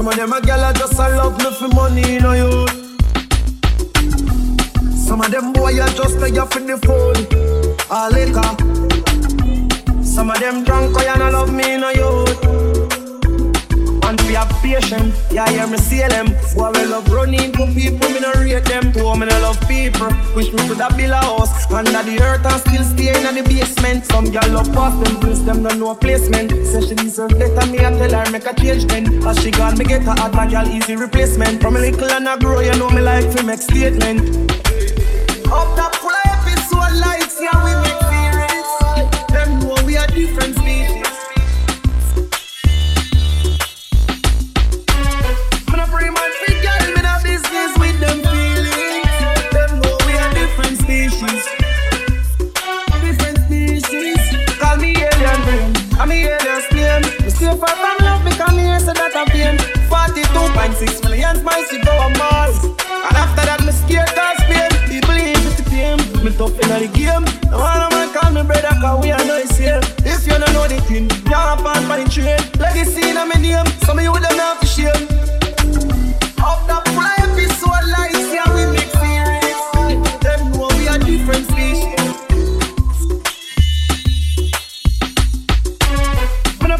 Some 0.00 0.08
of 0.08 0.16
them 0.16 0.32
a 0.32 0.40
gyal 0.40 0.70
a 0.70 0.72
just 0.72 0.98
a 0.98 1.14
love 1.14 1.36
me 1.36 1.50
for 1.52 1.68
money, 1.74 2.14
you 2.14 2.20
know 2.20 2.32
you. 2.32 2.66
Some 4.96 5.20
of 5.20 5.30
them 5.30 5.52
boy 5.52 5.72
a 5.72 5.86
just 5.94 6.18
pay 6.18 6.32
you 6.32 6.46
for 6.46 6.60
the 6.60 6.78
food, 6.78 7.28
a 7.90 8.08
liquor. 8.08 10.02
Some 10.02 10.30
of 10.30 10.40
them 10.40 10.64
drunk 10.64 10.96
oh, 10.96 11.00
boy 11.00 11.06
and 11.06 11.22
a 11.22 11.30
love 11.30 11.52
me, 11.52 11.72
you 11.72 11.78
know 11.80 11.90
you. 11.90 12.69
And 14.10 14.20
we 14.22 14.34
have 14.34 14.50
patience, 14.60 15.14
yeah, 15.30 15.44
I 15.44 15.52
hear 15.52 15.68
me 15.68 15.76
say 15.76 16.08
them. 16.08 16.34
Boy, 16.56 16.72
we 16.74 16.84
love 16.84 17.08
running 17.12 17.52
to 17.52 17.64
people, 17.70 18.10
me 18.10 18.18
no 18.18 18.32
rate 18.42 18.64
them. 18.64 18.90
To 18.94 19.14
me 19.14 19.26
no 19.30 19.38
love 19.38 19.60
people, 19.68 20.10
wish 20.34 20.50
me 20.50 20.66
coulda 20.66 20.90
build 20.96 21.12
a 21.12 21.22
house 21.22 21.70
under 21.70 22.02
the 22.02 22.18
earth 22.20 22.44
and 22.44 22.60
still 22.60 22.82
stay 22.82 23.14
in 23.14 23.22
the 23.36 23.42
basement. 23.46 24.04
Some 24.06 24.24
gyal 24.24 24.52
love 24.52 24.72
pass 24.74 24.98
them 24.98 25.20
place, 25.20 25.38
them 25.42 25.62
no 25.62 25.70
know 25.76 25.94
placement. 25.94 26.50
Say 26.66 26.88
she 26.88 26.96
deserve 26.96 27.38
better, 27.38 27.70
me 27.70 27.78
I 27.78 27.90
tell 27.94 28.10
her 28.10 28.30
make 28.32 28.46
a 28.46 28.54
change 28.54 28.86
then. 28.86 29.22
As 29.24 29.38
she 29.38 29.52
gone, 29.52 29.78
me 29.78 29.84
get 29.84 30.02
her 30.02 30.14
hard, 30.18 30.34
my 30.34 30.48
gyal 30.48 30.66
easy 30.66 30.96
replacement. 30.96 31.62
From 31.62 31.76
a 31.76 31.78
little 31.78 32.10
and 32.10 32.28
I 32.28 32.36
grow, 32.36 32.58
you 32.58 32.74
know 32.78 32.90
me 32.90 33.02
like 33.02 33.30
to 33.36 33.44
make 33.44 33.60
statement. 33.62 34.26
Up 35.54 35.70
top 35.78 35.94
full 35.94 36.10
of 36.10 36.48
episode 36.48 36.98
lights, 36.98 37.38
yeah, 37.40 37.54
we 37.62 37.72
make 37.86 38.02
feelings. 38.10 39.30
Them 39.30 39.60
know 39.60 39.78
we 39.86 39.96
are 39.96 40.08
different 40.08 40.59
stay 57.40 57.56
far 57.56 57.74
from 57.80 57.96
love 58.04 58.22
because 58.22 58.52
me 58.52 58.68
hear 58.68 58.80
that 58.80 59.16
I'm 59.16 59.26
pain. 59.32 59.56
42.6 59.88 61.04
million 61.04 61.42
miles 61.42 61.68
to 61.72 61.78
go 61.80 61.92
a 61.96 62.08
Mars. 62.20 62.56
And 62.68 63.16
after 63.16 63.44
that, 63.48 63.64
me 63.64 63.72
scared 63.72 64.12
cause 64.12 64.40
pain. 64.44 64.68
People 64.92 65.16
ain't 65.16 65.40
with 65.40 65.56
the 65.56 65.64
pain. 65.72 65.96
Me 66.20 66.30
tough 66.36 66.60
in 66.60 66.68
the 66.68 66.88
game. 66.92 67.24
No 67.48 67.56
one 67.64 67.80
of 67.80 67.90
my 67.96 68.12
call 68.12 68.30
me 68.36 68.44
brother 68.44 68.76
cause 68.84 69.00
we 69.00 69.10
are 69.10 69.24
no 69.24 69.40
same. 69.48 69.80
If 70.04 70.28
you 70.28 70.36
don't 70.36 70.52
know 70.52 70.68
the 70.68 70.80
thing, 70.84 71.08
you 71.08 71.32
hop 71.32 71.64
on 71.64 71.88
by 71.88 72.04
the 72.04 72.06
train. 72.12 72.36
Legacy 72.60 73.08
in 73.08 73.16
my 73.16 73.24
name, 73.40 73.64
some 73.88 73.96
of 73.96 74.04
you 74.04 74.12
them 74.12 74.36
not 74.36 74.60
for 74.60 74.68
shame. 74.68 75.08
Up 76.44 76.68
full 76.92 77.00
of 77.00 77.24
episode 77.24 77.84
lights, 77.88 78.28
yeah, 78.36 78.48
we 78.52 78.68
make 78.76 78.92
series. 79.00 79.60
Them 80.20 80.52
know 80.52 80.68
we 80.76 80.84
are 80.92 81.00
different 81.00 81.48
species. 81.48 81.96
Me 86.60 86.68
no 86.68 86.76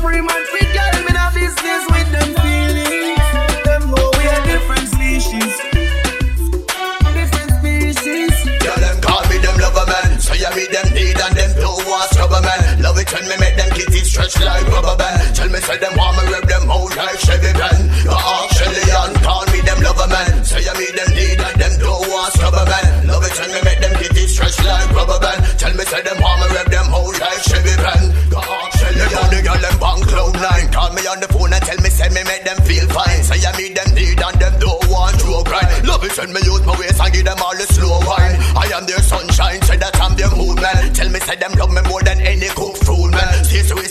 Then 13.20 13.28
me 13.28 13.36
make 13.36 13.52
them 13.52 13.68
kitty 13.76 14.01
stretch 14.01 14.32
like 14.40 14.64
rubber 14.72 14.97
band. 14.97 15.36
Tell 15.36 15.48
me 15.52 15.60
say 15.60 15.76
them 15.76 15.92
want 15.92 16.16
me 16.16 16.32
rip 16.32 16.48
them 16.48 16.64
out 16.72 16.88
like 16.97 17.20
Chevy 17.20 17.52
Ben. 17.52 17.80
You 18.01 18.16
ask 18.16 18.48
Shelly 18.56 18.80
and 18.80 19.12
call 19.20 19.44
me 19.52 19.60
them 19.60 19.76
lover 19.84 20.09
man. 20.09 20.40
Say 20.40 20.64
you 20.64 20.72
me 20.72 20.88
them 20.97 21.10
need 21.12 21.36
and 21.36 21.56
them 21.60 21.74
don't 21.84 22.01
want 22.09 22.32
rubber 22.40 22.64
man. 22.64 23.12
Love 23.12 23.20
it 23.28 23.36
when 23.36 23.52
me 23.52 23.60
make 23.60 23.80
them 23.84 23.92
kitty 24.01 24.24
stretch 24.24 24.56
like 24.64 24.88
rubber 24.97 25.20
band. 25.20 25.36
Tell 25.60 25.74
me 25.76 25.84
say 25.84 26.01
them 26.01 26.16
want 26.16 26.40
me 26.40 26.47
rip 26.48 26.68
them 26.72 26.88
out 26.88 27.12
like 27.20 27.42
Chevy 27.44 27.76
Ben. 27.76 28.05
You 28.09 28.40
ask 28.40 28.72
Shelly 28.80 29.05
and 29.05 29.30
the 29.36 29.40
girl 29.44 29.60
them 29.60 29.76
bang 29.76 30.01
cloud 30.09 30.34
nine. 30.40 30.66
Call 30.72 30.90
me 30.97 31.02
on 31.05 31.20
the 31.20 31.28
phone 31.28 31.52
and 31.52 31.60
tell 31.60 31.80
me 31.84 31.92
say 31.92 32.09
me 32.09 32.24
make 32.24 32.48
them 32.48 32.56
feel 32.64 32.88
fine. 32.88 33.20
Say 33.20 33.36
you 33.36 33.52
me 33.60 33.66
them 33.76 33.90
need 34.01 34.16
and 34.16 34.36
them 34.40 34.55
don't 34.64 34.80
want 34.88 35.20
to 35.20 35.28
cry. 35.44 35.68
Love 35.84 36.09
it 36.09 36.16
when 36.16 36.32
me 36.32 36.40
use 36.40 36.64
my 36.64 36.72
waist 36.80 36.97
and 36.97 37.12
give 37.12 37.28
them 37.28 37.36
all 37.36 37.52
the 37.52 37.68
slow 37.68 38.01
wine. 38.09 38.40
I 38.56 38.64
am 38.72 38.88
their 38.88 39.05
sunshine, 39.05 39.60
say 39.68 39.76
that 39.76 39.92
I'm 40.01 40.16
their 40.16 40.32
movement. 40.32 40.97
Tell 40.97 41.12
me 41.12 41.20
say 41.20 41.36
them 41.36 41.52
love 41.60 41.68
me 41.68 41.84
more 41.84 42.01
than 42.01 42.16
any 42.24 42.48
cool 42.56 42.69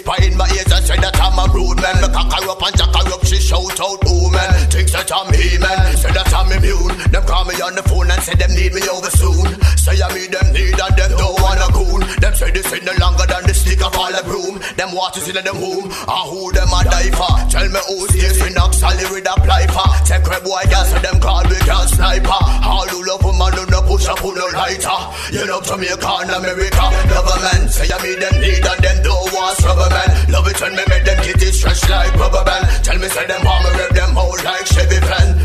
whisper 0.09 0.25
in 0.25 0.37
my 0.37 0.47
ears 0.49 0.71
and 0.71 0.85
say 0.85 0.97
that 0.97 1.15
I'm 1.21 1.37
a 1.37 1.45
rude 1.53 1.77
man. 1.81 2.01
Me 2.01 2.07
cock 2.09 2.31
her 2.33 2.49
up 2.49 2.61
and 2.61 2.75
jack 2.77 2.93
her 2.93 3.13
up, 3.13 3.25
she 3.25 3.37
shout 3.37 3.79
out 3.79 4.01
ooh 4.09 4.29
man. 4.31 4.69
Thinks 4.69 4.91
that 4.93 5.11
I'm 5.13 5.31
he 5.33 5.57
man, 5.57 5.97
say 5.97 6.11
that 6.11 6.33
I'm 6.33 6.51
immune. 6.51 6.97
Them 7.11 7.23
call 7.25 7.45
me 7.45 7.55
on 7.61 7.75
the 7.75 7.83
phone 7.83 8.09
and 8.09 8.21
say 8.21 8.35
them 8.35 8.51
need 8.53 8.73
me 8.73 8.81
over 8.89 9.09
soon. 9.09 9.45
Say 9.77 10.01
I 10.01 10.07
meet 10.13 10.31
them 10.31 10.53
need 10.53 10.79
and 10.79 10.95
them 10.97 11.11
don't 11.17 11.41
wanna 11.41 11.69
cool. 11.73 12.01
Say 12.39 12.51
this 12.55 12.71
ain't 12.71 12.87
no 12.87 12.95
longer 13.03 13.27
than 13.27 13.43
the 13.43 13.51
stick 13.51 13.83
of 13.83 13.91
all 13.99 14.07
the 14.07 14.23
broom. 14.23 14.63
Them 14.79 14.95
waters 14.95 15.27
in 15.27 15.35
them 15.35 15.59
home, 15.59 15.91
and 15.91 16.07
ah, 16.07 16.23
who 16.23 16.47
them 16.55 16.71
a 16.71 16.87
die 16.87 17.11
for? 17.11 17.35
Tell 17.51 17.67
me 17.67 17.83
who's 17.91 18.15
this 18.15 18.39
we 18.39 18.55
knock 18.55 18.71
Sally 18.71 19.03
with 19.11 19.27
a 19.27 19.35
plifer. 19.43 19.87
Take 20.07 20.23
crab 20.23 20.47
boy 20.47 20.63
gas 20.71 20.87
so 20.87 21.03
them 21.03 21.19
call 21.19 21.43
we 21.51 21.59
can 21.67 21.83
sniper. 21.91 22.39
All 22.63 22.87
who 22.87 23.03
love 23.03 23.27
a 23.27 23.35
man 23.35 23.51
do 23.59 23.67
no 23.67 23.83
push 23.83 24.07
up 24.07 24.23
on 24.23 24.39
no 24.39 24.47
lighter. 24.55 24.99
You 25.35 25.51
know 25.51 25.59
Jamaica 25.59 25.99
and 25.99 26.31
America, 26.31 26.85
government 27.11 27.75
say 27.75 27.91
I 27.91 27.99
meet 28.07 28.23
them 28.23 28.35
need 28.39 28.63
and 28.63 28.79
them 28.87 28.97
don't 29.03 29.27
want 29.35 29.59
rubber 29.59 29.91
man. 29.91 30.31
Love 30.31 30.47
it 30.47 30.63
when 30.63 30.79
me 30.79 30.83
make 30.87 31.03
them 31.03 31.19
kitty 31.19 31.51
stretch 31.51 31.91
like 31.91 32.15
rubber 32.15 32.47
band. 32.47 32.63
Tell 32.87 32.95
me 33.03 33.11
say 33.11 33.27
them 33.27 33.43
want 33.43 33.67
me 33.67 33.83
rip 33.83 33.91
them 33.91 34.15
whole 34.15 34.39
like 34.47 34.63
Chevy 34.63 35.03
fan. 35.03 35.35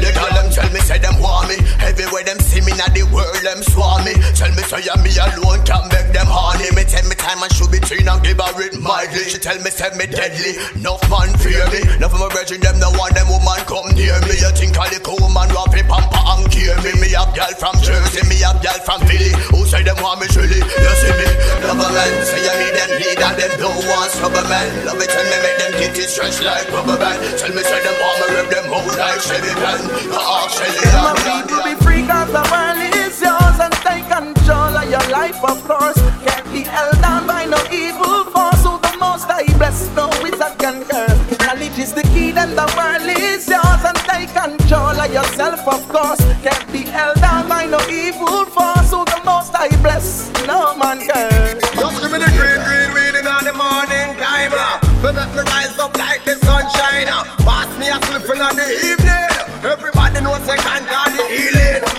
They 0.00 0.08
call 0.16 0.32
them 0.32 0.48
tell 0.48 0.72
me 0.72 0.80
say 0.80 0.96
them 1.04 1.20
want 1.20 1.52
me. 1.52 1.60
Everywhere 1.84 2.24
them 2.24 2.40
see 2.40 2.64
me 2.64 2.72
now 2.80 2.88
the 2.96 3.04
world 3.12 3.44
them 3.44 3.60
swarm 3.60 4.08
me. 4.08 4.16
Tell 4.32 4.48
me 4.56 4.64
say 4.64 4.88
yeah, 4.88 4.96
me 5.04 5.12
alone 5.20 5.60
can 5.68 5.84
make 5.92 6.13
them 6.14 6.30
horny. 6.30 6.70
Me 6.78 6.86
tell 6.86 7.02
me 7.10 7.18
time 7.18 7.42
and 7.42 7.50
should 7.52 7.68
be 7.74 7.82
between 7.82 8.06
and 8.06 8.22
give 8.22 8.38
her 8.38 8.54
it 8.62 8.78
mildly. 8.78 9.26
She 9.26 9.42
tell 9.42 9.58
me 9.60 9.68
say 9.68 9.90
me 9.98 10.06
deadly. 10.06 10.56
Enough 10.78 11.02
man 11.10 11.28
fear 11.42 11.66
me. 11.74 11.82
Enough 11.98 12.14
of 12.14 12.22
my 12.22 12.30
brethren 12.30 12.62
them 12.62 12.78
no 12.78 12.88
want 12.94 13.12
them 13.18 13.26
woman 13.28 13.60
come 13.66 13.90
near 13.98 14.16
me. 14.24 14.38
You 14.38 14.54
think 14.54 14.78
I 14.78 14.88
the 14.94 15.02
cool 15.02 15.26
man 15.34 15.50
rap 15.50 15.74
it 15.74 15.84
pamper 15.90 16.22
and 16.22 16.46
care 16.48 16.78
me. 16.80 16.94
Me 17.02 17.10
have 17.18 17.34
girl 17.34 17.52
from 17.58 17.74
Jersey, 17.82 18.22
me 18.30 18.40
have 18.46 18.62
girl 18.62 18.78
from 18.86 19.02
Philly. 19.10 19.34
Who 19.50 19.66
say 19.66 19.82
them 19.82 19.98
want 20.00 20.22
me 20.22 20.30
surely? 20.30 20.62
You 20.62 20.94
see 21.02 21.14
me? 21.18 21.28
Government 21.66 22.14
say 22.24 22.40
you 22.46 22.54
me 22.62 22.68
them 22.72 22.90
need 23.02 23.20
and 23.20 23.36
them 23.36 23.52
don't 23.58 23.82
want 23.90 24.14
rubber 24.22 24.46
man. 24.46 24.70
Love 24.86 25.02
it 25.02 25.10
when 25.10 25.26
me 25.26 25.38
make 25.42 25.58
them 25.58 25.72
kitty 25.82 26.06
stretch 26.06 26.38
like 26.46 26.70
rubber 26.70 26.96
band. 26.96 27.18
Tell 27.36 27.50
me 27.50 27.62
say 27.66 27.80
them 27.82 27.96
want 27.98 28.16
me 28.22 28.26
rip 28.38 28.48
them 28.54 28.66
whole 28.70 28.94
like 28.94 29.20
Chevy 29.20 29.52
van. 29.58 29.82
Ask 30.14 30.62
Shelly. 30.62 30.88
My 30.94 31.12
people 31.18 31.60
be 31.66 31.74
free 31.82 32.02
cause 32.06 32.30
the 32.30 32.44
world 32.48 32.80
is 33.02 33.18
yours 33.18 33.58
and 33.58 33.74
take 33.82 34.06
control 34.06 34.63
your 34.90 35.06
life 35.10 35.42
of 35.44 35.62
course. 35.64 35.98
Can't 36.24 36.46
be 36.52 36.60
held 36.62 37.00
down 37.00 37.26
by 37.26 37.44
no 37.44 37.58
evil 37.72 38.24
force. 38.32 38.62
So 38.62 38.78
the 38.78 38.96
most 38.98 39.28
I 39.28 39.44
bless, 39.58 39.88
no 39.94 40.08
wizard 40.22 40.58
can 40.58 40.84
curse. 40.84 41.38
Knowledge 41.40 41.78
is 41.78 41.92
the 41.92 42.02
key, 42.14 42.30
then 42.32 42.54
the 42.56 42.66
world 42.76 43.06
is 43.08 43.46
yours 43.48 43.82
and 43.84 43.96
take 44.08 44.30
control 44.32 44.96
of 45.04 45.12
yourself 45.12 45.60
of 45.68 45.88
course. 45.88 46.20
Can't 46.42 46.66
be 46.72 46.82
held 46.82 47.16
down 47.20 47.48
by 47.48 47.66
no 47.66 47.80
evil 47.88 48.44
force. 48.46 48.90
Who 48.90 49.04
the 49.04 49.20
most 49.24 49.54
I 49.54 49.68
bless, 49.82 50.30
no 50.46 50.76
man 50.76 51.06
curse. 51.08 51.62
Just 51.74 52.00
give 52.02 52.12
me 52.12 52.18
the 52.18 52.30
green, 52.38 52.60
green, 52.66 52.90
green 52.94 53.14
in 53.20 53.24
the 53.24 53.54
morning 53.54 54.08
time. 54.20 54.52
uh. 54.54 54.80
So 55.02 55.12
that 55.12 55.28
me 55.34 55.42
rise 55.42 55.78
up 55.78 55.96
like 55.98 56.24
the 56.24 56.36
sunshine. 56.44 57.08
uh. 57.08 57.24
Pass 57.44 57.68
me 57.78 57.88
a 57.88 57.98
slip 58.06 58.30
in 58.32 58.38
the 58.56 58.66
evening. 58.88 59.03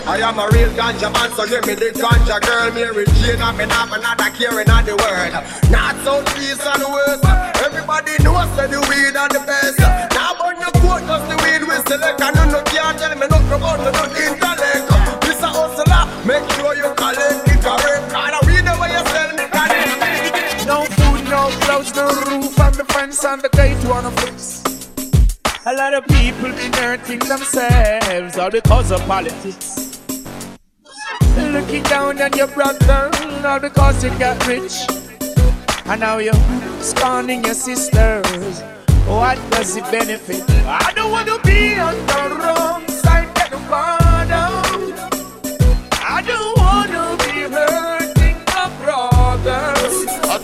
I 0.05 0.21
am 0.21 0.37
a 0.37 0.45
real 0.53 0.69
ganja 0.77 1.09
man, 1.09 1.33
so 1.33 1.49
give 1.49 1.65
me 1.65 1.73
the 1.73 1.89
ganja 1.89 2.37
girl. 2.37 2.69
Mary 2.77 3.05
Jane, 3.17 3.41
I'm 3.41 3.59
in 3.59 3.69
have 3.73 3.89
another 3.89 4.29
care 4.37 4.53
in 4.61 4.69
the 4.85 4.93
world. 5.01 5.33
Not 5.73 5.97
south, 6.05 6.29
east, 6.37 6.61
and 6.61 6.85
west. 6.93 7.25
Everybody 7.65 8.13
knows 8.21 8.45
that 8.53 8.69
the 8.69 8.77
weed 8.85 9.17
are 9.17 9.33
the 9.33 9.41
best. 9.49 9.81
Now 10.13 10.37
burn 10.37 10.61
your 10.61 10.69
coat, 10.77 11.01
cause 11.09 11.25
the 11.25 11.35
weed 11.41 11.65
we 11.65 11.73
select. 11.89 12.21
And 12.21 12.37
you 12.37 12.45
no 12.53 12.61
can't 12.69 12.93
tell 13.01 13.17
me 13.17 13.25
nothing 13.25 13.49
about 13.49 13.81
the 13.81 13.89
no 13.97 14.05
intellect. 14.13 14.85
This 15.25 15.41
a 15.41 15.49
hustler, 15.49 16.05
make 16.21 16.45
sure 16.53 16.77
you 16.77 16.93
collect 16.93 17.49
it 17.49 17.59
correct. 17.65 18.05
And 18.13 18.33
I 18.37 18.39
read 18.45 18.61
the 18.61 18.77
way 18.77 18.93
you 18.93 19.03
sell 19.09 19.33
me. 19.33 19.45
No 20.69 20.85
food, 21.01 21.25
no 21.33 21.49
clothes, 21.65 21.89
no 21.97 22.13
roof, 22.29 22.53
and 22.61 22.75
the 22.77 22.85
fence 22.93 23.25
and 23.25 23.41
the 23.41 23.49
gate 23.57 23.81
wanna 23.89 24.13
fix. 24.21 24.61
A 25.65 25.73
lot 25.73 25.95
of 25.95 26.05
people 26.13 26.53
been 26.53 26.73
hurting 26.77 27.25
themselves 27.25 28.37
all 28.37 28.51
because 28.51 28.91
of 28.91 29.01
politics. 29.09 29.94
Looking 31.37 31.83
down 31.83 32.21
on 32.21 32.33
your 32.33 32.47
brother 32.47 33.11
all 33.45 33.59
because 33.59 34.03
you 34.03 34.09
got 34.17 34.47
rich. 34.47 34.87
And 35.85 36.01
now 36.01 36.17
you're 36.17 36.33
scorning 36.81 37.43
your 37.43 37.53
sisters. 37.53 38.61
What 39.07 39.37
does 39.51 39.75
it 39.77 39.83
benefit? 39.91 40.43
I 40.65 40.91
don't 40.95 41.11
want 41.11 41.27
to 41.27 41.39
be 41.45 41.77
on 41.77 41.95
the 42.07 42.35
wrong 42.39 42.87
side 42.87 43.27
of 43.27 43.49
the 43.51 43.57
border. 43.69 44.49
I 46.01 46.21
don't 46.25 46.57
want 46.57 46.91
to 46.91 47.05
be 47.25 47.41
hurting 47.55 48.37
my 48.47 48.65
brothers. 48.81 50.07
I 50.23 50.39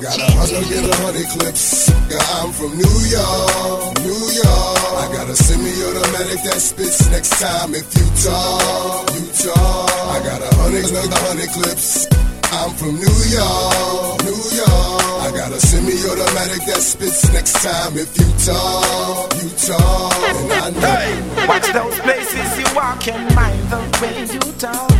got 0.00 0.18
a 0.18 0.36
hundred 0.36 0.76
and 0.78 0.86
a 0.86 0.96
hundred 0.96 1.26
clips. 1.26 1.88
Yeah, 2.08 2.18
I'm 2.38 2.52
from 2.52 2.76
New 2.76 2.96
York, 3.10 3.98
New 4.04 4.30
York. 4.42 4.85
I 5.06 5.12
got 5.12 5.30
a 5.30 5.36
semi-automatic 5.36 6.42
that 6.42 6.58
spits 6.58 7.08
next 7.10 7.30
time 7.40 7.76
if 7.76 7.86
you 7.94 8.06
talk, 8.26 9.06
you 9.14 9.22
talk. 9.38 9.90
I 10.10 10.18
got 10.18 10.42
a 10.42 10.50
hundred 10.58 10.82
and 10.82 11.12
a 11.12 11.20
hundred 11.30 11.48
clips. 11.54 12.08
I'm 12.50 12.74
from 12.74 12.98
New 12.98 13.18
York, 13.30 14.18
New 14.26 14.42
York. 14.50 15.06
I 15.22 15.30
got 15.30 15.52
a 15.52 15.60
semi-automatic 15.62 16.66
that 16.66 16.82
spits 16.82 17.22
next 17.32 17.54
time 17.62 17.94
if 17.94 18.18
you 18.18 18.26
talk, 18.50 19.30
you 19.38 19.48
talk. 19.62 20.10
And 20.26 20.50
I 20.58 20.70
know. 20.74 21.46
Watch 21.46 21.70
those 21.70 21.98
places 22.02 22.58
you 22.58 22.66
walk 22.74 23.06
and 23.06 23.32
mind 23.36 23.62
the 23.70 23.78
way 24.02 24.26
you 24.26 24.42
talk. 24.58 24.90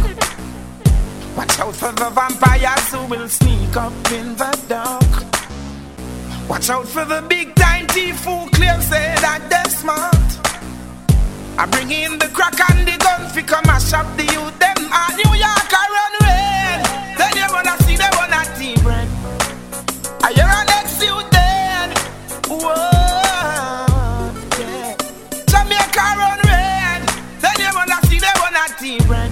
Watch 1.36 1.58
out 1.58 1.74
for 1.74 1.90
the 1.90 2.10
vampires 2.14 2.92
who 2.94 3.04
will 3.10 3.28
sneak 3.28 3.76
up 3.76 3.92
in 4.12 4.36
the 4.36 4.54
dark. 4.68 5.35
Watch 6.48 6.70
out 6.70 6.86
for 6.86 7.04
the 7.04 7.22
big 7.28 7.54
time 7.56 7.86
thief 7.88 8.24
who 8.24 8.48
claim 8.50 8.80
say 8.80 9.14
that 9.20 9.42
they're 9.50 9.70
smart. 9.70 10.14
I 11.58 11.66
bring 11.66 11.90
in 11.90 12.18
the 12.18 12.28
crack 12.28 12.58
and 12.70 12.86
the 12.86 12.96
gun 12.98 13.28
fi 13.30 13.42
come 13.42 13.68
and 13.68 13.82
shop 13.82 14.06
the 14.16 14.22
youth 14.22 14.56
them 14.58 14.78
at 14.92 15.16
New 15.16 15.32
York 15.34 15.70
I 15.82 15.84
run 15.96 16.14
red. 16.22 17.18
Then 17.18 17.32
you 17.36 17.48
wanna 17.52 17.74
see 17.82 17.96
they 17.96 18.10
wanna 18.14 18.42
tea 18.56 18.76
bread. 18.82 19.08
I 20.22 20.32
hear 20.32 20.46
a 20.46 20.62
next 20.70 21.02
youth 21.02 21.28
then. 21.34 21.90
Whoa, 22.46 22.70
yeah. 24.60 24.94
Jamaica 25.50 26.06
run 26.20 26.40
red. 26.46 27.02
Then 27.42 27.56
you 27.58 27.72
wanna 27.74 27.98
see 28.06 28.20
they 28.20 28.34
wanna 28.38 28.64
tea 28.78 28.98
bread. 29.08 29.25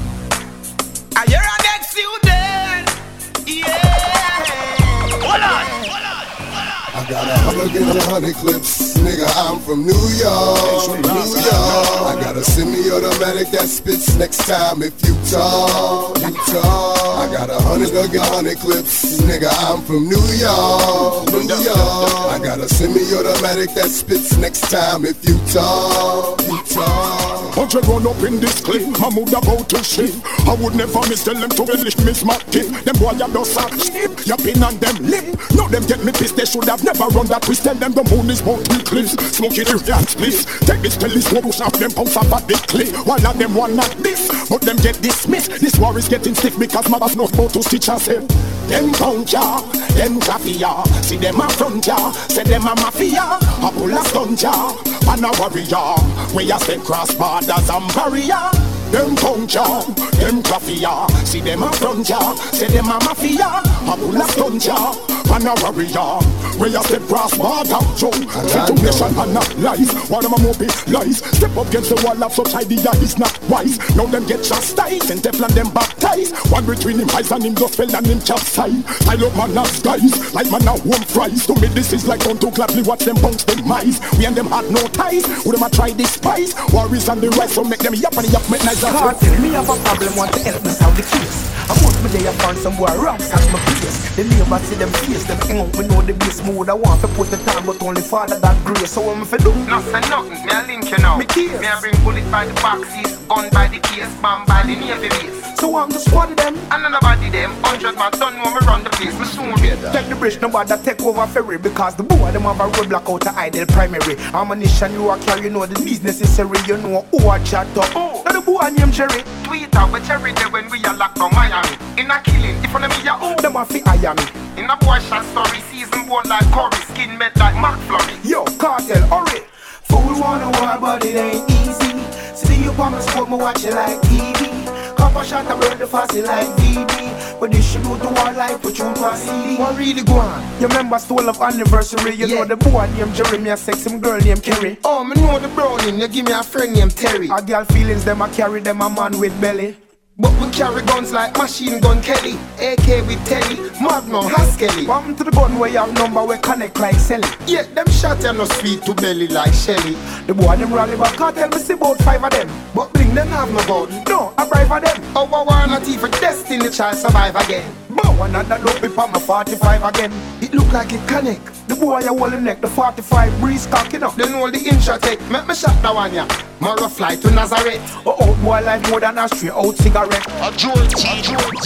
I 7.05 7.11
got 7.11 7.29
a 7.29 7.39
hundred 7.39 7.83
and 7.83 7.99
a 7.99 8.03
hundred 8.05 8.35
clips. 8.37 8.94
Nigga, 9.01 9.27
I'm 9.37 9.61
from 9.61 9.85
New 9.87 9.93
York, 10.19 10.85
from 10.85 11.03
New 11.03 11.31
York. 11.35 12.05
I 12.05 12.19
got 12.21 12.37
a 12.37 12.45
semi-automatic 12.45 13.49
that 13.51 13.69
spits 13.69 14.15
next 14.17 14.47
time 14.47 14.83
if 14.83 14.95
you 15.07 15.15
talk, 15.31 16.19
you 16.21 16.33
talk. 16.53 17.19
I 17.19 17.33
got 17.33 17.51
a 17.51 17.61
hundred 17.63 17.95
a 17.95 18.21
hundred 18.21 18.59
clips. 18.59 19.21
Nigga, 19.23 19.49
I'm 19.69 19.83
from 19.83 20.09
New 20.09 20.25
York, 20.37 21.33
New 21.33 21.63
York. 21.63 22.31
I 22.31 22.39
got 22.43 22.61
a 22.61 22.69
semi-automatic 22.69 23.75
that 23.75 23.91
spits 23.91 24.37
next 24.39 24.71
time 24.71 25.05
if 25.05 25.17
you 25.27 25.39
talk, 25.53 26.41
you 26.43 26.63
talk. 26.75 27.55
Hundred 27.55 27.87
run 27.87 28.07
up 28.07 28.19
in 28.27 28.41
this 28.41 28.61
clip, 28.61 28.83
Mahmoud 28.99 29.33
about 29.33 29.69
to 29.71 29.83
shit. 29.85 30.15
I 30.49 30.55
would 30.55 30.75
never 30.75 31.01
miss 31.09 31.23
tell 31.23 31.35
them 31.35 31.51
to 31.51 31.63
relish 31.65 31.97
Miss 31.99 32.25
Martin. 32.25 32.73
Them 32.83 32.97
boy 32.99 33.15
a 33.15 33.31
dust 33.31 33.57
a 33.57 33.79
skip, 33.79 34.39
pin 34.43 34.63
on 34.63 34.77
them 34.79 34.97
lip. 35.07 35.25
No 35.55 35.69
them 35.69 35.87
get 35.87 36.05
me 36.05 36.13
pissed, 36.13 36.37
they 36.37 36.45
should 36.45 36.65
have 36.65 36.83
never 36.83 37.07
run 37.15 37.27
that 37.29 37.43
twist. 37.43 37.63
Tell 37.65 37.75
them 37.75 37.93
the 37.93 38.03
moon 38.11 38.29
is 38.31 38.41
about 38.41 38.65
to 38.65 38.84
cliffs. 38.85 39.13
Smoke 39.37 39.59
it 39.59 39.73
react 39.73 40.17
please. 40.17 40.45
Take 40.61 40.83
this 40.83 40.97
telescope, 40.97 41.43
push 41.43 41.61
off 41.61 41.73
them 41.75 41.91
pumps 41.91 42.17
up 42.17 42.31
at 42.33 42.47
the 42.47 42.55
cliff. 42.69 43.07
One 43.07 43.25
of 43.25 43.39
them 43.39 43.55
one 43.55 43.77
not 43.77 43.91
this, 43.99 44.29
but 44.49 44.61
them 44.61 44.77
get 44.77 45.01
dismissed. 45.01 45.51
This 45.61 45.79
war 45.79 45.97
is 45.99 46.09
getting 46.09 46.35
stiff 46.35 46.59
because 46.59 46.89
mothers 46.89 47.17
not 47.17 47.33
about 47.33 47.53
to 47.55 47.63
stitch 47.63 47.87
herself. 47.87 48.27
Them 48.69 48.93
pound 48.93 49.33
ya, 49.33 49.61
them 49.97 50.21
ya. 50.45 50.83
See 51.03 51.17
them 51.17 51.41
a 51.41 51.49
front 51.51 51.87
ya, 51.87 52.13
say 52.13 52.45
them 52.45 52.63
a 52.63 52.75
mafia. 52.77 53.39
A 53.63 53.71
pull 53.73 53.93
a 53.93 54.05
stunt 54.05 54.43
ya, 54.43 54.77
and 55.09 55.25
a 55.25 55.31
warrior. 55.39 55.95
We 56.35 56.51
a 56.51 56.59
step 56.59 56.81
cross 56.81 57.15
borders 57.15 57.69
and 57.69 57.95
barrier. 57.95 58.51
Them 58.95 59.17
tongue 59.17 59.49
jar, 59.49 59.83
them 60.23 60.41
coffee 60.45 60.75
ya. 60.75 61.09
See 61.25 61.41
them 61.41 61.65
a 61.65 61.73
front 61.73 62.09
ya, 62.09 62.35
say 62.53 62.69
them 62.69 62.87
a 62.87 62.95
mafia. 63.03 63.61
A 63.91 63.97
pull 63.99 64.15
a 64.15 64.25
stunt 64.29 64.65
ya, 64.65 64.95
and 65.35 65.51
a 65.51 65.55
warrior. 65.67 66.23
Where 66.55 66.71
you 66.71 66.81
step 66.85 67.03
cross 67.11 67.37
border, 67.37 67.83
Joe. 67.99 68.15
Situation 68.47 69.19
and 69.19 69.35
not 69.35 69.51
lies. 69.59 69.91
One 70.09 70.25
of 70.25 70.31
my 70.31 70.39
a 70.39 70.91
lies. 70.95 71.19
Step 71.35 71.57
up 71.57 71.67
against 71.67 71.91
the 71.91 71.99
wall 72.07 72.23
of 72.23 72.33
such 72.33 72.55
idea 72.55 72.95
is 73.03 73.19
not 73.19 73.35
wise. 73.51 73.83
Now 73.97 74.07
them 74.07 74.27
get 74.27 74.45
chastised 74.45 75.11
and 75.11 75.19
Teflon 75.19 75.51
them 75.59 75.75
baptized. 75.75 76.37
One 76.53 76.65
between 76.65 77.01
him 77.01 77.11
eyes 77.11 77.33
and 77.33 77.43
him 77.43 77.57
just 77.57 77.75
fell 77.75 77.91
and 77.91 78.07
him 78.07 78.21
capsized. 78.21 78.87
I 79.11 79.19
love 79.19 79.35
man 79.37 79.59
as 79.59 79.83
guys, 79.83 80.33
like 80.33 80.49
man 80.53 80.69
a 80.71 80.79
warm 80.87 81.03
fries. 81.03 81.45
To 81.49 81.59
me 81.59 81.67
this 81.75 81.93
is 81.93 82.07
like 82.07 82.25
on 82.31 82.39
to 82.39 82.53
gladly 82.53 82.83
watch 82.83 83.05
them 83.05 83.17
bounce 83.17 83.43
them 83.43 83.67
mice. 83.67 83.99
We 84.17 84.27
and 84.27 84.37
them 84.37 84.47
had 84.47 84.71
no 84.71 84.87
ties. 84.95 85.27
Who 85.43 85.51
them 85.51 85.67
a 85.67 85.69
try 85.69 85.91
this 85.91 86.15
spice? 86.15 86.55
Worries 86.71 87.09
on 87.09 87.19
the 87.19 87.31
rise, 87.35 87.55
so 87.55 87.65
make 87.65 87.83
them 87.83 87.95
yap 87.95 88.15
and 88.15 88.31
yap 88.31 88.49
make 88.49 88.63
nice 88.63 88.84
well. 88.93 89.15
Kartel, 89.15 89.41
me 89.41 89.49
have 89.51 89.69
a 89.69 89.77
problem, 89.77 90.17
want 90.17 90.33
to 90.33 90.41
help 90.41 90.63
me 90.63 90.71
solve 90.71 90.97
the 90.97 91.03
case. 91.03 91.54
I 91.69 91.75
want 91.83 91.97
me 92.03 92.09
there 92.11 92.33
find 92.45 92.57
some 92.59 92.77
boy 92.77 92.93
rocks 92.97 93.33
at 93.33 93.45
my 93.53 93.59
place. 93.61 94.17
The 94.17 94.25
neighbors 94.25 94.63
see 94.63 94.77
them 94.77 94.91
face, 95.05 95.25
them 95.25 95.39
hang 95.49 95.61
out, 95.61 95.73
me 95.79 95.87
know 95.89 96.03
the 96.03 96.15
base 96.15 96.43
mood. 96.45 96.69
I 96.69 96.75
want 96.75 97.01
to 97.01 97.09
put 97.09 97.29
the 97.29 97.39
time, 97.39 97.67
but 97.67 97.83
only 97.83 98.03
Father 98.03 98.39
that 98.39 98.57
grace. 98.65 98.93
So 98.93 99.11
I'm 99.11 99.25
fi 99.25 99.37
do? 99.39 99.55
Nothing, 99.67 99.93
nothing. 100.11 100.47
Me 100.47 100.53
a 100.53 100.63
link 100.67 100.91
you 100.91 100.99
now. 100.99 101.17
Me 101.17 101.27
case. 101.27 101.59
Me 101.61 101.67
a 101.67 101.77
bring 101.81 101.97
bullet 102.05 102.31
by 102.31 102.47
the 102.47 102.55
boxes, 102.61 103.17
gun 103.29 103.51
by 103.51 103.69
the 103.69 103.81
case, 103.81 104.13
bomb 104.21 104.47
by 104.47 104.63
the 104.63 104.77
navy 104.77 105.09
base. 105.09 105.59
So 105.59 105.77
I'm 105.77 105.89
the 105.91 105.99
squad 105.99 106.37
them. 106.37 106.59
And 106.71 106.93
nobody 106.93 107.31
them. 107.31 107.51
Hundred 107.63 107.95
man 107.97 108.13
don't 108.13 108.37
know 108.37 108.53
me 108.53 108.61
run 108.67 108.85
the 108.85 108.91
place. 108.91 109.19
Me 109.19 109.25
soon 109.25 109.55
be 109.57 109.71
there. 109.75 109.93
Take 109.93 110.09
the 110.09 110.17
bridge, 110.17 110.41
nobody 110.41 110.77
take 110.83 111.01
over 111.03 111.27
ferry 111.27 111.59
because 111.59 111.95
the 111.95 112.03
boy 112.03 112.31
them 112.33 112.43
have 112.43 112.61
a 112.61 112.69
roadblock 112.69 113.09
out 113.13 113.27
of 113.27 113.37
idle 113.37 113.67
primary. 113.67 114.17
Ammunition 114.35 114.93
you 114.93 115.09
are 115.09 115.19
carry, 115.19 115.45
you 115.45 115.51
know 115.51 115.65
the 115.67 115.75
business 115.81 116.21
necessary, 116.21 116.59
you 116.67 116.77
know 116.77 117.07
who 117.11 117.29
I 117.29 117.43
chat 117.45 117.67
up. 117.79 117.91
Oh, 117.97 118.23
now 118.27 118.33
the 118.33 118.41
boy 118.41 118.69
name 118.69 118.93
Jerry. 118.93 119.23
Tweet 119.45 119.75
out 119.77 119.93
with 119.93 120.07
Cherry 120.07 120.33
there 120.33 120.51
when 120.51 120.69
we 120.71 120.85
are 120.85 120.97
locked 120.97 121.17
down 121.17 121.31
Miami. 121.55 122.01
In 122.01 122.11
a 122.11 122.21
killing, 122.23 122.57
if 122.65 122.75
on 122.75 122.83
me 122.83 123.05
ya 123.05 123.19
oh. 123.21 123.37
Them 123.41 123.57
a 123.57 123.65
fi 123.65 123.81
hire 123.87 124.15
me. 124.15 124.63
In 124.63 124.71
a 124.71 124.77
boy 124.77 124.99
shot 124.99 125.25
story, 125.27 125.61
season 125.71 126.07
board 126.09 126.27
like 126.27 126.47
Curry, 126.51 126.77
skin 126.91 127.19
met 127.19 127.37
like 127.37 127.55
Mark 127.57 127.79
Flurry. 127.87 128.19
Yo, 128.25 128.45
Kartel, 128.59 129.03
hurry. 129.09 129.41
Fool 129.85 130.21
wanna 130.21 130.51
war, 130.59 130.79
but 130.81 131.05
it 131.05 131.17
ain't 131.17 131.51
easy. 131.51 131.95
See 132.35 132.65
you 132.65 132.71
on 132.71 132.93
my 132.93 133.01
spot, 133.01 133.31
me 133.31 133.37
watch 133.37 133.65
it 133.65 133.75
like 133.75 134.01
TV. 134.03 134.97
Couple 134.97 135.23
shot, 135.23 135.47
I 135.47 135.59
burn 135.61 135.79
the 135.79 135.87
fossil 135.87 136.25
like 136.25 136.49
DD. 136.57 137.39
But 137.39 137.51
distribute 137.51 137.99
the 137.99 138.07
war 138.07 138.33
like 138.33 138.61
put 138.61 138.79
you 138.79 138.85
on 138.85 139.17
CD. 139.17 139.57
What 139.57 139.79
really 139.79 140.03
go 140.03 140.15
on? 140.15 140.61
You 140.61 140.67
remember 140.67 140.99
stole 140.99 141.29
of 141.29 141.41
anniversary? 141.41 142.15
You 142.15 142.27
know 142.29 142.45
the 142.45 142.57
boy 142.57 142.89
named 142.97 143.15
Jeremy, 143.15 143.51
a 143.51 143.57
sexy 143.57 143.97
girl 143.99 144.19
named 144.19 144.43
Kerry. 144.43 144.79
Oh, 144.85 145.05
me 145.05 145.15
know 145.17 145.39
the 145.39 145.49
browning, 145.49 146.01
you 146.01 146.09
give 146.09 146.27
me 146.27 146.33
a 146.33 146.43
friend 146.43 146.75
named 146.75 146.97
Terry. 146.97 147.29
A 147.29 147.43
girl 147.43 147.65
feelings, 147.67 148.05
them 148.05 148.23
I 148.23 148.29
carry 148.31 148.61
them 148.61 148.81
a 148.81 148.91
man 148.91 149.19
with 149.21 149.39
belly. 149.41 149.77
But 150.17 150.31
we 150.41 150.49
carry 150.53 150.81
guns 150.83 151.11
like 151.11 151.37
machine 151.37 151.81
gun 151.81 152.01
Kelly, 152.01 152.35
AK 152.61 153.05
with 153.09 153.27
Telly, 153.27 153.57
Magnum, 153.83 154.31
Haskelly. 154.31 154.87
Bomb 154.87 155.17
to 155.17 155.25
the 155.25 155.33
gun 155.33 155.59
where 155.59 155.69
you 155.69 155.79
have 155.79 155.93
number 155.95 156.25
where 156.25 156.39
connect 156.39 156.79
like 156.79 156.95
Sally. 156.95 157.27
Yeah, 157.47 157.63
them 157.63 157.89
shot 157.89 158.25
and 158.25 158.39
no 158.39 158.45
sweet 158.45 158.83
to 158.85 158.95
belly 158.95 159.27
like 159.27 159.53
Shelly. 159.53 159.97
The 160.29 160.35
boy 160.35 160.55
them 160.57 160.73
rally 160.73 160.97
back, 160.97 161.17
can't 161.17 161.35
tell 161.35 161.49
me 161.49 161.59
see 161.59 161.73
about 161.73 161.99
five 161.99 162.23
of 162.23 162.31
them. 162.31 162.49
But 162.77 162.93
bring 162.93 163.13
them 163.13 163.27
have 163.27 163.51
no 163.51 163.67
gun. 163.67 164.05
No, 164.05 164.33
I 164.39 164.49
bribe 164.49 164.71
of 164.71 164.83
them. 164.85 165.17
I 165.17 165.23
want 165.25 165.71
not 165.71 165.89
even 165.89 166.11
destiny 166.13 166.71
child 166.71 166.97
survive 166.97 167.35
again. 167.35 167.75
But 167.91 168.07
one 168.17 168.33
that 168.33 168.63
look 168.63 168.81
be 168.81 168.89
on 168.97 169.11
my 169.11 169.19
45 169.19 169.83
again. 169.83 170.13
It 170.41 170.55
look 170.55 170.73
like 170.73 170.93
it 170.93 171.07
connect. 171.09 171.69
The 171.69 171.75
boy 171.75 172.01
you 172.01 172.17
hold 172.17 172.33
him 172.33 172.45
neck, 172.45 172.61
the 172.61 172.69
45 172.69 173.41
breeze 173.41 173.67
cocking 173.67 174.03
up. 174.03 174.15
Then 174.15 174.35
all 174.35 174.51
the 174.51 174.59
inch 174.59 174.89
I 174.89 174.99
take, 174.99 175.21
make 175.31 175.47
me 175.49 175.55
shot 175.55 175.81
that 175.83 175.95
one 175.95 176.15
ya. 176.15 176.29
Mara 176.61 176.89
fly 176.89 177.17
to 177.17 177.31
Nazareth. 177.31 177.81
Oh, 178.07 178.17
oh, 178.21 178.35
boy 178.43 178.61
like 178.63 178.89
more 178.91 179.01
than 179.01 179.19
a 179.19 179.29
straight 179.29 179.53
out 179.53 179.77
cigarette. 179.77 180.04
A 180.05 180.53
joint, 180.53 180.93
a 180.93 181.23
joint. 181.23 181.65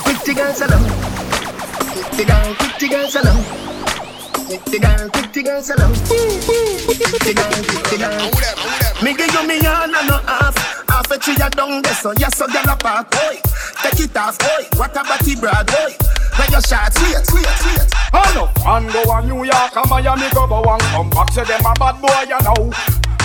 Quick 0.00 0.20
the 0.24 0.32
girls 0.32 0.60
along. 0.62 0.88
Quick 1.92 2.10
the 2.16 2.24
girl, 2.24 2.54
quick 2.54 2.78
the 2.78 2.88
girls 2.88 3.16
along. 3.16 3.44
Quick 4.48 4.64
the 4.64 4.78
girl, 4.80 5.10
quick 5.10 5.32
the 5.34 5.42
girls 5.42 5.68
along. 5.68 5.92
Quick 5.92 7.20
the 7.20 7.34
girl, 7.36 7.52
quick 7.68 7.84
the 7.92 7.96
girl. 8.00 9.04
Me 9.04 9.12
give 9.12 9.28
you 9.28 9.46
me 9.46 9.60
all 9.66 9.84
and 9.84 10.08
no 10.08 10.16
half. 10.24 10.56
Half 10.88 11.10
a 11.10 11.18
tree 11.18 11.36
a 11.36 11.50
down 11.50 11.82
there, 11.82 11.92
so 11.92 12.14
yes, 12.16 12.34
so 12.38 12.46
girl 12.46 12.64
apart. 12.64 13.14
Oi, 13.14 13.36
take 13.82 14.00
it 14.00 14.16
off. 14.16 14.40
Oi, 14.40 14.64
what 14.78 14.96
a 14.96 15.04
body 15.04 15.36
brad. 15.36 15.68
Oi, 15.68 15.92
where 16.40 16.48
your 16.48 16.62
shots? 16.62 16.96
Sweet, 16.96 17.26
sweet, 17.28 17.46
sweet. 17.60 17.92
Hello, 18.08 18.48
and 18.64 18.90
go 18.90 19.04
on 19.12 19.28
New 19.28 19.44
York 19.44 19.76
and 19.76 19.90
Miami 19.90 20.30
go 20.32 20.46
go 20.48 20.64
and 20.64 20.80
come 20.80 21.10
back. 21.10 21.30
Say 21.32 21.44
them 21.44 21.60
a 21.60 21.74
bad 21.76 22.00
boy, 22.00 22.24
you 22.24 22.40
know. 22.40 22.72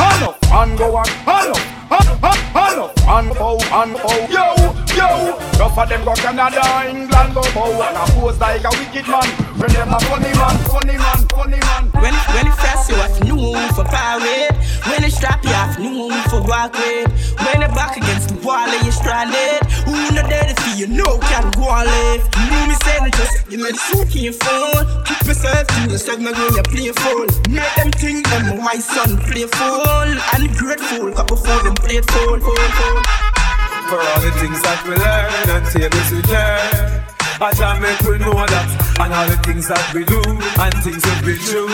Hello, 0.01 0.34
and 0.61 0.77
go 0.77 0.95
on. 0.95 1.05
Hello, 1.27 1.53
hello, 1.89 2.15
hello, 2.55 2.85
and 3.15 3.35
go 3.35 3.57
and 3.80 3.93
go. 3.99 4.13
Yo, 4.31 4.89
yo. 4.99 5.39
Enough 5.55 5.77
of 5.77 5.89
them 5.89 6.03
go 6.03 6.13
Canada, 6.15 6.63
England 6.88 7.31
go 7.34 7.43
bow 7.55 7.84
and 7.88 7.97
a 7.97 8.05
pose 8.15 8.39
like 8.39 8.63
a 8.63 8.71
wicked 8.80 9.07
man. 9.07 9.27
When 9.59 9.71
them 9.71 9.91
a 9.95 9.99
funny 10.07 10.31
man, 10.35 10.55
funny 10.67 10.97
man, 10.99 11.19
funny 11.31 11.59
man. 11.59 11.84
When 11.99 12.13
it, 12.15 12.26
when 12.35 12.47
it 12.47 12.55
fast, 12.59 12.89
you 12.89 12.95
have 12.95 13.15
noon 13.23 13.59
for 13.76 13.84
parade. 13.84 14.55
When 14.88 15.03
it 15.03 15.11
strap, 15.11 15.43
you 15.43 15.55
have 15.55 15.80
noon 15.80 16.15
for 16.31 16.41
walk 16.43 16.73
with. 16.76 17.11
When 17.43 17.63
it 17.63 17.71
back 17.76 17.97
against 17.97 18.30
the 18.30 18.35
wall, 18.45 18.67
and 18.67 18.85
you 18.85 18.91
stranded. 18.91 19.63
Who 19.88 19.95
not 20.15 20.30
there 20.30 20.47
to 20.47 20.55
see 20.63 20.80
you 20.80 20.88
know 20.88 21.19
can 21.27 21.51
go 21.51 21.67
and 21.67 21.88
live. 21.88 22.23
You 22.39 22.45
know 22.51 22.67
me 22.67 22.76
saying 22.84 23.11
just, 23.11 23.51
you 23.51 23.57
know 23.57 23.71
the 23.71 23.80
suit 23.80 24.15
in 24.15 24.34
phone. 24.34 25.03
Keep 25.03 25.27
yourself 25.27 25.67
to 25.67 25.80
yourself, 25.91 26.19
not 26.19 26.35
when 26.39 26.53
you're 26.55 26.71
playful. 26.71 27.27
Make 27.51 27.73
them 27.76 27.91
think 27.91 28.27
them 28.30 28.63
my 28.63 28.80
son 28.80 29.17
playful. 29.27 30.07
And 30.35 30.47
grateful, 30.55 31.11
cause 31.11 31.27
before 31.27 31.63
them 31.63 31.76
playful, 31.76 32.39
full, 32.39 32.55
full. 32.80 33.28
For 33.90 33.98
all 33.98 34.22
the 34.22 34.30
things 34.38 34.61
that 34.61 34.80
we 34.86 34.94
learn 34.94 35.49
and 35.49 35.66
tables 35.74 36.10
we 36.14 36.22
turn. 36.30 37.02
I 37.41 37.49
shall 37.57 37.74
make 37.82 37.98
we 38.06 38.20
know 38.22 38.38
that 38.38 38.70
And 39.02 39.14
all 39.14 39.26
the 39.26 39.38
things 39.41 39.66
that 39.66 39.82
we 39.98 40.03
do 40.06 40.22
And 40.61 40.76
things 40.86 41.02
that 41.02 41.20
we 41.26 41.34
do. 41.49 41.66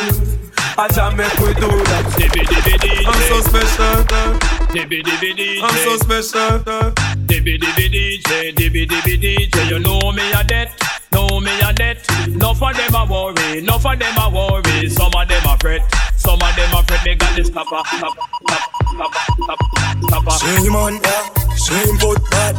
I 0.80 0.88
shall 0.96 1.12
make 1.12 1.36
we 1.44 1.52
do 1.60 1.68
that. 1.68 2.06
Dibby 2.16 2.48
dibby 2.48 2.80
DJ 2.80 3.04
I'm 3.04 3.20
so 3.28 3.38
special. 3.44 4.08
Dibby 4.72 5.04
dibby 5.04 5.36
DJ 5.36 5.60
I'm 5.60 5.76
so 5.84 5.98
special. 6.00 6.64
Dibby 7.28 7.60
dibby 7.60 7.86
DJ 7.92 8.56
Dibby 8.56 8.88
dibby 8.88 9.16
DJ 9.20 9.70
You 9.70 9.80
know 9.80 10.12
me 10.14 10.32
a 10.32 10.44
debt 10.44 10.72
Know 11.12 11.42
me 11.42 11.52
a 11.68 11.74
debt. 11.74 12.00
Enough 12.28 12.64
of 12.64 12.78
them 12.78 12.96
a 12.96 13.04
worry 13.12 13.60
Enough 13.60 13.86
of 13.86 14.00
them 14.00 14.16
a 14.24 14.30
worry. 14.32 14.88
Some 14.90 15.12
of 15.12 15.28
them 15.28 15.44
a 15.52 15.58
fret 15.60 15.84
Some 16.16 16.40
of 16.40 16.56
them 16.56 16.72
a 16.72 16.84
fret. 16.84 17.02
They 17.04 17.16
got 17.16 17.36
this 17.36 17.48
stopper 17.48 17.84
Stopper 17.92 18.24
Stopper 18.48 19.20
Stopper 19.44 19.68
Stopper 20.08 20.32
Same 20.32 20.72
man, 20.72 21.00
yeah, 21.04 21.45
same 21.58 21.98
foot 21.98 22.22
bad 22.32 22.56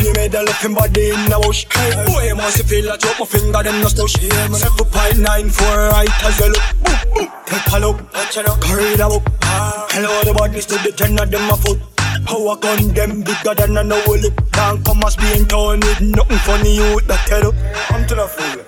you 0.00 0.12
made 0.14 0.34
a 0.34 0.42
looking 0.42 0.74
body 0.74 1.10
in 1.10 1.24
the 1.28 1.38
bush 1.42 1.66
Hey, 1.70 1.92
boy, 2.06 2.34
must 2.34 2.58
you 2.58 2.64
feel 2.64 2.90
I 2.90 2.96
drop 2.96 3.18
my 3.20 3.26
finger, 3.26 3.62
them 3.62 3.80
no 3.80 3.88
stush 3.88 4.16
yeah, 4.22 4.48
man. 4.48 4.58
Seven 4.58 4.86
point 4.90 5.18
nine 5.18 5.50
four 5.50 5.76
right 5.92 6.24
as 6.24 6.38
you 6.40 6.48
look. 6.48 6.66
Boop, 6.82 7.00
boop. 7.14 7.30
Take 7.46 7.72
a 7.72 7.78
look, 7.78 7.98
watch 8.14 8.36
it 8.36 8.48
out, 8.48 8.60
carry 8.62 8.96
the 8.96 9.06
book. 9.08 9.22
Hello, 9.92 10.22
the 10.24 10.32
bodies 10.32 10.66
to 10.66 10.76
the 10.78 10.92
ten 10.92 11.18
of 11.18 11.30
them 11.30 11.50
a 11.50 11.56
foot. 11.56 11.80
How 12.26 12.48
I 12.48 12.58
gun 12.58 12.88
them 12.94 13.22
bigger 13.22 13.54
than 13.54 13.76
a 13.76 13.84
no 13.84 13.98
lip. 14.06 14.40
Can't 14.52 14.84
come 14.84 15.02
as 15.04 15.16
being 15.16 15.46
torn 15.46 15.80
with 15.80 16.00
nothing 16.00 16.38
funny 16.38 16.76
you 16.76 17.00
that 17.02 17.26
tell 17.26 17.48
up. 17.48 17.54
I'm 17.90 18.06
to 18.06 18.14
the 18.14 18.26
fool. 18.26 18.58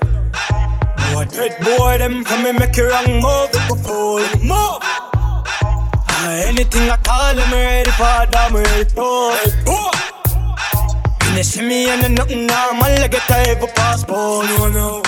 What 1.15 1.31
dead 1.31 1.57
boy 1.63 1.99
them 1.99 2.25
come 2.25 2.47
and 2.47 2.59
make 2.59 2.77
you 2.77 2.89
wrong. 2.91 3.21
Move 3.23 3.55
move 3.71 4.51
Ah, 4.51 5.14
Anything 6.27 6.89
I 6.89 6.97
call 6.97 7.35
them 7.35 7.53
ready 7.53 7.91
for 7.91 8.27
them 8.33 8.55
ready 8.55 8.89
for 8.91 9.33
When 11.21 11.35
they 11.35 11.43
see 11.43 11.63
me 11.63 11.91
and 11.91 12.15
nothing 12.15 12.47
normal. 12.47 12.85
I 12.85 13.09
get 13.09 13.29
a 13.29 13.35
heavy 13.35 13.67
passport. 13.75 14.47
No 14.47 14.69
no. 14.71 15.03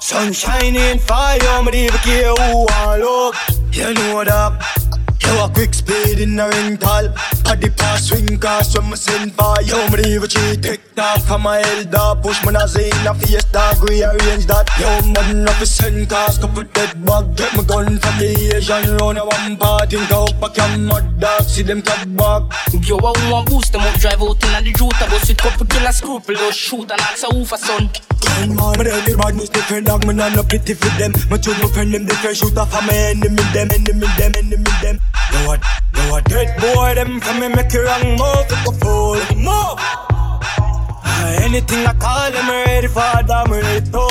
Sun 0.00 0.32
shining 0.34 0.98
fire 0.98 1.62
me 1.64 1.86
even 1.86 1.98
care 2.00 2.34
who 2.34 2.66
I 2.68 2.98
look 2.98 3.34
You 3.72 3.94
know 3.94 4.22
that 4.24 4.93
Yo, 5.26 5.44
a 5.44 5.50
quick 5.50 5.74
speed 5.74 6.20
in 6.20 6.36
the 6.36 6.48
rental. 6.48 7.12
At 7.50 7.60
the 7.60 7.70
pass 7.76 8.08
swing 8.08 8.38
cars 8.38 8.74
when 8.74 8.90
me 8.90 8.96
send 8.96 9.32
for 9.34 9.60
Yo, 9.62 9.76
me 9.88 10.02
leave 10.02 10.22
a 10.22 10.28
cheat 10.28 10.62
Take 10.62 10.80
off 10.98 11.26
from 11.26 11.42
my 11.42 11.60
elder 11.60 12.20
Push 12.22 12.44
me 12.44 12.54
as 12.56 12.76
in 12.76 13.06
a 13.06 13.14
fiesta 13.14 13.76
Rearrange 13.82 14.46
that. 14.46 14.66
Yo, 14.80 14.88
man, 15.12 15.46
up 15.48 15.60
a 15.60 15.66
send 15.66 16.08
cars 16.08 16.38
Couple 16.38 16.64
dead 16.64 17.04
bag 17.04 17.36
Get 17.36 17.54
my 17.56 17.62
gun 17.64 17.98
from 17.98 18.18
the 18.18 18.56
Asian 18.56 18.96
Round 18.96 19.18
a 19.18 19.24
one 19.24 19.56
party 19.56 19.98
Go 20.08 20.24
up 20.24 20.42
a 20.42 20.48
cam 20.54 20.86
mud 20.86 21.20
dog 21.20 21.42
See 21.42 21.62
them 21.62 21.82
come 21.82 22.16
back 22.16 22.42
Yo, 22.82 22.96
I 22.96 23.30
want 23.30 23.48
boost 23.48 23.72
them 23.72 23.82
up, 23.82 23.94
drive 24.00 24.22
out 24.22 24.42
in 24.42 24.54
a 24.54 24.62
the 24.62 24.72
Jota 24.72 25.06
bus 25.10 25.28
with 25.28 25.36
couple 25.36 25.66
killer 25.66 25.92
scruple, 25.92 26.34
just 26.34 26.58
shoot 26.58 26.90
and 26.90 27.00
ask 27.00 27.24
a 27.24 27.34
who 27.34 27.44
for 27.44 27.56
son. 27.58 27.90
Gun 28.24 28.56
man, 28.56 28.78
me 28.78 28.84
ready 28.84 29.14
badness 29.16 29.48
different 29.48 29.86
dog, 29.86 30.06
me 30.06 30.14
not 30.14 30.32
no 30.34 30.42
pity 30.42 30.74
for 30.74 30.88
them. 30.98 31.12
Me 31.30 31.38
choose 31.38 31.58
my 31.62 31.68
friend 31.68 31.92
them, 31.92 32.04
different 32.06 32.36
shoot 32.36 32.56
off 32.56 32.74
of 32.74 32.84
my 32.86 32.94
enemy 32.94 33.42
them, 33.52 33.68
enemy 33.70 34.06
them, 34.18 34.32
enemy 34.36 34.72
them. 34.82 34.98
Yo 35.32 35.46
what, 35.48 35.60
yo 35.94 36.10
what, 36.10 36.24
dead 36.24 36.48
boy 36.60 36.94
them 36.94 37.20
from 37.20 37.40
me 37.40 37.48
make 37.48 37.72
you 37.72 37.84
wrong 37.84 38.16
move, 38.16 38.48
go 38.64 38.72
fool, 38.80 39.20
move! 39.36 39.78
Ah, 39.78 41.38
Anything 41.42 41.86
I 41.86 41.92
call 41.94 42.30
them, 42.30 42.46
me 42.46 42.64
ready 42.64 42.88
for 42.88 43.22
them, 43.28 43.50
me 43.50 43.60
ready 43.60 43.90
to 43.90 44.04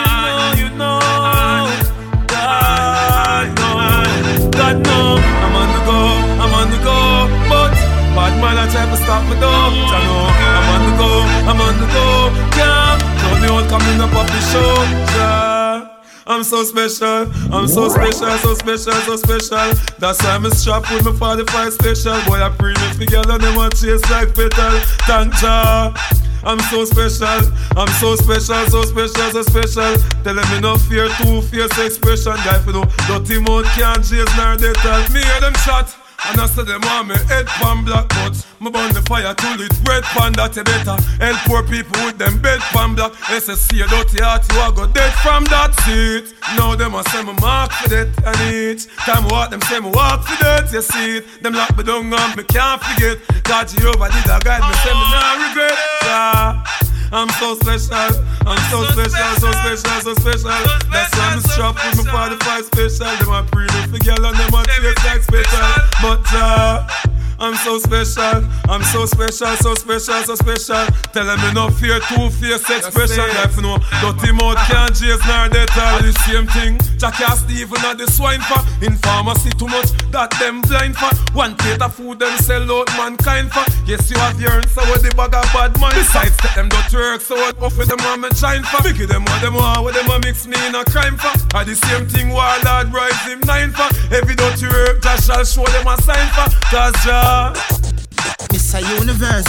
you 0.56 0.68
you 0.70 0.70
I'm 10.16 10.68
on 10.74 10.82
the 10.86 10.94
go, 10.98 11.10
I'm 11.50 11.60
on 11.62 11.76
the 11.80 11.88
go. 11.94 12.08
Yeah, 12.58 12.98
told 13.22 13.42
all 13.50 13.66
coming 13.70 14.00
up 14.02 14.14
off 14.16 14.28
the. 14.28 14.36
I'm 16.28 16.44
so 16.44 16.64
special, 16.64 17.32
I'm 17.54 17.68
so 17.68 17.88
special, 17.88 18.30
so 18.40 18.56
special, 18.56 18.94
so 18.94 19.16
special. 19.16 19.74
That's 20.00 20.24
why 20.24 20.32
I'm 20.32 20.50
strapped 20.50 20.92
with 20.92 21.06
my 21.06 21.14
45 21.14 21.74
special. 21.74 22.14
Boy, 22.26 22.42
I 22.42 22.50
pre 22.50 22.74
me 22.74 23.06
together, 23.06 23.38
them 23.38 23.56
want 23.56 23.76
chase 23.78 24.02
like 24.10 24.34
petal. 24.34 24.80
Thank 25.06 25.40
ya. 25.42 25.94
I'm 26.46 26.60
so 26.60 26.86
special, 26.86 27.52
I'm 27.76 27.88
so 28.00 28.16
special, 28.16 28.66
so 28.70 28.84
special, 28.84 29.32
so 29.32 29.42
special. 29.42 29.98
Tell 30.24 30.36
them 30.36 30.62
no 30.62 30.78
fear, 30.78 31.10
two 31.18 31.42
fierce 31.42 31.78
expression. 31.80 32.34
Guy, 32.46 32.60
for 32.60 32.72
no 32.72 32.84
dirty 33.08 33.40
mouth 33.40 33.66
can't 33.74 34.04
chase 34.06 34.30
nor 34.38 34.56
they 34.56 34.72
tell 34.74 35.02
me 35.12 35.22
hear 35.22 35.42
them 35.42 35.56
shot. 35.66 36.05
And 36.28 36.42
I 36.42 36.46
say 36.48 36.64
them 36.64 36.82
want 36.82 37.10
me 37.10 37.16
head 37.28 37.46
pan 37.60 37.84
black 37.86 38.08
but 38.10 38.34
Me 38.60 38.72
burn 38.72 38.94
the 38.94 39.02
fire 39.06 39.34
till 39.36 39.62
it 39.62 39.72
red 39.88 40.04
pan 40.16 40.34
that 40.34 40.56
you 40.56 40.64
better 40.64 40.98
Help 41.22 41.38
poor 41.46 41.62
people 41.64 41.98
with 42.06 42.18
them 42.18 42.42
bed 42.42 42.60
pan 42.74 42.96
black 42.96 43.12
SSC 43.30 43.84
a 43.84 43.88
dirty 43.88 44.24
heart 44.24 44.42
you 44.52 44.60
a 44.62 44.72
go 44.74 44.88
dead 44.88 45.14
from 45.22 45.44
that 45.54 45.76
seat. 45.86 46.34
Now 46.58 46.76
them 46.76 46.96
a 46.96 47.04
say 47.10 47.22
me 47.24 47.34
mark 47.42 47.72
for 47.72 47.90
that 47.90 48.10
and 48.26 48.40
each 48.54 48.88
Time 49.06 49.28
walk 49.30 49.52
them 49.52 49.62
say 49.70 49.80
me 49.80 49.90
walk 49.92 50.24
for 50.26 50.38
that 50.44 50.72
you 50.72 50.82
see 50.82 51.18
it. 51.18 51.44
Them 51.44 51.54
lock 51.54 51.76
me 51.78 51.84
down 51.84 52.14
and 52.14 52.36
me 52.36 52.44
can't 52.44 52.82
forget. 52.82 53.20
God 53.44 53.68
Jehovah 53.68 54.10
did 54.10 54.26
a 54.26 54.40
guide 54.42 54.64
me 54.66 54.74
say 54.82 54.94
me 54.94 55.06
not 55.14 55.36
regret. 55.46 55.78
Yeah. 56.04 56.95
I'm 57.16 57.30
so 57.30 57.56
special, 57.56 57.96
I'm 58.46 58.60
so 58.70 58.84
special, 58.92 59.40
so 59.40 59.50
special, 59.50 60.02
so 60.02 60.14
special. 60.16 60.50
That's 60.92 61.16
why 61.16 61.32
I'm 61.32 61.40
strapped 61.40 61.80
with 61.96 62.06
my 62.08 62.28
45 62.28 62.66
special. 62.66 63.16
Them 63.24 63.32
a 63.32 63.44
pre 63.50 63.68
for 63.88 64.04
girl 64.04 64.26
and 64.26 64.36
them 64.36 64.54
a 64.54 64.64
taste 64.66 65.06
like 65.06 65.24
special. 65.24 65.64
But 66.02 66.28
uh, 66.34 66.86
I'm 67.38 67.56
so 67.56 67.78
special, 67.80 68.48
I'm 68.70 68.84
so 68.84 69.06
special, 69.06 69.56
so 69.58 69.76
special, 69.76 70.24
so 70.24 70.36
special. 70.36 70.86
Tell 71.12 71.26
them 71.26 71.54
no 71.54 71.70
fear, 71.70 72.00
two 72.08 72.30
face 72.30 72.70
expression. 72.70 73.28
Life 73.36 73.60
no 73.60 73.78
dirty 74.00 74.32
mouth 74.32 74.58
can't 74.72 74.96
chase 74.96 75.20
nor 75.28 75.50
they 75.50 75.66
tell 75.76 76.00
the 76.00 76.14
same 76.24 76.48
thing. 76.48 76.80
Jack 76.98 77.20
ass 77.20 77.44
even 77.52 77.84
at 77.84 77.98
the 77.98 78.08
swine 78.08 78.40
for. 78.48 78.64
In 78.84 78.96
pharmacy 78.96 79.52
too 79.52 79.68
much 79.68 79.92
that 80.12 80.32
them 80.40 80.62
blind 80.62 80.96
for. 80.96 81.12
One 81.36 81.56
plate 81.56 81.82
of 81.82 81.94
food 81.94 82.20
them 82.20 82.38
sell 82.40 82.64
out 82.72 82.88
mankind 82.96 83.52
for. 83.52 83.68
Yes 83.86 84.10
you 84.10 84.18
have 84.20 84.40
your 84.40 84.52
answer 84.52 84.88
with 84.88 85.04
the 85.04 85.12
bag 85.16 85.36
of 85.36 85.44
bad 85.52 85.76
mind. 85.80 85.96
Besides 85.96 86.38
them 86.56 86.70
dirty 86.70 86.96
work 86.96 87.20
so 87.20 87.36
what 87.36 87.60
off 87.62 87.78
with 87.78 87.90
them 87.90 88.00
want 88.08 88.22
me 88.22 88.30
shine 88.32 88.64
for. 88.64 88.80
Biggie 88.80 89.08
them 89.08 89.26
what 89.26 89.42
them 89.42 89.56
want, 89.56 89.84
what 89.84 89.94
them 89.94 90.08
a 90.08 90.20
mix 90.24 90.48
me 90.48 90.56
in 90.68 90.76
a 90.76 90.86
crime 90.86 91.18
for. 91.20 91.36
Are 91.52 91.66
the 91.66 91.76
same 91.76 92.08
thing 92.08 92.30
while 92.32 92.56
Lord 92.64 92.94
rise 92.96 93.20
him 93.28 93.44
nine 93.44 93.72
for. 93.76 93.92
Every 94.16 94.36
dirty 94.36 94.72
work 94.72 95.04
Josh 95.04 95.28
shall 95.28 95.44
show 95.44 95.68
them 95.68 95.88
a 95.88 96.00
sign 96.02 96.28
for. 96.32 96.48
Cause 96.72 96.96
Jah 97.04 97.25
Mr. 98.54 98.82
Universe. 99.00 99.48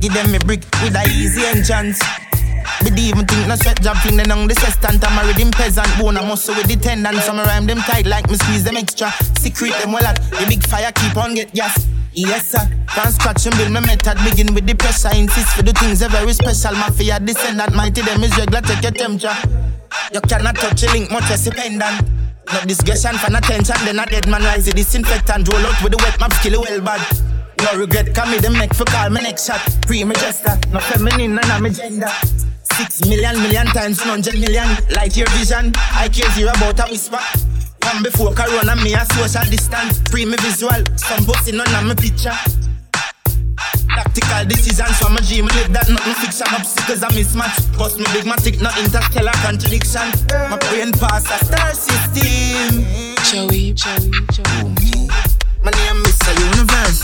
Give 0.00 0.12
them 0.12 0.34
a 0.34 0.38
brick 0.40 0.62
with 0.82 0.94
a 0.94 1.04
easy 1.08 1.44
entrance. 1.46 2.00
Bid 2.82 2.98
even 2.98 3.26
think 3.26 3.48
no 3.48 3.56
sweat 3.56 3.80
job 3.80 3.96
thing 3.98 4.16
then 4.16 4.30
on 4.30 4.46
the 4.46 4.54
sextant 4.54 5.02
I'm 5.02 5.18
a 5.18 5.26
rhythm 5.26 5.50
peasant 5.50 5.88
bone 5.98 6.16
I 6.16 6.28
muscle 6.28 6.54
with 6.54 6.66
the 6.66 6.76
tendon 6.76 7.14
Some 7.22 7.38
rhyme 7.38 7.66
them 7.66 7.78
tight 7.78 8.06
like 8.06 8.28
me 8.28 8.36
squeeze 8.36 8.64
them 8.64 8.76
extra. 8.76 9.10
Secret 9.38 9.72
them 9.80 9.92
well 9.92 10.04
at 10.04 10.20
The 10.30 10.44
big 10.46 10.62
fire 10.66 10.92
keep 10.92 11.16
on 11.16 11.34
get 11.34 11.52
gas. 11.54 11.86
Yes 12.12 12.52
sir. 12.52 12.68
Can't 12.88 13.12
scratch 13.12 13.46
and 13.46 13.56
build 13.56 13.72
my 13.72 13.80
method. 13.80 14.18
Begin 14.24 14.54
with 14.54 14.66
the 14.66 14.74
pressure. 14.74 15.10
Insist 15.14 15.56
for 15.56 15.62
the 15.62 15.72
things 15.72 16.02
are 16.02 16.08
very 16.08 16.32
special. 16.32 16.72
Mafia 16.72 17.20
descendant. 17.20 17.74
Mighty 17.74 18.02
them 18.02 18.22
is 18.22 18.36
regular. 18.36 18.60
Take 18.60 18.82
your 18.82 18.92
temperature. 18.92 19.36
You 20.12 20.20
cannot 20.20 20.56
touch 20.56 20.82
a 20.82 20.92
link. 20.92 21.10
Much 21.10 21.30
as 21.30 21.46
a 21.46 21.50
pendant 22.46 22.62
no 22.62 22.66
discussion 22.66 23.18
for 23.18 23.34
attention, 23.36 23.76
then 23.84 23.98
a 23.98 24.06
dead 24.06 24.28
man 24.28 24.42
rise 24.42 24.66
disinfectant. 24.66 25.48
Roll 25.52 25.66
out 25.66 25.82
with 25.82 25.92
the 25.92 25.98
wet 26.02 26.18
map, 26.20 26.32
skill 26.34 26.62
well 26.62 26.80
bad. 26.80 27.02
No 27.62 27.78
regret, 27.78 28.14
come 28.14 28.30
me 28.30 28.38
the 28.38 28.50
make 28.50 28.74
for 28.74 28.84
call 28.84 29.10
me 29.10 29.22
next 29.22 29.46
shot. 29.46 29.60
Free 29.86 30.04
me 30.04 30.14
gesture, 30.14 30.58
no 30.72 30.80
feminine, 30.80 31.38
of 31.38 31.60
me 31.60 31.70
gender. 31.70 32.10
Six 32.72 33.06
million, 33.06 33.36
million 33.42 33.66
times, 33.66 34.00
hundred 34.00 34.38
million. 34.38 34.68
Like 34.94 35.16
your 35.16 35.28
vision, 35.30 35.72
I 35.92 36.08
care 36.08 36.30
zero 36.32 36.50
about 36.50 36.80
a 36.80 36.90
whisper. 36.90 37.20
Come 37.80 38.02
before 38.02 38.34
Corona, 38.34 38.76
me 38.76 38.94
a 38.94 39.04
social 39.06 39.44
distance. 39.50 40.00
Free 40.10 40.26
me 40.26 40.36
visual, 40.40 40.82
some 40.96 41.26
none 41.56 41.74
of 41.74 41.84
me 41.86 41.94
picture. 41.94 42.65
Tactical 43.88 44.44
decisions 44.44 44.98
from 44.98 45.16
a 45.16 45.20
dream, 45.22 45.46
live 45.46 45.72
that 45.72 45.88
nothing 45.88 46.14
fiction. 46.20 46.46
Obstacles 46.52 47.02
a 47.02 47.08
mismatch. 47.16 47.56
Cause 47.76 47.98
me 47.98 48.04
big 48.12 48.24
matic, 48.24 48.60
no 48.60 48.70
interstellar 48.78 49.32
contradiction. 49.44 50.06
My 50.50 50.58
brain 50.68 50.92
pass 50.92 51.24
a 51.26 51.38
star 51.44 51.72
system. 51.72 52.84
Joey, 53.24 53.72
Joey, 53.72 54.10
Joey. 54.32 55.08
My 55.64 55.72
name 55.72 56.04
is 56.04 56.16
Mr. 56.18 56.32
Universe. 56.52 57.02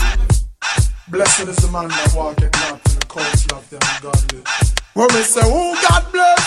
Blessed 1.09 1.47
is 1.49 1.57
the 1.57 1.69
man 1.71 1.89
that 1.89 2.13
walketh 2.15 2.53
not 2.63 2.79
in 2.85 2.99
the 2.99 3.05
counsel 3.05 3.57
of 3.57 3.69
them 3.69 3.79
ungodly. 3.95 4.41
When 4.93 5.07
we 5.13 5.21
say, 5.23 5.41
Oh 5.43 5.73
God 5.87 6.03
bless, 6.11 6.45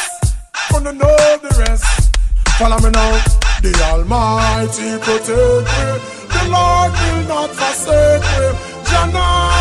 wanna 0.73 0.93
know 0.93 1.17
the 1.43 1.65
rest. 1.67 2.17
Follow 2.59 2.79
me 2.79 2.91
now. 2.91 3.13
The 3.63 3.73
Almighty 3.91 4.97
protect 5.03 5.29
me. 5.29 5.87
The 6.33 6.43
Lord 6.49 6.93
will 6.93 7.23
not 7.29 7.51
forsake 7.51 8.23
me. 8.23 8.47
Jana, 8.89 9.56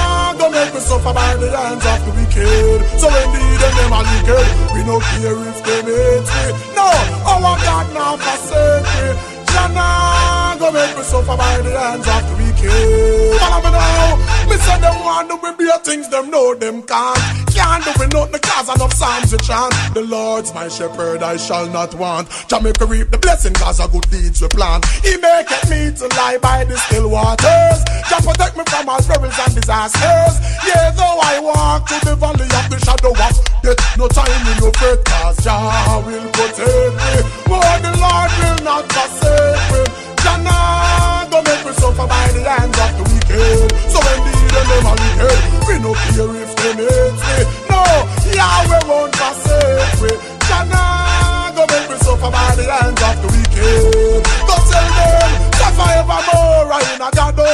me 0.75 0.81
suffer 0.81 1.13
by 1.13 1.35
the 1.37 1.49
hands 1.49 1.85
of 1.87 1.99
the 2.05 2.11
wicked. 2.19 2.79
So 2.99 3.07
indeed, 3.07 3.59
and 3.63 3.75
them 3.79 3.93
are 3.95 4.03
wicked. 4.11 4.47
We 4.75 4.83
no 4.83 4.99
care 4.99 5.39
if 5.47 5.59
they 5.63 5.81
hate 5.87 6.27
me. 6.35 6.45
No, 6.75 6.87
our 7.31 7.55
God 7.63 7.87
now 7.95 8.17
forsake 8.17 8.83
me. 8.99 9.07
Jana, 9.51 10.24
go 10.65 10.71
make 10.71 10.97
me 10.97 11.03
suffer 11.03 11.37
by 11.37 11.57
the 11.61 11.71
hands 11.77 12.07
of 12.07 12.21
the 12.25 12.33
wicked. 12.41 13.39
Follow 13.39 13.61
me 13.61 13.69
now. 13.69 14.15
Me 14.49 14.55
say 14.57 14.79
them 14.81 14.97
want 15.03 15.29
to 15.29 15.37
be 15.37 15.51
beer 15.57 15.77
things, 15.79 16.09
them 16.09 16.29
know 16.29 16.55
them 16.55 16.81
can't. 16.83 17.19
Can't 17.53 17.83
do 17.85 17.91
it 18.03 18.13
nothing 18.13 18.41
cause 18.41 18.69
enough 18.73 18.93
psalms 18.93 19.31
we 19.31 19.37
chant. 19.39 19.73
The 19.93 20.01
Lord's 20.01 20.53
my 20.53 20.67
shepherd, 20.67 21.21
I 21.23 21.37
shall 21.37 21.67
not 21.69 21.93
want. 21.95 22.29
Jamaica 22.47 22.85
reap 22.85 23.11
the 23.11 23.17
blessing 23.17 23.53
cause 23.53 23.79
of 23.79 23.91
good 23.91 24.09
deeds 24.09 24.41
we 24.41 24.47
plan. 24.49 24.81
He 25.03 25.17
maketh 25.17 25.69
me 25.69 25.93
to 25.99 26.07
lie 26.17 26.37
by 26.41 26.63
the 26.65 26.77
still 26.77 27.09
waters. 27.09 27.79
Jah 28.09 28.21
protect 28.25 28.57
me 28.57 28.63
from 28.67 28.89
all 28.89 29.01
perils 29.01 29.37
and 29.45 29.53
disasters. 29.55 30.35
Yeah, 30.65 30.91
though 30.97 31.19
I 31.21 31.39
walk 31.41 31.89
through 31.89 32.09
the 32.09 32.15
valley 32.15 32.49
of 32.49 32.65
the 32.69 32.79
shadow 32.81 33.13
of 33.13 33.33
death, 33.61 33.97
no 33.97 34.07
time 34.07 34.47
in 34.49 34.57
no 34.61 34.71
fret 34.71 35.03
cause 35.05 35.37
Jah 35.43 36.01
will 36.05 36.29
protect 36.33 36.93
me. 36.97 37.13
Oh, 37.53 37.77
the 37.85 37.93
Lord 38.01 38.31
will 38.41 38.59
not 38.65 38.85
forsake 38.91 39.95
me. 40.01 40.04
Jah 40.25 40.37
not 40.41 41.29
go 41.29 41.37
make 41.45 41.63
me 41.65 41.71
suffer 41.77 42.07
by 42.09 42.25
the 42.33 42.41
hands 42.41 42.77
of 42.81 42.91
the 42.97 43.03
wicked. 43.05 43.69
So 43.93 43.99
indeed, 44.01 44.53
and 44.57 44.67
them 44.73 44.85
are 44.89 44.97
wicked. 44.97 45.39
We 45.69 45.75
no 45.85 45.91
care 45.93 46.33
if 46.41 46.51
them 46.57 46.77
hate 46.81 47.19
me. 47.21 47.37
No, 47.69 47.81
Yahweh 48.33 48.81
won't 48.89 49.13
forsake 49.15 49.95
me. 50.01 50.11
Jah 50.49 50.65
not 50.65 51.53
go 51.55 51.63
make 51.69 51.87
me 51.91 51.97
suffer 52.01 52.31
by 52.33 52.49
the 52.57 52.65
hands 52.65 53.01
of 53.05 53.15
the 53.21 53.27
wicked. 53.37 54.25
Go 54.49 54.55
tell 54.65 54.89
them, 54.97 55.29
suffer 55.61 55.89
evermore. 56.01 56.73
I 56.73 56.81
in 56.95 57.01
a 57.01 57.09
God. 57.13 57.44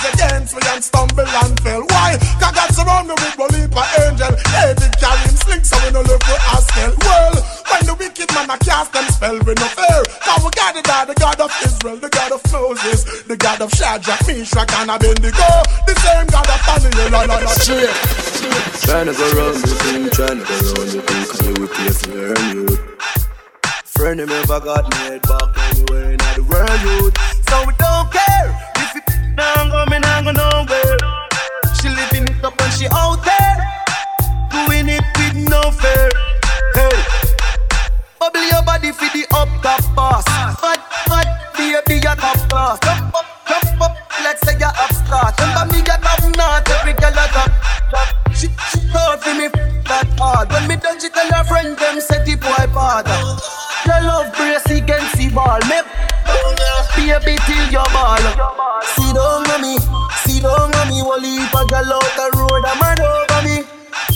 Rise 0.00 0.14
against 0.14 0.56
me 0.56 0.62
and 0.66 0.84
stumble 0.84 1.26
and 1.26 1.60
fell. 1.60 1.82
Why? 1.82 2.16
Cause 2.40 2.54
God 2.54 2.70
surround 2.72 3.08
me 3.08 3.14
with 3.20 3.36
belief 3.36 3.68
of 3.68 3.88
angel. 4.00 4.32
David 4.48 4.92
carrying 4.96 5.36
slings 5.36 5.68
so 5.68 5.76
we 5.84 5.90
no 5.92 6.00
live 6.00 6.22
for 6.22 6.40
Askel. 6.56 6.96
Well, 7.04 7.34
when 7.68 7.82
the 7.86 7.94
wicked 7.98 8.32
man 8.34 8.50
a 8.50 8.56
cast 8.58 8.92
them 8.92 9.04
spell, 9.12 9.36
we 9.44 9.52
no 9.54 9.68
fear. 9.76 10.02
Cause 10.24 10.44
we 10.44 10.50
got 10.56 10.76
it 10.76 10.84
by 10.84 11.04
the 11.04 11.14
God 11.14 11.40
of 11.40 11.52
Israel, 11.64 11.96
the 11.96 12.08
God 12.08 12.32
of 12.32 12.40
Moses, 12.52 13.22
the 13.24 13.36
God 13.36 13.60
of 13.60 13.70
Shadrach, 13.72 14.26
Meshach, 14.26 14.72
and 14.72 14.90
Abednego. 14.90 15.48
The 15.84 15.94
same 16.00 16.26
God 16.32 16.48
of 16.48 16.60
Daniel, 16.64 17.10
la 17.10 17.20
la 17.28 17.36
la. 17.44 17.52
Straight. 17.60 17.92
Tryna 18.88 19.12
go 19.12 19.26
round 19.36 19.60
the 19.60 19.74
thing, 19.84 20.04
tryna 20.16 20.42
go 20.48 20.56
round 20.80 20.90
the 20.96 21.02
thing, 21.04 21.24
cause 21.28 21.42
you 21.44 21.54
replace 21.60 22.00
me 22.08 22.16
earn 22.16 22.44
youth. 22.56 22.80
Friend 23.84 24.18
him 24.20 24.30
ever 24.30 24.60
got 24.60 24.88
me 24.88 24.96
head 24.96 25.22
back 25.22 25.52
anywhere 25.76 26.12
in 26.12 26.16
the 26.16 26.44
world 26.48 26.80
youth. 26.88 27.14
So 27.48 27.66
we 27.66 27.74
don't 27.76 28.10
care 28.10 28.69
down 29.54 29.70
go, 29.70 29.84
me 29.86 29.98
not 29.98 30.24
go 30.24 30.32
nowhere. 30.32 30.96
She 31.78 31.88
living 31.88 32.24
it 32.28 32.44
up 32.44 32.60
and 32.60 32.72
she 32.72 32.86
out 32.92 33.20
there, 33.24 33.58
doing 34.50 34.88
it 34.88 35.04
with 35.18 35.36
no 35.48 35.70
fear. 35.70 36.08
Hey, 36.74 36.96
bubble 38.18 38.44
your 38.52 38.62
body 38.62 38.92
for 38.92 39.08
the 39.16 39.26
up 39.34 39.48
top 39.62 39.82
boss. 39.94 40.24
Hot, 40.28 40.80
hot, 41.10 41.28
baby, 41.56 42.00
you're 42.02 42.16
top 42.16 42.38
class. 42.48 42.78
Jump 42.84 43.14
up, 43.14 43.26
jump 43.48 43.80
up, 43.80 43.96
let's 44.22 44.40
say 44.46 44.56
you're 44.58 44.76
upstart. 44.84 45.38
Remember 45.40 45.72
me, 45.72 45.78
you're 45.78 46.00
top 46.04 46.22
notch, 46.36 46.70
every 46.70 46.92
girl 46.94 47.12
a 47.12 47.26
top. 47.34 47.50
top. 47.90 48.29
She, 48.40 48.48
hard 48.88 49.20
for 49.20 49.36
me, 49.36 49.52
that 49.84 50.08
hard. 50.16 50.48
When 50.48 50.64
me 50.64 50.80
done, 50.80 50.96
she 50.96 51.12
tell 51.12 51.28
her 51.28 51.44
friend 51.44 51.76
them 51.76 52.00
set 52.00 52.24
the 52.24 52.40
boy 52.40 52.72
father. 52.72 53.12
Your 53.84 54.00
love 54.00 54.32
brace 54.32 54.64
against 54.64 55.20
the 55.20 55.28
ball, 55.28 55.60
me. 55.68 55.84
baby 57.04 57.36
till 57.44 57.68
you 57.68 57.84
ball. 57.92 58.24
See 58.96 59.12
down 59.12 59.44
on 59.44 59.60
me, 59.60 59.76
see 60.24 60.40
down 60.40 60.72
on 60.72 60.88
me. 60.88 61.04
Wally 61.04 61.36
a 61.36 61.60
girl 61.68 62.00
out 62.00 62.08
the 62.16 62.26
road, 62.40 62.64
I'm 62.64 62.80
mad 62.80 63.04
over 63.04 63.40
me. 63.44 63.56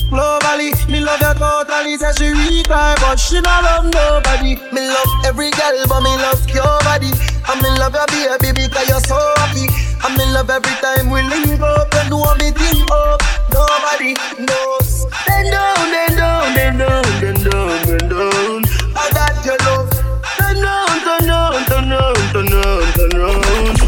Globally, 0.08 0.72
me 0.88 1.04
love 1.04 1.20
you 1.20 1.34
totally. 1.36 2.00
Say 2.00 2.12
she 2.16 2.32
weak, 2.32 2.68
but 2.72 3.20
she 3.20 3.44
not 3.44 3.60
love 3.60 3.92
nobody. 3.92 4.56
Me 4.72 4.88
love 4.88 5.12
every 5.28 5.52
girl, 5.52 5.76
but 5.84 6.00
me 6.00 6.16
love 6.16 6.40
your 6.48 6.80
body. 6.80 7.12
I'm 7.44 7.60
in 7.60 7.76
love 7.76 7.92
your 7.92 8.38
baby 8.40 8.72
because 8.72 8.88
you're 8.88 9.04
so 9.04 9.20
happy. 9.36 9.93
I'm 10.04 10.20
in 10.20 10.34
love 10.34 10.50
every 10.50 10.76
time 10.84 11.08
we 11.08 11.22
link 11.22 11.58
up 11.60 11.88
and 11.94 12.10
do 12.10 12.20
me 12.36 12.52
thing 12.52 12.84
up. 12.92 13.22
Nobody 13.48 14.12
knows. 14.36 15.06
Then 15.26 15.50
down, 15.50 15.80
then 15.88 16.16
down, 16.16 16.54
then 16.54 16.76
down, 16.76 17.04
then 17.24 17.34
down, 17.40 17.86
then 17.88 18.08
down. 18.12 18.64
I 18.92 19.08
got 19.16 19.32
your 19.46 19.56
love. 19.64 19.88
Turn 20.36 20.60
round, 20.60 21.00
turn 21.08 21.24
round, 21.24 21.66
turn 21.66 21.88
round, 21.88 22.20
turn 22.36 22.52
round, 22.52 22.94
turn 22.94 23.16
round. 23.16 23.80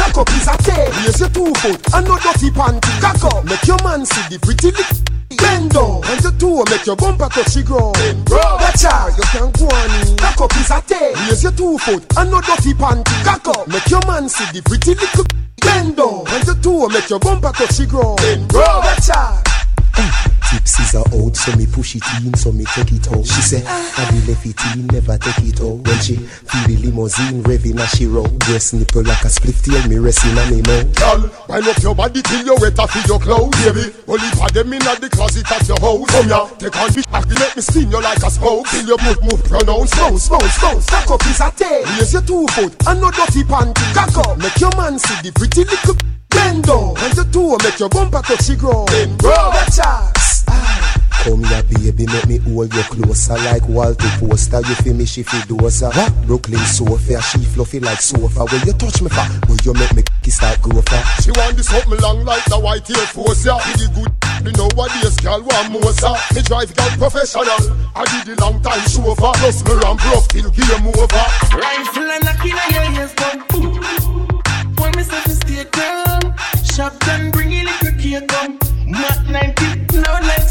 Cock 0.00 0.16
up 0.16 0.30
is 0.32 0.48
a 0.48 0.56
tail, 0.64 0.88
raise 1.04 1.20
your 1.20 1.28
two 1.28 1.52
foot 1.60 1.92
and 1.92 2.08
no 2.08 2.16
dirty 2.16 2.48
panty. 2.56 3.00
Cock 3.04 3.24
up, 3.28 3.44
make 3.44 3.66
your 3.66 3.76
man 3.84 4.06
see 4.06 4.24
the 4.32 4.38
pretty 4.40 4.72
lick. 4.72 4.88
Bend 5.36 5.70
down, 5.70 6.00
and 6.08 6.22
your 6.24 6.32
toe 6.40 6.64
make 6.70 6.86
your 6.86 6.96
bumper 6.96 7.28
touch 7.28 7.52
the 7.52 7.62
ground. 7.62 8.00
Bro, 8.24 8.40
that's 8.64 8.82
how 8.82 9.08
you 9.12 9.24
can 9.28 9.52
go 9.52 9.68
on. 9.68 10.16
Cock 10.16 10.40
up 10.40 10.56
is 10.56 10.70
a 10.70 10.80
raise 11.30 11.42
your 11.42 11.52
two 11.52 11.78
foot 11.78 12.04
and 12.18 12.30
no 12.30 12.40
dirty 12.40 12.72
panty. 12.74 13.24
Cock 13.24 13.48
up, 13.48 13.68
make 13.68 13.88
your 13.88 14.00
man 14.06 14.28
see 14.28 14.44
the 14.52 14.62
pretty 14.62 14.94
little. 14.94 15.24
Bend 15.60 15.96
down, 15.96 16.24
and 16.28 16.46
your 16.46 16.56
toe 16.56 16.88
make 16.88 17.08
your 17.08 17.18
bumper 17.18 17.52
touch 17.52 17.76
the 17.76 17.86
ground. 17.86 18.48
Bro, 18.48 18.80
that's 18.82 19.08
how. 19.08 20.39
Tipsies 20.50 20.98
are 20.98 21.06
out, 21.14 21.36
so 21.36 21.54
me 21.54 21.64
push 21.64 21.94
it 21.94 22.02
in, 22.26 22.34
so 22.34 22.50
me 22.50 22.64
take 22.74 22.90
it 22.90 23.06
out. 23.14 23.22
She 23.22 23.38
say, 23.38 23.62
I 23.62 24.02
be 24.10 24.18
left 24.26 24.42
it 24.42 24.58
in, 24.74 24.90
never 24.90 25.16
take 25.16 25.46
it 25.46 25.62
out. 25.62 25.78
When 25.86 25.98
she 26.02 26.16
feel 26.18 26.66
the 26.66 26.76
limousine 26.90 27.38
revving 27.46 27.78
as 27.78 27.90
she 27.94 28.06
roll, 28.10 28.26
dress 28.50 28.72
nipple 28.72 29.04
like 29.06 29.22
a 29.22 29.30
split 29.30 29.54
tail, 29.62 29.78
me 29.86 30.02
resting 30.02 30.34
on 30.34 30.50
me 30.50 30.58
mouth. 30.66 30.90
Girl, 30.98 31.30
wind 31.46 31.68
up 31.70 31.78
your 31.78 31.94
body 31.94 32.20
till 32.22 32.42
you 32.42 32.56
wet 32.58 32.76
off 32.82 32.90
your 33.06 33.20
clothes, 33.22 33.54
baby. 33.62 33.94
Only 34.10 34.26
for 34.34 34.50
them 34.50 34.72
in 34.74 34.82
the 34.82 35.08
closet 35.14 35.46
at 35.46 35.68
your 35.70 35.78
house. 35.78 36.10
Come 36.10 36.26
here, 36.26 36.46
take 36.58 36.76
on 36.82 36.90
me, 36.98 37.02
back, 37.06 37.30
let 37.30 37.54
me 37.54 37.62
spin 37.62 37.86
you 37.86 38.02
like 38.02 38.18
a 38.18 38.30
spoke. 38.30 38.66
Till 38.74 38.86
your 38.90 38.98
move, 39.06 39.22
move, 39.22 39.44
pronounce, 39.46 39.94
slow, 39.94 40.18
slow, 40.18 40.42
slow. 40.58 40.80
Stack 40.82 41.10
up 41.14 41.22
is 41.30 41.38
a 41.38 41.50
tail. 41.54 41.86
Raise 41.94 42.10
your 42.10 42.26
two 42.26 42.42
foot 42.58 42.74
and 42.90 42.98
no 42.98 43.14
dirty 43.14 43.46
panty. 43.46 43.86
Cock 43.94 44.18
up, 44.26 44.34
make 44.34 44.58
your 44.58 44.74
man 44.74 44.98
see 44.98 45.14
the 45.22 45.30
pretty 45.30 45.62
little. 45.62 45.94
Bend 46.30 46.62
down, 46.64 46.98
and 46.98 47.14
your 47.14 47.26
toe 47.30 47.58
make 47.62 47.78
your 47.78 47.88
bumper 47.88 48.22
touch 48.22 48.46
the 48.46 48.56
ground. 48.58 48.90
Bro, 49.18 49.50
that's 49.54 49.78
us. 49.78 50.29
Come 51.24 51.44
here, 51.44 51.62
baby, 51.64 52.06
make 52.06 52.26
me 52.26 52.38
hold 52.38 52.72
you 52.72 52.82
closer 52.84 53.36
like 53.44 53.68
Walter 53.68 54.08
Poster. 54.18 54.60
You 54.60 54.74
feel 54.76 54.94
me, 54.94 55.04
she 55.04 55.22
feel 55.22 55.40
dozer. 55.42 55.94
What? 55.94 56.26
Brooklyn 56.26 56.64
sofa, 56.64 57.20
she 57.20 57.44
fluffy 57.44 57.78
like 57.78 58.00
sofa. 58.00 58.46
When 58.46 58.66
you 58.66 58.72
touch 58.72 59.02
me, 59.02 59.10
fa, 59.10 59.28
when 59.46 59.58
you 59.62 59.74
make 59.74 59.94
me 59.94 60.02
kiss 60.22 60.36
start 60.36 60.62
grow 60.62 60.80
fa. 60.80 60.96
She 61.20 61.30
want 61.32 61.58
this 61.58 61.68
something 61.68 62.00
long 62.00 62.24
like 62.24 62.44
the 62.46 62.58
white 62.58 62.88
Air 62.88 63.06
Force, 63.12 63.44
yeah. 63.44 63.56
With 63.56 63.84
the 63.84 63.88
good, 63.92 64.12
you 64.46 64.52
know 64.56 64.68
what 64.74 64.90
this 65.02 65.16
girl 65.20 65.42
want 65.42 65.72
more, 65.72 65.92
sir. 65.92 66.16
Me 66.34 66.40
drive 66.40 66.74
girl 66.74 66.88
professional. 66.96 67.68
I 67.94 68.04
did 68.08 68.32
the 68.32 68.40
long 68.40 68.62
time 68.62 68.80
chauffeur. 68.88 69.36
Plus 69.36 69.60
me 69.60 69.74
ramp 69.76 70.00
rough 70.08 70.26
till 70.28 70.48
game 70.48 70.88
over. 70.88 71.24
Rifle 71.52 72.10
and 72.16 72.24
knocking 72.24 72.56
on 72.56 72.68
your 72.72 72.86
ears, 72.96 73.12
come 73.12 73.44
boom. 73.52 73.76
When 74.80 74.90
me 74.96 75.02
say 75.04 75.20
to 75.20 75.34
stay 75.36 75.64
calm, 75.68 76.32
shop 76.64 76.98
done, 77.04 77.30
bring 77.30 77.52
a 77.52 77.64
little 77.68 77.92
cake 78.00 78.26
come. 78.26 78.58
Mac 78.90 79.28
90, 79.28 79.30
loud 79.30 79.30
like 79.30 79.49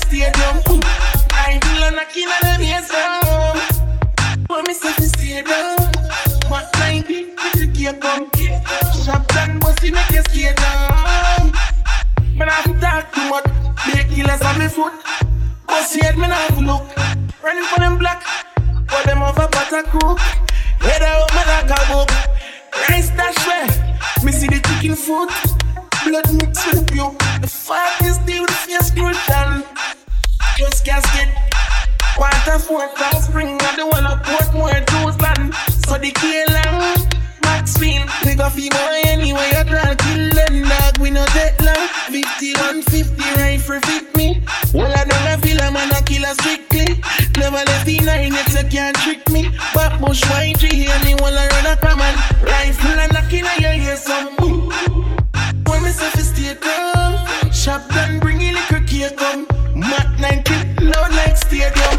stadium. 0.10 0.58
Ooh. 0.70 0.82
Rifle 1.30 1.84
and 1.86 1.96
knocking 1.96 2.28
on 2.28 2.42
them 2.42 2.62
ears, 2.62 2.90
come. 2.90 3.60
When 4.48 4.64
me 4.66 4.74
say 4.74 4.94
to 4.94 5.04
stay 5.04 5.42
down, 5.44 5.78
Mac 6.50 6.66
90, 6.80 7.38
little 7.38 7.70
cake 7.74 8.02
come. 8.02 8.30
Shop 9.06 9.28
done, 9.28 9.60
bossy 9.60 9.92
make 9.92 10.10
you 10.12 10.24
stay 10.30 10.54
down. 10.56 11.54
Have 12.40 12.64
to 12.66 12.80
talk 12.80 13.14
too 13.14 13.30
much, 13.30 13.46
big 13.86 14.10
killers 14.10 14.42
on 14.42 14.58
me 14.58 14.68
foot. 14.68 14.94
Bossy 15.68 16.02
head, 16.02 16.18
not 16.18 16.32
have 16.32 16.58
look. 16.58 16.84
Running 17.44 17.64
for 17.64 17.80
them 17.80 18.00
black, 18.00 18.24
but 18.88 19.06
them 19.06 19.22
a 19.22 19.32
butter 19.34 19.84
cook. 19.84 20.20
Head 20.80 21.04
out, 21.04 21.30
me 21.36 21.42
like 21.46 21.70
a 21.70 21.80
book. 21.94 22.10
Rice 22.90 23.10
dash 23.10 23.38
way, 23.48 23.68
me 24.26 24.32
see 24.32 24.48
the 24.48 24.60
chicken 24.68 24.96
foot. 24.96 25.30
Blood 26.04 26.34
mixed 26.42 26.66
with 26.68 26.92
pure. 26.92 27.16
The 27.42 27.48
fire 27.48 27.92
is 28.04 28.16
still 28.16 28.42
with 28.42 28.52
fierce 28.52 28.92
crucial. 28.92 29.64
Just 30.60 30.84
casket. 30.84 31.30
Water 32.18 32.60
four 32.60 32.86
cross 32.90 33.28
spring 33.28 33.48
and 33.48 33.78
the 33.80 33.88
one 33.88 34.06
of 34.06 34.20
Portmore, 34.24 34.84
Jerusalem. 34.92 35.54
So 35.88 35.98
the 35.98 36.12
K-Lang, 36.12 37.00
Maxfield, 37.44 38.10
we 38.26 38.36
go 38.36 38.50
feel 38.50 38.76
anyway. 39.08 39.48
You 39.56 39.64
try 39.64 39.96
kill 39.96 40.30
them 40.36 40.68
dog, 40.68 40.98
we 41.00 41.12
no 41.12 41.24
take 41.28 41.56
long. 41.62 41.88
51, 42.12 42.82
50 42.82 43.24
rifle 43.40 43.80
fit 43.88 44.14
me. 44.18 44.44
Well, 44.74 44.92
I 44.92 45.06
don't 45.06 45.42
feel 45.42 45.62
a 45.62 45.72
man 45.72 45.96
a 45.96 46.04
killer 46.04 46.36
strictly. 46.36 47.00
Never 47.40 47.64
left 47.64 47.86
the 47.86 48.02
nine, 48.04 48.34
yet 48.34 48.52
you 48.52 48.70
can't 48.70 48.98
trick 48.98 49.30
me. 49.30 49.56
But 49.74 50.02
bush 50.02 50.28
white 50.30 50.60
tree, 50.60 50.88
and 50.92 51.06
me 51.06 51.16
wanna 51.24 51.48
run 51.56 51.68
a 51.72 51.78
common. 51.78 52.14
Rifle 52.44 53.00
and 53.00 53.14
knocking 53.14 53.46
on 53.46 53.62
your 53.62 53.72
ear, 53.80 53.96
some 53.96 54.36
boom. 54.36 54.68
When 55.64 55.84
me 55.84 55.92
calm, 56.60 57.16
shop 57.54 57.88
done, 57.96 58.20
bring 58.20 58.42
a 58.42 58.52
little 58.52 58.84
cake 58.84 59.22
um, 59.22 59.48
come. 59.48 59.60
90, 59.80 59.90
loud 59.90 60.20
like 60.20 60.49
stadium. 61.40 61.96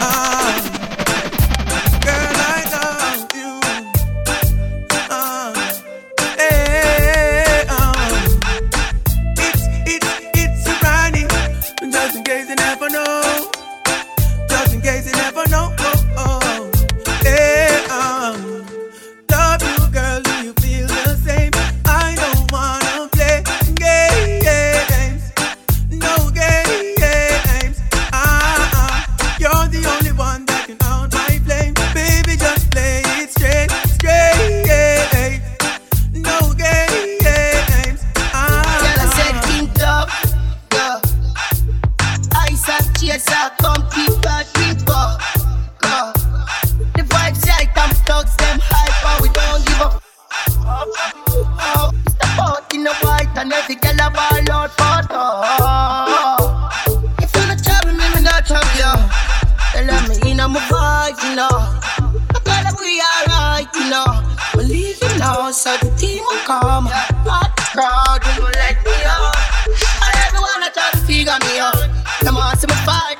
Ah, 0.00 0.54
girl, 2.04 2.38
I 2.54 2.60
love 2.74 3.22
you. 3.40 3.52
Ah, 5.10 5.52
hey, 6.38 7.66
um, 7.76 8.00
it's 9.38 9.64
it's 9.94 10.10
it's 10.34 10.66
a 10.66 10.74
just 11.92 12.16
in 12.16 12.24
case 12.24 12.48
never 12.56 12.88
and 53.48 53.56
every 53.56 53.76
girl 53.76 53.96
a 54.04 54.10
ball 54.10 54.50
out 54.52 54.70
for. 54.76 55.00
If 57.22 57.32
you're 57.34 57.46
not 57.48 57.64
trouble 57.64 57.96
me, 57.96 58.04
me 58.14 58.20
not 58.20 58.44
trouble 58.44 58.68
you. 58.76 58.92
Tell 59.72 59.88
me 60.08 60.30
in 60.30 60.36
my 60.36 60.60
vibes, 60.68 61.22
you 61.24 61.34
know. 61.36 61.48
I 61.48 62.38
feel 62.44 62.60
like 62.64 62.78
we 62.80 63.00
alright, 63.00 63.68
you 63.74 63.88
know. 63.88 64.20
Believe 64.54 65.00
you 65.00 65.18
know, 65.18 65.50
so 65.50 65.76
the 65.78 65.88
team 65.96 66.22
will 66.24 66.44
come. 66.44 66.86
Hot 67.24 67.56
crowd, 67.72 68.20
you 68.26 68.42
will 68.42 68.52
let 68.52 68.76
me 68.84 68.96
out. 69.08 69.32
And 70.04 70.14
everyone 70.28 70.60
that 70.60 70.74
try 70.74 70.90
to 70.92 70.98
figure 71.06 71.38
me 71.48 71.58
out. 71.58 71.88
Them 72.20 72.34
want 72.34 72.58
see 72.58 72.66
me 72.66 72.74
fight, 72.84 73.17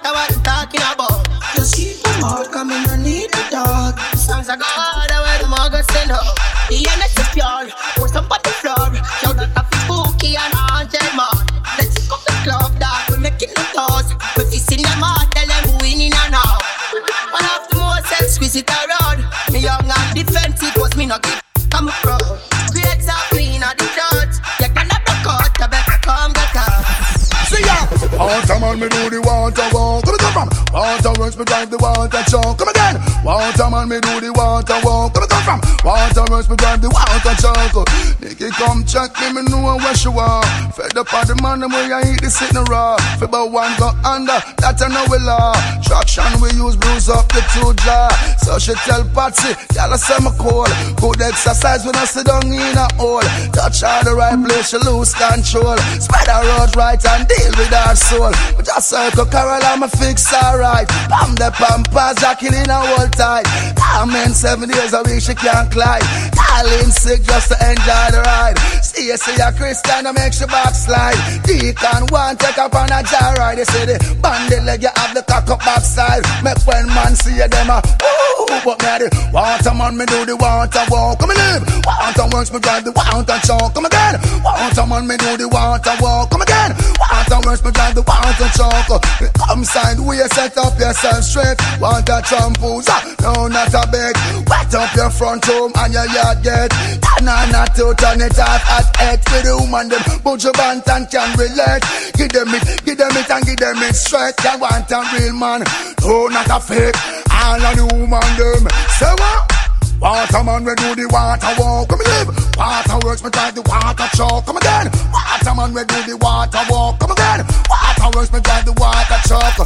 Works, 31.29 31.37
me 31.37 31.45
drive 31.45 31.69
the 31.69 31.77
water 31.77 32.25
truck. 32.25 32.57
Come 32.57 32.73
again. 32.73 32.97
Water 33.21 33.69
man, 33.69 33.85
me 33.85 34.01
do 34.01 34.17
the 34.17 34.33
water 34.33 34.81
walk. 34.81 35.13
Come 35.13 35.29
come 35.29 35.45
from. 35.45 35.61
Water 35.85 36.25
works, 36.33 36.49
me 36.49 36.57
drive 36.57 36.81
the 36.81 36.89
water 36.89 37.37
truck. 37.37 37.85
Nicky 38.25 38.49
come 38.57 38.81
check 38.89 39.13
me, 39.21 39.37
me 39.37 39.43
know 39.53 39.77
where 39.77 39.93
she 39.93 40.09
are. 40.09 40.41
Fed 40.73 40.97
up 40.97 41.13
on 41.13 41.29
the 41.29 41.37
man, 41.45 41.61
them 41.61 41.69
where 41.69 41.93
I 41.93 42.01
eat 42.09 42.25
the 42.25 42.33
sitting 42.33 42.65
raw. 42.73 42.97
Fi 43.21 43.29
about 43.29 43.53
one 43.53 43.77
go 43.77 43.93
under, 44.09 44.41
that 44.57 44.81
I 44.81 44.89
know 44.89 45.05
we 45.13 45.21
law. 45.21 45.53
Traction 45.85 46.33
we 46.41 46.49
use 46.57 46.81
bruise 46.81 47.13
up 47.13 47.29
the 47.29 47.45
two 47.53 47.77
jaw. 47.85 48.09
So 48.41 48.57
she 48.57 48.73
tell 48.89 49.05
Patsy, 49.13 49.53
y'all 49.77 49.93
say 50.01 50.17
me 50.25 50.33
cool. 50.41 50.65
Good 50.97 51.21
exercise 51.21 51.85
when 51.85 51.93
I 51.93 52.09
sit 52.09 52.25
down 52.25 52.49
in 52.49 52.73
a 52.73 52.89
hole. 52.97 53.21
Touch 53.53 53.85
her 53.85 54.01
the 54.01 54.17
right 54.17 54.41
place, 54.41 54.73
she 54.73 54.81
lose 54.81 55.13
control. 55.13 55.77
Spread 56.01 56.33
her 56.33 56.41
out 56.57 56.73
right 56.73 56.97
and 56.97 57.29
deal 57.29 57.53
with 57.61 57.69
her 57.69 57.93
soul. 57.93 58.33
But 58.57 58.65
just 58.65 58.89
circle 58.89 59.29
Carol, 59.29 59.61
I'ma 59.61 59.93
fix 59.93 60.25
her 60.33 60.57
right. 60.57 60.89
Pam 61.19 61.35
the 61.35 61.51
pampas, 61.51 62.15
Jackie 62.21 62.47
in 62.47 62.71
a 62.71 62.79
whole 62.79 63.09
tight. 63.09 63.43
Come 63.75 64.15
in 64.15 64.31
seven 64.31 64.69
days 64.69 64.93
a 64.93 65.03
week, 65.03 65.21
she 65.21 65.35
can't 65.35 65.69
climb. 65.69 66.01
Darling 66.31 66.95
sick 66.95 67.23
just 67.25 67.51
to 67.51 67.59
enjoy 67.59 68.07
the 68.15 68.23
ride. 68.23 68.55
You 68.99 69.17
see 69.17 69.41
a 69.41 69.53
Christian, 69.53 70.07
I 70.07 70.13
make 70.13 70.33
she 70.33 70.45
backslide. 70.45 71.17
Deacon 71.45 72.11
one 72.11 72.37
take 72.37 72.59
up 72.59 72.75
on 72.75 72.91
a 72.91 73.01
jar 73.07 73.35
ride. 73.39 73.59
They 73.59 73.65
say 73.65 73.87
the 73.87 73.97
bandit 74.21 74.65
leg, 74.65 74.83
you 74.83 74.91
have 74.95 75.15
the 75.15 75.23
cock 75.23 75.49
up 75.49 75.61
backside. 75.61 76.27
Make 76.43 76.59
when 76.67 76.87
man 76.93 77.15
see 77.15 77.39
you, 77.39 77.49
them 77.49 77.71
a 77.71 77.79
ooh, 77.79 78.59
but 78.67 78.77
me 78.83 79.07
the 79.07 79.31
water 79.33 79.73
man, 79.73 79.97
me 79.97 80.05
do 80.05 80.27
the 80.27 80.37
water 80.37 80.85
walk. 80.91 81.21
Come 81.21 81.31
and 81.31 81.39
live. 81.39 81.63
Water 81.87 82.27
works, 82.35 82.53
me 82.53 82.59
drive 82.59 82.85
the 82.85 82.93
water 82.93 83.39
chalk. 83.47 83.73
Come 83.73 83.87
again. 83.87 84.19
Water 84.43 84.85
man, 84.85 85.07
me 85.07 85.17
do 85.17 85.37
the 85.39 85.49
water 85.49 85.95
walk. 86.03 86.31
Come 86.31 86.43
again. 86.43 86.75
Water 86.99 87.41
works, 87.47 87.63
me 87.65 87.71
drive 87.71 87.95
the 87.95 88.03
water 88.03 88.51
chalk. 88.59 88.99
Come 89.41 89.65
sideways, 89.65 90.29
set 90.35 90.59
up 90.59 90.75
yourself 90.75 91.23
straight. 91.23 91.57
Water 91.81 92.21
shampoos, 92.27 92.91
no 93.23 93.47
not 93.47 93.73
a 93.73 93.87
bed. 93.89 94.15
Wet 94.51 94.75
up 94.75 94.91
your 94.99 95.11
front 95.11 95.47
room 95.49 95.73
and 95.87 95.95
your 95.95 96.09
yard 96.11 96.43
gate. 96.43 96.73
Banana 97.01 97.65
to 97.79 97.95
turn 97.95 98.21
it 98.21 98.39
off 98.39 98.88
eight. 99.01 99.21
With 99.31 99.45
the 99.45 99.57
woman 99.59 99.89
them, 99.89 100.03
put 100.23 100.43
your 100.45 100.53
band 100.53 100.83
and 100.89 101.09
can 101.11 101.31
relate. 101.39 101.85
Give 102.15 102.33
them 102.33 102.55
it, 102.55 102.85
give 102.85 102.99
them 102.99 103.13
it 103.13 103.31
and 103.31 103.45
give 103.45 103.57
them 103.57 103.79
it 103.83 103.95
straight. 103.95 104.35
You 104.45 104.59
want 104.59 104.91
a 104.91 105.01
real 105.15 105.35
man, 105.35 105.65
no 106.01 106.29
not 106.29 106.49
a 106.49 106.59
fake. 106.61 106.97
All 107.31 107.61
of 107.61 107.77
the 107.77 107.87
woman 107.95 108.29
them, 108.37 108.65
say 108.99 109.13
what? 109.19 109.59
Water 110.01 110.45
man, 110.45 110.65
we 110.65 110.75
do 110.77 110.95
the 110.95 111.09
water 111.11 111.51
walk. 111.59 111.89
Come 111.89 111.99
live. 111.99 112.31
Water 112.57 112.99
works, 113.05 113.23
me 113.25 113.31
drive 113.31 113.55
the 113.55 113.63
water 113.63 114.07
truck. 114.15 114.47
Come 114.47 114.57
again. 114.57 114.91
Water 115.11 115.55
man, 115.55 115.75
we 115.75 115.83
do 115.85 115.99
the 116.07 116.17
water 116.23 116.63
walk. 116.71 117.01
Come 117.01 117.11
again. 117.11 117.45
Water 117.67 118.17
works, 118.17 118.33
me 118.33 118.39
drive 118.41 118.65
the 118.65 118.73
water 118.79 119.19
truck. 119.27 119.59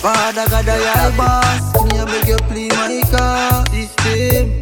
Father 0.00 0.48
God, 0.48 0.68
I 0.68 1.16
boss. 1.16 1.92
Me 1.92 1.98
a 1.98 2.06
beg 2.06 2.26
you 2.26 2.36
please, 2.48 2.72
my 2.72 3.02
car 3.12 3.66
system. 3.66 4.61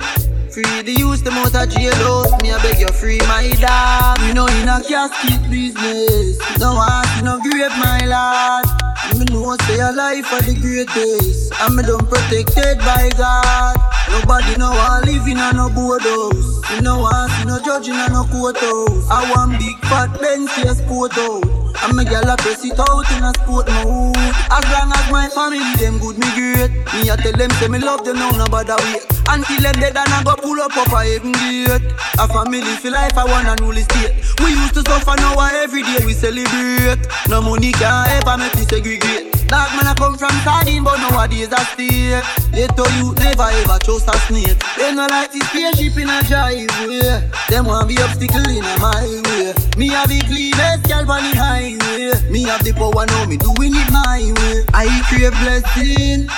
Free 0.60 0.82
the 0.82 0.92
youth, 0.92 1.24
them 1.24 1.40
out 1.40 1.54
of 1.54 1.68
jail. 1.72 2.24
Me 2.42 2.52
I 2.52 2.60
beg 2.60 2.80
you 2.80 2.88
free 2.88 3.18
my 3.20 3.48
dog. 3.64 4.20
We 4.20 4.34
know 4.34 4.44
in 4.44 4.68
a 4.68 4.82
casket 4.84 5.40
business. 5.48 6.36
No 6.58 6.74
want 6.74 7.08
to 7.16 7.24
no 7.24 7.40
grave, 7.40 7.72
my 7.80 8.04
lad. 8.04 8.68
Me 9.16 9.24
know 9.32 9.56
say 9.64 9.80
a 9.80 9.90
life 9.92 10.26
for 10.26 10.42
the 10.44 10.52
greatest. 10.60 11.52
And 11.64 11.76
me 11.76 11.82
done 11.82 12.04
protected 12.04 12.76
by 12.84 13.08
God. 13.16 13.76
Nobody 14.12 14.56
know 14.58 14.72
I 14.72 15.00
live 15.00 15.26
in 15.28 15.38
a 15.38 15.52
no 15.56 15.70
boardhouse. 15.70 16.60
Me 16.72 16.80
no 16.84 16.98
want 17.08 17.32
see 17.32 17.46
no 17.46 17.58
judge 17.64 17.88
in 17.88 17.96
a 17.96 18.08
no 18.10 18.24
courthouse. 18.28 19.08
I 19.08 19.32
want 19.32 19.58
big 19.58 19.78
fat 19.88 20.12
Benz 20.20 20.52
sport 20.76 21.16
out. 21.16 21.59
And 21.82 21.96
me 21.96 22.04
gyal 22.04 22.28
a 22.28 22.36
press 22.36 22.64
it 22.64 22.78
out 22.78 23.10
in 23.12 23.24
a 23.24 23.32
sport 23.34 23.68
mode. 23.68 24.16
As 24.50 24.64
long 24.72 24.92
as 24.92 25.06
my 25.10 25.28
family 25.28 25.62
them 25.78 25.98
good, 25.98 26.18
me 26.18 26.28
great. 26.34 26.70
Me 26.94 27.08
a 27.08 27.16
tell 27.16 27.32
them 27.32 27.50
say 27.58 27.68
me 27.68 27.78
love 27.78 28.04
them 28.04 28.16
now, 28.16 28.30
no 28.30 28.46
bother 28.46 28.76
wait. 28.92 29.06
Until 29.28 29.60
them 29.62 29.76
dead 29.80 29.96
and 29.96 30.12
I 30.12 30.22
go 30.24 30.34
pull 30.36 30.60
up 30.60 30.76
up 30.76 30.92
a 30.92 31.04
heaven 31.04 31.32
gate. 31.32 31.82
A 32.18 32.28
family 32.28 32.60
for 32.82 32.90
life, 32.90 33.16
I 33.16 33.24
want 33.24 33.48
a 33.48 33.62
rule 33.62 33.76
state. 33.76 34.12
We 34.44 34.50
used 34.52 34.74
to 34.74 34.82
suffer, 34.82 35.16
now 35.16 35.38
every 35.62 35.82
day 35.82 36.04
we 36.04 36.12
celebrate. 36.12 37.00
No 37.28 37.40
money 37.40 37.72
can 37.72 38.08
ever 38.20 38.36
make 38.36 38.54
me 38.56 38.62
segregate. 38.62 39.39
Dark 39.50 39.74
man 39.74 39.90
I 39.90 39.94
come 39.98 40.16
from 40.16 40.30
sardine, 40.46 40.84
but 40.84 41.02
nowadays 41.02 41.50
I 41.50 41.64
stay. 41.74 42.22
Ghetto 42.54 42.86
you 43.02 43.10
never 43.18 43.50
ever 43.50 43.78
trust 43.82 44.06
a 44.06 44.14
snake. 44.30 44.62
They 44.78 44.94
no 44.94 45.10
like 45.10 45.32
this 45.32 45.42
spaceship 45.50 45.98
in 45.98 46.08
a 46.08 46.22
driveway. 46.30 47.26
Them 47.50 47.66
want 47.66 47.88
be 47.88 47.98
obstacle 47.98 48.46
in 48.46 48.62
a 48.62 48.78
my 48.78 49.02
way. 49.26 49.50
Me 49.76 49.88
have 49.90 50.06
the 50.06 50.22
cleanest 50.30 50.86
girl 50.86 51.10
on 51.10 51.26
the 51.26 51.34
highway. 51.34 52.14
Me 52.30 52.44
have 52.44 52.62
the 52.62 52.72
power 52.78 53.04
now, 53.10 53.26
me 53.26 53.36
doing 53.36 53.74
it 53.74 53.90
my 53.90 54.22
way. 54.38 54.62
I 54.70 54.86
crave 55.10 55.34
blessing. 55.42 56.30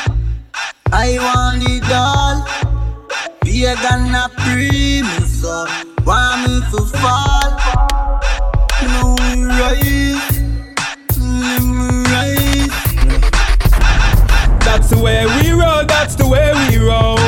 I 0.90 1.20
want 1.20 1.68
it 1.68 1.84
all. 1.92 2.48
Be 3.44 3.66
a 3.66 3.74
gonna 3.76 4.30
pray 4.40 5.02
me 5.04 5.16
uh, 5.20 5.28
so. 5.28 5.66
Want 6.06 6.48
me 6.48 6.60
to 6.72 6.80
fall? 6.96 7.60
No 8.88 9.16
rise. 9.60 10.31
Way 15.02 15.26
we 15.26 15.50
roll, 15.50 15.84
that's 15.84 16.14
the 16.14 16.26
way 16.26 16.52
we 16.68 16.78
roll. 16.78 17.18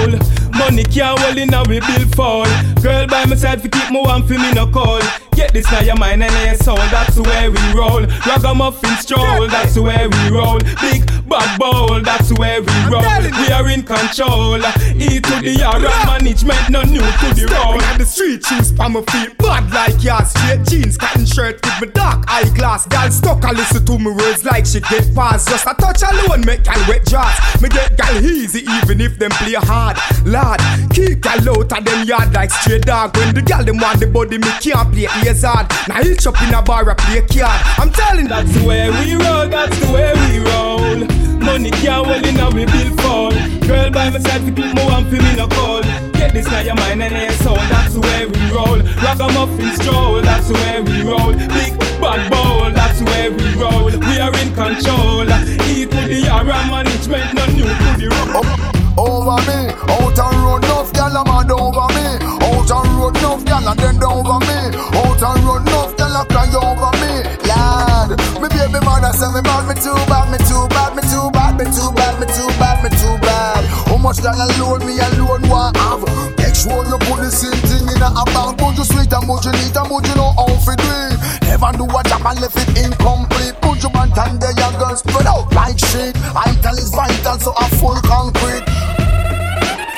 Money 0.57 0.85
can't 0.85 1.19
hold 1.19 1.37
in 1.37 1.53
a 1.53 1.63
we 1.69 1.81
bill 1.81 2.09
fall. 2.15 2.47
Girl 2.81 3.07
by 3.07 3.27
my 3.27 3.35
side 3.35 3.63
to 3.63 3.69
keep 3.69 3.91
me 3.91 4.01
warm 4.01 4.23
for 4.27 4.35
me 4.35 4.53
no 4.53 4.67
cold. 4.71 5.03
Get 5.35 5.53
this 5.53 5.71
now 5.73 5.81
your 5.81 5.97
mind 5.97 6.23
and 6.23 6.47
your 6.47 6.55
soul, 6.55 6.77
that's 6.77 7.19
where 7.19 7.51
we 7.51 7.59
roll. 7.75 8.07
Ragamuffin 8.27 8.97
stroll, 8.97 9.49
that's 9.49 9.77
where 9.77 10.09
we 10.09 10.31
roll. 10.31 10.59
Big 10.81 11.05
bad 11.29 11.59
bowl, 11.59 12.01
that's 12.01 12.33
where 12.39 12.63
we 12.63 12.73
roll. 12.87 13.03
We 13.03 13.51
are 13.51 13.69
in 13.69 13.83
control. 13.83 14.63
E 14.95 15.21
to 15.21 15.35
the 15.43 15.63
R 15.65 15.81
management, 16.07 16.71
no 16.71 16.83
new 16.83 17.01
to 17.01 17.29
the. 17.35 17.49
Stepping 17.49 17.83
on 17.83 17.99
the 17.99 18.07
street, 18.07 18.45
shoes 18.45 18.73
pa 18.73 18.89
my 18.89 19.03
feet, 19.03 19.37
bad 19.39 19.71
like 19.73 20.03
yours. 20.03 20.31
Straight 20.31 20.65
jeans, 20.69 20.97
cotton 20.97 21.27
shirt 21.27 21.61
with 21.65 21.81
my 21.81 21.87
dark 21.93 22.25
eyeglass. 22.29 22.87
Gal 22.87 23.11
stuck, 23.11 23.45
I 23.45 23.53
listen 23.53 23.85
to 23.87 23.99
me 23.99 24.13
words 24.13 24.45
like 24.45 24.67
she 24.67 24.81
get 24.81 25.15
past. 25.15 25.49
Just 25.49 25.67
a 25.67 25.75
touch 25.75 26.03
alone, 26.03 26.47
make 26.47 26.63
gal 26.63 26.79
wet 26.89 27.05
jaws. 27.07 27.35
Me 27.61 27.69
get 27.69 27.97
gal 27.97 28.25
easy, 28.25 28.61
even 28.61 29.01
if 29.01 29.19
them 29.19 29.31
play 29.33 29.55
hard. 29.55 29.99
Lord, 30.25 30.61
keep 30.95 31.21
gal 31.21 31.43
out 31.51 31.73
of 31.73 31.85
them 31.85 32.07
yard 32.07 32.33
like 32.33 32.51
straight 32.51 32.87
dog. 32.87 33.17
When 33.17 33.35
the 33.35 33.43
gal 33.43 33.65
them 33.65 33.79
want 33.79 33.99
the 33.99 34.07
body, 34.07 34.39
me 34.39 34.49
can't 34.61 34.93
play 34.93 35.07
ears 35.35 35.45
hard. 35.45 35.71
Now 35.89 36.01
each 36.01 36.27
up 36.27 36.41
in 36.43 36.55
a 36.55 36.63
bar, 36.63 36.89
I 36.89 36.95
play 36.95 37.23
card. 37.23 37.61
I'm 37.79 37.91
telling 37.91 38.29
That's 38.29 38.53
the 38.55 38.67
way 38.67 38.91
we 38.91 39.15
roll, 39.15 39.49
that's 39.49 39.79
the 39.81 39.93
way 39.93 40.13
we 40.15 40.39
roll. 40.51 40.97
Money 41.39 41.71
can't 41.71 42.07
hold 42.07 42.25
in 42.25 42.41
a 42.41 42.49
we 42.51 42.65
bill 42.67 42.97
fall. 42.99 43.33
Girl 43.67 43.91
by 43.91 44.11
my 44.11 44.19
side 44.19 44.45
to 44.47 44.53
keep 44.53 44.75
me 44.75 44.83
warm 44.85 45.05
for 45.05 45.17
me 45.17 45.37
no 45.37 45.49
cold. 45.49 45.85
Get 46.15 46.33
this 46.33 46.47
now 46.47 46.61
your 46.61 46.75
mind 46.77 47.03
and 47.03 47.15
your 47.15 47.33
soul, 47.43 47.57
that's 47.57 47.95
the 47.95 48.01
way 48.01 48.27
we 48.27 48.43
roll. 48.53 48.79
Ragamuffin 49.03 49.75
stroll, 49.77 50.23
that's 50.23 50.49
the 50.49 50.55
way 50.55 50.81
we 50.83 51.03
roll. 51.03 51.33
Big 51.33 51.79
bad 52.01 52.31
bowl, 52.31 52.71
that's 52.71 52.99
the 52.99 53.05
way 53.07 53.29
we 53.31 53.45
roll. 53.61 53.91
We 53.91 54.19
are 54.21 54.35
in 54.41 54.55
control. 54.55 55.29
E 55.69 55.85
the 55.85 56.29
R 56.31 56.45
management, 56.45 57.35
no 57.35 57.45
new 57.47 57.65
to 57.65 57.91
the 57.99 58.09
road. 58.09 58.75
Oh, 58.97 59.27
over 59.27 59.41
me. 59.49 59.73
Out 59.91 60.19
on 60.19 60.35
road, 60.45 60.65
enough 60.65 60.93
gal 60.93 61.17
a 61.17 61.25
mad 61.25 61.51
over 61.51 61.89
me. 61.95 62.07
Out 62.47 62.71
on 62.71 62.87
road, 62.99 63.17
enough 63.17 63.45
gal 63.45 63.69
a 63.69 63.75
dead 63.75 64.03
over 64.03 64.39
me. 64.47 64.94
Out 65.35 65.43
on 65.43 65.47
road, 65.47 65.67
enough 65.67 65.97
gal 65.97 66.15
a 66.15 66.23
cry 66.27 66.47
over 66.55 66.95
me. 67.03 67.27
Lad, 67.49 68.15
me 68.39 68.47
baby 68.47 68.79
mother 68.87 69.11
say 69.11 69.27
me 69.35 69.43
bad, 69.43 69.67
me 69.67 69.75
too 69.75 69.95
bad, 70.07 70.31
me 70.31 70.39
too 70.47 70.67
bad, 70.71 70.95
me 70.95 71.03
too 71.11 71.31
bad, 71.35 71.59
me 71.59 71.65
too 71.75 71.91
bad, 71.91 72.15
me 72.21 72.27
too 72.31 72.47
bad, 72.59 72.79
me 72.83 72.91
too 72.95 73.19
bad. 73.19 73.65
How 73.91 73.99
much 73.99 74.23
gal 74.23 74.39
alone 74.39 74.87
me 74.87 74.95
alone 74.99 75.43
want 75.51 75.77
have? 75.77 76.07
Make 76.39 76.55
sure 76.55 76.87
you 76.87 76.99
put 77.03 77.19
the 77.19 77.31
same 77.35 77.59
thing 77.67 77.89
in 77.91 77.99
a 77.99 78.11
bag. 78.31 78.55
But 78.59 78.79
you 78.79 78.85
sweet 78.87 79.11
and 79.11 79.27
but 79.27 79.43
you 79.43 79.53
neat 79.59 79.75
and 79.75 79.89
but 79.91 80.07
you 80.07 80.15
know 80.15 80.31
how 80.39 80.55
to 80.55 80.73
do 80.79 80.95
it. 81.11 81.19
Never 81.51 81.71
do 81.83 81.85
a 81.91 82.01
job 82.07 82.27
and 82.31 82.39
left 82.39 82.55
it 82.55 82.71
incomplete. 82.79 83.59
Put 83.59 83.83
your 83.83 83.91
man 83.91 84.15
and 84.15 84.39
there 84.39 84.55
your 84.55 84.71
girl 84.79 84.95
spread 84.95 85.27
out 85.27 85.51
like 85.51 85.79
shit. 85.83 86.15
Vital 86.31 86.79
is 86.79 86.95
vital, 86.95 87.37
so 87.43 87.51
a 87.59 87.67
full 87.83 87.99
concrete. 88.07 88.63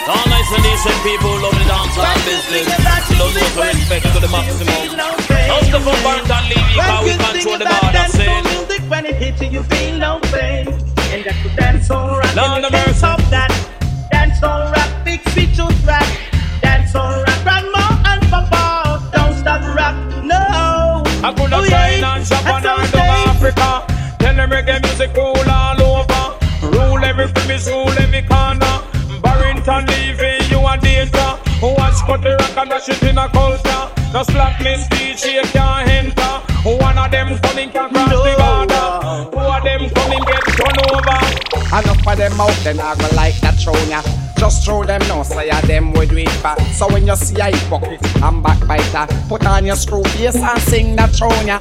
All 0.08 0.24
nice 0.32 0.48
and 0.54 0.62
decent 0.64 0.96
people 1.04 1.28
who 1.28 1.44
love 1.44 1.56
the 1.60 1.66
dance 1.68 1.98
and 1.98 2.24
business. 2.24 2.72
We 3.10 3.20
love 3.20 3.36
to 3.36 3.60
respect 3.60 4.06
to 4.14 4.20
the 4.22 4.30
maximum. 4.32 5.25
Most 5.48 5.72
of 5.72 5.84
them 5.84 5.98
burnt 6.04 6.30
and 6.30 6.46
leave 6.48 6.70
you 6.74 6.82
how 6.82 7.04
we 7.04 7.12
control 7.16 7.58
the 7.58 7.66
border 7.66 8.06
scene. 8.10 8.42
music 8.44 8.82
when 8.90 9.06
it 9.06 9.16
hits 9.16 9.40
you, 9.42 9.48
you 9.48 9.62
feel 9.64 9.98
no 9.98 10.18
pain. 10.34 10.68
And 11.12 11.24
that's 11.24 11.42
to 11.42 11.48
dance 11.56 11.90
on 11.90 12.18
rock. 12.18 12.34
Lord 12.36 12.62
can't 12.62 12.72
mercy. 12.72 12.94
stop 12.98 13.20
that. 13.30 13.50
Dance 14.10 14.42
on 14.42 14.72
rock, 14.72 14.90
big 15.04 15.20
feet 15.30 15.54
to 15.56 15.66
track. 15.84 16.06
Dance 16.60 16.94
on 16.94 17.22
rock, 17.22 17.42
grandma 17.42 17.84
and 18.10 18.22
papa. 18.30 19.00
Don't 19.12 19.34
stop 19.38 19.62
rock, 19.76 19.96
no. 20.24 20.36
I 21.26 21.32
could 21.32 21.52
Oh, 21.52 21.62
have 21.62 21.70
yeah. 21.70 22.00
China 22.00 22.24
Japan 22.24 22.66
and 22.66 22.88
so 22.90 22.98
Africa. 22.98 23.70
Tell 24.18 24.34
them 24.34 24.50
reggae 24.50 24.82
music 24.82 25.14
rule 25.16 25.50
all 25.50 25.80
over. 25.82 26.24
Rule 26.76 27.04
every 27.04 27.28
premise, 27.32 27.68
rule 27.68 27.88
every 27.98 28.22
corner. 28.22 28.82
Barrington 29.22 29.86
leaving 29.86 30.50
you 30.50 30.60
a 30.66 30.76
danger. 30.78 31.30
Watch 31.62 31.98
cut 32.06 32.20
the 32.22 32.36
rock 32.36 32.56
and 32.58 32.70
dash 32.70 32.88
it 32.88 33.02
in 33.02 33.18
a 33.18 33.28
culture. 33.28 33.65
No 34.16 34.22
slackness 34.22 34.88
DJ 34.88 35.42
can't 35.52 35.90
enter. 35.90 36.22
One 36.64 36.96
of 36.96 37.10
them 37.10 37.38
coming 37.40 37.68
can 37.68 37.90
cross 37.90 38.08
the 38.08 38.34
border. 38.40 39.30
Two 39.30 39.38
of 39.38 39.62
them 39.62 39.90
coming 39.90 40.24
get 40.24 40.58
run 40.58 40.78
over. 40.88 41.20
Enough 41.76 42.08
of 42.08 42.16
them 42.16 42.40
out, 42.40 42.56
then 42.64 42.80
I 42.80 42.94
go 42.94 43.14
like 43.14 43.38
that 43.42 43.60
throne 43.60 43.90
ya. 43.90 44.00
Just 44.38 44.64
throw 44.64 44.84
them 44.84 45.02
no 45.08 45.22
say 45.22 45.50
a 45.50 45.60
them 45.66 45.92
would 45.92 46.08
do 46.08 46.16
it 46.16 46.42
back. 46.42 46.58
So 46.72 46.88
when 46.90 47.06
you 47.06 47.14
see 47.14 47.38
a 47.38 47.54
hypocrite 47.54 48.00
and 48.22 48.42
backbiter, 48.42 49.06
put 49.28 49.44
on 49.44 49.66
your 49.66 49.76
screw 49.76 50.02
face 50.04 50.36
and 50.36 50.62
sing 50.62 50.96
that 50.96 51.10
throne 51.10 51.46
ya. 51.46 51.58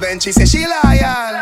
When 0.00 0.20
she 0.20 0.32
say 0.32 0.46
she 0.46 0.64
loyal. 0.66 1.34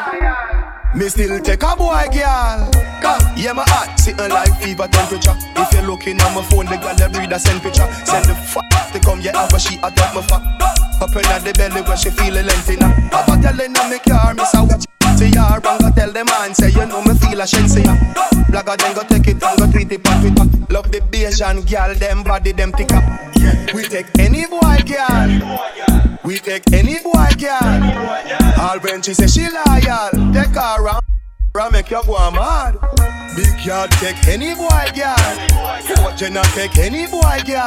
Me 0.94 1.08
still 1.08 1.38
take 1.40 1.62
a 1.62 1.76
boy, 1.76 2.06
girl. 2.12 2.70
Come, 3.00 3.22
yeah, 3.36 3.52
my 3.52 3.64
heart 3.68 3.98
sitting 3.98 4.28
like 4.28 4.54
fever 4.60 4.88
temperature. 4.88 5.34
If 5.56 5.72
you're 5.72 5.82
looking 5.82 6.20
at 6.20 6.34
my 6.34 6.42
phone, 6.42 6.66
the 6.66 6.76
girl 6.76 6.94
that 6.96 7.12
breed 7.12 7.32
a 7.32 7.38
send 7.38 7.62
picture. 7.62 7.86
Send 8.04 8.24
the 8.24 8.34
fuck 8.34 8.66
to 8.92 9.00
come, 9.00 9.20
yeah, 9.20 9.46
a 9.46 9.60
she 9.60 9.78
I 9.82 9.90
take 9.90 10.14
my 10.14 10.22
fuck. 10.22 10.42
Up 11.00 11.14
in 11.16 11.44
the 11.44 11.54
belly 11.56 11.82
where 11.82 11.96
she 11.96 12.10
feeling 12.10 12.44
a 12.44 12.48
length 12.48 12.70
in 12.70 12.80
her. 12.80 13.08
Papa 13.10 13.40
telling 13.40 13.74
her 13.74 13.88
me 13.88 13.98
car, 14.00 14.34
me 14.34 14.44
say 14.44 14.99
her. 15.28 15.60
And 15.62 15.80
go 15.80 15.90
tell 15.90 16.12
the 16.12 16.24
man, 16.24 16.54
say 16.54 16.70
you 16.70 16.86
know 16.86 17.02
me 17.02 17.14
feel 17.18 17.40
a 17.40 17.44
shensi. 17.44 17.82
Blagger 18.50 18.76
then 18.76 18.94
go 18.94 19.02
take 19.02 19.28
it 19.28 19.42
and 19.42 19.58
go 19.58 19.70
tweet 19.70 19.92
it 19.92 20.06
on 20.08 20.20
Twitter. 20.20 20.72
Love 20.72 20.90
the 20.90 21.00
Bayesian 21.00 21.68
girl, 21.70 21.94
them 21.94 22.22
body, 22.22 22.52
them 22.52 22.72
thicker. 22.72 23.00
We 23.74 23.84
take 23.84 24.06
any 24.18 24.46
boy, 24.46 24.78
girl. 24.86 26.18
We 26.24 26.38
take 26.38 26.72
any 26.72 26.98
boy, 27.00 27.30
girl. 27.38 28.60
All 28.60 28.78
when 28.80 29.02
she 29.02 29.14
say 29.14 29.26
she 29.26 29.48
loyal, 29.48 30.32
take 30.32 30.54
her 30.54 30.82
around. 30.82 31.02
Ra 31.52 31.68
make 31.68 31.90
you 31.90 32.00
go 32.04 32.30
mad. 32.30 32.78
Big 33.34 33.66
yard 33.66 33.90
take 33.92 34.28
any 34.28 34.54
boy, 34.54 34.86
girl. 34.94 36.16
You 36.16 36.30
not 36.30 36.44
take 36.54 36.78
any 36.78 37.06
boy, 37.08 37.40
girl. 37.44 37.66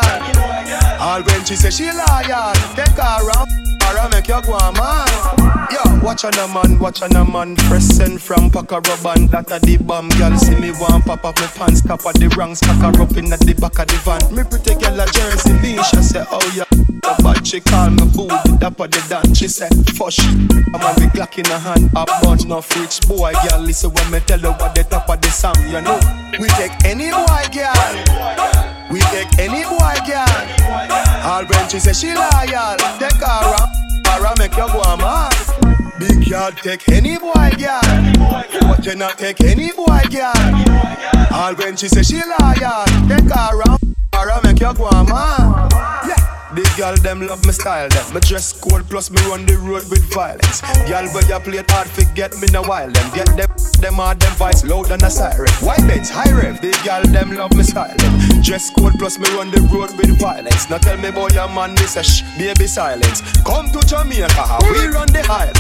All 1.02 1.22
when 1.24 1.44
she 1.44 1.56
say 1.56 1.70
she 1.70 1.92
loyal, 1.92 2.54
take 2.76 2.96
her 2.96 3.28
around. 3.28 3.50
Ra 3.94 4.08
make 4.10 4.30
you 4.30 4.42
go 4.42 4.58
mad. 4.72 5.70
Yo, 5.70 6.00
watch 6.02 6.24
on 6.24 6.34
a 6.36 6.48
man, 6.54 6.80
watch 6.80 7.02
on 7.02 7.14
a 7.16 7.26
man. 7.26 7.58
Pressing 7.68 8.18
from 8.18 8.50
Paca 8.50 8.80
Robban, 8.82 9.30
that 9.32 9.52
a 9.52 9.60
the 9.60 9.76
bomb. 9.78 10.08
Girl, 10.10 10.38
see 10.38 10.56
me 10.56 10.72
one 10.72 11.02
pop 11.02 11.26
up 11.26 11.36
my 11.36 11.48
pants, 11.48 11.82
top 11.82 12.06
of 12.06 12.14
the 12.14 12.30
ranks, 12.38 12.62
cocker 12.62 13.02
up 13.02 13.18
in 13.18 13.34
at 13.34 13.40
the 13.42 13.54
back 13.54 13.80
of 13.80 13.88
the 13.88 13.98
van. 14.06 14.34
Me 14.34 14.44
pretty 14.44 14.76
girl 14.76 15.00
a 15.00 15.06
Jersey 15.08 15.60
Beach, 15.62 15.80
I 15.94 16.02
say, 16.02 16.26
oh 16.32 16.54
yeah. 16.56 16.64
But 17.22 17.46
she 17.46 17.60
call 17.60 17.90
me 17.90 18.08
food, 18.12 18.30
top 18.60 18.80
of 18.80 18.92
the 18.92 19.06
dance. 19.10 19.38
She 19.38 19.48
said, 19.48 19.74
fush. 19.98 20.20
I'm 20.20 20.82
a 20.82 20.94
big 20.98 21.12
Glock 21.14 21.38
in 21.38 21.46
a 21.52 21.60
hand, 21.60 21.90
a 21.96 22.06
bunch 22.24 22.46
no 22.46 22.64
rich 22.80 23.02
boy. 23.08 23.34
Girl, 23.48 23.62
listen 23.74 23.90
when 23.90 24.12
me 24.12 24.20
tell 24.20 24.38
her 24.38 24.52
what 24.52 24.76
the 24.76 24.84
top 24.84 25.10
of 25.10 25.20
the 25.20 25.30
song, 25.30 25.56
you 25.66 25.82
know. 25.82 25.98
We 26.40 26.48
take 26.62 26.74
any 26.86 27.10
boy, 27.10 27.44
girl. 27.50 27.90
We 28.94 29.02
take 29.10 29.34
any 29.42 29.66
boy, 29.66 29.98
girl. 30.06 30.38
All 31.26 31.44
when 31.50 31.68
she 31.70 31.80
say 31.80 31.94
she 31.94 32.14
loyal, 32.14 32.78
take 33.02 33.18
her 33.18 33.40
around. 33.42 33.70
Para 34.06 34.32
make 34.38 34.56
you 34.56 34.68
go 34.70 34.84
mad. 35.02 35.34
Big 35.98 36.28
yard 36.28 36.56
take 36.58 36.88
any 36.90 37.18
boy, 37.18 37.50
girl. 37.58 37.82
But 38.62 38.86
you 38.86 38.94
not 38.94 39.18
take 39.18 39.42
any 39.42 39.72
boy, 39.72 40.06
girl. 40.12 40.38
All 41.34 41.56
when 41.56 41.76
she 41.76 41.88
say 41.88 42.04
she 42.04 42.22
loyal, 42.22 42.86
take 43.10 43.26
her 43.26 43.58
around. 43.58 43.80
Para 44.12 44.40
make 44.44 44.60
you 44.60 44.72
go 44.76 44.90
mad. 45.04 45.74
Yeah. 46.06 46.23
Big 46.56 46.70
girl, 46.78 46.96
them 46.98 47.26
love 47.26 47.44
me 47.46 47.52
style, 47.52 47.90
them. 47.90 48.14
Me 48.14 48.20
dress 48.20 48.54
cold, 48.54 48.88
plus 48.88 49.10
me 49.10 49.20
run 49.26 49.44
the 49.48 49.58
road 49.58 49.90
with 49.90 50.04
violence. 50.14 50.62
Girl, 50.86 51.06
where 51.10 51.26
you 51.26 51.40
play 51.40 51.58
it 51.58 51.72
hard, 51.72 51.88
forget 51.88 52.32
me 52.38 52.48
no 52.52 52.62
while. 52.62 52.92
Them 52.92 53.10
get 53.16 53.26
them, 53.36 53.50
them 53.82 53.96
hard, 53.96 54.20
them 54.20 54.34
voice 54.34 54.64
loud 54.64 54.86
than 54.86 55.04
a 55.04 55.10
siren. 55.10 55.50
White 55.66 55.82
bench, 55.88 56.10
high 56.10 56.30
rev. 56.30 56.62
Big 56.62 56.78
girl, 56.86 57.02
them 57.10 57.34
love 57.34 57.56
me 57.58 57.64
style, 57.64 57.96
them. 57.98 58.42
Dress 58.44 58.70
cold, 58.78 58.94
plus 59.00 59.18
me 59.18 59.26
run 59.34 59.50
the 59.50 59.62
road 59.74 59.98
with 59.98 60.20
violence. 60.20 60.70
Now 60.70 60.78
tell 60.78 60.98
me 60.98 61.10
boy, 61.10 61.30
your 61.34 61.50
man, 61.50 61.74
this 61.74 61.96
a 61.96 62.04
shh, 62.04 62.22
baby 62.38 62.68
silence. 62.68 63.22
Come 63.42 63.72
to 63.74 63.82
Jamaica, 63.88 64.62
we 64.70 64.94
run 64.94 65.10
the 65.10 65.26
highland. 65.26 65.58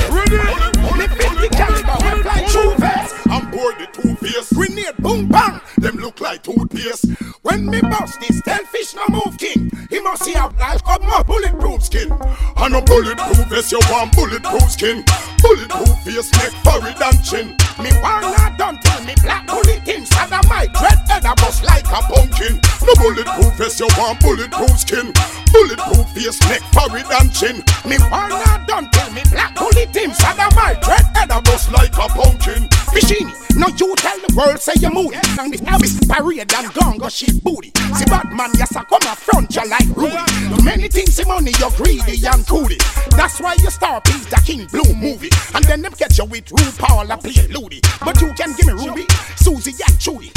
Me 0.93 1.07
fit 1.09 1.33
the 1.41 1.49
caliber, 1.49 1.97
we 2.05 2.21
fly 2.21 2.45
two 2.53 2.75
vest. 2.77 3.15
I'm 3.33 3.49
bored 3.49 3.79
the 3.79 3.87
two 3.91 4.13
face. 4.21 4.53
Grenade, 4.53 4.97
boom, 4.99 5.27
bang. 5.27 5.59
Them 5.77 5.97
look 5.97 6.21
like 6.21 6.43
toothpaste. 6.43 7.05
When 7.41 7.65
me 7.65 7.81
bust 7.81 8.21
this, 8.21 8.41
tell 8.43 8.63
fish 8.65 8.93
no 8.95 9.07
move 9.09 9.37
king. 9.37 9.71
He 9.89 9.99
must 9.99 10.23
see 10.23 10.33
a 10.33 10.47
life 10.59 10.82
of 10.85 11.01
my 11.03 11.23
bulletproof 11.23 11.83
skin. 11.83 12.11
And 12.57 12.75
a 12.75 12.81
bulletproof 12.81 13.47
vest, 13.47 13.71
you 13.71 13.79
want 13.89 14.15
bulletproof 14.15 14.71
skin. 14.71 15.03
Bulletproof 15.39 15.99
face, 16.03 16.31
neck, 16.33 16.51
forehead 16.63 17.01
and 17.01 17.23
chin. 17.23 17.57
Me 17.81 17.89
not 18.01 18.57
done 18.57 18.79
till 18.79 19.03
me 19.05 19.13
black 19.21 19.47
bullet 19.47 19.87
inside 19.87 20.31
of 20.31 20.47
my 20.49 20.67
dread 20.67 20.99
head 21.07 21.25
a 21.25 21.35
bust 21.35 21.63
like 21.63 21.85
a 21.85 22.01
pumpkin. 22.07 22.59
No 22.85 22.93
bulletproof 22.95 23.53
vest, 23.55 23.79
you 23.79 23.87
want 23.97 24.19
bulletproof 24.21 24.77
skin. 24.79 25.13
Bulletproof 25.51 26.07
face, 26.11 26.39
neck, 26.49 26.61
forehead 26.73 27.05
and 27.19 27.33
chin. 27.33 27.63
Me 27.85 27.97
not 27.97 28.67
done 28.67 28.89
till 28.91 29.11
me 29.11 29.21
black 29.31 29.55
bullet 29.55 29.95
inside 29.95 30.39
of 30.39 30.55
my 30.55 30.73
dread 30.81 31.05
head 31.15 31.31
a 31.31 31.41
bust 31.41 31.71
like 31.71 31.93
a 31.93 32.07
pumpkin. 32.09 32.67
Fishini, 32.93 33.31
now 33.63 33.75
you 33.77 33.95
tell 33.95 34.19
the 34.19 34.33
world 34.35 34.59
say 34.59 34.73
you 34.79 34.89
moody. 34.89 35.17
And 35.39 35.53
this 35.53 35.61
Elvis 35.61 35.95
parade 36.07 36.53
and 36.53 36.73
gone 36.73 36.97
go 36.97 37.07
shit 37.07 37.43
booty. 37.43 37.71
See 37.95 38.05
Batman, 38.05 38.51
yes 38.57 38.75
I 38.75 38.83
come 38.83 39.07
up 39.07 39.17
front 39.17 39.55
you 39.55 39.65
like 39.69 39.87
Rudy. 39.95 40.19
Too 40.55 40.63
many 40.63 40.87
things 40.89 41.17
in 41.19 41.27
money 41.27 41.53
you're 41.59 41.71
greedy 41.71 42.19
and 42.27 42.43
coody. 42.43 42.77
That's 43.15 43.39
why 43.39 43.55
you 43.59 43.69
star 43.71 44.01
piece 44.01 44.25
the 44.25 44.41
King 44.45 44.67
Blue 44.67 44.93
movie. 44.95 45.29
And 45.55 45.63
then 45.65 45.81
them 45.81 45.93
catch 45.93 46.17
you 46.17 46.25
with 46.25 46.51
Rude 46.51 46.77
Paul 46.77 47.09
and 47.09 47.21
play 47.21 47.47
Ludi. 47.47 47.79
But 48.03 48.19
you 48.21 48.33
can 48.33 48.53
give 48.55 48.67
me 48.67 48.73
Ruby, 48.73 49.05
Susie 49.37 49.75
and 49.87 49.99
Judy. 49.99 50.31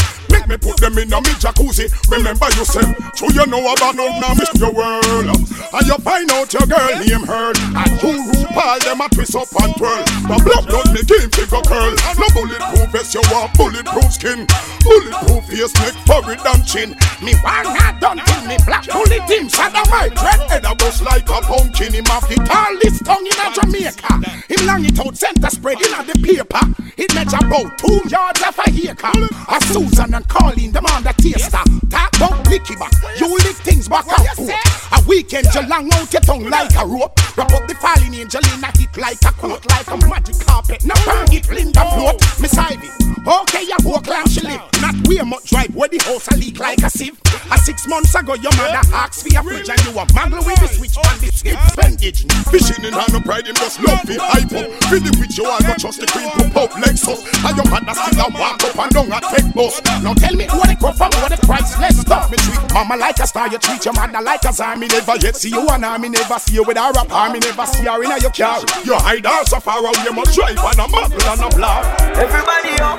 Me 0.48 0.56
put 0.56 0.76
them 0.78 0.98
in 0.98 1.12
a 1.12 1.20
me 1.20 1.32
jacuzzi. 1.42 1.90
Remember 2.10 2.46
you 2.54 2.64
said, 2.64 2.94
true 3.14 3.32
you 3.34 3.46
know 3.46 3.60
about 3.72 3.94
no 3.96 4.06
now 4.20 4.34
miss 4.34 4.52
world. 4.60 5.26
And 5.26 5.86
you 5.86 5.98
find 5.98 6.30
out 6.30 6.52
your 6.52 6.66
girl 6.66 6.94
name 7.02 7.26
heard. 7.26 7.58
And 7.58 7.92
you 8.02 8.14
Rude 8.26 8.48
Paul 8.54 8.78
them 8.80 9.00
a 9.00 9.08
twist 9.10 9.34
up 9.34 9.50
and 9.60 9.74
twirl. 9.76 10.04
The 10.30 10.36
blood 10.42 10.64
blood 10.70 10.88
me 10.94 11.02
game 11.02 11.30
figure 11.30 11.62
curl. 11.66 11.92
No 12.16 12.26
bulletproof 12.32 12.88
vest 12.92 13.14
you 13.14 13.22
want 13.30 13.52
bulletproof 13.58 14.12
skin. 14.12 14.46
Bulletproof 14.86 15.44
face 15.50 15.74
neck 15.82 15.94
forehead 16.06 16.40
and 16.46 16.62
chin. 16.66 16.90
Me 17.22 17.34
want 17.42 17.68
not 17.74 18.00
done 18.00 18.18
till 18.22 18.42
me 18.46 18.56
black 18.64 18.86
bullet 18.86 19.26
inside 19.30 19.74
of 19.74 19.88
my 19.90 20.08
dread 20.08 20.40
head 20.48 20.64
a 20.64 20.74
bust 20.74 21.02
like 21.02 21.28
a 21.28 21.40
pumpkin. 21.42 21.92
Him 21.92 22.04
have 22.06 22.28
the 22.28 22.36
tallest 22.46 23.04
tongue 23.04 23.26
in 23.26 23.38
a 23.40 23.46
Jamaica. 23.52 24.12
Him 24.48 24.66
long 24.66 24.84
it 24.84 24.98
out 25.00 25.16
center 25.16 25.50
spread 25.50 25.80
in 25.82 25.92
a 25.92 26.00
the 26.04 26.14
paper. 26.22 26.62
It 26.96 27.14
measure 27.14 27.42
about 27.42 27.78
two 27.78 28.00
yards 28.08 28.40
of 28.40 28.58
a 28.58 28.68
acre. 28.70 29.28
A 29.48 29.60
Susan 29.66 30.14
and 30.14 30.28
Colleen 30.38 30.72
them 30.72 30.86
on 30.86 31.02
the 31.02 31.12
taster. 31.16 31.64
Talk 31.88 32.16
about 32.16 32.44
blicky 32.44 32.76
back. 32.76 32.92
You 33.18 33.32
lick 33.36 33.56
things 33.56 33.88
back 33.88 34.06
and 34.06 34.28
forth. 34.36 34.92
A 34.92 35.02
weekend 35.08 35.46
you 35.54 35.62
long 35.66 35.92
out 35.94 36.12
your 36.12 36.22
tongue 36.22 36.48
like 36.48 36.74
a 36.76 36.86
rope. 36.86 37.16
Wrap 37.36 37.52
up 37.52 37.66
the 37.68 37.74
falling 37.74 38.14
angel 38.14 38.40
in 38.54 38.64
a 38.64 38.70
hit 38.78 38.96
like 38.96 39.20
a 39.24 39.32
coat, 39.32 39.64
like 39.70 39.88
a 39.88 39.96
magic 40.08 40.38
carpet. 40.46 40.84
Now 40.84 40.94
bang 41.04 41.32
it 41.32 41.48
Linda 41.50 41.84
float. 41.94 42.20
Miss 42.40 42.56
Ivy. 42.56 42.88
Okay, 43.26 43.64
you 43.66 43.76
walk 43.82 44.06
like 44.06 44.28
she 44.28 44.40
live. 44.40 44.62
Not 44.80 44.94
way 45.08 45.18
much 45.26 45.50
drive 45.50 45.74
where 45.74 45.88
the 45.88 45.98
house 46.04 46.28
a 46.28 46.36
leak 46.36 46.60
like 46.60 46.82
a 46.82 46.90
sieve. 46.90 47.18
A 47.50 47.58
six 47.58 47.86
months 47.86 48.14
ago, 48.14 48.34
your 48.34 48.54
mother 48.56 48.82
asked 48.94 49.22
for 49.22 49.28
your 49.28 49.42
fridge 49.42 49.68
and 49.68 49.80
you 49.84 49.90
a 49.98 50.06
mangle 50.14 50.42
with 50.46 50.58
the 50.60 50.68
switch 50.68 50.96
on 50.96 51.18
the 51.18 51.30
skip 51.34 51.58
spendage. 51.74 52.22
Fishing 52.50 52.84
in 52.84 52.92
hand 52.92 53.12
no 53.12 53.20
pride, 53.20 53.46
him 53.46 53.54
just 53.56 53.82
love 53.82 54.06
it 54.08 54.20
hype 54.20 54.50
up. 54.54 54.70
Feel 54.86 55.02
the 55.02 55.10
witch, 55.18 55.38
you 55.38 55.46
are 55.46 55.60
not 55.62 55.78
trust 55.78 56.00
the 56.00 56.06
queen, 56.06 56.30
pop 56.54 56.54
up 56.56 56.70
Lexus. 56.78 57.22
And 57.42 57.56
your 57.56 57.66
mother 57.66 57.94
still 57.94 58.26
a 58.26 58.28
walk 58.30 58.62
up 58.62 58.78
and 58.78 58.92
down 58.94 59.10
a 59.10 59.18
take 59.34 59.50
bus. 59.54 59.82
Now 60.02 60.14
tell 60.26 60.36
me 60.36 60.46
what 60.46 60.70
it 60.70 60.78
come 60.78 60.94
from, 60.94 61.10
what 61.22 61.30
the 61.30 61.38
priceless 61.46 62.00
stuff. 62.00 62.30
Me 62.30 62.36
treat 62.38 62.74
mama 62.74 62.96
like 62.96 63.18
a 63.18 63.26
star, 63.26 63.48
you 63.48 63.58
treat 63.58 63.84
your 63.84 63.94
mother 63.94 64.20
like 64.20 64.44
a 64.44 64.52
czar. 64.52 64.76
Me 64.76 64.86
never 64.86 65.16
yet 65.16 65.36
see 65.36 65.50
you 65.50 65.66
and 65.68 65.84
I, 65.84 65.98
me 65.98 66.08
never 66.08 66.38
see 66.38 66.54
you 66.54 66.64
with 66.64 66.76
a 66.76 66.92
rap. 66.94 67.32
Me 67.32 67.38
never 67.38 67.66
see 67.66 67.84
her 67.84 68.02
in 68.02 68.10
a 68.10 68.18
your 68.18 68.30
car. 68.30 68.60
You 68.84 68.94
hide 68.94 69.24
her 69.24 69.44
so 69.44 69.60
far 69.60 69.86
out, 69.86 70.04
you 70.04 70.12
must 70.12 70.34
drive 70.34 70.58
on 70.58 70.80
a 70.80 70.86
muggle 70.90 71.32
and 71.32 71.42
a 71.46 71.56
block. 71.56 72.00
Everybody 72.18 72.74
up. 72.82 72.98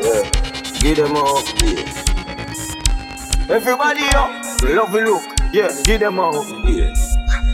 Yeah. 0.00 0.30
Give 0.80 0.96
them 0.96 1.16
up. 1.16 1.44
Yeah. 1.62 1.84
Everybody 3.48 4.04
up. 4.14 4.30
Love 4.62 4.94
you 4.94 5.04
look. 5.04 5.24
Yeah. 5.52 5.70
Give 5.84 6.00
them 6.00 6.18
up. 6.18 6.34
Yeah. 6.64 6.94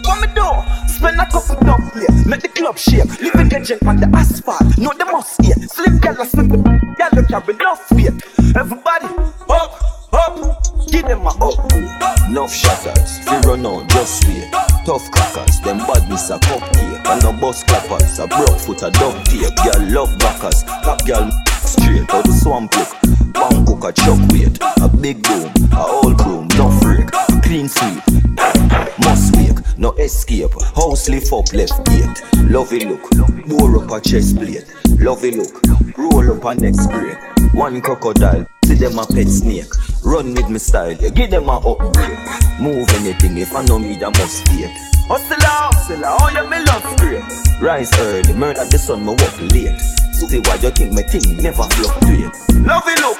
What 0.04 0.20
me 0.20 0.28
do? 0.34 0.91
Spend 1.02 1.18
a 1.18 1.26
couple 1.26 1.56
dub 1.66 1.82
play, 1.90 2.06
make 2.26 2.42
the 2.42 2.48
club 2.48 2.78
shake. 2.78 3.10
Living 3.20 3.48
legend 3.48 3.82
on 3.88 3.96
the 3.96 4.06
asphalt, 4.14 4.62
know 4.78 4.94
the 4.94 5.04
must 5.10 5.42
here. 5.42 5.58
Slim 5.66 5.98
girl, 5.98 6.14
slip 6.24 6.46
the 6.46 6.62
girl, 6.62 7.10
you 7.10 7.26
carry 7.26 7.54
enough 7.58 7.90
weight. 7.90 8.14
Everybody, 8.54 9.10
up, 9.50 9.82
up, 10.14 10.38
give 10.86 11.02
them 11.02 11.26
a 11.26 11.34
up. 11.42 11.58
Enough 12.30 12.54
shatters, 12.54 13.18
run 13.42 13.66
out, 13.66 13.88
just 13.90 14.28
wait. 14.28 14.46
Tough 14.86 15.10
crackers, 15.10 15.58
them 15.66 15.78
badness 15.78 16.30
a 16.30 16.38
cupcake. 16.38 17.02
And 17.10 17.22
no 17.24 17.32
bus 17.32 17.64
clappers, 17.64 18.20
a 18.20 18.28
broke 18.28 18.60
foot, 18.62 18.86
a 18.86 18.90
duct 18.94 19.26
tape. 19.26 19.50
Girl 19.58 20.06
love 20.06 20.18
backers, 20.20 20.62
top 20.86 21.04
girl 21.04 21.28
straight 21.66 22.06
out 22.14 22.22
the 22.22 22.30
swamp 22.30 22.76
look. 22.76 23.11
One 23.34 23.66
cook 23.66 23.84
a 23.84 23.92
chuck 23.92 24.18
weight, 24.30 24.58
a 24.80 24.88
big 24.88 25.22
boom, 25.22 25.52
a 25.72 25.80
old 25.80 26.20
room, 26.20 26.48
no 26.56 26.70
freak, 26.80 27.10
clean 27.42 27.68
sweep. 27.68 28.02
Must 28.98 29.36
wake, 29.36 29.78
no 29.78 29.92
escape. 29.92 30.52
House 30.74 31.08
lift 31.08 31.32
up 31.32 31.52
left 31.52 31.84
gate. 31.86 32.22
Lovey 32.50 32.84
look, 32.84 33.08
bore 33.46 33.82
up 33.82 33.90
a 33.90 34.00
chest 34.00 34.36
plate. 34.36 34.66
Lovey 34.98 35.32
look, 35.32 35.60
roll 35.96 36.30
up 36.32 36.44
a 36.44 36.54
next 36.60 36.86
break. 36.88 37.18
One 37.54 37.80
crocodile, 37.80 38.46
see 38.64 38.74
them 38.74 38.98
a 38.98 39.06
pet 39.06 39.28
snake. 39.28 39.72
Run 40.04 40.34
with 40.34 40.48
me 40.48 40.58
style, 40.58 40.92
yeah, 40.92 41.10
give 41.10 41.30
them 41.30 41.48
a 41.48 41.58
upgrade. 41.58 42.18
Move 42.60 42.88
anything 42.90 43.38
if 43.38 43.54
I 43.54 43.64
know 43.64 43.78
me, 43.78 43.96
that 43.98 44.16
must 44.18 44.46
it. 44.52 44.70
Hustle, 45.08 45.36
hustle, 45.40 46.02
oh 46.04 46.30
yeah, 46.34 46.48
me 46.48 46.64
love 46.64 46.84
straight. 46.96 47.60
Rise 47.60 47.92
early, 47.98 48.32
murder 48.34 48.64
the 48.64 48.78
sun, 48.78 49.04
me 49.04 49.14
walk 49.14 49.40
late. 49.52 49.80
See 50.28 50.38
why 50.40 50.54
you 50.56 50.70
think 50.70 50.92
my 50.92 51.02
thing 51.02 51.36
never 51.42 51.64
fluctuate. 51.64 52.32
Lovey 52.64 52.94
look, 53.02 53.18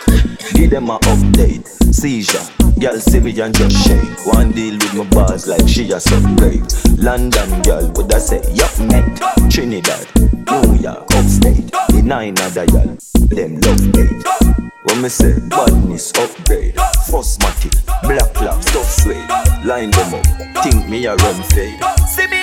Give 0.55 0.71
them 0.71 0.91
a 0.91 0.99
update. 0.99 1.67
Seizure, 1.93 2.41
Girl 2.79 2.95
and 2.95 3.55
just 3.55 3.87
shake. 3.87 4.27
One 4.27 4.51
deal 4.53 4.75
with 4.75 4.95
my 4.95 5.05
bars 5.11 5.47
like 5.47 5.69
she 5.69 5.87
just 5.87 6.11
upgrade. 6.11 6.65
London 6.99 7.63
girl, 7.63 7.91
would 7.95 8.13
I 8.13 8.19
say, 8.19 8.43
yup 8.53 8.77
mate. 8.81 9.21
Trinidad, 9.51 10.07
New 10.17 10.75
York, 10.75 11.07
upstate. 11.15 11.71
The 11.91 12.03
nine 12.05 12.39
other 12.39 12.67
girl, 12.67 12.97
them 13.31 13.61
love 13.61 13.93
date. 13.93 14.73
When 14.85 15.03
me 15.03 15.09
say 15.09 15.39
badness 15.49 16.13
upgrade, 16.19 16.75
first 17.11 17.41
matty, 17.41 17.71
black 18.03 18.41
lap, 18.41 18.63
stuff 18.63 18.91
suede. 18.91 19.29
Line 19.65 19.91
them 19.91 20.15
up, 20.15 20.27
think 20.65 20.89
me 20.89 21.07
a 21.07 21.15
run 21.15 21.43
fade. 21.55 21.79
See 22.09 22.27
me 22.27 22.43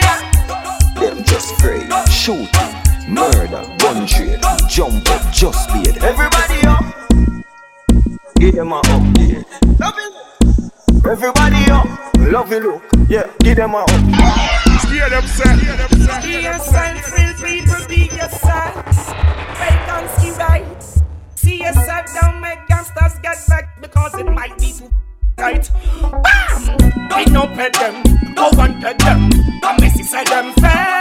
Them 0.96 1.24
just 1.26 1.54
afraid, 1.54 1.92
shooting, 2.10 2.89
murder, 3.10 3.64
gun 3.80 4.06
trade, 4.06 4.40
jump 4.70 5.10
up, 5.10 5.34
just 5.34 5.68
beat. 5.74 5.98
Everybody 6.04 6.68
up, 6.68 6.86
give 8.36 8.56
them 8.56 8.72
a 8.72 8.82
update. 8.82 9.46
Everybody 11.06 11.72
up, 11.72 11.88
love 12.20 12.52
you 12.52 12.60
look, 12.60 12.84
yeah, 13.10 13.30
give 13.40 13.58
them 13.58 13.74
a 13.74 13.80
up. 13.80 13.90
Scare 14.82 15.10
them, 15.10 15.26
sir. 15.26 15.56
Be 16.22 16.44
yourself, 16.44 17.18
real 17.18 17.34
people, 17.34 17.88
be 17.88 18.04
yourself. 18.16 18.86
Fake 19.58 19.90
and 19.90 20.10
ski 20.12 20.32
right. 20.32 20.84
See 21.36 21.64
yourself, 21.64 22.06
don't 22.22 22.40
make 22.42 22.60
gangsters 22.68 23.20
get 23.24 23.38
back 23.48 23.82
because 23.82 24.14
it 24.16 24.26
might 24.26 24.58
be 24.60 24.72
too 24.72 24.90
tight. 25.38 25.70
Bam! 26.02 26.78
We 27.18 27.26
no 27.34 27.48
pet 27.48 27.74
them, 27.74 28.04
go 28.36 28.50
and 28.60 28.82
pet 28.82 29.00
them. 29.00 29.32
A 29.64 29.76
messy 29.82 30.04
say 30.04 30.24
them 30.26 30.54
fed. 30.54 31.00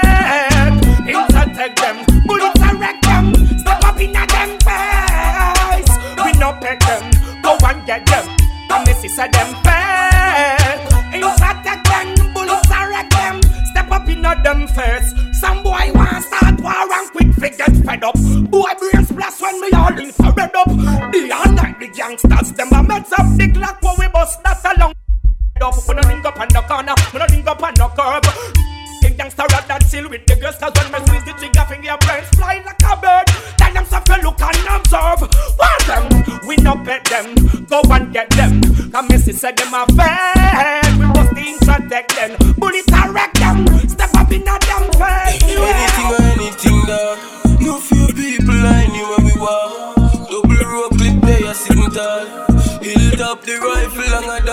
Intertect 1.59 2.07
them, 2.07 2.23
bullets 2.25 2.63
are 2.63 2.77
wreck 2.77 3.03
them. 3.03 3.35
Step 3.59 3.85
up 3.85 3.99
in 3.99 4.15
a 4.15 4.25
them 4.29 4.51
face. 4.63 5.91
We 6.25 6.31
no 6.39 6.53
pet 6.53 6.79
them, 6.79 7.11
go 7.43 7.59
and 7.67 7.85
get 7.85 8.07
them. 8.07 8.29
A 8.71 8.85
messy 8.87 9.09
say 9.09 9.27
them 9.27 9.57
fed. 9.65 10.79
Intertect 11.13 11.85
them, 11.89 12.33
bullets 12.33 12.71
are 12.71 12.89
wreck 12.89 13.11
them. 13.11 13.41
Step 13.73 13.91
up 13.91 14.09
in 14.09 14.25
a 14.25 14.41
them 14.41 14.69
face. 14.69 15.13
Some 15.41 15.65
boy 15.65 15.91
want 15.95 16.23
start 16.23 16.61
war 16.61 16.93
and 16.93 17.11
quick 17.11 17.33
fi 17.35 17.49
get 17.49 17.77
fed 17.85 18.05
up. 18.05 18.15
Boy 18.49 18.71
brains 18.79 19.11
blast 19.11 19.43
when 19.43 19.61
me 19.61 19.69
all 19.73 19.99
in 19.99 20.13
red 20.37 20.55
up. 20.55 20.69
The 21.11 21.33
all 21.35 21.53
night 21.55 21.81
the 21.81 21.89
gangsters 21.89 22.53
them 22.53 22.69
a 22.69 22.87
meds 22.87 23.11
up 23.19 23.37
the 23.37 23.51
clock 23.53 23.83
when 23.83 23.95
we 23.99 24.07
bust 24.13 24.41
that 24.45 24.77
along. 24.77 24.95
Up, 25.61 25.75
we 25.89 25.95
no 25.97 26.03
link 26.09 26.25
up 26.25 26.39
on 26.39 26.47
the 26.51 26.61
corner, 26.61 26.95
we 27.13 27.19
no 27.19 27.27
link 27.29 27.47
up 27.49 27.61
on 27.61 27.75
the 27.75 27.89
curb. 27.89 28.68
King 29.91 30.01
gangster 30.01 30.09
rap 30.09 30.09
that 30.09 30.09
chill 30.09 30.11
with 30.11 30.27
the 30.27 30.37
girls 30.37 30.57
Cause 30.57 30.73
when 30.77 30.93
me 30.93 31.07
squeeze 31.07 31.25
the 31.25 31.33
trigger 31.33 31.67
finger 31.69 31.97
brains 32.01 32.29
fly 32.37 32.63
like 32.65 32.83
a 32.85 32.97
bird. 33.01 33.27
Tell 33.57 33.73
them 33.73 33.85
stuff 33.87 34.05
to 34.05 34.17
look 34.23 34.41
and 34.41 34.69
observe. 34.69 35.21
Want 35.59 35.83
them, 35.87 36.05
we 36.47 36.57
no 36.57 36.75
pet 36.85 37.05
them. 37.05 37.35
Go 37.67 37.81
and 37.91 38.13
get 38.13 38.31
them. 38.31 38.61
Cause 38.91 39.09
Missy 39.09 39.33
said 39.33 39.57
them 39.57 39.75
a 39.75 39.87
fed 39.97 40.99
We 40.99 41.07
must 41.07 41.37
interdict 41.37 42.17
them. 42.17 42.37
Bullets 42.57 42.93
are 42.93 43.13
wreck 43.13 43.33
them. 43.35 43.67
Step 43.89 44.15
up 44.15 44.31
in 44.33 44.43
a 44.43 44.59
damn 44.59 44.91
face 44.93 45.43
Anything 45.43 46.07
or 46.07 46.23
anything 46.23 46.81
dog 46.87 47.19
No 47.61 47.81
few 47.81 48.07
people 48.09 48.55
anywhere 48.55 49.25
we 49.25 49.33
walk 49.41 49.97
Double 50.29 50.65
row 50.65 50.89
clip 50.91 51.21
there 51.23 51.55
sitting 51.55 51.91
tall. 51.91 52.27
Hilled 52.83 53.21
up 53.21 53.43
the 53.43 53.57
rifle 53.59 54.31
and 54.31 54.48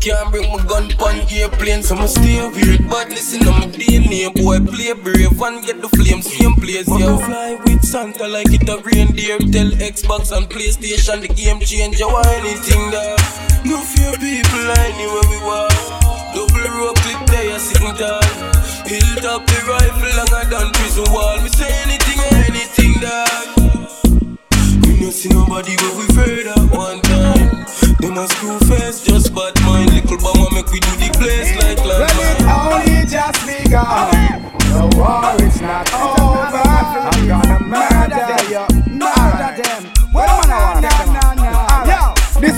can't 0.00 0.30
bring 0.30 0.50
my 0.50 0.64
gun 0.64 0.88
pon 0.96 1.20
airplane. 1.30 1.82
So 1.82 1.94
me 1.94 2.06
stay 2.06 2.40
weird, 2.48 2.88
but 2.88 3.08
listen 3.10 3.40
to 3.40 3.52
my 3.52 3.66
DNA. 3.68 4.32
Boy, 4.32 4.58
play 4.64 4.92
brave 4.94 5.40
and 5.40 5.64
get 5.64 5.80
the 5.80 5.88
flames, 5.88 6.26
same 6.26 6.54
place, 6.54 6.88
yo. 6.88 7.18
fly 7.18 7.60
with 7.64 7.84
Santa 7.84 8.26
like 8.26 8.48
it 8.50 8.68
a 8.68 8.80
reindeer. 8.80 9.38
Tell 9.52 9.70
Xbox 9.76 10.32
and 10.36 10.48
PlayStation 10.48 11.20
the 11.20 11.28
game 11.28 11.60
changer 11.60 12.04
or 12.08 12.26
anything 12.40 12.90
that. 12.90 13.20
No 13.64 13.76
fear 13.76 14.12
people 14.16 14.66
anywhere 14.88 15.28
we 15.28 15.38
walk. 15.44 15.72
Double 16.32 16.68
rope 16.80 16.96
clip 17.04 17.20
there, 17.28 17.58
sitting 17.58 17.94
tall. 18.00 18.24
Hilled 18.88 19.26
up 19.28 19.44
the 19.46 19.58
rifle 19.68 20.36
I 20.36 20.48
done 20.48 20.72
prison 20.72 21.04
wall. 21.12 21.40
Me 21.42 21.48
say 21.50 21.68
anything 21.84 22.18
or 22.24 22.32
anything 22.48 22.92
that. 23.04 23.52
We 24.82 25.04
not 25.04 25.12
see 25.12 25.28
nobody 25.28 25.76
but 25.76 25.92
we 25.94 26.48
at 26.48 26.76
one 26.76 27.00
time. 27.02 27.49
Them 28.00 28.16
a 28.16 28.26
screw 28.28 28.58
face, 28.60 29.04
just 29.04 29.34
bad 29.34 29.60
mind. 29.60 29.92
Little 29.92 30.16
bomber 30.16 30.54
make 30.54 30.70
we 30.72 30.80
do 30.80 30.88
the 30.96 31.10
place 31.18 31.54
like 31.62 31.84
Well, 31.84 32.00
it 32.00 32.42
only 32.48 33.04
just 33.06 33.46
begun. 33.46 34.40
The 34.72 34.96
war 34.96 35.36
is 35.46 35.60
not 35.60 35.92
over. 35.92 36.62
I'm 37.12 37.28
gonna 37.28 37.89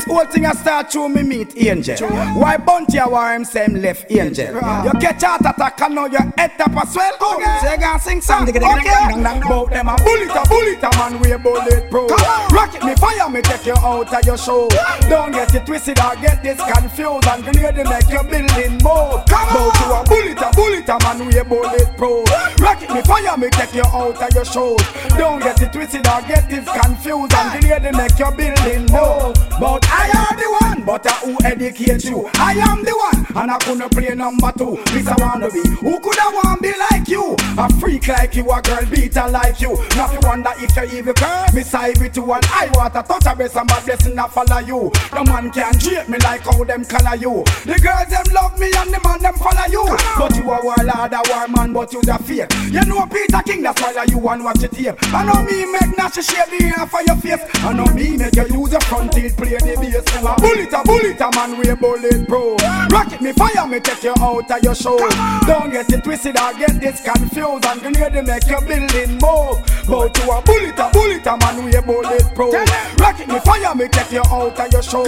this 0.02 0.12
whole 0.12 0.26
thing 0.26 0.46
I 0.46 0.52
start 0.52 0.90
to 0.90 1.08
me 1.08 1.22
meet 1.22 1.56
angel. 1.56 2.08
Why 2.08 2.56
Bounty 2.56 2.98
a 2.98 3.08
war 3.08 3.34
him 3.34 3.44
same 3.44 3.74
left 3.74 4.10
angel? 4.10 4.54
You 4.54 4.92
catch 5.00 5.22
heart 5.22 5.42
attack 5.42 5.80
and 5.80 5.94
now 5.94 6.06
your 6.06 6.22
head 6.36 6.52
tap 6.58 6.76
as 6.76 6.94
well. 6.94 7.14
Okay. 7.14 7.58
So 7.62 7.72
you 7.72 7.98
sing 7.98 8.20
song. 8.20 8.48
Okay. 8.48 8.60
Bout 8.60 9.70
them 9.70 9.88
a 9.88 9.96
bullet 9.96 10.30
a 10.30 10.42
bullet 10.48 10.82
a 10.82 10.90
man 10.98 11.20
we 11.20 11.36
bullet 11.36 11.90
proof. 11.90 12.10
Rocket 12.50 12.84
me 12.84 12.94
fire 12.96 13.28
me 13.30 13.42
take 13.42 13.66
you 13.66 13.74
out 13.78 14.12
of 14.12 14.26
your 14.26 14.38
show. 14.38 14.68
Don't 15.08 15.32
get 15.32 15.54
it 15.54 15.66
twisted 15.66 15.98
or 16.00 16.16
get 16.16 16.42
this 16.42 16.60
confused 16.60 17.26
and 17.26 17.44
grenade 17.44 17.86
make 17.86 18.10
your 18.10 18.24
building 18.24 18.72
move. 18.82 19.22
Bout 19.26 19.74
you 19.80 19.92
a 19.92 20.02
bullet 20.04 20.42
a 20.42 20.50
bullet 20.54 20.88
a 20.88 20.98
man 21.04 21.26
we 21.26 21.42
bullet 21.42 21.96
proof. 21.96 22.26
Rocket 22.60 22.90
me 22.90 23.02
fire 23.02 23.36
me 23.36 23.48
take 23.50 23.74
you 23.74 23.84
out 23.86 24.20
of 24.20 24.34
your 24.34 24.44
show. 24.44 24.76
Don't 25.16 25.40
get 25.40 25.60
it 25.62 25.72
twisted 25.72 26.06
or 26.08 26.22
get 26.22 26.48
this 26.48 26.66
confused 26.80 27.34
and 27.34 27.60
grenade 27.60 27.94
make 27.94 28.18
your 28.18 28.32
building 28.32 28.86
move. 28.90 29.36
But 29.60 29.91
I 29.92 30.08
am 30.08 30.36
the 30.36 30.48
one, 30.64 30.84
but 30.84 31.06
I 31.06 31.12
who 31.22 31.36
educate 31.44 32.04
you. 32.04 32.28
I 32.34 32.52
am 32.54 32.82
the 32.82 32.94
one, 32.96 33.26
and 33.36 33.50
I 33.50 33.58
couldn't 33.58 33.90
play 33.92 34.14
number 34.14 34.52
two. 34.56 34.80
This 34.86 35.06
I 35.06 35.16
wanna 35.18 35.50
be. 35.50 35.60
Who 35.60 36.00
could 36.00 36.18
I 36.18 36.28
want 36.32 36.62
be 36.62 36.72
like 36.90 37.08
you? 37.08 37.36
A 37.58 37.68
freak 37.78 38.08
like 38.08 38.34
you, 38.34 38.50
a 38.50 38.62
girl 38.62 38.84
beater 38.90 39.28
like 39.28 39.60
you. 39.60 39.76
You 40.12 40.20
wonder 40.22 40.52
if 40.56 40.74
you 40.76 40.98
even. 40.98 41.14
Me 41.54 41.62
side 41.62 41.98
with 41.98 42.16
you 42.16 42.32
and 42.32 42.44
I 42.46 42.70
want 42.74 42.94
to 42.94 43.02
touch 43.02 43.26
a 43.26 43.36
base 43.36 43.56
and 43.56 43.68
my 43.68 43.80
blessing 43.84 44.18
I 44.18 44.26
follow 44.28 44.58
you. 44.58 44.90
The 45.12 45.24
man 45.24 45.50
can 45.50 45.74
treat 45.78 46.08
me 46.08 46.18
like 46.18 46.42
how 46.42 46.64
them 46.64 46.84
color 46.84 47.16
you. 47.16 47.44
The 47.64 47.78
girls 47.78 48.08
them 48.08 48.26
love 48.32 48.58
me 48.58 48.72
and 48.74 48.92
the 48.92 49.00
man 49.04 49.20
them 49.20 49.34
follow 49.34 49.66
you. 49.68 49.84
But 50.16 50.36
you 50.36 50.50
a 50.50 50.58
warlord, 50.62 51.12
a 51.12 51.20
war 51.28 51.48
man, 51.48 51.72
but 51.72 51.92
you's 51.92 52.08
a 52.08 52.18
fake. 52.18 52.50
You 52.72 52.84
know 52.86 53.06
Peter 53.06 53.42
King, 53.44 53.62
that's 53.62 53.80
why 53.80 54.04
you 54.08 54.18
want 54.18 54.42
watch 54.42 54.62
it 54.62 54.74
here. 54.74 54.96
I 55.12 55.24
know 55.24 55.42
me 55.44 55.66
make 55.70 55.96
Nash 55.96 56.14
shave 56.14 56.48
the 56.50 56.64
hair 56.64 56.86
for 56.86 57.02
your 57.02 57.16
face. 57.16 57.42
I 57.62 57.72
know 57.72 57.86
me 57.92 58.16
make 58.16 58.34
you 58.34 58.60
use 58.60 58.72
your 58.72 58.80
front 58.82 59.12
teeth 59.12 59.36
play 59.36 59.58
the 59.58 59.76
bass. 59.82 60.04
A 60.14 60.34
bullet, 60.40 60.72
a 60.72 60.82
bullet, 60.84 61.20
a 61.20 61.30
man 61.34 61.58
we 61.58 61.74
bullet 61.74 62.28
pro. 62.28 62.56
Rocket 62.90 63.20
me 63.20 63.32
fire, 63.32 63.66
me 63.66 63.80
take 63.80 64.04
you 64.04 64.14
out 64.20 64.50
of 64.50 64.62
your 64.62 64.74
show. 64.74 64.98
Don't 65.46 65.70
get 65.70 65.92
it 65.92 66.04
twisted 66.04 66.38
or 66.38 66.52
get 66.54 66.80
this 66.80 67.02
confused 67.02 67.66
and 67.66 67.80
grenade 67.80 68.12
to 68.12 68.22
make 68.22 68.46
your 68.46 68.60
building 68.60 69.18
move. 69.18 69.58
But 69.88 70.16
you 70.18 70.30
a 70.30 70.40
bullet, 70.42 70.78
a 70.78 70.90
bullet, 70.92 71.26
a 71.26 71.36
man 71.36 71.64
we 71.64 71.72
bullet 71.80 72.34
pro. 72.34 72.50
Rocket 72.98 73.28
me 73.28 73.38
fire, 73.40 73.74
me 73.74 73.88
take 73.88 74.12
you 74.12 74.22
out 74.30 74.58
of 74.58 74.72
your 74.72 74.82
show. 74.82 75.04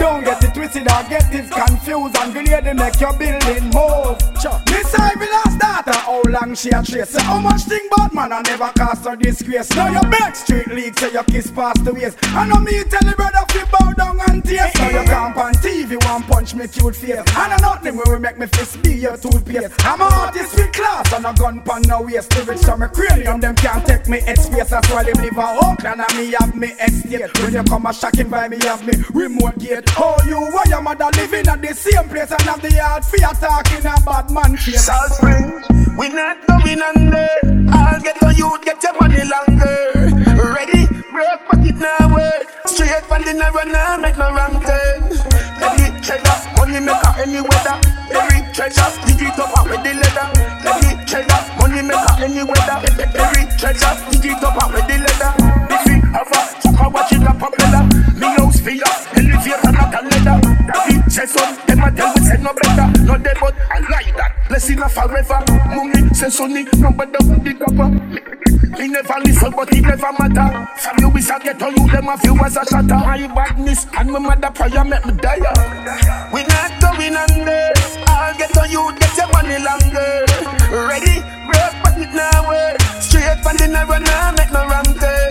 Don't 0.00 0.24
get 0.24 0.42
it 0.42 0.54
twisted 0.54 0.90
or 0.90 1.02
get 1.08 1.30
this 1.30 1.48
confused 1.50 2.16
and 2.16 2.32
grenade 2.32 2.64
to 2.64 2.74
make 2.74 3.00
your 3.00 3.16
building 3.16 3.70
move. 3.70 4.18
Miss 4.70 4.94
Ivy 4.94 5.26
last 5.26 5.58
daughter, 5.58 5.98
how 5.98 6.22
long 6.28 6.54
she 6.54 6.70
a 6.70 6.82
trace? 6.82 7.10
Say 7.10 7.22
how 7.22 7.40
much 7.40 7.62
thing 7.62 7.88
bad 7.96 8.12
man 8.12 8.32
I 8.32 8.42
never 8.42 8.70
cast 8.76 9.04
her 9.06 9.16
disgrace. 9.16 9.70
Now 9.74 9.88
your 9.88 10.10
back 10.10 10.36
street 10.36 10.68
league 10.68 10.98
say 10.98 11.12
your 11.12 11.24
kiss 11.24 11.50
past 11.50 11.84
the 11.84 11.92
waist. 11.92 12.18
I 12.22 12.46
know 12.46 12.60
me 12.60 12.82
tell 12.84 13.02
the 13.02 13.14
brother 13.16 13.44
fi 13.48 13.64
bow 13.70 13.92
down 14.06 14.30
and 14.30 14.44
taste. 14.44 14.78
Now 14.78 14.90
you 14.90 15.04
camp 15.06 15.36
on 15.36 15.52
TV 15.54 16.04
one 16.04 16.22
punch 16.24 16.54
me 16.54 16.68
cute 16.68 16.96
face. 16.96 17.18
And 17.18 17.52
I 17.52 17.56
nothing 17.60 17.96
we 17.96 18.18
make 18.18 18.38
me 18.38 18.46
fist 18.46 18.82
be 18.82 18.94
your 18.94 19.16
toothpaste. 19.16 19.74
I'm 19.84 20.00
a 20.00 20.04
artist 20.04 20.54
with 20.54 20.72
class 20.72 21.12
and 21.12 21.26
a 21.26 21.32
gun 21.34 21.60
pan 21.62 21.82
no. 21.82 22.06
The 22.06 22.44
rich 22.46 22.68
on 22.68 22.80
me 22.80 22.86
cranium 22.88 23.40
them 23.40 23.54
can't 23.56 23.84
take 23.86 24.08
me 24.08 24.20
head 24.20 24.38
space. 24.38 24.70
That's 24.70 24.90
why 24.90 25.04
them 25.04 25.22
live 25.22 25.36
a 25.36 25.58
Oakland 25.64 26.00
and 26.00 26.16
me 26.16 26.34
have 26.38 26.54
me 26.54 26.68
estate. 26.68 27.32
When 27.40 27.52
you 27.52 27.64
come 27.64 27.86
a 27.86 27.92
shocking 27.92 28.28
by 28.28 28.48
me 28.48 28.58
have 28.62 28.86
me 28.86 28.94
remote 29.12 29.58
gate. 29.58 29.84
Oh 29.98 30.16
you 30.26 30.40
why 30.40 30.64
your 30.68 30.82
mother 30.82 31.10
living 31.16 31.48
at 31.48 31.60
the 31.62 31.74
same 31.74 32.08
place 32.08 32.30
and 32.30 32.42
have 32.42 32.62
the 32.62 32.72
yard 32.72 33.04
fear 33.04 33.30
talking 33.40 33.86
a 33.86 33.96
bad 34.04 34.30
man 34.30 34.56
face. 34.56 34.84
South 34.84 35.12
Spring, 35.14 35.62
we 35.98 36.08
not 36.10 36.46
going 36.46 36.80
under. 36.82 37.28
I'll 37.72 38.00
get 38.00 38.22
on 38.22 38.36
you, 38.36 38.58
get 38.62 38.82
your 38.82 38.94
money 39.00 39.22
longer. 39.24 39.76
Ready, 40.54 40.86
break 40.86 41.40
pocket 41.48 41.76
now 41.76 42.14
work. 42.14 42.46
Straight 42.66 43.04
from 43.06 43.22
the 43.22 43.32
narrow 43.32 43.64
now, 43.64 43.95
can't 43.96 44.02
make 44.02 44.18
no 44.18 44.28
wrong 44.34 44.60
turn. 44.60 45.02
Every 45.56 45.88
eh? 45.88 46.00
cheddar, 46.00 46.36
money 46.56 46.80
maker 46.80 47.12
any 47.16 47.40
weather. 47.40 47.76
Every 48.12 48.40
treasure, 48.52 48.90
dig 49.06 49.22
it 49.24 49.38
up 49.38 49.64
with 49.64 49.82
the 49.84 49.92
leather. 49.96 50.26
Every 50.68 50.92
cheddar, 51.06 51.40
money 51.56 51.82
maker 51.82 52.14
any 52.20 52.42
weather. 52.44 52.76
Every 53.16 53.44
treasure, 53.56 53.94
dig 54.12 54.32
it 54.32 54.44
up 54.44 54.56
with 54.72 54.86
the 54.86 54.96
leather. 55.00 55.32
If 55.72 55.82
we 55.88 55.94
have 56.12 56.28
a 56.28 56.40
chuka, 56.60 56.92
watch 56.92 57.12
it 57.12 57.24
up 57.24 57.40
a 57.40 57.48
pillar. 57.56 57.84
Me 58.20 58.26
house 58.36 58.60
for 58.60 58.70
ya, 58.70 58.90
elevator 59.16 59.72
not 59.72 59.94
a 59.96 60.00
leather. 60.04 60.36
Every 60.76 60.96
chesson, 61.08 61.56
them 61.66 61.80
a 61.80 61.90
tell 61.92 62.12
we 62.14 62.20
say 62.20 62.36
no 62.36 62.52
better. 62.52 62.86
No 63.02 63.16
dead, 63.16 63.38
I 63.40 63.80
like 63.88 64.12
that. 64.16 64.32
Blessing 64.48 64.80
a 64.80 64.88
forever. 64.88 65.40
Mummy, 65.72 66.14
say 66.14 66.28
sonny, 66.28 66.64
no 66.76 66.90
better 66.92 67.22
the 67.24 67.54
cover. 67.54 68.25
He 68.76 68.88
never 68.88 69.18
listen, 69.24 69.52
but 69.56 69.72
he 69.72 69.80
never 69.80 70.12
matter. 70.18 70.68
From 70.78 70.96
you, 70.98 71.22
shall 71.22 71.40
get 71.40 71.62
on 71.62 71.76
you, 71.76 71.88
them 71.90 72.08
a 72.08 72.16
few 72.18 72.36
as 72.44 72.56
a 72.56 72.64
shatter. 72.64 72.94
My 72.94 73.26
badness 73.34 73.86
and 73.98 74.10
my 74.10 74.18
mother 74.18 74.50
prayer 74.50 74.84
make 74.84 75.04
me 75.04 75.12
die. 75.14 75.40
We 76.32 76.42
not 76.44 76.72
going 76.80 77.16
under. 77.16 77.72
I'll 78.06 78.36
get 78.38 78.56
on 78.56 78.70
you, 78.70 78.92
get 78.98 79.16
your 79.16 79.28
money 79.32 79.58
longer. 79.58 80.24
Ready? 80.70 81.20
Break, 81.48 81.74
but 81.82 81.98
it 81.98 82.12
now 82.14 82.48
way. 82.48 82.76
Straight 83.00 83.42
from 83.42 83.56
the 83.56 83.68
narrow, 83.68 83.98
now 83.98 84.32
make 84.32 84.52
no 84.52 84.62
wrong 84.66 84.90
turn. 85.00 85.30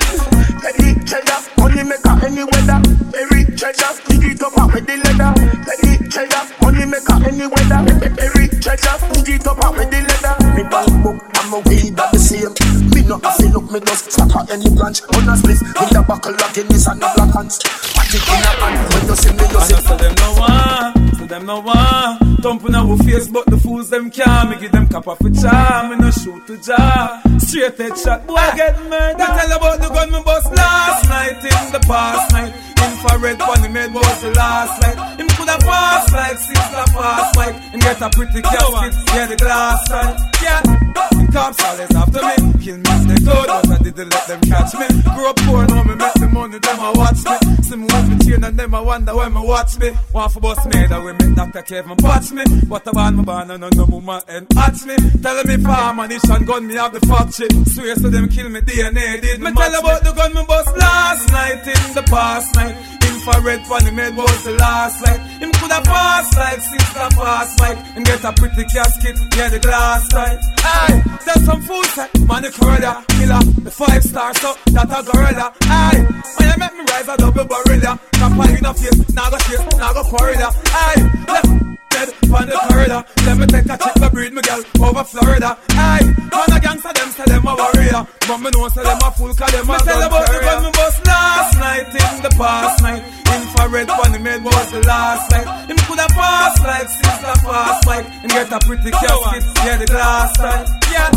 Ready, 0.64 1.00
cheddar, 1.06 1.40
money 1.58 1.84
maker 1.84 2.16
any 2.26 2.44
weather. 2.44 2.82
Every 3.16 3.46
treasure, 3.56 3.94
dig 4.08 4.24
it 4.24 4.42
up 4.42 4.58
out 4.58 4.74
with 4.74 4.86
the 4.88 4.98
leather. 4.98 5.32
Ready, 5.64 6.10
cheddar, 6.10 6.44
money 6.62 6.86
maker 6.86 7.18
any 7.26 7.48
weather. 7.48 7.82
Every 8.20 8.48
treasure, 8.60 8.98
dig 9.14 9.42
it 9.42 9.48
up 9.48 9.64
out 9.64 9.78
with 9.78 9.90
the 9.92 10.02
leather. 10.02 10.36
Me 10.56 10.64
bank 10.70 11.04
book, 11.04 11.18
I'm 11.36 11.54
a 11.54 11.60
weed 11.70 11.96
that 11.96 12.12
the 12.12 12.20
same. 12.20 12.65
No 13.08 13.20
have 13.20 13.38
to 13.38 13.50
look, 13.50 13.72
me 13.72 13.80
just 13.82 14.12
slap 14.12 14.36
at 14.36 14.50
any 14.52 14.70
branch. 14.76 15.02
On 15.14 15.30
a 15.30 15.38
split, 15.38 15.62
with 15.62 15.96
a 15.96 16.02
buckle 16.02 16.34
of 16.34 16.54
Guinness 16.54 16.88
and 16.88 17.04
a 17.04 17.14
black 17.16 17.34
hands. 17.34 17.62
Magic 17.96 18.28
in 18.28 18.34
a 18.34 18.52
hand, 18.58 18.94
when 18.94 19.06
you 19.06 19.16
see 19.16 19.34
me, 19.34 19.46
you 19.46 19.62
see. 19.62 19.76
I 19.76 19.82
know 19.86 19.98
them 19.98 20.16
no 20.16 20.34
one, 20.34 21.14
so 21.14 21.26
them 21.26 21.46
no 21.46 21.60
one. 21.62 22.38
Thumping 22.42 22.76
our 22.76 22.98
face, 22.98 23.28
but 23.28 23.46
the 23.46 23.58
fools 23.58 23.90
them 23.90 24.10
can't. 24.10 24.50
Me 24.50 24.58
give 24.60 24.72
them 24.72 24.88
cap 24.88 25.08
off 25.08 25.22
a 25.22 25.30
charm, 25.30 25.92
me 25.92 25.98
no 25.98 26.12
shoot 26.12 26.48
to 26.48 26.58
jar. 26.58 27.22
Straight 27.40 27.78
head 27.78 27.98
shot, 27.98 28.26
boy 28.26 28.36
I 28.36 28.56
get 28.56 28.78
murdered. 28.90 29.18
Tell 29.18 29.52
about 29.58 29.82
the 29.82 29.90
gun 29.90 30.12
me 30.12 30.22
bust 30.24 30.52
last 30.54 31.10
night 31.10 31.44
in 31.44 31.72
the 31.74 31.80
past 31.88 32.32
night. 32.34 32.75
Infrared 33.06 33.42
on 33.42 33.62
the 33.62 33.70
made 33.70 33.94
was 33.94 34.22
the 34.22 34.32
last 34.32 34.82
light. 34.82 35.20
Him 35.20 35.28
coulda 35.30 35.58
pass 35.62 36.12
like 36.12 36.38
sister 36.38 36.86
pass 36.94 37.36
like. 37.36 37.56
Him 37.72 37.80
get 37.80 38.02
a 38.02 38.10
pretty 38.10 38.42
casket, 38.42 38.94
yeah 39.14 39.26
the 39.28 39.36
glass 39.36 39.88
side. 39.88 40.18
Yeah, 40.42 40.62
the 40.62 41.30
cops 41.32 41.64
always 41.64 41.96
after 41.96 42.22
me. 42.22 42.36
Kill 42.62 42.78
me 42.78 42.84
if 42.86 43.04
they 43.08 43.20
could, 43.26 43.48
but 43.48 43.72
I 43.72 43.78
didn't 43.82 44.10
let 44.10 44.28
them 44.28 44.42
catch 44.42 44.74
me. 44.74 44.88
Grew 45.16 45.30
up 45.30 45.38
poor, 45.38 45.66
now 45.66 45.84
me 45.84 45.96
make 45.96 46.14
the 46.14 46.30
money, 46.30 46.60
them 46.60 46.80
a 46.80 46.92
watch 46.94 47.22
me. 47.26 47.38
See 47.64 47.76
me 47.78 47.86
with 47.86 48.10
me 48.10 48.16
chain 48.26 48.44
and 48.44 48.58
them 48.60 48.74
a 48.74 48.84
wonder 48.84 49.16
when 49.16 49.34
me 49.34 49.42
watch 49.42 49.80
me. 49.80 49.90
One 50.12 50.30
for 50.30 50.40
me, 50.42 50.80
that 50.86 51.02
we 51.04 51.14
make 51.14 51.36
Dr. 51.36 51.62
Kevin 51.62 51.98
watch 52.02 52.32
me. 52.32 52.44
What 52.68 52.88
a 52.88 52.92
band, 52.92 53.18
my 53.18 53.24
band, 53.24 53.52
and 53.52 53.76
no 53.76 53.86
woman 53.86 54.22
and 54.28 54.48
watch 54.54 54.86
me. 54.86 54.96
Telling 55.22 55.48
me 55.48 55.58
farm 55.64 56.00
ammunition 56.00 56.46
gun, 56.46 56.68
me 56.68 56.76
have 56.76 56.94
the 56.94 57.02
factory. 57.02 57.50
Swear 57.74 57.96
to 57.96 58.10
them 58.10 58.30
kill 58.30 58.50
me 58.50 58.62
DNA, 58.62 59.22
did 59.22 59.42
me 59.42 59.52
tell 59.54 59.76
about 59.80 60.04
the 60.04 60.12
gun 60.12 60.34
me 60.34 60.46
bust 60.46 60.78
last 60.78 61.32
night 61.32 61.66
in 61.66 61.94
the 61.96 62.04
past 62.04 62.56
night. 62.56 62.95
Infrared 63.26 63.66
for 63.66 63.82
the 63.82 63.92
made 63.92 64.16
was 64.16 64.44
the 64.44 64.52
last 64.52 65.02
light. 65.02 65.20
Him 65.42 65.52
coulda 65.54 65.82
passed 65.82 66.38
like 66.38 66.62
sister 66.62 67.10
pass 67.18 67.60
Mike. 67.60 67.78
And 67.96 68.06
get 68.06 68.24
a 68.24 68.32
pretty 68.34 68.64
casket, 68.66 69.18
yeah 69.36 69.50
the 69.50 69.58
glass 69.58 70.08
side. 70.12 70.38
Aye, 70.62 71.02
there's 71.26 71.44
some 71.44 71.62
food 71.64 71.86
set, 71.86 72.14
man 72.22 72.44
the 72.44 72.52
corridor 72.52 73.02
killer, 73.18 73.42
the 73.66 73.72
five 73.72 74.04
star 74.04 74.32
so 74.36 74.54
that 74.78 74.94
a 74.94 75.02
gorilla. 75.10 75.52
Aye, 75.64 76.06
when 76.38 76.50
you 76.50 76.58
make 76.60 76.74
me 76.78 76.84
rise 76.86 77.08
a 77.08 77.18
double 77.18 77.46
barilla. 77.46 77.98
Kappa 78.14 78.58
in 78.58 78.66
a 78.66 78.74
face, 78.76 79.16
now 79.16 79.30
go 79.32 79.38
chase, 79.38 79.66
now 79.74 79.94
go 79.94 80.04
corridor. 80.04 80.50
Aye, 80.70 81.26
left 81.26 81.50
dead 81.96 82.10
on 82.36 82.46
the 82.52 82.56
corridor. 82.68 83.02
Let 83.26 83.36
me 83.40 83.46
take 83.48 83.70
a 83.72 83.78
trip 83.78 83.96
to 84.04 84.10
breed 84.12 84.34
me 84.34 84.42
girl 84.42 84.62
over 84.84 85.04
Florida. 85.04 85.50
Aye, 85.72 86.04
man 86.32 86.52
a 86.52 86.60
gangster 86.60 86.94
them 86.94 87.10
say 87.16 87.26
them 87.32 87.48
a 87.48 87.54
warrior, 87.56 88.02
but 88.28 88.38
me 88.44 88.50
know 88.52 88.68
say 88.68 88.84
them 88.84 89.00
a 89.00 89.10
fool 89.16 89.32
'cause 89.34 89.52
them 89.52 89.70
a 89.70 89.78
tell 89.80 90.02
about 90.04 90.28
the 90.28 90.40
gun 90.46 90.64
me 90.64 90.72
bust 90.76 91.00
last 91.08 91.54
night 91.60 91.88
in 91.88 92.14
the 92.26 92.32
past 92.38 92.82
night. 92.84 93.04
Infrared 93.36 93.90
on 93.90 94.12
the 94.12 94.20
made 94.20 94.44
was 94.44 94.68
the 94.72 94.82
last 94.92 95.32
night. 95.32 95.48
Him 95.70 95.78
coulda 95.88 96.08
pass 96.18 96.60
like 96.70 96.90
sister 96.90 97.36
pass 97.48 97.86
Mike 97.86 98.08
and 98.24 98.32
get 98.32 98.52
a 98.52 98.60
pretty 98.68 98.92
casket, 98.92 99.44
yeah 99.66 99.78
the 99.78 99.86
glass 99.86 100.38
side. 100.38 100.68
Yeah, 100.92 101.10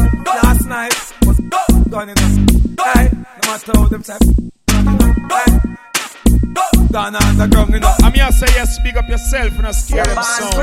last 0.42 0.64
night 0.66 0.94
was 1.26 1.38
done 1.90 2.08
enough. 2.14 2.36
Aye, 2.80 3.08
no 3.12 3.50
matter 3.50 3.72
how 3.76 3.86
them 3.86 4.02
type. 4.02 4.22
Aye. 4.70 5.87
Gone 6.90 7.16
underground 7.16 7.74
enough. 7.74 8.02
I'm 8.02 8.12
here 8.14 8.32
say 8.32 8.46
yes, 8.54 8.78
big 8.78 8.96
up 8.96 9.08
yourself 9.10 9.58
and 9.58 9.66
I 9.66 9.72
scare 9.72 10.04
them 10.04 10.14
them 10.14 10.24
sound. 10.24 10.56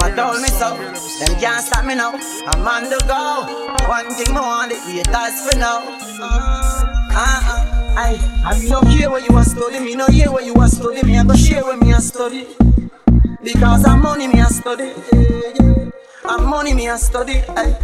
Mama 0.00 0.14
told 0.14 0.40
me 0.40 0.48
so. 0.48 0.76
Them 1.24 1.40
can't 1.40 1.64
stop 1.64 1.84
me 1.84 1.96
now. 1.96 2.12
I'm 2.14 2.68
on 2.68 2.84
the 2.84 3.02
go. 3.08 3.42
One 3.88 4.08
thing 4.14 4.34
more 4.34 4.44
on 4.44 4.68
the 4.68 4.76
haters 4.76 5.50
for 5.50 5.58
now. 5.58 5.82
Uh, 5.82 7.10
uh, 7.10 7.94
I, 7.98 8.16
I 8.44 8.68
no 8.68 8.80
care 8.82 9.10
where 9.10 9.20
you 9.20 9.36
are 9.36 9.42
study. 9.42 9.80
Me 9.80 9.96
no 9.96 10.06
hear 10.06 10.30
where 10.30 10.44
you 10.44 10.54
are 10.54 10.68
study. 10.68 11.02
Me 11.02 11.18
I 11.18 11.24
go 11.24 11.34
share 11.34 11.64
where 11.64 11.76
me 11.76 11.92
I 11.92 11.98
study. 11.98 12.46
Because 13.42 13.84
I'm 13.84 14.00
money 14.00 14.28
me 14.28 14.40
I 14.40 14.46
study. 14.46 14.92
I'm 16.24 16.44
money 16.44 16.72
me 16.72 16.88
I 16.88 16.96
study. 16.98 17.42
Aye. 17.48 17.76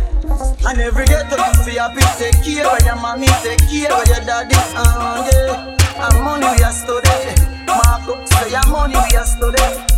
And 0.69 0.81
every 0.81 1.07
day 1.07 1.23
to 1.29 1.37
you 1.37 1.65
feel 1.65 1.83
happy. 1.83 2.03
Take 2.23 2.41
care 2.45 2.67
where 2.67 2.85
your 2.85 2.97
mommy. 2.97 3.27
Take 3.43 3.59
care 3.69 3.91
where 3.91 4.07
your 4.07 4.25
daddy. 4.25 4.55
Uh, 4.77 5.29
yeah. 5.33 5.84
I'm 5.97 6.25
money 6.25 6.47
we 6.47 6.65
study. 6.73 7.35
Mark 7.67 8.09
up 8.09 8.29
say 8.29 8.55
I'm 8.55 8.71
money 8.71 8.97
we 8.97 9.19
study. 9.25 9.95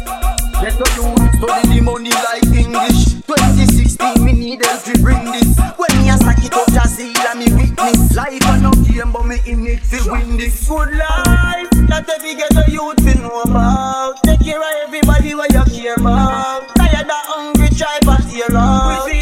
Let 0.61 0.77
the 0.79 0.89
youth 0.97 1.35
study 1.37 1.69
the 1.69 1.81
money 1.83 2.11
like 2.11 2.45
English. 2.53 3.17
2016 3.27 4.25
me 4.25 4.33
need 4.33 4.65
help 4.65 4.83
to 4.85 4.99
bring 5.01 5.25
this. 5.25 5.57
When 5.77 5.93
me 5.99 6.11
a 6.11 6.17
stack 6.17 6.45
it 6.45 6.53
up, 6.53 6.67
just 6.73 6.97
see 6.97 7.13
that 7.13 7.37
me 7.37 7.47
witness. 7.53 8.15
Life 8.15 8.41
a 8.45 8.61
no 8.61 8.73
game, 8.85 9.13
but 9.13 9.25
me 9.27 9.41
in 9.47 9.67
it 9.67 9.83
to 9.91 10.11
win 10.11 10.37
this. 10.37 10.69
Good 10.69 10.93
life 10.93 11.71
that 11.89 12.09
every 12.09 12.35
get 12.35 12.51
the 12.51 12.65
youth 12.69 12.97
to 12.97 13.19
know 13.21 13.43
about. 13.43 14.23
Take 14.23 14.41
care 14.41 14.61
of 14.61 14.89
everybody 14.89 15.35
what 15.35 15.53
you 15.53 15.65
care 15.73 15.95
about. 15.95 16.75
Tired 16.77 17.07
of 17.07 17.25
hungry, 17.29 17.69
try 17.77 17.99
but 18.03 18.21
tear 18.31 18.57
up. 18.57 19.16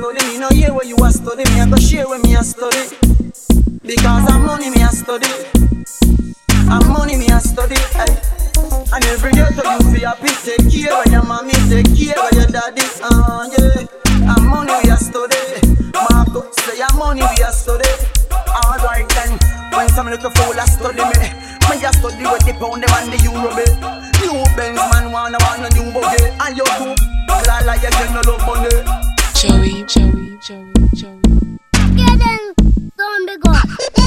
You 0.00 0.06
are 0.06 0.14
study, 0.14 0.32
me 0.32 0.38
no 0.38 0.48
hear 0.48 0.72
where 0.72 0.86
you 0.86 0.96
are 0.96 1.10
study. 1.10 1.44
Me 1.52 1.60
I 1.60 1.68
go 1.68 1.76
share 1.76 2.08
where 2.08 2.20
me 2.20 2.34
a 2.34 2.42
study. 2.42 2.96
Because 3.82 4.24
I'm 4.32 4.46
money 4.46 4.70
me 4.70 4.80
a 4.82 4.88
study. 4.88 5.28
I'm 6.68 6.88
money 6.88 7.16
me 7.16 7.26
a 7.28 7.40
study. 7.40 7.76
Aye. 8.00 8.16
And 8.92 9.04
every 9.12 9.32
day 9.32 9.44
to 9.44 9.60
you 9.60 9.80
feel 9.92 10.08
happy. 10.08 10.32
Take 10.40 10.64
care 10.72 10.96
of 10.96 11.12
your 11.12 11.24
mommy, 11.24 11.52
take 11.68 11.92
care 11.92 12.16
of 12.16 12.32
your 12.32 12.48
daddy. 12.48 12.86
Uh, 13.02 13.48
yeah. 13.52 13.84
I'm 14.24 14.48
money 14.48 14.72
we 14.84 14.90
a 14.90 14.96
study. 14.96 15.36
Mark 15.92 16.32
up, 16.32 16.48
say 16.54 16.80
I'm 16.80 16.96
money 16.96 17.20
we 17.20 17.44
a 17.44 17.52
study. 17.52 17.88
Alright 18.32 19.08
then, 19.10 19.36
when 19.76 19.88
some 19.90 20.08
little 20.08 20.30
fool 20.30 20.56
a 20.56 20.64
study 20.64 21.04
me, 21.04 21.28
me 21.68 21.76
a 21.84 21.92
study 21.92 22.24
with 22.24 22.44
the 22.48 22.56
pound 22.56 22.82
them 22.82 22.92
and 22.96 23.12
the 23.12 23.18
euro 23.28 23.52
bill. 23.52 23.72
New 24.20 24.44
Benz 24.56 24.80
man 24.92 25.12
wanna 25.12 25.38
want 25.44 25.60
a 25.60 25.68
new 25.76 25.92
buggy, 25.92 26.24
and 26.24 26.56
you 26.56 26.64
too. 26.80 26.94
La 27.46 27.60
la, 27.64 27.74
you 27.74 27.90
get 27.90 28.10
no 28.12 28.20
love 28.24 28.46
money. 28.46 29.09
Joie, 29.40 29.86
Joie, 29.86 30.38
Joie, 30.42 30.66
Joie. 30.94 31.18
Get 31.96 32.20
in. 32.20 33.99